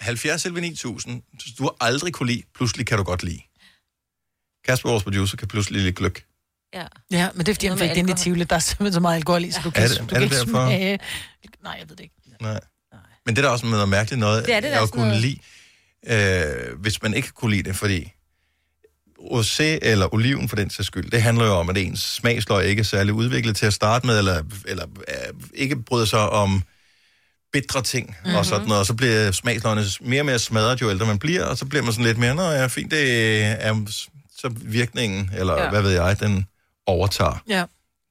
70 0.00 0.44
11 0.44 0.60
9000, 0.60 1.22
så 1.40 1.46
du 1.58 1.62
har 1.62 1.74
aldrig 1.80 2.12
kunne 2.12 2.26
lide, 2.32 2.42
pludselig 2.54 2.86
kan 2.86 2.98
du 2.98 3.04
godt 3.04 3.22
lide. 3.22 3.40
Kasper, 4.66 4.88
vores 4.90 5.02
producer, 5.02 5.36
kan 5.36 5.48
pludselig 5.48 5.80
lide 5.80 5.92
gløk. 5.92 6.22
Ja. 6.74 6.84
Ja, 7.10 7.28
men 7.34 7.46
det 7.46 7.48
er 7.52 7.54
fordi, 7.54 7.66
han 7.66 7.78
fik 7.78 7.90
det 7.90 7.96
ind 7.96 8.10
i. 8.10 8.14
Tivoli. 8.14 8.44
Der 8.44 8.56
er 8.56 8.60
simpelthen 8.60 8.92
så 8.92 9.00
meget 9.00 9.16
alkohol 9.16 9.44
i, 9.44 9.50
så 9.50 9.60
du 9.64 9.68
Er 9.68 9.72
kan, 9.72 9.88
det- 9.88 9.98
du 9.98 10.04
er 10.04 10.08
kan 10.08 10.22
det 10.22 10.30
derfor? 10.30 10.44
smage... 10.46 10.98
Nej, 11.62 11.76
jeg 11.80 11.88
ved 11.88 11.96
det 11.96 12.02
ikke. 12.02 12.14
Nej. 12.40 12.60
Men 13.26 13.36
det 13.36 13.42
er 13.44 13.46
da 13.48 13.52
også 13.52 13.66
noget 13.66 13.88
mærkeligt 13.88 14.20
noget, 14.20 14.46
Det 14.46 14.54
er 14.54 14.60
det 14.60 14.78
også 14.80 14.92
kunne 14.92 15.06
noget. 15.08 15.20
lide, 15.22 15.38
øh, 16.06 16.78
hvis 16.80 17.02
man 17.02 17.14
ikke 17.14 17.28
kunne 17.28 17.50
lide 17.50 17.62
det, 17.62 17.76
fordi 17.76 18.12
rosé 19.20 19.62
eller 19.82 20.14
oliven 20.14 20.48
for 20.48 20.56
den 20.56 20.70
sags 20.70 20.86
skyld, 20.86 21.10
det 21.10 21.22
handler 21.22 21.44
jo 21.44 21.52
om, 21.52 21.70
at 21.70 21.78
ens 21.78 22.00
smagsløg 22.00 22.66
ikke 22.66 22.80
er 22.80 22.84
særlig 22.84 23.12
udviklet 23.14 23.56
til 23.56 23.66
at 23.66 23.72
starte 23.74 24.06
med, 24.06 24.18
eller, 24.18 24.42
eller 24.66 24.86
øh, 25.08 25.34
ikke 25.54 25.76
bryder 25.76 26.04
sig 26.06 26.28
om 26.30 26.62
bitre 27.52 27.82
ting 27.82 28.06
mm-hmm. 28.06 28.28
Mhm. 28.30 28.38
og 28.38 28.46
sådan 28.46 28.66
noget, 28.66 28.80
og 28.80 28.86
så 28.86 28.94
bliver 28.94 29.30
smagsløgene 29.32 29.84
mere 30.00 30.20
og 30.20 30.26
mere 30.26 30.38
smadret, 30.38 30.80
jo 30.80 30.90
ældre 30.90 31.06
man 31.06 31.18
bliver, 31.18 31.44
og 31.44 31.58
så 31.58 31.64
bliver 31.66 31.82
man 31.82 31.92
sådan 31.92 32.04
lidt 32.04 32.18
mere, 32.18 32.34
nå 32.34 32.42
ja, 32.42 32.66
fint, 32.66 32.90
det 32.90 33.42
er 33.42 34.06
så 34.38 34.48
virkningen, 34.56 35.30
eller. 35.36 35.62
Ja. 35.62 35.70
hvad 35.70 35.82
ved 35.82 35.90
jeg, 35.90 36.20
den 36.20 36.46
overtager 36.86 37.42
Ja. 37.48 37.64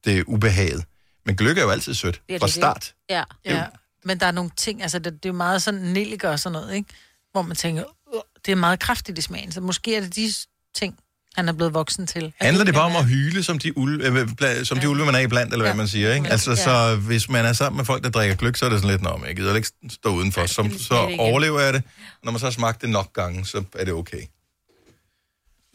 det 0.04 0.18
er 0.18 0.22
ubehaget. 0.26 0.84
Men 1.26 1.36
gløk 1.36 1.58
er 1.58 1.62
jo 1.62 1.70
altid 1.70 1.94
sødt, 1.94 2.22
Det 2.28 2.34
er 2.34 2.38
fra 2.38 2.46
det. 2.46 2.54
start. 2.54 2.94
Ja. 3.10 3.22
ja. 3.44 3.64
Men 4.04 4.20
der 4.20 4.26
er 4.26 4.30
nogle 4.30 4.50
ting, 4.56 4.82
altså 4.82 4.98
det, 4.98 5.04
det 5.12 5.24
er 5.24 5.28
jo 5.28 5.32
meget 5.36 5.62
sådan 5.62 5.80
nelliker 5.80 6.28
og 6.30 6.38
sådan 6.40 6.52
noget, 6.52 6.74
ikke? 6.74 6.88
Hvor 7.32 7.42
man 7.42 7.56
tænker, 7.56 7.84
"Åh, 8.14 8.20
det 8.46 8.52
er 8.52 8.56
meget 8.56 8.80
kraftigt 8.80 9.18
i 9.18 9.20
smagen, 9.20 9.52
så 9.52 9.60
måske 9.60 9.96
er 9.96 10.00
det 10.00 10.16
de 10.16 10.32
ting, 10.74 10.98
han 11.36 11.48
er 11.48 11.52
blevet 11.52 11.74
voksen 11.74 12.06
til. 12.06 12.32
Handler 12.40 12.64
det 12.64 12.74
bare 12.74 12.84
om 12.84 12.96
at 12.96 13.04
hyle, 13.06 13.42
som 13.42 13.58
de, 13.58 13.78
ul, 13.78 14.00
øh, 14.02 14.28
bla- 14.42 14.64
som 14.64 14.78
de 14.78 14.88
ulve, 14.88 15.04
man 15.04 15.14
er 15.14 15.18
iblandt, 15.18 15.52
eller 15.52 15.64
hvad 15.66 15.74
man 15.74 15.88
siger, 15.88 16.14
ikke? 16.14 16.28
Altså, 16.28 16.56
så 16.56 16.96
hvis 16.96 17.28
man 17.28 17.44
er 17.44 17.52
sammen 17.52 17.76
med 17.76 17.84
folk, 17.84 18.04
der 18.04 18.10
drikker 18.10 18.36
gløk, 18.36 18.56
så 18.56 18.64
er 18.64 18.68
det 18.68 18.78
sådan 18.78 18.90
lidt, 18.90 19.02
nå, 19.02 19.16
men 19.16 19.26
jeg 19.26 19.36
gider 19.36 19.54
ikke 19.54 19.68
stå 19.90 20.08
udenfor, 20.14 20.46
så, 20.46 20.70
så 20.78 21.16
overlever 21.18 21.60
jeg 21.60 21.72
det. 21.72 21.82
Når 22.22 22.32
man 22.32 22.38
så 22.38 22.46
har 22.46 22.50
smagt 22.50 22.82
det 22.82 22.90
nok 22.90 23.12
gange, 23.12 23.46
så 23.46 23.64
er 23.78 23.84
det 23.84 23.94
okay. 23.94 24.22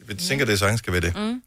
Jeg 0.08 0.18
tænker, 0.18 0.44
det 0.46 0.58
sagtens 0.58 0.78
skal 0.78 0.92
være 0.92 1.00
det. 1.02 1.16
Mm. 1.16 1.42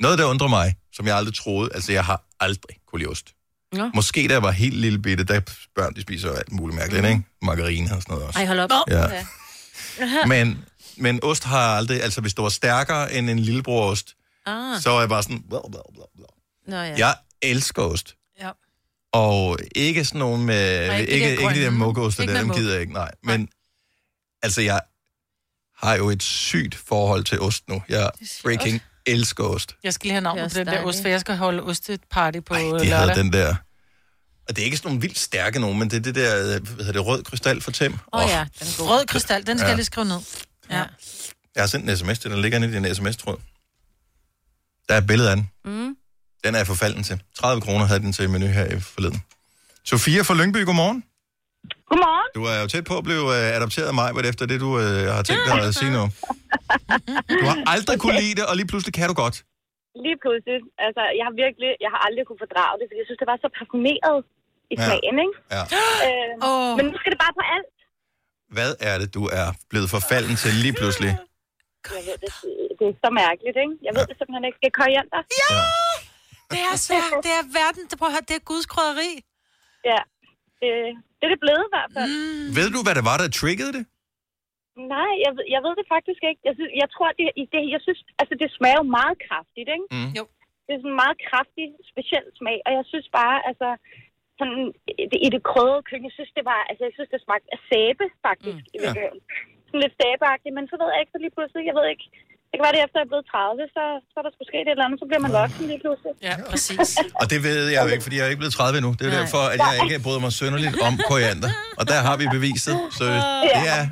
Noget, 0.00 0.18
der 0.18 0.24
undrer 0.24 0.48
mig, 0.48 0.74
som 0.96 1.06
jeg 1.06 1.16
aldrig 1.16 1.34
troede, 1.34 1.70
altså 1.74 1.92
jeg 1.92 2.04
har 2.04 2.24
aldrig 2.40 2.76
kunne 2.88 2.98
lide 2.98 3.10
ost. 3.10 3.32
Nå. 3.72 3.90
Måske 3.94 4.28
da 4.28 4.32
jeg 4.32 4.42
var 4.42 4.50
helt 4.50 4.74
lille 4.74 4.98
bitte, 4.98 5.24
der 5.24 5.40
børn, 5.74 5.94
de 5.94 6.02
spiser 6.02 6.28
jo 6.28 6.34
alt 6.34 6.52
muligt 6.52 6.76
mærkeligt, 6.78 7.06
ikke? 7.06 7.22
Margarine 7.42 7.96
og 7.96 8.02
sådan 8.02 8.12
noget 8.12 8.26
også. 8.26 8.38
Ej, 8.38 8.46
hold 8.46 8.58
op. 8.60 8.70
Ja. 8.90 9.04
Okay. 9.04 9.24
Men, 10.28 10.64
men 10.96 11.20
ost 11.24 11.44
har 11.44 11.76
aldrig, 11.76 12.02
altså 12.02 12.20
hvis 12.20 12.34
det 12.34 12.42
var 12.42 12.48
stærkere 12.48 13.12
end 13.14 13.30
en 13.30 13.38
lillebrorost, 13.38 14.14
Ah. 14.46 14.80
så 14.82 14.90
var 14.90 15.00
jeg 15.00 15.08
bare 15.08 15.22
sådan, 15.22 15.42
blah, 15.48 15.62
blah, 15.70 15.82
blah, 15.94 16.06
blah. 16.16 16.28
Nå, 16.66 16.76
ja. 16.76 16.94
Jeg 17.06 17.16
elsker 17.42 17.82
ost. 17.82 18.14
Ja. 18.40 18.50
Og 19.12 19.58
ikke 19.74 20.04
sådan 20.04 20.18
nogle 20.18 20.44
med, 20.44 20.86
Nej, 20.88 20.98
ikke 20.98 21.12
ikke, 21.12 21.30
ikke, 21.30 21.42
ikke 21.42 21.54
de 21.54 21.58
der 21.58 21.64
grønne. 21.64 21.78
mokoster, 21.78 22.26
der, 22.26 22.38
dem 22.40 22.50
gider 22.50 22.72
jeg 22.72 22.80
ikke, 22.80 22.92
nej. 22.92 23.10
Men 23.22 23.48
altså, 24.42 24.60
jeg 24.60 24.80
har 25.76 25.94
jo 25.94 26.10
et 26.10 26.22
sygt 26.22 26.74
forhold 26.74 27.24
til 27.24 27.40
ost 27.40 27.68
nu. 27.68 27.82
Jeg 27.88 28.10
freaking 28.42 28.82
elsker 29.06 29.44
ost. 29.44 29.76
Jeg 29.84 29.94
skal 29.94 30.06
lige 30.06 30.12
have 30.12 30.20
navn 30.22 30.38
på 30.50 30.58
den 30.58 30.66
der 30.66 30.82
ost, 30.84 31.02
for 31.02 31.08
jeg 31.08 31.20
skal 31.20 31.36
holde 31.36 31.62
osteparty 31.62 32.38
på 32.38 32.54
De 32.54 32.60
lørdag. 32.70 32.96
havde 32.96 33.14
den 33.14 33.32
der... 33.32 33.54
Og 34.48 34.56
det 34.56 34.62
er 34.62 34.64
ikke 34.64 34.76
sådan 34.76 34.88
nogle 34.88 35.00
vildt 35.00 35.18
stærke 35.18 35.58
nogen, 35.60 35.78
men 35.78 35.90
det 35.90 35.96
er 35.96 36.00
det 36.00 36.14
der, 36.14 36.58
hvad 36.60 36.84
hedder 36.84 36.92
det, 36.92 37.06
rød 37.06 37.22
krystal 37.22 37.60
for 37.60 37.70
tem. 37.70 37.92
Åh 37.92 37.98
oh, 38.24 38.30
ja, 38.30 38.46
den 38.60 38.66
er 38.68 38.78
god. 38.78 38.88
Rød 38.88 39.06
krystal, 39.06 39.46
den 39.46 39.58
skal 39.58 39.64
Ja. 39.64 39.68
jeg 39.68 39.76
lige 39.76 39.84
skrive 39.84 40.06
ned. 40.06 40.18
Ja. 40.70 40.76
Jeg 41.54 41.62
har 41.62 41.66
sendt 41.66 41.90
en 41.90 41.96
sms 41.96 42.18
til, 42.18 42.30
den 42.30 42.40
ligger 42.42 42.58
inde 42.58 42.68
i 42.68 42.72
din 42.82 42.94
sms-tråd. 42.94 43.36
Der 44.88 44.94
er 44.94 44.98
et 44.98 45.06
billede 45.06 45.30
af 45.30 45.36
den. 45.36 45.50
Mm. 45.64 45.96
Den 46.44 46.54
er 46.54 46.58
jeg 46.58 46.66
forfalden 46.66 47.04
til. 47.04 47.22
30 47.38 47.60
kroner 47.62 47.84
havde 47.86 48.00
den 48.00 48.12
til 48.12 48.30
menu 48.30 48.46
her 48.46 48.76
i 48.76 48.80
forleden. 48.80 49.22
Sofia 49.84 50.22
fra 50.22 50.34
Lyngby, 50.34 50.64
godmorgen. 50.64 51.04
Godmorgen. 51.94 52.28
Du 52.38 52.42
er 52.52 52.56
jo 52.62 52.66
tæt 52.74 52.84
på 52.90 52.94
at 53.00 53.04
blive 53.08 53.24
øh, 53.36 53.56
adopteret 53.58 53.88
af 53.92 53.96
mig, 54.00 54.06
efter 54.32 54.44
det, 54.50 54.58
du 54.66 54.70
øh, 54.84 55.02
har 55.16 55.22
tænkt 55.28 55.42
dig 55.50 55.58
at 55.70 55.74
sige 55.80 55.92
nu. 55.98 56.04
Du 57.40 57.44
har 57.50 57.56
aldrig 57.74 57.96
kunne 58.02 58.18
lide 58.24 58.34
det, 58.38 58.44
og 58.50 58.54
lige 58.60 58.68
pludselig 58.72 58.92
kan 58.98 59.06
du 59.12 59.16
godt. 59.24 59.36
Lige 60.06 60.18
pludselig. 60.22 60.58
Altså, 60.86 61.02
jeg 61.18 61.24
har 61.28 61.34
virkelig, 61.44 61.70
jeg 61.84 61.90
har 61.94 62.00
aldrig 62.06 62.24
kunne 62.28 62.40
fordrage 62.44 62.74
det, 62.78 62.84
fordi 62.88 62.98
jeg 63.02 63.08
synes, 63.08 63.20
det 63.22 63.28
var 63.32 63.38
så 63.44 63.48
parfumeret 63.58 64.18
i 64.72 64.74
Ja. 64.78 64.84
smagen, 64.86 65.16
ikke? 65.24 65.36
Ja. 65.56 65.62
Øh, 66.06 66.32
oh. 66.48 66.70
Men 66.78 66.84
nu 66.90 66.96
skal 67.00 67.10
det 67.14 67.20
bare 67.24 67.34
på 67.40 67.44
alt. 67.56 67.70
Hvad 68.56 68.72
er 68.90 68.96
det, 69.02 69.08
du 69.18 69.22
er 69.40 69.46
blevet 69.70 69.88
forfalden 69.96 70.36
til 70.42 70.52
lige 70.64 70.74
pludselig? 70.80 71.12
Jeg 71.98 72.02
ved, 72.08 72.16
det, 72.24 72.30
det 72.78 72.84
er 72.92 72.96
så 73.04 73.10
mærkeligt, 73.22 73.56
ikke? 73.64 73.74
Jeg 73.86 73.92
ved 73.96 74.04
det 74.10 74.14
simpelthen 74.20 74.44
ikke. 74.48 74.58
Det 74.62 74.68
er 74.72 74.76
koriander. 74.82 75.20
Ja! 75.42 75.62
Det 76.52 76.60
er 76.70 76.76
svært. 76.88 77.12
Det 77.26 77.32
er 77.40 77.44
verden. 77.60 77.82
Det, 77.90 77.94
prøv 78.00 78.08
at 78.10 78.14
høre, 78.16 78.26
det 78.30 78.36
er 78.40 78.44
Guds 78.50 78.66
krydderi. 78.74 79.12
Ja. 79.92 80.00
Det, 80.64 80.72
det 81.18 81.24
er 81.26 81.32
det 81.34 81.40
blevet 81.44 81.64
i 81.68 81.72
hvert 81.74 81.90
fald. 81.96 82.10
Mm. 82.12 82.46
Ved 82.58 82.68
du, 82.74 82.80
hvad 82.84 82.94
det 82.98 83.04
var, 83.10 83.16
der 83.22 83.28
triggede 83.42 83.72
det? 83.78 83.84
Nej, 84.94 85.12
jeg, 85.24 85.32
ved- 85.36 85.50
jeg 85.54 85.60
ved 85.66 85.72
det 85.80 85.86
faktisk 85.94 86.20
ikke. 86.30 86.40
Jeg, 86.48 86.54
synes, 86.56 86.72
jeg 86.82 86.88
tror, 86.94 87.08
det, 87.18 87.26
det, 87.52 87.60
jeg 87.74 87.80
synes, 87.86 88.00
altså 88.20 88.34
det 88.42 88.48
smager 88.58 88.80
jo 88.82 88.86
meget 88.98 89.16
kraftigt, 89.26 89.68
ikke? 89.76 89.86
Mm. 89.96 90.10
Jo. 90.18 90.24
Det 90.64 90.72
er 90.72 90.80
sådan 90.80 90.94
en 90.94 91.02
meget 91.04 91.18
kraftig, 91.28 91.66
speciel 91.92 92.24
smag, 92.40 92.58
og 92.66 92.70
jeg 92.78 92.84
synes 92.92 93.08
bare, 93.20 93.36
altså, 93.50 93.68
sådan, 94.38 94.60
i 95.02 95.04
det, 95.12 95.18
i 95.26 95.28
det 95.34 95.42
krødede 95.50 95.86
køkken, 95.88 96.08
jeg 96.10 96.16
synes, 96.18 96.32
det 96.38 96.44
var, 96.52 96.60
altså, 96.70 96.82
jeg 96.88 96.94
synes, 96.96 97.10
det 97.14 97.20
smagte 97.26 97.48
af 97.56 97.60
sæbe, 97.68 98.04
faktisk, 98.26 98.60
mm. 98.64 98.74
i 98.74 98.78
virkeligheden. 98.84 99.20
Sådan 99.66 99.82
lidt 99.84 99.96
sæbeagtigt, 100.00 100.54
men 100.56 100.64
så 100.70 100.74
ved 100.80 100.88
jeg 100.92 101.00
ikke, 101.02 101.14
så 101.14 101.20
lige 101.24 101.34
pludselig, 101.36 101.62
jeg 101.70 101.76
ved 101.78 101.86
ikke, 101.92 102.06
det 102.54 102.58
kan 102.60 102.66
være 102.68 102.76
det 102.78 102.82
efter, 102.86 102.96
jeg 103.00 103.06
er 103.08 103.12
blevet 103.12 103.26
30, 103.32 103.62
så, 103.76 103.82
så 104.10 104.14
er 104.20 104.24
der 104.26 104.32
skulle 104.36 104.48
ske 104.50 104.58
et 104.64 104.68
eller 104.74 104.84
andet, 104.86 104.98
så 105.02 105.06
bliver 105.10 105.22
man 105.26 105.32
voksen 105.42 105.64
lige 105.72 105.80
pludselig. 105.84 106.12
Ja, 106.28 106.34
præcis. 106.52 106.88
Og 107.20 107.24
det 107.32 107.38
ved 107.46 107.56
jeg 107.74 107.80
jo 107.84 107.88
ikke, 107.94 108.04
fordi 108.06 108.16
jeg 108.18 108.24
er 108.26 108.30
ikke 108.32 108.42
blevet 108.44 108.56
30 108.60 108.78
endnu. 108.80 108.90
Det 108.98 109.02
er 109.04 109.10
jo 109.12 109.16
derfor, 109.22 109.42
at 109.54 109.58
jeg 109.66 109.74
ikke 109.84 109.96
bryder 110.06 110.22
mig 110.26 110.32
synderligt 110.40 110.74
om 110.88 110.94
koriander. 111.10 111.50
Og 111.80 111.84
der 111.90 111.98
har 112.08 112.16
vi 112.20 112.24
beviset. 112.36 112.76
Så 112.98 113.04
det 113.58 113.66
er... 113.76 113.82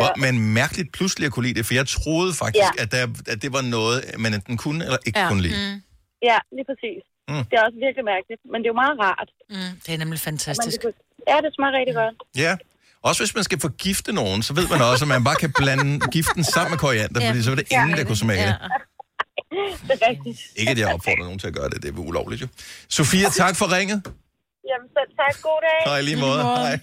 Hvor, 0.00 0.10
men 0.24 0.34
mærkeligt 0.60 0.88
pludselig 0.98 1.24
at 1.28 1.32
kunne 1.34 1.46
lide 1.48 1.56
det, 1.58 1.64
for 1.68 1.74
jeg 1.80 1.86
troede 1.98 2.32
faktisk, 2.42 2.72
Ja. 2.78 2.82
at, 2.82 2.88
der, 2.94 3.02
at 3.32 3.38
det 3.44 3.50
var 3.56 3.62
noget, 3.76 3.96
man 4.24 4.30
enten 4.38 4.56
kunne 4.64 4.80
eller 4.86 5.00
ikke 5.08 5.20
kunne 5.30 5.42
lide. 5.46 5.58
Mm. 5.62 5.76
Ja, 6.30 6.38
lige 6.56 6.66
præcis. 6.70 7.02
Mm. 7.30 7.42
Det 7.48 7.54
er 7.58 7.62
også 7.68 7.78
virkelig 7.86 8.04
mærkeligt, 8.14 8.40
men 8.50 8.56
det 8.60 8.66
er 8.68 8.72
jo 8.74 8.80
meget 8.84 8.96
rart. 9.06 9.28
Mm, 9.54 9.72
det 9.84 9.90
er 9.94 9.98
nemlig 10.04 10.20
fantastisk. 10.30 10.78
det, 10.82 10.92
ja, 11.30 11.36
det 11.44 11.50
smager 11.56 11.72
rigtig 11.78 11.94
godt. 12.02 12.14
Ja. 12.44 12.52
Også 13.04 13.22
hvis 13.22 13.34
man 13.34 13.44
skal 13.44 13.60
forgifte 13.60 14.12
nogen, 14.12 14.42
så 14.42 14.54
ved 14.54 14.68
man 14.68 14.80
også, 14.82 15.04
at 15.04 15.08
man 15.08 15.24
bare 15.24 15.36
kan 15.36 15.52
blande 15.58 16.00
giften 16.12 16.44
sammen 16.44 16.70
med 16.70 16.78
koriander, 16.78 17.20
Ja. 17.20 17.28
fordi 17.30 17.42
så 17.42 17.50
vil 17.50 17.58
det 17.58 17.66
ingen, 17.72 17.96
der 17.98 18.04
kunne 18.04 18.16
smage 18.16 18.46
det. 18.46 18.56
Det 19.88 20.02
er 20.02 20.08
rigtigt. 20.08 20.38
Ikke, 20.56 20.70
at 20.72 20.78
jeg 20.78 20.94
opfordrer 20.94 21.24
nogen 21.24 21.38
til 21.38 21.46
at 21.46 21.54
gøre 21.54 21.70
det, 21.70 21.82
det 21.82 21.94
er 21.94 21.98
ulovligt 21.98 22.42
jo. 22.42 22.46
Sofia, 22.88 23.28
tak 23.28 23.56
for 23.56 23.72
ringet. 23.76 24.02
Jamen, 24.70 24.88
selv 24.96 25.10
tak. 25.20 25.42
God 25.42 25.60
dag. 25.86 26.00
I 26.00 26.04
lige 26.04 26.16
måde. 26.16 26.42
Hej. 26.42 26.54
Hej. 26.64 26.78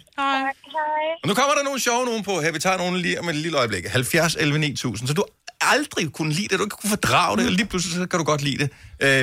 Hej. 0.77 1.05
Og 1.23 1.27
nu 1.27 1.33
kommer 1.33 1.53
der 1.53 1.63
nogle 1.63 1.79
sjove 1.79 2.05
nogen 2.05 2.23
på 2.23 2.41
her. 2.41 2.51
Vi 2.51 2.59
tager 2.59 2.77
nogle 2.77 3.01
lige 3.01 3.19
om 3.19 3.29
et 3.29 3.35
lille 3.35 3.57
øjeblik. 3.57 3.87
70 3.87 4.35
11 4.35 4.59
9000. 4.59 5.07
Så 5.07 5.13
du 5.13 5.23
aldrig 5.61 6.11
kunne 6.13 6.33
lide 6.33 6.47
det, 6.47 6.59
du 6.59 6.63
ikke 6.63 6.75
kunne 6.81 6.89
fordrage 6.89 7.37
det, 7.37 7.45
og 7.45 7.51
lige 7.51 7.65
pludselig 7.65 7.95
så 7.95 8.05
kan 8.07 8.19
du 8.19 8.23
godt 8.25 8.41
lide 8.41 8.57
det. 8.63 8.69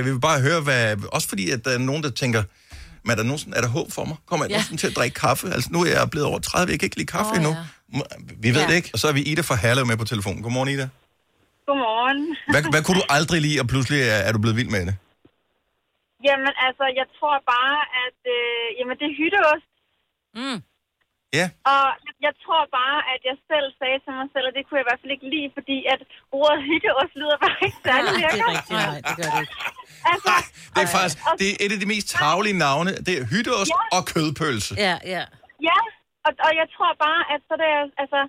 Uh, 0.00 0.06
vi 0.06 0.10
vil 0.12 0.20
bare 0.20 0.40
høre, 0.40 0.60
hvad... 0.60 0.96
Også 1.12 1.28
fordi, 1.28 1.50
at 1.50 1.64
der 1.64 1.70
er 1.70 1.78
nogen, 1.78 2.02
der 2.02 2.10
tænker, 2.10 2.42
men 3.04 3.10
er 3.12 3.16
der, 3.16 3.22
nogensinde, 3.22 3.56
er 3.56 3.60
der 3.66 3.68
håb 3.78 3.88
for 3.96 4.04
mig? 4.04 4.16
Kommer 4.28 4.44
jeg 4.44 4.50
Ja. 4.50 4.56
nogensinde 4.56 4.80
til 4.82 4.86
at 4.92 4.96
drikke 4.98 5.14
kaffe? 5.24 5.46
Altså, 5.56 5.68
nu 5.72 5.78
er 5.84 5.90
jeg 5.98 6.10
blevet 6.10 6.26
over 6.30 6.38
30, 6.38 6.70
jeg 6.72 6.78
kan 6.80 6.86
ikke 6.86 6.96
lide 7.02 7.12
kaffe 7.16 7.30
Åh, 7.32 7.36
endnu. 7.38 7.52
ja. 7.94 8.00
Vi 8.44 8.48
ved 8.56 8.60
Ja. 8.62 8.66
det 8.68 8.74
ikke. 8.80 8.90
Og 8.92 8.98
så 8.98 9.06
er 9.10 9.14
vi 9.18 9.22
Ida 9.30 9.42
fra 9.48 9.56
Herlev 9.62 9.86
med 9.90 9.96
på 10.02 10.04
telefonen. 10.12 10.42
Godmorgen, 10.42 10.68
Ida. 10.74 10.88
Godmorgen. 11.66 12.20
Hvad, 12.52 12.62
hvad 12.74 12.82
kunne 12.86 12.98
du 13.02 13.06
aldrig 13.16 13.40
lide, 13.46 13.60
og 13.62 13.66
pludselig 13.72 13.98
er, 14.14 14.20
er 14.28 14.32
du 14.34 14.38
blevet 14.44 14.56
vild 14.60 14.70
med 14.76 14.82
det? 14.88 14.94
Jamen, 16.28 16.52
altså, 16.66 16.84
jeg 17.00 17.06
tror 17.18 17.36
bare, 17.54 17.78
at 18.04 18.18
øh, 18.36 18.66
jamen, 18.78 18.94
det 19.00 19.06
er 19.10 19.14
hytteost. 19.20 19.70
Mm. 20.40 20.58
Ja. 21.38 21.46
Og 21.74 21.84
jeg 22.26 22.32
tror 22.44 22.62
bare, 22.78 22.98
at 23.12 23.20
jeg 23.30 23.36
selv 23.50 23.66
sagde 23.80 23.98
til 24.04 24.12
mig 24.18 24.26
selv, 24.34 24.46
at 24.50 24.54
det 24.56 24.62
kunne 24.66 24.78
jeg 24.80 24.84
i 24.86 24.88
hvert 24.90 25.02
fald 25.02 25.12
ikke 25.16 25.28
lide, 25.34 25.48
fordi 25.58 25.76
at 25.94 26.00
ordet 26.40 26.58
hytteost 26.68 27.14
lyder 27.20 27.36
bare 27.44 27.58
ikke 27.66 27.80
særlig 27.88 28.10
Nej, 28.10 28.18
det 28.20 28.40
er 28.44 28.48
rigtigt. 28.52 28.78
Nej, 28.80 28.96
det 29.08 29.14
gør 29.20 29.30
det 29.34 29.40
ikke. 29.44 29.56
Altså, 30.12 30.32
Det 30.74 30.82
er 30.86 30.90
faktisk 30.96 31.16
det 31.40 31.46
er 31.52 31.56
et 31.64 31.72
af 31.76 31.80
de 31.84 31.88
mest 31.94 32.06
travlige 32.16 32.56
navne. 32.66 32.90
Det 33.06 33.12
er 33.18 33.22
hytteost 33.32 33.70
Ja. 33.74 33.80
og 33.96 34.02
kødpølse. 34.12 34.72
Ja, 34.86 34.94
ja. 35.14 35.22
ja, 35.68 35.78
og, 36.26 36.32
og 36.46 36.52
jeg 36.60 36.66
tror 36.74 36.90
bare, 37.06 37.20
at 37.32 37.40
så 37.48 37.54
der, 37.62 37.72
altså, 38.02 38.20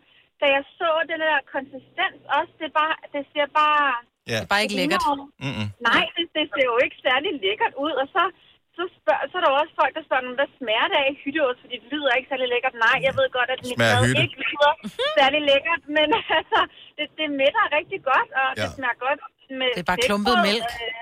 da 0.42 0.46
jeg 0.56 0.64
så 0.80 0.90
den 1.12 1.20
der 1.26 1.38
konsistens 1.56 2.20
også, 2.38 2.54
det, 2.60 2.68
er 2.72 2.76
bare, 2.82 2.94
det 3.14 3.22
ser 3.34 3.48
bare... 3.62 3.84
Ja. 4.32 4.38
Det 4.40 4.46
er 4.48 4.52
bare 4.54 4.62
ikke 4.66 4.78
lækkert. 4.82 5.02
Mm-mm. 5.46 5.68
Nej, 5.90 6.04
det, 6.16 6.24
det 6.38 6.44
ser 6.54 6.66
jo 6.72 6.78
ikke 6.86 6.98
særlig 7.08 7.32
lækkert 7.46 7.74
ud, 7.86 7.94
og 8.02 8.06
så, 8.16 8.24
så, 8.78 8.84
spørg, 9.00 9.20
så 9.30 9.34
er 9.38 9.42
der 9.44 9.52
jo 9.54 9.58
også 9.64 9.74
folk, 9.82 9.94
der 9.98 10.04
spørger, 10.08 10.26
"Men 10.28 10.36
hvad 10.40 10.50
smager 10.60 10.88
det 10.92 11.00
af 11.06 11.12
hytteost, 11.24 11.60
fordi 11.64 11.76
det 11.84 11.90
lyder 11.94 12.18
ikke 12.18 12.30
særlig 12.32 12.48
lækkert. 12.54 12.76
Nej, 12.88 12.98
jeg 13.08 13.14
ved 13.20 13.28
godt, 13.38 13.50
at 13.56 13.60
mit 13.68 13.78
mad 13.84 14.02
ikke 14.24 14.38
lyder 14.46 14.72
særlig 15.20 15.42
lækkert, 15.52 15.82
men 15.98 16.08
altså, 16.40 16.60
det, 16.98 17.06
det 17.20 17.28
mætter 17.42 17.64
rigtig 17.78 18.00
godt, 18.12 18.30
og 18.42 18.48
ja. 18.50 18.62
det 18.62 18.70
Ja. 18.72 18.76
smager 18.78 18.98
godt 19.06 19.22
med 19.60 19.70
Det 19.78 19.82
er 19.86 19.90
bare 19.94 20.06
klumpet 20.10 20.36
mælk. 20.48 20.70
Øh, 20.84 20.94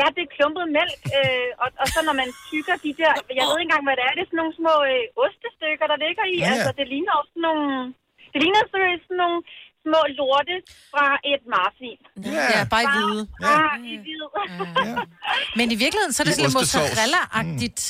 ja, 0.00 0.06
det 0.16 0.22
er 0.26 0.30
klumpet 0.38 0.66
mælk, 0.78 1.00
øh, 1.18 1.48
og, 1.62 1.68
og 1.82 1.86
så 1.94 1.98
når 2.08 2.14
man 2.22 2.28
tykker 2.50 2.76
de 2.84 2.90
der, 3.00 3.12
jeg 3.38 3.44
ved 3.48 3.56
ikke 3.58 3.66
engang, 3.68 3.84
hvad 3.86 3.96
det 3.98 4.04
er, 4.08 4.12
det 4.16 4.22
er 4.24 4.28
sådan 4.30 4.40
nogle 4.42 4.58
små 4.60 4.74
øh, 4.92 5.04
ostestykker, 5.24 5.86
der 5.92 5.98
ligger 6.06 6.24
i. 6.34 6.36
Ja, 6.38 6.44
ja. 6.46 6.50
Altså, 6.54 6.70
det 6.78 6.86
ligner 6.92 7.12
også 7.20 7.32
sådan 7.34 7.46
nogle, 7.48 7.66
det 8.32 8.38
ligner 8.44 8.60
seriøst 8.74 9.04
sådan 9.08 9.20
nogle 9.24 9.38
små 9.84 10.00
lorte 10.18 10.56
fra 10.92 11.06
et 11.32 11.42
marsvin. 11.54 11.98
Ja, 12.36 12.64
bare 12.74 12.82
i 12.82 12.90
hvide. 12.94 13.22
Bare 13.42 13.74
i 13.92 13.94
hvid. 14.04 14.22
Men 15.58 15.66
i 15.74 15.76
virkeligheden, 15.84 16.12
så 16.12 16.22
er 16.22 16.24
det 16.24 16.34
sådan 16.34 16.46
lidt 16.46 16.56
mozzarella-agtigt. 16.60 17.84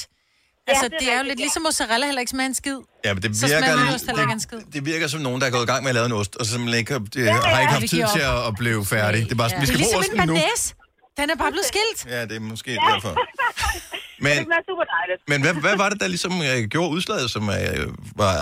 Altså, 0.71 0.85
det 0.89 0.95
er 0.95 0.99
det 0.99 1.13
er 1.13 1.19
jo 1.19 1.25
lidt 1.31 1.39
ligesom 1.39 1.63
mozzarella 1.63 2.07
heller 2.07 2.21
ikke 2.21 2.31
smager 2.31 2.49
en 2.49 2.55
skid. 2.55 2.79
Ja, 3.05 3.15
men 3.15 3.23
det 3.23 3.37
Så 3.37 3.41
smager 3.41 3.61
virker, 3.61 3.79
hytteost 3.83 4.07
heller 4.07 4.23
ikke 4.23 4.33
en 4.33 4.41
skid. 4.41 4.59
det, 4.59 4.73
det 4.75 4.85
virker 4.93 5.07
som 5.15 5.21
nogen, 5.21 5.41
der 5.41 5.47
er 5.47 5.51
gået 5.51 5.63
i 5.63 5.71
gang 5.73 5.81
med 5.85 5.91
at 5.91 5.95
lave 5.95 6.07
en 6.07 6.13
ost, 6.13 6.37
og 6.37 6.47
som 6.47 6.69
ikke 6.81 6.93
har, 6.93 6.99
de, 6.99 7.21
ja, 7.25 7.33
har 7.33 7.39
ikke 7.39 7.49
ja, 7.59 7.67
haft 7.67 7.83
vi 7.83 7.89
tid 7.89 8.05
til 8.17 8.25
at, 8.33 8.39
at 8.49 8.55
blive 8.63 8.81
færdig. 8.87 9.21
Det 9.25 9.33
er 9.33 9.37
bare 9.43 9.51
sådan, 9.51 9.63
vi 9.63 9.67
det 9.67 9.73
er 9.73 9.79
skal 9.79 9.85
bruge 9.87 10.03
ligesom 10.03 10.31
en 10.31 10.31
osten 10.31 10.75
nu. 10.77 11.21
Den 11.23 11.27
er 11.31 11.37
bare 11.43 11.51
blevet 11.55 11.69
skilt. 11.75 11.99
Ja, 12.15 12.21
det 12.29 12.37
er 12.37 12.41
måske 12.41 12.71
derfor. 12.93 13.13
Men, 14.25 14.37
Det 14.37 14.45
smager 14.49 14.65
super 14.71 14.87
dejligt. 14.97 15.21
men 15.31 15.39
hvad, 15.45 15.55
hvad 15.67 15.77
var 15.83 15.89
det, 15.93 16.01
der 16.01 16.09
ligesom 16.09 16.33
øh, 16.49 16.59
gjorde 16.75 16.91
udslaget, 16.97 17.31
som 17.31 17.43
øh, 17.51 17.89
var 18.23 18.37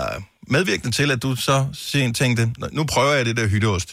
medvirkende 0.55 0.93
til, 0.99 1.07
at 1.15 1.19
du 1.25 1.31
så 1.47 1.57
sent 1.91 2.13
tænkte, 2.21 2.43
"Nå, 2.59 2.65
nu 2.77 2.81
prøver 2.93 3.13
jeg 3.17 3.25
det 3.29 3.35
der 3.39 3.47
hytteost? 3.53 3.89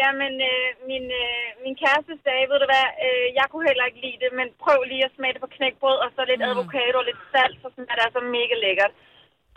Jamen, 0.00 0.34
øh, 0.52 0.68
min, 0.90 1.04
øh, 1.22 1.46
min 1.64 1.74
kæreste 1.82 2.12
sagde, 2.24 2.44
ved 2.50 2.58
du 2.62 2.66
hvad, 2.72 2.86
øh, 3.06 3.26
jeg 3.38 3.46
kunne 3.50 3.66
heller 3.70 3.86
ikke 3.88 4.00
lide 4.06 4.18
det, 4.24 4.30
men 4.38 4.46
prøv 4.64 4.78
lige 4.92 5.04
at 5.08 5.14
smage 5.16 5.34
det 5.34 5.42
på 5.46 5.50
knækbrød, 5.56 5.96
og 6.04 6.08
så 6.16 6.20
lidt 6.30 6.42
avocado 6.50 6.96
og 7.02 7.06
lidt 7.10 7.20
salt, 7.32 7.56
så 7.62 7.68
smager 7.74 7.96
det 7.98 8.04
altså 8.08 8.20
mega 8.36 8.56
lækkert. 8.64 8.92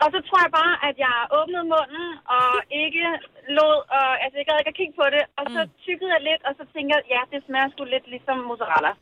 Og 0.02 0.08
så 0.14 0.18
tror 0.28 0.40
jeg 0.46 0.52
bare, 0.60 0.74
at 0.88 0.96
jeg 1.06 1.16
åbnede 1.38 1.66
munden, 1.74 2.06
og 2.38 2.50
ikke 2.84 3.04
lod, 3.58 3.76
og, 3.98 4.06
altså 4.24 4.36
jeg 4.40 4.46
gad 4.48 4.56
ikke 4.60 4.72
at 4.74 4.78
kigge 4.80 4.94
på 5.02 5.06
det, 5.14 5.22
og 5.40 5.44
så 5.54 5.60
tykkede 5.86 6.10
jeg 6.16 6.22
lidt, 6.30 6.42
og 6.48 6.52
så 6.58 6.62
tænkte 6.72 6.90
jeg, 6.94 7.00
ja, 7.14 7.20
det 7.32 7.38
smager 7.46 7.68
sgu 7.72 7.82
lidt 7.94 8.06
ligesom 8.14 8.36
mozzarella. 8.50 8.92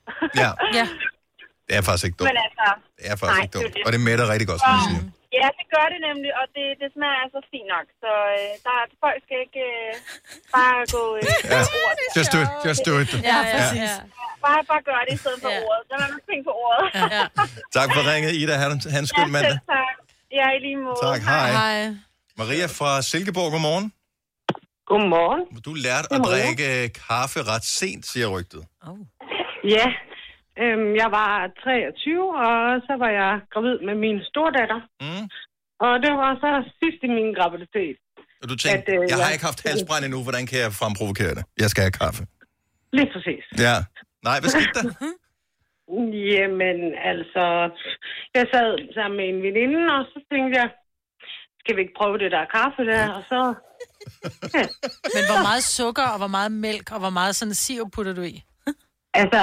Ja. 0.42 0.50
ja. 0.78 0.86
Det 1.66 1.74
er 1.78 1.82
faktisk 1.88 2.06
ikke 2.08 2.18
dumt. 2.20 2.28
Men 2.30 2.38
altså, 2.46 2.66
Det 2.98 3.06
er 3.12 3.16
faktisk 3.20 3.40
nej, 3.40 3.44
ikke 3.46 3.54
det 3.54 3.60
er 3.60 3.66
dumt. 3.66 3.76
det. 3.76 3.82
Og 3.86 3.90
det 3.94 4.00
mætter 4.08 4.24
rigtig 4.32 4.48
godt, 4.50 4.60
som 4.64 4.70
du 4.78 4.82
siger. 4.90 5.02
Ja, 5.38 5.46
det 5.58 5.66
gør 5.74 5.86
det 5.92 6.00
nemlig, 6.08 6.30
og 6.40 6.44
det, 6.56 6.66
det 6.80 6.88
smager 6.94 7.18
altså 7.24 7.40
fint 7.52 7.68
nok. 7.74 7.86
Så 8.02 8.10
øh, 8.36 8.50
der, 8.66 8.76
folk 9.04 9.18
skal 9.26 9.38
ikke 9.46 9.64
øh, 9.74 9.90
bare 10.56 10.78
gå 10.96 11.02
øh, 11.18 11.22
Ja. 11.54 11.60
på 11.72 11.76
ordet. 11.86 12.06
Just 12.18 12.30
do 12.34 12.38
it. 12.44 12.50
Just 12.68 12.80
do 12.88 12.92
it. 13.02 13.10
Ja, 13.30 13.38
præcis. 13.54 13.92
Ja. 13.92 13.96
Bare, 14.46 14.60
bare 14.70 14.82
gør 14.90 15.00
det 15.06 15.12
i 15.18 15.20
stedet 15.22 15.38
for 15.44 15.50
ordet. 15.68 15.82
Så 15.88 15.92
er 15.96 16.00
man 16.04 16.10
tænke 16.30 16.44
på 16.50 16.54
ordet. 16.66 16.84
Ja. 17.16 17.22
Tak 17.78 17.88
for 17.94 18.02
ringet, 18.10 18.32
Ida. 18.42 18.54
Han, 18.64 18.70
han 18.96 19.04
skøn 19.12 19.28
mandag. 19.36 19.50
selv 19.56 19.66
tak. 19.76 19.94
Ja, 20.38 20.46
i 20.56 20.58
lige 20.66 20.78
måde. 20.86 20.98
Tak, 21.08 21.20
hej. 21.32 21.50
Maria 22.40 22.66
fra 22.78 22.90
Silkeborg, 23.10 23.50
godmorgen. 23.54 23.86
Godmorgen. 24.90 25.42
Du 25.66 25.72
lærte 25.86 26.06
at 26.16 26.20
drikke 26.28 26.68
kaffe 27.08 27.38
ret 27.52 27.64
sent, 27.78 28.02
siger 28.12 28.26
rygtet. 28.36 28.62
Ja, 29.76 29.86
øhm, 30.62 30.90
jeg 31.02 31.08
var 31.18 31.32
23, 31.64 32.36
og 32.46 32.56
så 32.86 32.92
var 33.02 33.10
jeg 33.20 33.32
gravid 33.52 33.76
med 33.88 33.96
min 34.04 34.18
stordatter. 34.30 34.80
Mm. 35.04 35.24
Og 35.86 35.92
det 36.04 36.12
var 36.22 36.32
så 36.44 36.50
sidst 36.80 37.00
i 37.06 37.10
min 37.18 37.28
graviditet. 37.38 37.96
Og 38.42 38.46
du 38.50 38.54
tænkte, 38.56 38.92
At, 38.92 39.02
øh, 39.02 39.10
jeg 39.10 39.16
har 39.24 39.32
ikke 39.34 39.48
haft 39.50 39.60
halsbrand 39.68 40.02
endnu, 40.04 40.20
hvordan 40.26 40.44
kan 40.50 40.58
jeg 40.64 40.70
fremprovokere 40.80 41.32
det? 41.38 41.44
Jeg 41.62 41.68
skal 41.72 41.82
have 41.86 41.96
kaffe. 42.02 42.22
Lige 42.98 43.08
præcis. 43.14 43.44
Ja. 43.66 43.76
Nej, 44.28 44.36
hvad 44.40 44.50
skete 44.54 44.72
der? 44.78 44.84
Jamen, 46.32 46.78
altså, 47.12 47.44
jeg 48.36 48.44
sad 48.54 48.70
sammen 48.96 49.16
med 49.20 49.26
en 49.32 49.40
veninde, 49.46 49.80
og 49.96 50.02
så 50.12 50.18
tænkte 50.30 50.52
jeg, 50.60 50.68
skal 51.60 51.76
vi 51.76 51.80
ikke 51.84 51.98
prøve 52.00 52.18
det 52.18 52.30
der 52.36 52.44
kaffe 52.58 52.82
der? 52.92 53.04
Og 53.18 53.22
så, 53.32 53.40
Men 55.14 55.22
hvor 55.30 55.42
meget 55.48 55.62
sukker, 55.78 56.06
og 56.12 56.18
hvor 56.18 56.32
meget 56.36 56.52
mælk, 56.52 56.92
og 56.94 56.98
hvor 56.98 57.10
meget 57.10 57.36
sådan 57.36 57.54
sirup 57.54 57.90
putter 57.92 58.14
du 58.14 58.22
i? 58.22 58.42
altså, 59.20 59.42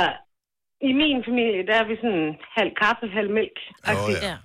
i 0.87 0.91
min 1.01 1.17
familie, 1.27 1.61
der 1.69 1.75
er 1.81 1.85
vi 1.91 1.95
sådan 2.03 2.27
halv 2.57 2.71
kaffe, 2.83 3.05
halv 3.19 3.31
mælk. 3.39 3.57
Oh, 3.91 4.11
ja. 4.27 4.35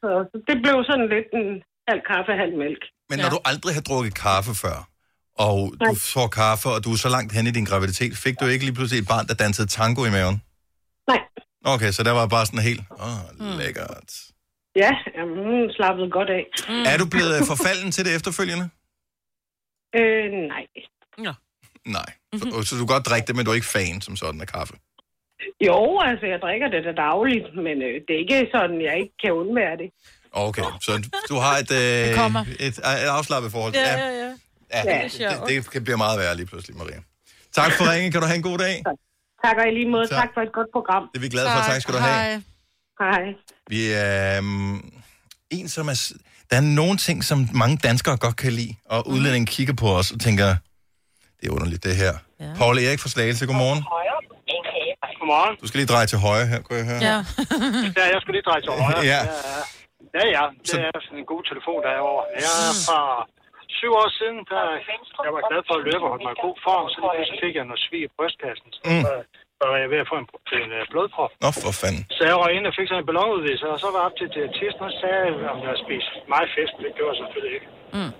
Så, 0.00 0.08
så 0.30 0.36
det 0.48 0.56
blev 0.64 0.76
sådan 0.88 1.08
lidt 1.14 1.28
en 1.40 1.48
halv 1.88 2.02
kaffe, 2.10 2.32
halv 2.42 2.54
mælk. 2.64 2.82
Men 3.10 3.16
når 3.22 3.30
du 3.34 3.38
aldrig 3.50 3.72
har 3.78 3.84
drukket 3.90 4.14
kaffe 4.26 4.52
før, 4.64 4.78
og 5.46 5.58
du 5.86 5.94
får 6.14 6.28
kaffe, 6.42 6.68
og 6.74 6.80
du 6.84 6.90
er 6.94 7.00
så 7.06 7.10
langt 7.16 7.30
hen 7.36 7.46
i 7.46 7.50
din 7.58 7.66
graviditet, 7.70 8.12
fik 8.24 8.34
du 8.40 8.46
ikke 8.46 8.64
lige 8.64 8.76
pludselig 8.78 9.00
et 9.02 9.08
barn, 9.14 9.26
der 9.30 9.34
dansede 9.34 9.68
tango 9.78 10.00
i 10.08 10.10
maven? 10.16 10.36
Nej. 11.12 11.20
Okay, 11.74 11.90
så 11.96 12.00
der 12.08 12.14
var 12.20 12.26
bare 12.26 12.46
sådan 12.46 12.66
helt, 12.70 12.82
åh, 12.90 13.20
oh, 13.40 13.58
lækkert. 13.60 14.10
Ja, 14.82 14.92
jamen, 15.16 15.36
hun 15.48 15.70
slappede 15.76 16.10
godt 16.10 16.30
af. 16.38 16.44
Mm. 16.68 16.84
Er 16.92 16.96
du 17.02 17.06
blevet 17.14 17.32
øh, 17.38 17.42
forfalden 17.52 17.90
til 17.92 18.04
det 18.06 18.12
efterfølgende? 18.18 18.66
Øh, 19.98 20.26
nej. 20.52 20.64
Ja. 21.26 21.34
Nej. 21.98 22.10
Så, 22.34 22.62
så 22.66 22.72
du 22.76 22.82
kan 22.86 22.94
godt 22.96 23.06
drikke 23.10 23.26
det, 23.26 23.36
men 23.36 23.44
du 23.44 23.50
er 23.50 23.54
ikke 23.60 23.74
fan 23.76 24.00
som 24.00 24.16
sådan 24.16 24.40
af 24.40 24.46
kaffe? 24.46 24.74
Jo, 25.68 25.78
altså, 26.08 26.26
jeg 26.32 26.38
drikker 26.44 26.68
det 26.74 26.80
da 26.88 26.92
dagligt, 27.08 27.46
men 27.66 27.76
øh, 27.88 27.94
det 28.06 28.12
er 28.16 28.20
ikke 28.24 28.38
sådan, 28.56 28.76
jeg 28.88 28.94
ikke 29.02 29.14
kan 29.22 29.32
undvære 29.42 29.76
det. 29.82 29.88
Okay, 30.46 30.68
så 30.86 30.92
du 31.30 31.34
har 31.44 31.54
et, 31.62 31.70
øh, 31.82 32.14
kommer. 32.20 32.42
et, 32.66 32.76
et 32.78 33.10
afslappet 33.18 33.52
forhold. 33.52 33.74
ja. 33.74 33.82
ja, 33.82 34.08
ja. 34.22 34.30
ja 34.74 34.80
Det 34.82 35.22
er 35.26 35.44
det, 35.46 35.64
det, 35.64 35.72
det 35.74 35.84
bliver 35.84 35.96
meget 35.96 36.16
værre 36.20 36.36
lige 36.36 36.46
pludselig, 36.46 36.76
Maria. 36.76 37.00
Tak 37.58 37.72
for 37.78 37.84
ringen. 37.92 38.12
Kan 38.12 38.20
du 38.20 38.26
have 38.26 38.36
en 38.36 38.42
god 38.50 38.58
dag? 38.58 38.82
Tak 39.44 39.56
og 39.60 39.68
i 39.68 39.74
lige 39.78 39.88
måde. 39.90 40.06
Tak. 40.08 40.18
Tak, 40.20 40.28
for 40.34 40.40
et 40.40 40.52
godt 40.52 40.68
program. 40.72 41.02
Det 41.12 41.18
er 41.18 41.22
vi 41.22 41.28
glade 41.28 41.48
for. 41.54 41.60
Tak 41.72 41.80
skal 41.82 41.94
du 41.94 41.98
have. 41.98 42.42
Hej. 43.00 43.22
Vi 43.68 43.80
er 43.92 44.38
um, 44.38 44.92
en, 45.50 45.68
som 45.68 45.88
er... 45.88 46.12
Der 46.50 46.56
er 46.56 46.60
nogle 46.60 46.96
ting, 46.96 47.24
som 47.24 47.48
mange 47.54 47.76
danskere 47.76 48.16
godt 48.16 48.36
kan 48.36 48.52
lide, 48.52 48.74
og 48.84 49.02
Mhm. 49.06 49.14
udlændingen 49.14 49.46
kigger 49.46 49.74
på 49.74 49.88
os 49.98 50.10
og 50.10 50.20
tænker, 50.20 50.56
det 51.40 51.46
er 51.48 51.52
underligt, 51.52 51.84
det 51.84 51.96
her. 51.96 52.12
Ja. 52.40 52.54
Paul 52.56 52.78
Erik 52.78 53.00
fra 53.00 53.08
Slagelse, 53.08 53.46
godmorgen. 53.46 53.82
Godmorgen. 55.26 55.54
Du 55.62 55.66
skal 55.68 55.78
lige 55.82 55.90
dreje 55.94 56.08
til 56.12 56.18
højre 56.26 56.46
her, 56.52 56.58
kunne 56.64 56.78
jeg 56.82 56.86
høre. 56.92 57.00
Ja. 57.10 57.16
ja, 58.00 58.04
jeg 58.14 58.18
skulle 58.22 58.36
lige 58.38 58.46
dreje 58.48 58.62
til 58.66 58.72
højre. 58.84 59.02
Ja. 59.14 59.20
Ja, 60.18 60.24
ja. 60.36 60.44
Det 60.70 60.78
er 60.88 60.98
sådan 61.06 61.18
en 61.24 61.28
god 61.34 61.42
telefon, 61.50 61.78
der 61.86 61.90
er 61.98 62.02
over. 62.10 62.22
Jeg 62.44 62.54
er 62.70 62.74
fra 62.88 63.00
syv 63.78 63.90
år 64.02 64.08
siden, 64.20 64.38
der 64.52 64.62
jeg 65.26 65.32
var 65.36 65.42
glad 65.50 65.60
for 65.68 65.74
at 65.78 65.82
løbe 65.88 66.02
og 66.06 66.10
holde 66.12 66.24
mig 66.26 66.32
i 66.38 66.40
god 66.46 66.56
form, 66.66 66.84
så 66.94 66.98
lige 67.04 67.40
fik 67.44 67.54
jeg 67.58 67.64
noget 67.70 67.82
svig 67.86 68.02
i 68.08 68.10
brystkassen. 68.16 68.68
Så 68.76 68.80
Mm. 68.90 69.04
så 69.58 69.64
var 69.72 69.78
jeg 69.84 69.88
ved 69.92 70.00
at 70.04 70.08
få 70.12 70.16
en, 70.22 70.28
en 70.60 70.70
øh, 70.78 70.82
blodprop. 70.92 71.30
Nå, 71.44 71.48
for 71.64 71.72
fanden. 71.82 72.02
Så 72.16 72.22
jeg 72.28 72.34
røg 72.42 72.52
ind 72.58 72.64
og 72.70 72.74
fik 72.78 72.86
sådan 72.90 73.02
en 73.02 73.08
ballonudvidelse, 73.10 73.66
og 73.74 73.78
så 73.82 73.86
var 73.92 73.98
jeg 74.00 74.06
op 74.08 74.16
til 74.20 74.26
diætisten, 74.36 74.82
og 74.86 74.90
så 74.94 74.98
sagde 75.02 75.18
jeg, 75.24 75.32
om 75.54 75.58
jeg 75.62 75.68
havde 75.70 75.82
spist 75.86 76.10
meget 76.34 76.48
fisk. 76.56 76.72
Det 76.84 76.90
gjorde 76.98 77.12
jeg 77.12 77.18
selvfølgelig 77.22 77.54
ikke. 77.58 77.68
Mm. 77.96 78.12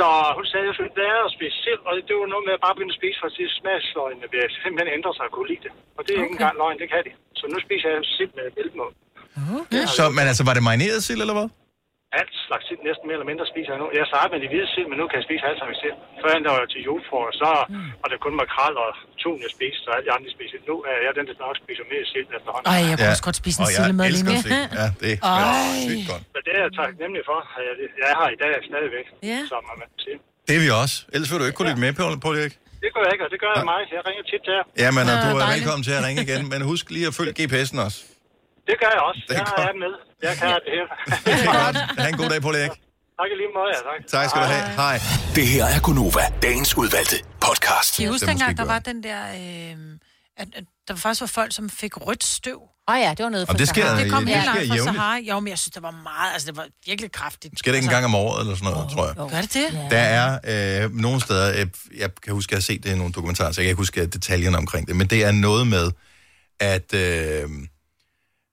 Så 0.00 0.08
hun 0.38 0.44
sagde, 0.50 0.64
at 0.64 0.68
jeg 0.70 0.76
skulle 0.76 0.94
lære 1.02 1.20
at 1.28 1.32
spise 1.36 1.56
sild, 1.64 1.82
og 1.88 1.92
det 2.08 2.14
var 2.20 2.28
noget 2.34 2.44
med 2.48 2.54
at 2.58 2.62
bare 2.64 2.74
begynde 2.76 2.94
at 2.94 3.00
spise, 3.00 3.16
for 3.20 3.28
at 3.30 3.34
smagsløgene 3.58 4.26
vil 4.32 4.42
simpelthen 4.64 4.90
ændre 4.96 5.10
sig 5.16 5.24
og 5.28 5.32
kunne 5.36 5.48
lide 5.52 5.62
det. 5.66 5.72
Og 5.96 6.00
det 6.04 6.12
er 6.12 6.18
okay. 6.18 6.26
ikke 6.26 6.36
engang 6.38 6.54
løgn, 6.62 6.78
det 6.82 6.88
kan 6.92 7.02
de. 7.06 7.12
Så 7.38 7.44
nu 7.52 7.56
spiser 7.66 7.88
jeg 7.92 7.98
sild 8.16 8.32
med 8.38 8.44
mælkemål. 8.58 8.92
Okay. 9.60 9.84
Så, 9.96 10.04
men 10.16 10.24
altså, 10.30 10.42
var 10.48 10.54
det 10.56 10.62
marineret 10.68 11.00
sild, 11.08 11.20
eller 11.24 11.36
hvad? 11.38 11.48
Alt 12.18 12.32
slags 12.48 12.64
sild, 12.68 12.80
næsten 12.88 13.04
mere 13.08 13.16
eller 13.18 13.30
mindre 13.32 13.44
spiser 13.52 13.70
jeg 13.74 13.80
nu. 13.82 13.86
Jeg 13.98 14.04
startede 14.12 14.30
med 14.34 14.40
de 14.44 14.48
hvide 14.52 14.68
sild, 14.74 14.86
men 14.90 14.96
nu 15.00 15.04
kan 15.08 15.16
jeg 15.20 15.26
spise 15.28 15.42
alt 15.50 15.58
slags 15.62 15.78
sild. 15.84 15.96
Før 16.22 16.30
der 16.46 16.50
var 16.54 16.60
jeg 16.64 16.70
til 16.74 16.80
julefrokost, 16.88 17.36
så 17.42 17.48
var 18.02 18.08
det 18.12 18.18
kun 18.26 18.34
makrel 18.42 18.74
og 18.84 18.90
tun, 19.22 19.36
jeg 19.44 19.50
spiste, 19.56 19.80
så 19.84 19.88
alle 19.94 20.04
de 20.08 20.12
andre 20.16 20.28
spiser. 20.36 20.56
Nu 20.70 20.76
er 20.90 20.96
jeg 21.06 21.12
den, 21.18 21.24
der 21.30 21.34
nok 21.46 21.56
spiser 21.64 21.84
mere 21.92 22.04
sild 22.12 22.28
efterhånden. 22.38 22.66
Ej, 22.72 22.78
jeg 22.90 22.94
kunne 22.98 23.12
også 23.16 23.26
godt 23.28 23.38
spise 23.42 23.56
en 23.60 23.64
Og 23.66 23.70
jeg 23.74 23.78
sillemad 23.80 24.06
lige 24.16 24.26
nu. 24.30 24.34
Ja, 24.80 24.86
det 25.02 25.12
er 25.14 25.54
sygt 25.88 26.04
godt. 26.12 26.22
Så 26.34 26.38
det 26.46 26.52
er 26.58 26.62
jeg 26.66 26.72
taknemmelig 26.82 27.22
for. 27.30 27.38
at 27.58 27.62
Jeg, 27.68 27.74
jeg 28.04 28.12
har 28.20 28.28
i 28.36 28.38
dag 28.42 28.52
stadigvæk, 28.70 29.06
Ja. 29.30 29.38
som 29.52 29.60
man 29.80 29.88
siger. 30.04 30.18
Det 30.48 30.54
er 30.58 30.62
vi 30.66 30.70
også. 30.82 30.96
Ellers 31.14 31.28
vil 31.30 31.36
du 31.40 31.44
ikke 31.48 31.58
kunne 31.58 31.70
lytte 31.70 31.82
med, 31.84 31.90
Paul, 32.00 32.12
Paul 32.24 32.34
Erik. 32.42 32.54
Det 32.84 32.90
gør 32.94 33.02
jeg 33.06 33.12
ikke, 33.16 33.24
og 33.26 33.30
det 33.34 33.40
gør 33.44 33.52
jeg 33.58 33.64
mig. 33.72 33.80
Jeg 33.96 34.02
ringer 34.08 34.24
tit 34.30 34.40
til 34.46 34.52
jer. 34.58 34.64
Jamen, 34.84 35.04
og 35.12 35.16
Ja, 35.16 35.24
du 35.24 35.28
er 35.36 35.40
dejligt. 35.40 35.54
velkommen 35.56 35.82
til 35.88 35.94
at 35.98 36.02
ringe 36.06 36.20
igen, 36.26 36.42
men 36.52 36.58
husk 36.72 36.84
lige 36.96 37.06
at 37.10 37.14
følge 37.18 37.32
GPS'en 37.40 37.78
også. 37.86 37.98
Det 38.68 38.74
gør 38.82 38.90
jeg 38.96 39.02
også. 39.10 39.22
Det 39.28 39.34
er 39.36 39.38
jeg 39.38 39.52
godt. 39.56 39.68
er 39.68 39.78
med. 39.84 39.92
Jeg 40.26 40.32
kan 40.40 40.48
det 40.66 40.72
her. 40.78 40.86
Ha' 42.02 42.08
en 42.08 42.16
god 42.16 42.28
dag, 42.32 42.40
Paul 42.42 42.54
Erik. 42.54 42.70
tak 43.20 43.28
i 43.32 43.36
lige 43.42 43.50
måde, 43.58 43.70
ja. 43.74 43.80
Tak. 43.90 44.00
Tak 44.14 44.24
skal 44.30 44.40
du 44.42 44.46
have. 44.54 44.64
Hej. 44.82 44.96
Det 45.34 45.46
her 45.54 45.64
er 45.76 45.80
Gunova, 45.86 46.24
dagens 46.42 46.76
udvalgte 46.76 47.16
podcast. 47.46 47.96
Kan 47.96 48.04
I 48.04 48.08
huske 48.08 48.26
dengang, 48.26 48.56
der 48.56 48.64
var 48.64 48.78
den 48.78 49.02
der... 49.02 49.20
Øh, 49.40 49.76
at, 50.36 50.48
at 50.58 50.64
der 50.88 50.94
faktisk 50.96 51.20
var 51.20 51.26
folk, 51.26 51.52
som 51.54 51.70
fik 51.70 52.06
rødt 52.06 52.24
støv? 52.24 52.60
Åh 52.88 52.94
oh 52.94 53.00
ja, 53.00 53.10
det 53.16 53.24
var 53.24 53.30
noget 53.30 53.50
Om 53.50 53.56
det 53.56 53.68
sker- 53.68 53.94
Det 53.96 54.10
kom 54.10 54.24
det 54.26 54.34
helt 54.34 54.50
sker 54.50 54.64
langt 54.74 54.82
fra. 54.82 54.92
Sahara. 54.92 55.16
Jo, 55.18 55.40
men 55.40 55.48
jeg 55.48 55.58
synes, 55.58 55.72
det 55.74 55.82
var 55.82 55.90
meget... 55.90 56.32
Altså, 56.32 56.46
det 56.46 56.56
var 56.56 56.66
virkelig 56.86 57.12
kraftigt. 57.12 57.58
Skal 57.58 57.72
det 57.72 57.76
ikke 57.78 57.86
en 57.86 57.90
gang 57.90 58.04
om 58.04 58.14
året, 58.14 58.40
eller 58.40 58.54
sådan 58.56 58.72
noget, 58.72 58.90
tror 58.90 59.06
jeg. 59.06 59.14
Gør 59.16 59.40
det 59.40 59.54
det? 59.54 59.86
Der 59.90 59.98
er 59.98 60.84
øh, 60.84 60.94
nogle 60.94 61.20
steder, 61.20 61.60
øh, 61.60 61.66
jeg 61.98 62.10
kan 62.24 62.32
huske, 62.32 62.50
at 62.50 62.52
jeg 62.52 62.56
har 62.56 62.60
set 62.62 62.84
det 62.84 62.92
i 62.94 62.96
nogle 62.98 63.12
dokumentarer, 63.12 63.52
så 63.52 63.60
jeg 63.60 63.64
kan 63.66 63.70
ikke 63.70 63.78
huske 63.80 64.06
detaljerne 64.06 64.56
omkring 64.58 64.86
det, 64.88 64.96
men 64.96 65.06
det 65.06 65.24
er 65.24 65.32
noget 65.32 65.66
med, 65.66 65.90
at, 66.60 66.94
øh, 66.94 67.48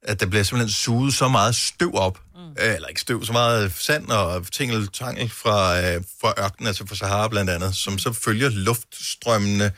at 0.07 0.19
der 0.19 0.25
bliver 0.25 0.43
simpelthen 0.43 0.71
suget 0.71 1.13
så 1.13 1.27
meget 1.27 1.55
støv 1.55 1.91
op 1.95 2.19
øh, 2.59 2.73
eller 2.75 2.87
ikke 2.87 3.01
støv, 3.01 3.25
så 3.25 3.31
meget 3.33 3.73
sand 3.79 4.09
og 4.09 4.51
tingeltangel 4.51 5.29
fra, 5.29 5.79
øh, 5.81 6.01
fra 6.21 6.33
ørkenen, 6.43 6.67
altså 6.67 6.87
fra 6.87 6.95
Sahara 6.95 7.27
blandt 7.27 7.49
andet, 7.49 7.75
som 7.75 7.99
så 7.99 8.13
følger 8.13 8.49
luftstrømmene 8.49 9.71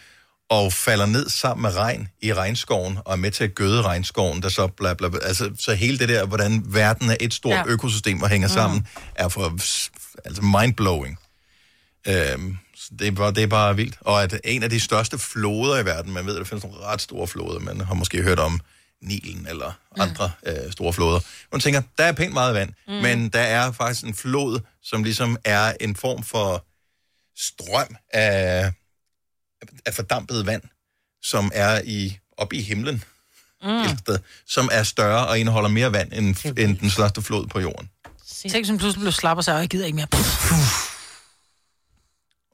og 0.50 0.74
falder 0.74 1.06
ned 1.06 1.30
sammen 1.30 1.62
med 1.62 1.76
regn 1.76 2.08
i 2.22 2.34
regnskoven, 2.34 2.98
og 3.06 3.12
er 3.14 3.18
med 3.18 3.32
til 3.32 3.44
at 3.44 3.56
gøde 3.56 3.82
regnskoven, 3.82 4.42
der 4.42 4.50
så 4.50 4.68
bla, 4.68 4.94
bla, 4.94 5.10
bla. 5.10 5.20
Altså, 5.24 5.52
så 5.60 5.74
hele 5.74 5.98
det 6.00 6.10
der, 6.10 6.26
hvordan 6.26 6.64
verden 6.68 7.10
er 7.10 7.16
et 7.20 7.34
stort 7.34 7.54
Ja. 7.54 7.64
økosystem 7.68 8.22
og 8.22 8.30
hænger 8.30 8.48
Mm. 8.48 8.54
sammen, 8.54 8.88
er 9.16 9.28
for 9.28 9.58
altså 10.26 10.42
mindblowing. 10.42 11.18
Øhm, 12.08 12.58
det, 13.00 13.08
er 13.08 13.12
bare, 13.12 13.32
det 13.32 13.44
er 13.44 13.48
bare 13.48 13.76
vildt. 13.76 13.96
Og 14.02 14.24
at 14.24 14.40
en 14.44 14.64
af 14.64 14.70
de 14.70 14.80
største 14.80 15.18
floder 15.18 15.78
i 15.80 15.86
verden, 15.86 16.14
man 16.14 16.26
ved, 16.26 16.34
at 16.36 16.40
der 16.40 16.46
findes 16.46 16.64
nogle 16.64 16.78
ret 16.80 17.02
store 17.02 17.28
floder, 17.28 17.60
man 17.60 17.82
har 17.82 17.94
måske 17.94 18.22
hørt 18.24 18.40
om 18.40 18.60
Nilen 19.02 19.48
eller 19.48 19.72
andre 19.98 20.32
mm. 20.44 20.52
øh, 20.52 20.72
store 20.72 20.94
floder. 20.94 21.20
Man 21.52 21.62
tænker, 21.62 21.82
der 21.98 22.04
er 22.04 22.12
pænt 22.12 22.34
meget 22.34 22.54
vand, 22.54 22.74
mm. 22.88 22.94
men 22.94 23.30
der 23.30 23.40
er 23.40 23.72
faktisk 23.72 24.06
en 24.06 24.14
flod, 24.14 24.60
som 24.84 25.04
ligesom 25.04 25.38
er 25.46 25.74
en 25.80 25.96
form 25.96 26.24
for 26.24 26.66
strøm 27.38 27.96
af, 28.14 28.72
af 29.86 29.94
fordampet 29.94 30.46
vand, 30.46 30.62
som 31.22 31.52
er 31.54 31.82
i 31.86 32.18
op 32.38 32.54
i 32.54 32.62
himlen, 32.62 33.04
mm. 33.64 33.98
sted, 33.98 34.20
som 34.48 34.70
er 34.72 34.84
større 34.84 35.28
og 35.28 35.40
indeholder 35.40 35.70
mere 35.70 35.94
vand 35.94 36.14
end, 36.14 36.58
end 36.58 36.78
den 36.78 36.90
største 36.90 37.22
flod 37.22 37.48
på 37.48 37.60
jorden. 37.60 37.90
Tænk, 38.50 38.66
som 38.66 38.78
pludselig 38.78 39.02
blev 39.02 39.12
slap 39.12 39.38
og 39.38 39.44
sagde, 39.44 39.60
jeg 39.60 39.70
gider 39.70 39.86
ikke 39.86 39.96
mere. 39.96 40.08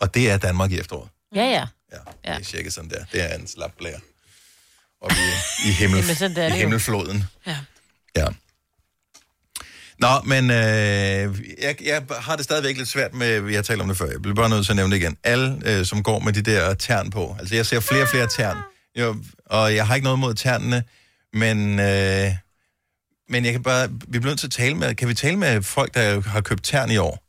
Og 0.02 0.14
det 0.14 0.32
er 0.32 0.38
Danmark 0.38 0.72
i 0.72 0.80
efteråret. 0.80 1.10
Ja, 1.36 1.44
ja. 1.44 1.68
Ja. 1.92 2.34
Det 2.34 2.40
er 2.40 2.44
cirka 2.44 2.70
sådan 2.70 2.90
der. 2.90 3.06
Det 3.12 3.32
er 3.32 3.36
en 3.36 3.48
slap 3.48 3.72
blære. 3.78 4.00
Op 5.02 5.12
i, 5.12 5.70
i, 5.70 5.72
himmel, 5.72 6.04
Jamen, 6.22 6.54
i 6.54 6.58
himmelfloden. 6.58 7.24
Ja. 7.48 7.58
Ja. 8.16 8.28
Nå, 10.00 10.08
men 10.26 10.52
øh, 10.52 11.42
jeg, 11.62 11.76
jeg 11.84 12.04
har 12.20 12.36
det 12.36 12.46
stadigvæk 12.46 12.78
lidt 12.78 12.90
svært 12.90 13.14
med, 13.14 13.40
vi 13.42 13.56
har 13.56 13.62
talt 13.62 13.82
om 13.82 13.88
det 13.88 13.98
før, 13.98 14.06
jeg 14.12 14.22
bliver 14.22 14.36
bare 14.36 14.50
nødt 14.50 14.66
til 14.66 14.72
at 14.72 14.76
nævne 14.76 14.96
det 14.96 15.02
igen. 15.02 15.18
Alle, 15.24 15.62
øh, 15.66 15.86
som 15.86 16.04
går 16.04 16.20
med 16.20 16.34
de 16.34 16.42
der 16.42 16.74
tern 16.74 17.10
på. 17.10 17.36
Altså, 17.40 17.56
jeg 17.56 17.66
ser 17.66 17.80
flere 17.80 18.02
og 18.02 18.08
flere 18.08 18.28
tern. 18.28 18.58
Jo, 19.00 19.16
og 19.46 19.76
jeg 19.76 19.88
har 19.88 19.96
ikke 19.96 20.04
noget 20.04 20.20
mod 20.20 20.34
ternene, 20.34 20.84
men, 21.34 21.80
øh, 21.80 22.32
men 23.30 23.46
jeg 23.46 23.52
kan 23.52 23.64
bare, 23.64 23.90
vi 23.90 24.20
bliver 24.20 24.32
nødt 24.32 24.40
til 24.40 24.48
at 24.48 24.52
tale 24.52 24.76
med, 24.76 24.96
kan 24.96 25.08
vi 25.08 25.14
tale 25.14 25.38
med 25.38 25.62
folk, 25.62 25.94
der 25.94 26.22
har 26.22 26.42
købt 26.42 26.64
tern 26.64 26.92
i 26.92 26.98
år? 26.98 27.22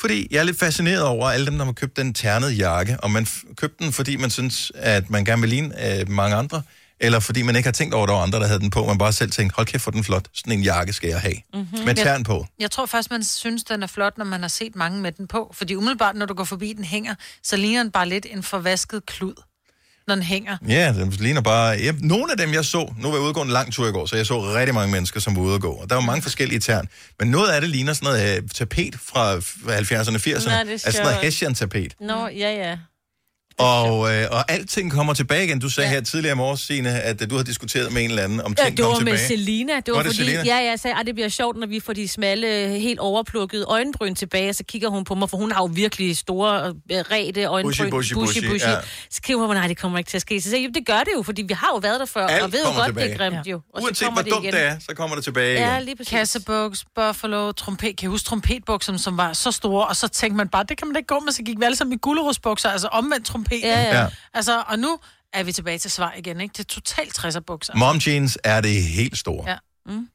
Fordi 0.00 0.28
jeg 0.30 0.38
er 0.38 0.44
lidt 0.44 0.58
fascineret 0.58 1.02
over 1.02 1.30
alle 1.30 1.46
dem, 1.46 1.58
der 1.58 1.64
har 1.64 1.72
købt 1.72 1.96
den 1.96 2.14
ternede 2.14 2.52
jakke, 2.52 2.96
og 3.00 3.10
man 3.10 3.26
købte 3.56 3.84
den, 3.84 3.92
fordi 3.92 4.16
man 4.16 4.30
synes, 4.30 4.72
at 4.74 5.10
man 5.10 5.24
gerne 5.24 5.40
vil 5.40 5.50
ligne 5.50 6.00
øh, 6.00 6.10
mange 6.10 6.36
andre, 6.36 6.62
eller 7.02 7.20
fordi 7.20 7.42
man 7.42 7.56
ikke 7.56 7.66
har 7.66 7.72
tænkt 7.72 7.94
over, 7.94 8.04
at 8.04 8.08
der 8.08 8.14
var 8.14 8.22
andre, 8.22 8.40
der 8.40 8.46
havde 8.46 8.60
den 8.60 8.70
på, 8.70 8.86
man 8.86 8.98
bare 8.98 9.12
selv 9.12 9.30
tænkte, 9.30 9.56
hold 9.56 9.66
kæft, 9.66 9.82
for 9.82 9.90
den 9.90 10.04
flot, 10.04 10.28
sådan 10.34 10.52
en 10.52 10.62
jakke 10.62 10.92
skal 10.92 11.08
jeg 11.08 11.20
have. 11.20 11.34
Mm-hmm. 11.54 11.84
Med 11.84 11.94
tern 11.94 12.24
på. 12.24 12.46
Jeg 12.58 12.70
tror 12.70 12.86
faktisk, 12.86 13.10
man 13.10 13.24
synes, 13.24 13.64
den 13.64 13.82
er 13.82 13.86
flot, 13.86 14.18
når 14.18 14.24
man 14.24 14.40
har 14.40 14.48
set 14.48 14.76
mange 14.76 15.00
med 15.00 15.12
den 15.12 15.26
på. 15.26 15.52
Fordi 15.54 15.74
umiddelbart, 15.74 16.16
når 16.16 16.26
du 16.26 16.34
går 16.34 16.44
forbi, 16.44 16.72
den 16.72 16.84
hænger, 16.84 17.14
så 17.42 17.56
ligner 17.56 17.82
den 17.82 17.92
bare 17.92 18.08
lidt 18.08 18.26
en 18.30 18.42
forvasket 18.42 19.06
klud, 19.06 19.34
når 20.06 20.14
den 20.14 20.24
hænger. 20.24 20.56
Ja, 20.68 20.92
den 20.92 21.10
ligner 21.10 21.40
bare... 21.40 21.76
Ja, 21.78 21.92
nogle 22.00 22.32
af 22.32 22.38
dem, 22.38 22.52
jeg 22.52 22.64
så... 22.64 22.92
Nu 22.98 23.08
var 23.08 23.16
jeg 23.16 23.22
ude 23.22 23.32
og 23.36 23.42
en 23.42 23.50
lang 23.50 23.72
tur 23.72 23.88
i 23.88 23.92
går, 23.92 24.06
så 24.06 24.16
jeg 24.16 24.26
så 24.26 24.40
rigtig 24.54 24.74
mange 24.74 24.92
mennesker, 24.92 25.20
som 25.20 25.36
var 25.36 25.42
ude 25.42 25.54
at 25.54 25.60
gå. 25.60 25.72
Og 25.72 25.90
der 25.90 25.96
var 25.96 26.02
mange 26.02 26.22
forskellige 26.22 26.60
tern. 26.60 26.88
Men 27.18 27.30
noget 27.30 27.50
af 27.52 27.60
det 27.60 27.70
ligner 27.70 27.92
sådan 27.92 28.06
noget 28.06 28.36
øh, 28.36 28.48
tapet 28.48 28.94
fra 29.04 29.36
70'erne, 29.36 29.40
80'erne. 29.40 30.48
Nej, 30.48 30.62
det 30.62 30.68
er 30.68 30.72
altså 30.72 30.92
sådan 30.92 31.04
noget 31.06 31.18
hessian-tapet. 31.18 31.94
Nå, 32.00 32.28
ja, 32.28 32.68
ja. 32.68 32.76
Og, 33.82 34.14
øh, 34.14 34.26
og 34.30 34.52
alting 34.52 34.92
kommer 34.92 35.14
tilbage 35.14 35.44
igen. 35.44 35.58
Du 35.60 35.68
sagde 35.70 35.88
ja. 35.90 35.94
her 35.94 36.00
tidligere 36.02 36.32
i 36.34 36.36
morges, 36.36 36.60
Signe, 36.60 37.00
at 37.00 37.22
øh, 37.22 37.30
du 37.30 37.36
har 37.36 37.42
diskuteret 37.42 37.92
med 37.92 38.02
en 38.04 38.10
eller 38.10 38.22
anden, 38.22 38.40
om 38.40 38.54
Ja, 38.58 38.64
ting 38.64 38.76
det 38.76 38.84
kom 38.84 38.92
var 38.92 38.98
med 39.00 39.06
tilbage. 39.06 39.28
Selina. 39.28 39.72
Det 39.76 39.84
var, 39.88 39.94
Var 39.94 40.02
det 40.02 40.10
fordi, 40.16 40.16
Selina? 40.30 40.42
ja, 40.44 40.56
jeg 40.70 40.80
sagde, 40.80 40.96
at 41.00 41.06
det 41.06 41.14
bliver 41.14 41.28
sjovt, 41.28 41.56
når 41.56 41.66
vi 41.66 41.80
får 41.80 41.92
de 41.92 42.08
smalle, 42.08 42.68
helt 42.68 42.98
overplukkede 43.00 43.64
øjenbryn 43.68 44.14
tilbage, 44.14 44.48
og 44.48 44.54
så 44.54 44.64
kigger 44.64 44.88
hun 44.88 45.04
på 45.04 45.14
mig, 45.14 45.30
for 45.30 45.36
hun 45.36 45.52
har 45.52 45.62
jo 45.62 45.70
virkelig 45.72 46.16
store, 46.16 46.66
øh, 46.92 46.98
rede 47.10 47.44
øjenbryn. 47.44 47.90
Bushy, 47.90 48.14
bushy, 48.14 48.48
bushy, 48.48 48.64
ja. 48.66 48.74
Så 49.10 49.22
kigger 49.22 49.38
hun 49.38 49.44
på 49.44 49.52
mig, 49.52 49.60
nej, 49.60 49.68
det 49.68 49.76
kommer 49.78 49.98
ikke 49.98 50.08
til 50.10 50.18
at 50.18 50.22
ske. 50.22 50.40
Så 50.40 50.48
siger 50.50 50.60
jeg, 50.60 50.66
"Jo, 50.68 50.70
det 50.74 50.86
gør 50.86 50.98
det 50.98 51.08
jo, 51.16 51.22
fordi 51.22 51.42
vi 51.42 51.54
har 51.54 51.68
jo 51.74 51.78
været 51.78 52.00
der 52.00 52.06
før, 52.06 52.26
Alt 52.26 52.42
og 52.42 52.52
ved 52.52 52.60
jo 52.64 52.66
godt, 52.80 52.94
det 52.94 53.02
er 53.04 53.08
tilbage. 53.08 53.30
grimt 53.30 53.46
jo. 53.46 53.56
Og 53.74 53.80
så 53.80 53.84
Uanset 53.86 54.04
kommer 54.06 54.22
hvor 54.22 54.30
dumt 54.30 54.44
igen. 54.44 54.54
det 54.54 54.62
er, 54.62 54.76
så 54.88 54.94
kommer 54.96 55.14
det 55.16 55.24
tilbage 55.24 55.60
Ja, 55.60 55.72
igen. 55.74 55.84
lige 55.84 55.96
præcis. 55.96 56.10
Kassebuks, 56.10 56.84
Buffalo, 56.94 57.52
trompet. 57.52 57.86
Kan 57.96 57.96
jeg 58.02 58.10
huske 58.10 58.26
trompetbukserne, 58.26 58.98
som 58.98 59.16
var 59.16 59.32
så 59.32 59.50
store, 59.50 59.86
og 59.86 59.96
så 59.96 60.08
tænkte 60.08 60.36
man 60.36 60.48
bare, 60.48 60.64
det 60.68 60.78
kan 60.78 60.86
man 60.88 60.94
da 60.94 60.98
ikke 60.98 61.06
gå 61.06 61.20
med, 61.24 61.32
så 61.32 61.42
gik 61.42 61.58
vi 61.60 61.64
alle 61.64 61.76
sammen 61.76 61.94
i 61.94 61.98
gulerodsbukser, 62.02 62.68
altså 62.70 62.88
omvendt 62.88 63.26
trompet. 63.26 63.51
Ja, 63.60 63.82
ja. 63.82 64.00
Ja. 64.00 64.06
Altså, 64.34 64.62
og 64.68 64.78
nu 64.78 64.98
er 65.32 65.42
vi 65.42 65.52
tilbage 65.52 65.78
til 65.78 65.90
svar 65.90 66.14
igen, 66.18 66.40
ikke? 66.40 66.52
Det 66.52 66.58
er 66.60 66.64
totalt 66.64 67.18
60'er 67.18 67.40
bukser. 67.46 67.74
Mom 67.76 68.00
jeans 68.06 68.38
er 68.44 68.60
det 68.60 68.82
helt 68.82 69.18
store. 69.18 69.50
Ja. 69.50 69.56
Mm. 69.86 70.08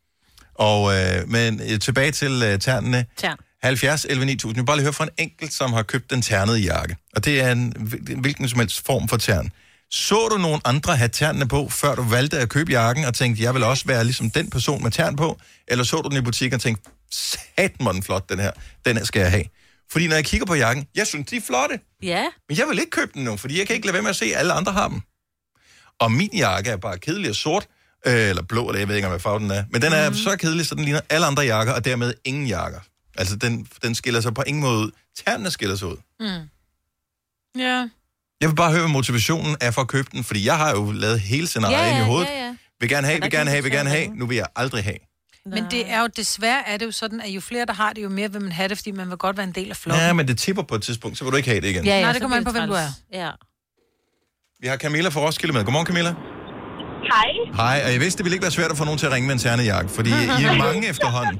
Og, 0.55 0.93
øh, 0.97 1.27
men 1.29 1.61
øh, 1.71 1.79
tilbage 1.79 2.11
til 2.11 2.43
øh, 2.45 2.59
ternene. 2.59 3.05
Tern. 3.17 3.37
70 3.63 4.05
11 4.09 4.25
9000. 4.25 4.55
Jeg 4.57 4.61
vil 4.61 4.65
bare 4.65 4.77
lige 4.77 4.83
høre 4.83 4.93
fra 4.93 5.03
en 5.03 5.09
enkelt, 5.17 5.53
som 5.53 5.73
har 5.73 5.83
købt 5.83 6.09
den 6.11 6.21
ternede 6.21 6.59
jakke. 6.59 6.95
Og 7.15 7.25
det 7.25 7.41
er 7.41 7.51
en 7.51 7.73
hvil- 7.79 8.19
hvilken 8.21 8.49
som 8.49 8.59
helst 8.59 8.85
form 8.85 9.07
for 9.07 9.17
tern. 9.17 9.51
Så 9.91 10.27
du 10.31 10.37
nogen 10.37 10.61
andre 10.65 10.95
have 10.97 11.09
ternene 11.09 11.47
på, 11.47 11.69
før 11.69 11.95
du 11.95 12.01
valgte 12.03 12.39
at 12.39 12.49
købe 12.49 12.71
jakken, 12.71 13.05
og 13.05 13.13
tænkte, 13.15 13.43
jeg 13.43 13.53
vil 13.53 13.63
også 13.63 13.83
være 13.87 14.03
ligesom 14.03 14.29
den 14.31 14.49
person 14.49 14.83
med 14.83 14.91
tern 14.91 15.15
på? 15.15 15.39
Eller 15.67 15.83
så 15.83 16.01
du 16.01 16.09
den 16.09 16.17
i 16.17 16.21
butikken 16.21 16.55
og 16.55 16.61
tænkte, 16.61 16.89
satan 17.11 17.71
hvor 17.79 17.91
den 17.91 18.03
flot, 18.03 18.29
den 18.29 18.39
her. 18.39 18.51
Den 18.85 18.97
her 18.97 19.03
skal 19.03 19.19
jeg 19.19 19.31
have. 19.31 19.43
Fordi 19.91 20.07
når 20.07 20.15
jeg 20.15 20.25
kigger 20.25 20.45
på 20.45 20.55
jakken, 20.55 20.87
jeg 20.95 21.07
synes, 21.07 21.29
de 21.29 21.35
er 21.35 21.41
flotte. 21.41 21.79
Ja. 22.03 22.25
Men 22.49 22.57
jeg 22.57 22.67
vil 22.67 22.79
ikke 22.79 22.91
købe 22.91 23.11
den 23.13 23.23
nu, 23.23 23.37
fordi 23.37 23.59
jeg 23.59 23.67
kan 23.67 23.75
ikke 23.75 23.87
lade 23.87 23.93
være 23.93 24.03
med 24.03 24.09
at 24.09 24.15
se, 24.15 24.25
at 24.25 24.39
alle 24.39 24.53
andre 24.53 24.71
har 24.71 24.87
dem. 24.87 25.01
Og 25.99 26.11
min 26.11 26.29
jakke 26.33 26.69
er 26.69 26.77
bare 26.77 26.97
kedelig 26.97 27.29
og 27.29 27.35
sort, 27.35 27.67
øh, 28.07 28.13
eller 28.13 28.43
blå, 28.43 28.67
eller 28.67 28.79
jeg 28.79 28.87
ved 28.87 28.95
ikke, 28.95 29.07
hvad 29.07 29.19
farve 29.19 29.39
den 29.39 29.51
er. 29.51 29.63
Men 29.71 29.81
den 29.81 29.93
er 29.93 30.09
mm. 30.09 30.15
så 30.15 30.37
kedelig, 30.37 30.65
så 30.65 30.75
den 30.75 30.83
ligner 30.83 31.01
alle 31.09 31.25
andre 31.25 31.43
jakker, 31.43 31.73
og 31.73 31.85
dermed 31.85 32.13
ingen 32.25 32.47
jakker. 32.47 32.79
Altså, 33.17 33.35
den, 33.35 33.67
den 33.83 33.95
skiller 33.95 34.21
sig 34.21 34.33
på 34.33 34.43
ingen 34.47 34.61
måde 34.61 34.79
ud. 34.79 34.91
Ternene 35.25 35.51
skiller 35.51 35.75
sig 35.75 35.87
ud. 35.87 35.97
Mm. 36.19 36.49
Ja. 37.61 37.89
Jeg 38.41 38.49
vil 38.49 38.55
bare 38.55 38.71
høre, 38.71 38.81
hvad 38.81 38.91
motivationen 38.91 39.55
er 39.61 39.71
for 39.71 39.81
at 39.81 39.87
købe 39.87 40.07
den, 40.11 40.23
fordi 40.23 40.45
jeg 40.45 40.57
har 40.57 40.71
jo 40.71 40.91
lavet 40.91 41.19
hele 41.19 41.47
scenariet 41.47 41.77
ja, 41.77 41.89
ind 41.89 41.97
i 41.97 42.01
hovedet. 42.01 42.27
ja, 42.27 42.45
ja. 42.45 42.55
Vil 42.79 42.89
gerne 42.89 43.07
have, 43.07 43.21
vil 43.21 43.31
gerne 43.31 43.49
have, 43.49 43.63
vil 43.63 43.71
gerne 43.71 43.89
have. 43.89 44.07
Nu 44.07 44.25
vil 44.25 44.37
jeg 44.37 44.47
aldrig 44.55 44.83
have. 44.83 44.97
Men 45.55 45.63
det 45.71 45.91
er 45.91 45.99
jo 46.01 46.07
desværre 46.07 46.61
er 46.69 46.77
det 46.77 46.85
jo 46.85 46.91
sådan, 46.91 47.21
at 47.21 47.29
jo 47.29 47.41
flere 47.41 47.65
der 47.65 47.73
har 47.73 47.93
det, 47.93 48.03
jo 48.03 48.09
mere 48.09 48.31
vil 48.33 48.41
man 48.41 48.51
have 48.51 48.67
det, 48.69 48.77
fordi 48.77 48.91
man 48.91 49.09
vil 49.09 49.17
godt 49.17 49.37
være 49.37 49.47
en 49.47 49.55
del 49.59 49.69
af 49.69 49.77
flokken. 49.77 50.05
Ja, 50.05 50.13
men 50.13 50.27
det 50.27 50.37
tipper 50.37 50.63
på 50.63 50.75
et 50.75 50.81
tidspunkt, 50.81 51.17
så 51.17 51.23
vil 51.23 51.31
du 51.31 51.37
ikke 51.37 51.49
have 51.49 51.61
det 51.61 51.69
igen. 51.73 51.85
Ja, 51.85 51.95
ja, 51.95 52.01
Nej, 52.01 52.11
det 52.13 52.21
kommer 52.21 52.37
an 52.37 52.43
på, 52.43 52.51
hvem 52.51 52.67
du 52.69 52.73
er. 52.85 52.89
Ja. 53.21 53.29
Vi 54.61 54.67
har 54.67 54.77
Camilla 54.77 55.09
fra 55.09 55.21
Roskilde 55.25 55.53
med. 55.55 55.61
Godmorgen, 55.65 55.87
Camilla. 55.91 56.13
Hej. 57.13 57.29
Hej, 57.61 57.77
og 57.85 57.89
jeg 57.93 57.99
vidste, 58.05 58.17
det 58.17 58.23
ville 58.25 58.35
ikke 58.37 58.47
være 58.49 58.57
svært 58.59 58.71
at 58.73 58.77
få 58.81 58.85
nogen 58.89 58.99
til 59.01 59.07
at 59.09 59.13
ringe 59.15 59.27
med 59.29 59.35
en 59.37 59.41
ternet 59.45 59.65
jakke, 59.73 59.89
fordi 59.97 60.09
I 60.39 60.43
er 60.51 60.55
mange 60.67 60.81
efterhånden. 60.93 61.37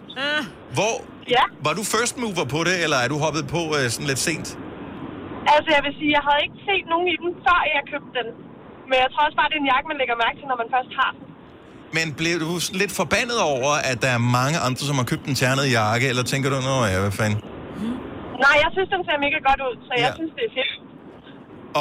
Hvor, 0.78 0.94
Ja. 1.38 1.44
var 1.68 1.74
du 1.80 1.84
first 1.96 2.14
mover 2.22 2.46
på 2.56 2.60
det, 2.70 2.76
eller 2.86 2.98
er 3.06 3.08
du 3.14 3.18
hoppet 3.26 3.44
på 3.56 3.62
øh, 3.78 3.84
sådan 3.94 4.08
lidt 4.12 4.22
sent? 4.28 4.48
Altså, 5.54 5.70
jeg 5.76 5.82
vil 5.86 5.94
sige, 6.00 6.12
jeg 6.18 6.24
havde 6.28 6.42
ikke 6.46 6.60
set 6.70 6.86
nogen 6.94 7.08
i 7.14 7.16
den, 7.24 7.32
før 7.46 7.60
jeg 7.76 7.82
købte 7.92 8.12
den. 8.20 8.28
Men 8.90 8.96
jeg 9.04 9.10
tror 9.14 9.22
også 9.28 9.38
bare, 9.42 9.50
det 9.52 9.58
er 9.60 9.64
en 9.66 9.70
jakke, 9.74 9.86
man 9.92 9.98
lægger 10.02 10.16
mærke 10.26 10.36
til, 10.40 10.48
når 10.52 10.58
man 10.64 10.70
først 10.76 10.92
har 11.00 11.10
den. 11.16 11.24
Men 11.94 12.14
blev 12.14 12.36
du 12.40 12.52
lidt 12.82 12.92
forbandet 12.92 13.40
over, 13.54 13.72
at 13.92 13.98
der 14.02 14.08
er 14.08 14.18
mange 14.18 14.58
andre, 14.68 14.82
som 14.90 14.96
har 14.96 15.04
købt 15.12 15.26
en 15.26 15.36
ternet 15.36 15.72
jakke, 15.72 16.06
eller 16.12 16.24
tænker 16.24 16.50
du, 16.50 16.56
nå 16.70 16.76
ja, 16.86 17.00
hvad 17.00 17.12
fanden? 17.12 17.40
Nej, 18.46 18.56
jeg 18.64 18.70
synes, 18.76 18.90
den 18.96 19.02
ser 19.08 19.18
mega 19.26 19.38
godt 19.50 19.62
ud, 19.68 19.76
så 19.88 19.92
jeg 19.98 20.10
Ja. 20.10 20.16
synes, 20.20 20.32
det 20.38 20.44
er 20.50 20.54
fedt. 20.60 20.74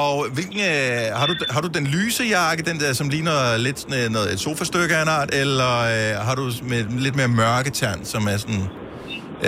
Og 0.04 0.14
hvilken, 0.36 0.60
øh, 0.74 1.04
har, 1.20 1.26
du, 1.30 1.34
har 1.54 1.60
du 1.60 1.68
den 1.78 1.86
lyse 1.96 2.22
jakke, 2.36 2.62
den 2.70 2.76
der, 2.82 2.92
som 3.00 3.06
ligner 3.14 3.38
lidt 3.66 3.78
sådan, 3.82 3.98
øh, 4.04 4.06
noget, 4.16 4.28
et 4.34 4.40
sofastykke 4.46 4.92
af 4.98 5.02
en 5.02 5.08
art, 5.18 5.30
eller 5.42 5.72
øh, 5.94 6.12
har 6.26 6.34
du 6.40 6.44
med 6.72 6.80
lidt 7.06 7.16
mere 7.20 7.28
mørke 7.42 7.70
tern, 7.78 8.00
som 8.12 8.22
er 8.32 8.36
sådan... 8.44 8.62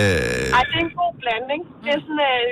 Øh, 0.01 0.57
Ej, 0.59 0.63
det 0.71 0.75
er 0.81 0.85
en 0.89 0.95
god 1.03 1.13
blanding. 1.23 1.63
Det 1.85 1.91
er 1.97 2.01
sådan 2.07 2.23
øh, 2.33 2.47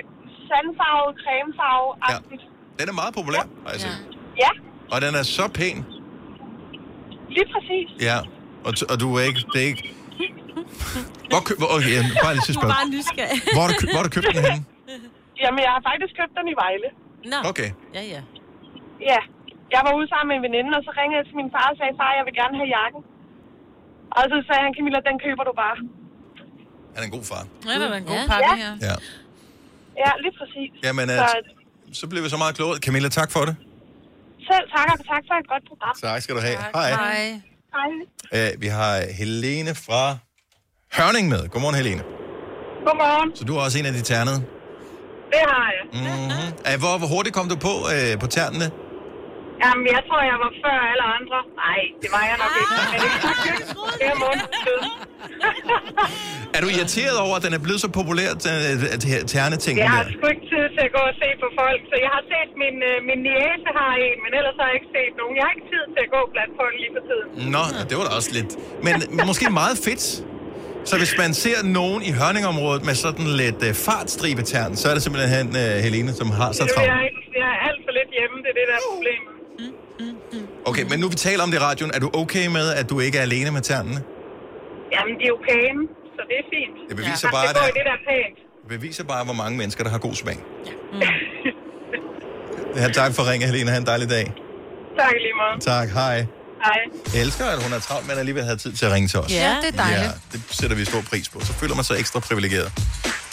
sandfarvet, 0.49 1.11
cremefarve-agtigt. 1.23 2.43
den 2.81 2.87
er 2.93 2.97
meget 3.03 3.13
populær, 3.21 3.43
jeg 3.73 3.81
set. 3.81 3.97
Ja, 4.45 4.51
Og 4.95 4.99
den 5.05 5.13
er 5.21 5.23
så 5.23 5.45
pæn. 5.59 5.79
Lige 7.37 7.49
præcis. 7.55 7.89
Ja, 8.09 8.17
og, 8.67 8.71
t- 8.79 8.89
og 8.93 8.97
du 9.03 9.07
er 9.19 9.23
ikke... 9.31 9.41
Det 9.53 9.59
er 9.65 9.69
ikke... 9.73 9.85
Hvor, 11.33 11.41
kø- 11.47 11.59
hvor, 11.61 11.69
okay, 11.77 11.97
bare 12.25 12.33
lige 12.37 12.45
til 12.49 12.55
Du 12.55 12.61
spørgsmål. 12.61 12.77
bare 12.79 12.89
nysgerrig. 12.97 13.39
Hvor 13.55 13.63
har 13.65 13.71
du, 13.73 13.77
kø- 13.81 13.89
hvor 13.93 14.01
har 14.03 14.07
du 14.09 14.13
købt 14.17 14.27
den 14.37 14.43
henne? 14.47 14.61
Jamen, 15.43 15.61
jeg 15.67 15.73
har 15.77 15.83
faktisk 15.91 16.13
købt 16.21 16.33
den 16.39 16.47
i 16.53 16.57
Vejle. 16.63 16.89
Nå. 17.33 17.39
Okay. 17.51 17.71
Ja, 17.97 18.03
ja. 18.15 18.21
Ja. 19.11 19.21
Jeg 19.75 19.81
var 19.87 19.93
ude 19.99 20.07
sammen 20.13 20.29
med 20.31 20.37
en 20.39 20.45
veninde, 20.47 20.71
og 20.79 20.83
så 20.87 20.91
ringede 20.99 21.17
jeg 21.21 21.27
til 21.29 21.37
min 21.41 21.49
far 21.55 21.67
og 21.73 21.77
sagde, 21.81 21.93
far, 22.01 22.11
jeg 22.19 22.25
vil 22.29 22.35
gerne 22.43 22.55
have 22.61 22.71
jakken. 22.79 23.01
Og 24.17 24.23
så 24.33 24.37
sagde 24.49 24.63
han, 24.67 24.73
Camilla, 24.77 24.99
den 25.09 25.17
køber 25.27 25.45
du 25.49 25.53
bare. 25.65 25.77
Han 26.95 26.99
er 27.03 27.07
en 27.11 27.15
god 27.19 27.25
far. 27.33 27.43
Ja, 27.69 27.75
det 27.83 27.89
var 27.93 27.99
en 28.05 28.09
god 28.13 28.19
Ja. 28.23 28.27
pakke 28.33 28.51
Ja. 28.53 28.57
her. 28.65 28.73
Ja. 28.89 28.95
Ja, 30.03 30.11
lige 30.25 30.35
præcis. 30.41 30.71
Jamen, 30.87 31.07
Så, 31.23 31.27
øh, 31.37 31.95
så 32.01 32.05
bliver 32.11 32.23
vi 32.27 32.29
så 32.35 32.39
meget 32.43 32.53
klogere. 32.59 32.79
Camilla, 32.87 33.09
tak 33.21 33.31
for 33.35 33.43
det. 33.49 33.55
Selv 34.51 34.65
tak, 34.75 34.87
og 34.95 34.99
tak 35.13 35.23
for 35.29 35.35
et 35.43 35.47
godt 35.53 35.65
program. 35.71 35.95
Tak 36.07 36.19
skal 36.23 36.33
du 36.37 36.41
have. 36.49 36.59
Hej. 36.75 36.91
Hej. 36.91 37.41
Hej. 37.77 37.91
Øh, 38.37 38.51
vi 38.63 38.67
har 38.79 38.93
Helene 39.21 39.73
fra 39.87 40.03
Hørning 40.97 41.29
med. 41.29 41.43
Godmorgen, 41.49 41.77
Helene. 41.83 42.03
Godmorgen. 42.87 43.29
Så 43.37 43.45
du 43.45 43.53
er 43.57 43.61
også 43.67 43.79
en 43.79 43.87
af 43.87 43.93
de 43.93 44.03
ternede? 44.13 44.39
Det 45.33 45.43
har 45.53 45.69
jeg. 45.77 45.85
Mm-hmm. 45.93 46.47
Øh, 46.69 46.77
hvor, 46.83 46.95
hvor 47.01 47.09
hurtigt 47.15 47.35
kom 47.39 47.49
du 47.49 47.57
på, 47.69 47.75
øh, 47.95 48.13
på 48.23 48.27
ternene? 48.37 48.67
Jamen, 49.65 49.85
jeg 49.97 50.03
tror, 50.09 50.21
jeg 50.33 50.39
var 50.45 50.53
før 50.65 50.79
alle 50.93 51.07
andre. 51.19 51.39
Nej, 51.65 51.81
det 52.03 52.09
var 52.17 52.23
jeg 52.31 52.37
nok 52.45 52.53
ikke. 52.61 52.75
Men 52.93 52.99
det 53.05 53.11
er 53.85 53.93
flere 53.99 54.17
måneder 54.25 54.51
siden. 54.65 54.91
Er 56.57 56.61
du 56.65 56.69
irriteret 56.77 57.17
over, 57.27 57.35
at 57.39 57.43
den 57.47 57.53
er 57.59 57.63
blevet 57.67 57.81
så 57.87 57.89
populær, 58.01 58.31
terneting? 59.35 59.75
Jeg 59.85 59.91
har 59.99 60.05
sgu 60.15 60.25
ikke 60.35 60.47
tid 60.53 60.65
til 60.77 60.83
at 60.89 60.93
gå 60.99 61.03
og 61.11 61.15
se 61.23 61.29
på 61.43 61.49
folk, 61.61 61.81
så 61.91 61.95
jeg 62.05 62.11
har 62.17 62.23
set 62.33 62.51
min, 62.63 62.77
øh, 62.91 62.97
min 63.09 63.21
niece 63.29 63.69
har 63.81 63.93
en, 64.07 64.17
men 64.25 64.31
ellers 64.39 64.57
har 64.61 64.67
jeg 64.71 64.77
ikke 64.81 64.91
set 64.99 65.13
nogen. 65.21 65.33
Jeg 65.39 65.45
har 65.47 65.53
ikke 65.57 65.69
tid 65.75 65.85
til 65.95 66.01
at 66.07 66.11
gå 66.17 66.21
blandt 66.35 66.53
folk 66.61 66.75
lige 66.83 66.93
for 66.97 67.03
tiden. 67.11 67.29
Nå, 67.55 67.63
det 67.89 67.95
var 67.99 68.05
da 68.09 68.13
også 68.21 68.31
lidt. 68.39 68.51
Men 68.87 68.95
måske 69.31 69.45
meget 69.63 69.77
fedt. 69.89 70.05
Så 70.91 70.95
hvis 71.03 71.13
man 71.23 71.31
ser 71.45 71.59
nogen 71.81 72.01
i 72.11 72.11
Hørningområdet 72.19 72.83
med 72.89 72.95
sådan 73.05 73.27
lidt 73.43 73.61
uh, 73.69 73.73
fartstribetern, 73.87 74.73
så 74.81 74.85
er 74.91 74.95
det 74.97 75.03
simpelthen 75.07 75.47
uh, 75.63 75.75
Helene, 75.85 76.13
som 76.21 76.29
har 76.41 76.51
så 76.59 76.63
travlt. 76.73 76.89
jeg, 76.93 77.01
ikke- 77.09 77.25
jeg 77.43 77.49
er 77.55 77.59
alt 77.69 77.81
for 77.87 77.93
lidt 77.99 78.11
hjemme, 78.19 78.37
det 78.45 78.49
er 78.53 78.57
det 78.61 78.67
der 78.71 78.77
er 78.81 78.85
problemet. 78.95 79.33
Okay, 80.65 80.83
men 80.91 81.01
nu 81.01 81.09
vi 81.09 81.15
taler 81.15 81.43
om 81.43 81.51
det 81.51 81.59
i 81.59 81.61
radioen, 81.61 81.91
er 81.95 81.99
du 82.01 82.11
okay 82.15 82.47
med, 82.47 82.67
at 82.81 82.91
du 82.91 83.01
ikke 83.01 83.19
er 83.19 83.23
alene 83.23 83.51
med 83.51 83.63
ternene? 83.63 84.03
Jamen, 84.95 85.15
de 85.19 85.23
er 85.25 85.29
jo 85.29 85.39
pæne, 85.49 85.83
så 86.17 86.23
det 86.29 86.37
er 86.43 86.47
fint. 86.55 86.77
Det 86.89 86.97
beviser 86.97 87.27
Man 87.29 87.33
bare, 87.33 87.49
at- 87.49 87.57
i 87.57 87.79
det 87.79 87.85
der 87.91 87.93
er 88.01 88.05
pænt. 88.11 88.39
Det 88.63 88.69
beviser 88.81 89.05
bare, 89.05 89.25
hvor 89.25 89.35
mange 89.35 89.59
mennesker, 89.59 89.85
der 89.85 89.91
har 89.91 89.99
god 89.99 90.15
smag. 90.15 90.39
Ja, 92.77 92.89
tak 93.01 93.15
for 93.15 93.31
ringen, 93.31 93.49
Helene. 93.51 93.71
Ha' 93.71 93.79
en 93.79 93.87
dejlig 93.87 94.09
dag. 94.11 94.25
Tak 94.99 95.13
lige 95.13 95.35
måde. 95.43 95.61
Tak, 95.61 95.89
hej. 95.89 96.27
Hej. 96.65 96.81
Jeg 97.15 97.23
elsker, 97.23 97.45
at 97.45 97.63
hun 97.63 97.73
er 97.73 97.79
travlt, 97.79 98.09
men 98.09 98.19
alligevel 98.19 98.45
havde 98.45 98.57
tid 98.57 98.73
til 98.73 98.87
at 98.87 98.93
ringe 98.93 99.09
til 99.09 99.19
os. 99.19 99.33
Ja, 99.35 99.57
det 99.63 99.69
er 99.75 99.83
dejligt. 99.83 100.03
Ja, 100.03 100.11
det 100.33 100.41
sætter 100.51 100.77
vi 100.77 100.85
stor 100.85 101.01
pris 101.11 101.29
på. 101.29 101.41
Så 101.41 101.53
føler 101.53 101.75
man 101.75 101.85
sig 101.85 101.99
ekstra 101.99 102.21
privilegeret. 102.21 102.73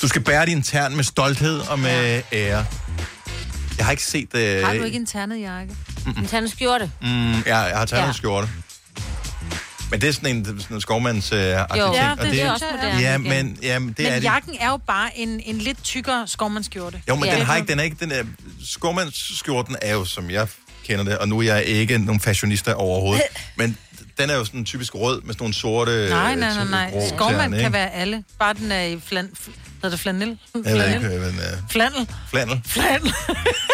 Du 0.01 0.07
skal 0.07 0.24
bære 0.24 0.45
din 0.45 0.63
tern 0.63 0.95
med 0.95 1.03
stolthed 1.03 1.59
og 1.71 1.80
med 1.80 2.21
ære. 2.34 2.65
Jeg 3.78 3.86
har 3.86 3.91
ikke 3.91 4.03
set... 4.03 4.36
Øh, 4.36 4.65
Har 4.65 4.74
du 4.74 4.84
ikke 4.84 4.97
en 4.97 5.05
ternet 5.05 5.41
jakke? 5.41 5.76
En 6.08 6.28
ternet 6.28 6.51
skjorte. 6.51 6.91
Mm, 7.01 7.32
ja, 7.39 7.58
jeg 7.58 7.78
har 7.78 7.86
taget 7.86 8.01
Ja. 8.04 8.08
en 8.08 8.14
skjorte. 8.14 8.47
Men 9.91 10.01
det 10.01 10.10
er 10.10 10.14
sådan 10.14 10.36
en, 10.36 10.45
sådan 10.45 10.76
en 10.78 10.82
skovmands 10.82 11.32
øh, 11.32 11.39
ja, 11.39 11.62
og 11.64 11.78
det, 11.78 12.32
det 12.32 12.41
er 12.41 12.51
også 12.51 12.66
moderne. 12.72 12.99
Ja, 12.99 13.18
men, 13.18 13.58
jamen, 13.62 13.89
det 13.89 13.97
men 13.99 14.08
er 14.08 14.16
det. 14.16 14.24
jakken 14.24 14.56
er 14.60 14.70
jo 14.70 14.78
bare 14.78 15.18
en, 15.18 15.39
en 15.45 15.58
lidt 15.58 15.84
tykkere 15.84 16.28
skovmandskjorte. 16.28 17.01
Jo, 17.10 17.16
men 17.16 17.30
den 17.30 17.41
har 17.41 17.56
ikke, 17.56 17.68
den 17.72 17.80
er 17.80 17.84
ikke, 17.84 17.97
den 17.99 18.12
er, 18.12 18.24
skovmandsskjorten 18.66 19.76
er 19.82 19.93
jo, 19.93 20.06
som 20.06 20.30
jeg 20.32 20.47
kender 20.88 21.06
det, 21.06 21.18
og 21.18 21.28
nu 21.28 21.39
er 21.39 21.43
jeg 21.43 21.64
ikke 21.64 21.97
nogen 21.97 22.20
fashionista 22.20 22.74
overhovedet, 22.74 23.24
men 23.58 23.78
den 24.20 24.30
er 24.30 24.34
jo 24.36 24.45
sådan 24.45 24.66
typisk 24.66 24.95
rød 24.95 25.22
med 25.22 25.34
sådan 25.34 25.43
nogle 25.43 25.54
sorte... 25.54 26.10
Nej, 26.10 26.36
nej, 26.36 26.54
nej, 26.54 26.66
nej. 26.70 26.91
grå 26.91 27.08
Skovmand 27.16 27.60
kan 27.60 27.74
være 27.74 27.93
alle. 27.93 28.24
Bare 28.39 28.54
den 28.54 28.72
er 28.72 28.82
i 28.82 28.99
flan... 29.06 29.30
fl- 29.45 29.51
Hedder 29.76 29.89
det 29.89 29.99
flanel? 29.99 30.38
Jeg 30.66 30.74
ved 30.74 30.88
ikke, 30.93 30.99
hvad 31.08 31.32
den 31.32 31.39
er. 31.39 31.58
Flanel. 31.70 32.08
Flannel. 32.30 32.62
Flanel. 32.66 33.14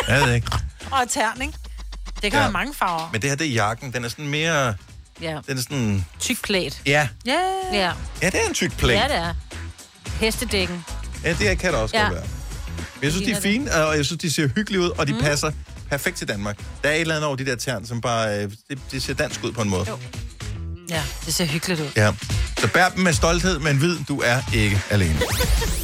Jeg 0.07 0.21
ved 0.25 0.34
ikke. 0.34 0.47
Og 0.91 0.99
tern, 1.09 1.41
ikke? 1.41 1.53
Det 2.22 2.32
kan 2.32 2.39
Ja. 2.39 2.39
være 2.39 2.51
mange 2.51 2.74
farver. 2.74 3.09
Men 3.11 3.22
det 3.22 3.30
her, 3.30 3.38
det 3.38 3.47
er 3.47 3.51
jakken. 3.51 3.93
Den 3.93 4.05
er 4.05 4.09
sådan 4.09 4.28
mere... 4.28 4.76
Ja. 5.22 5.39
Den 5.47 5.57
er 5.57 5.61
sådan... 5.61 6.05
Tyk 6.20 6.38
klædt. 6.41 6.82
Ja. 6.86 7.07
Ja. 7.26 7.39
Ja. 7.74 7.91
Ja, 8.22 8.26
det 8.30 8.36
er 8.43 8.47
en 8.47 8.53
tyk 8.53 8.78
plæn. 8.78 8.97
Ja, 8.97 9.07
det 9.07 9.15
er. 9.15 9.34
Hestedækken. 10.20 10.86
Ja, 11.24 11.34
det 11.39 11.59
kan 11.59 11.74
det 11.74 11.82
også 11.82 11.97
Ja. 11.97 12.03
godt 12.03 12.13
være. 12.13 12.24
Men 12.95 13.03
jeg 13.03 13.11
synes, 13.11 13.26
de 13.28 13.32
er 13.32 13.41
fine, 13.41 13.74
og 13.74 13.97
jeg 13.97 14.05
synes, 14.05 14.22
de 14.22 14.32
ser 14.32 14.47
hyggelige 14.47 14.82
ud, 14.82 14.89
og 14.89 15.07
de 15.07 15.13
mm. 15.13 15.20
passer 15.22 15.51
perfekt 15.89 16.17
til 16.17 16.28
Danmark. 16.28 16.57
Der 16.84 16.89
er 16.89 16.93
et 16.93 17.01
eller 17.01 17.15
andet 17.15 17.28
over 17.28 17.36
de 17.36 17.45
der 17.45 17.55
tern, 17.55 17.86
som 17.86 18.01
bare... 18.01 18.43
øh, 18.43 18.51
Det, 18.70 18.80
det 18.91 19.03
ser 19.03 19.13
dansk 19.13 19.43
ud 19.43 19.51
på 19.51 19.61
en 19.61 19.70
måde. 19.70 19.86
Jo. 19.89 19.97
Ja, 20.89 21.01
det 21.25 21.35
ser 21.35 21.45
hyggeligt 21.45 21.81
ud. 21.81 21.87
Ja. 21.95 22.11
Så 22.57 22.67
bær 22.73 22.89
dem 22.89 23.03
med 23.03 23.13
stolthed, 23.13 23.59
men 23.59 23.81
vid, 23.81 23.97
du 24.07 24.21
er 24.25 24.37
ikke 24.53 24.81
alene. 24.89 25.19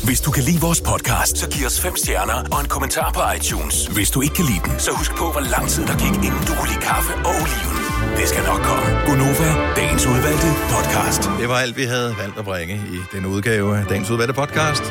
Hvis 0.04 0.22
du 0.22 0.32
kan 0.32 0.44
lide 0.44 0.62
vores 0.62 0.82
podcast, 0.82 1.38
så 1.38 1.50
giv 1.50 1.66
os 1.66 1.82
fem 1.82 1.96
stjerner 1.98 2.44
og 2.52 2.60
en 2.62 2.68
kommentar 2.68 3.12
på 3.12 3.22
iTunes. 3.38 3.88
Hvis 3.88 4.10
du 4.12 4.22
ikke 4.22 4.36
kan 4.36 4.46
lide 4.46 4.60
den, 4.66 4.80
så 4.80 4.92
husk 4.92 5.12
på, 5.16 5.32
hvor 5.32 5.42
lang 5.42 5.70
tid 5.70 5.88
der 5.88 5.98
gik, 5.98 6.16
inden 6.28 6.42
du 6.48 6.54
kunne 6.58 6.70
lide 6.70 6.82
kaffe 6.82 7.14
og 7.14 7.32
oliven. 7.42 7.76
Det 8.18 8.30
skal 8.30 8.44
nok 8.44 8.62
komme. 8.62 8.88
Gonova, 9.06 9.50
dagens 9.76 10.06
udvalgte 10.06 10.48
podcast. 10.74 11.22
Det 11.40 11.50
var 11.50 11.58
alt, 11.58 11.78
vi 11.78 11.84
havde 11.84 12.16
valgt 12.22 12.38
at 12.40 12.46
bringe 12.46 12.76
i 12.76 12.98
denne 13.14 13.28
udgave 13.28 13.78
af 13.80 13.86
dagens 13.86 14.10
udvalgte 14.10 14.34
podcast. 14.34 14.84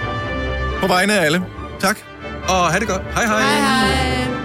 På 0.81 0.87
vegne 0.87 1.19
af 1.19 1.25
alle. 1.25 1.45
Tak. 1.81 1.99
Og 2.49 2.71
have 2.71 2.81
det 2.81 2.89
godt. 2.89 3.03
Hej 3.15 3.27
hej. 3.27 3.43
hej, 3.43 3.61
hej. 3.61 4.44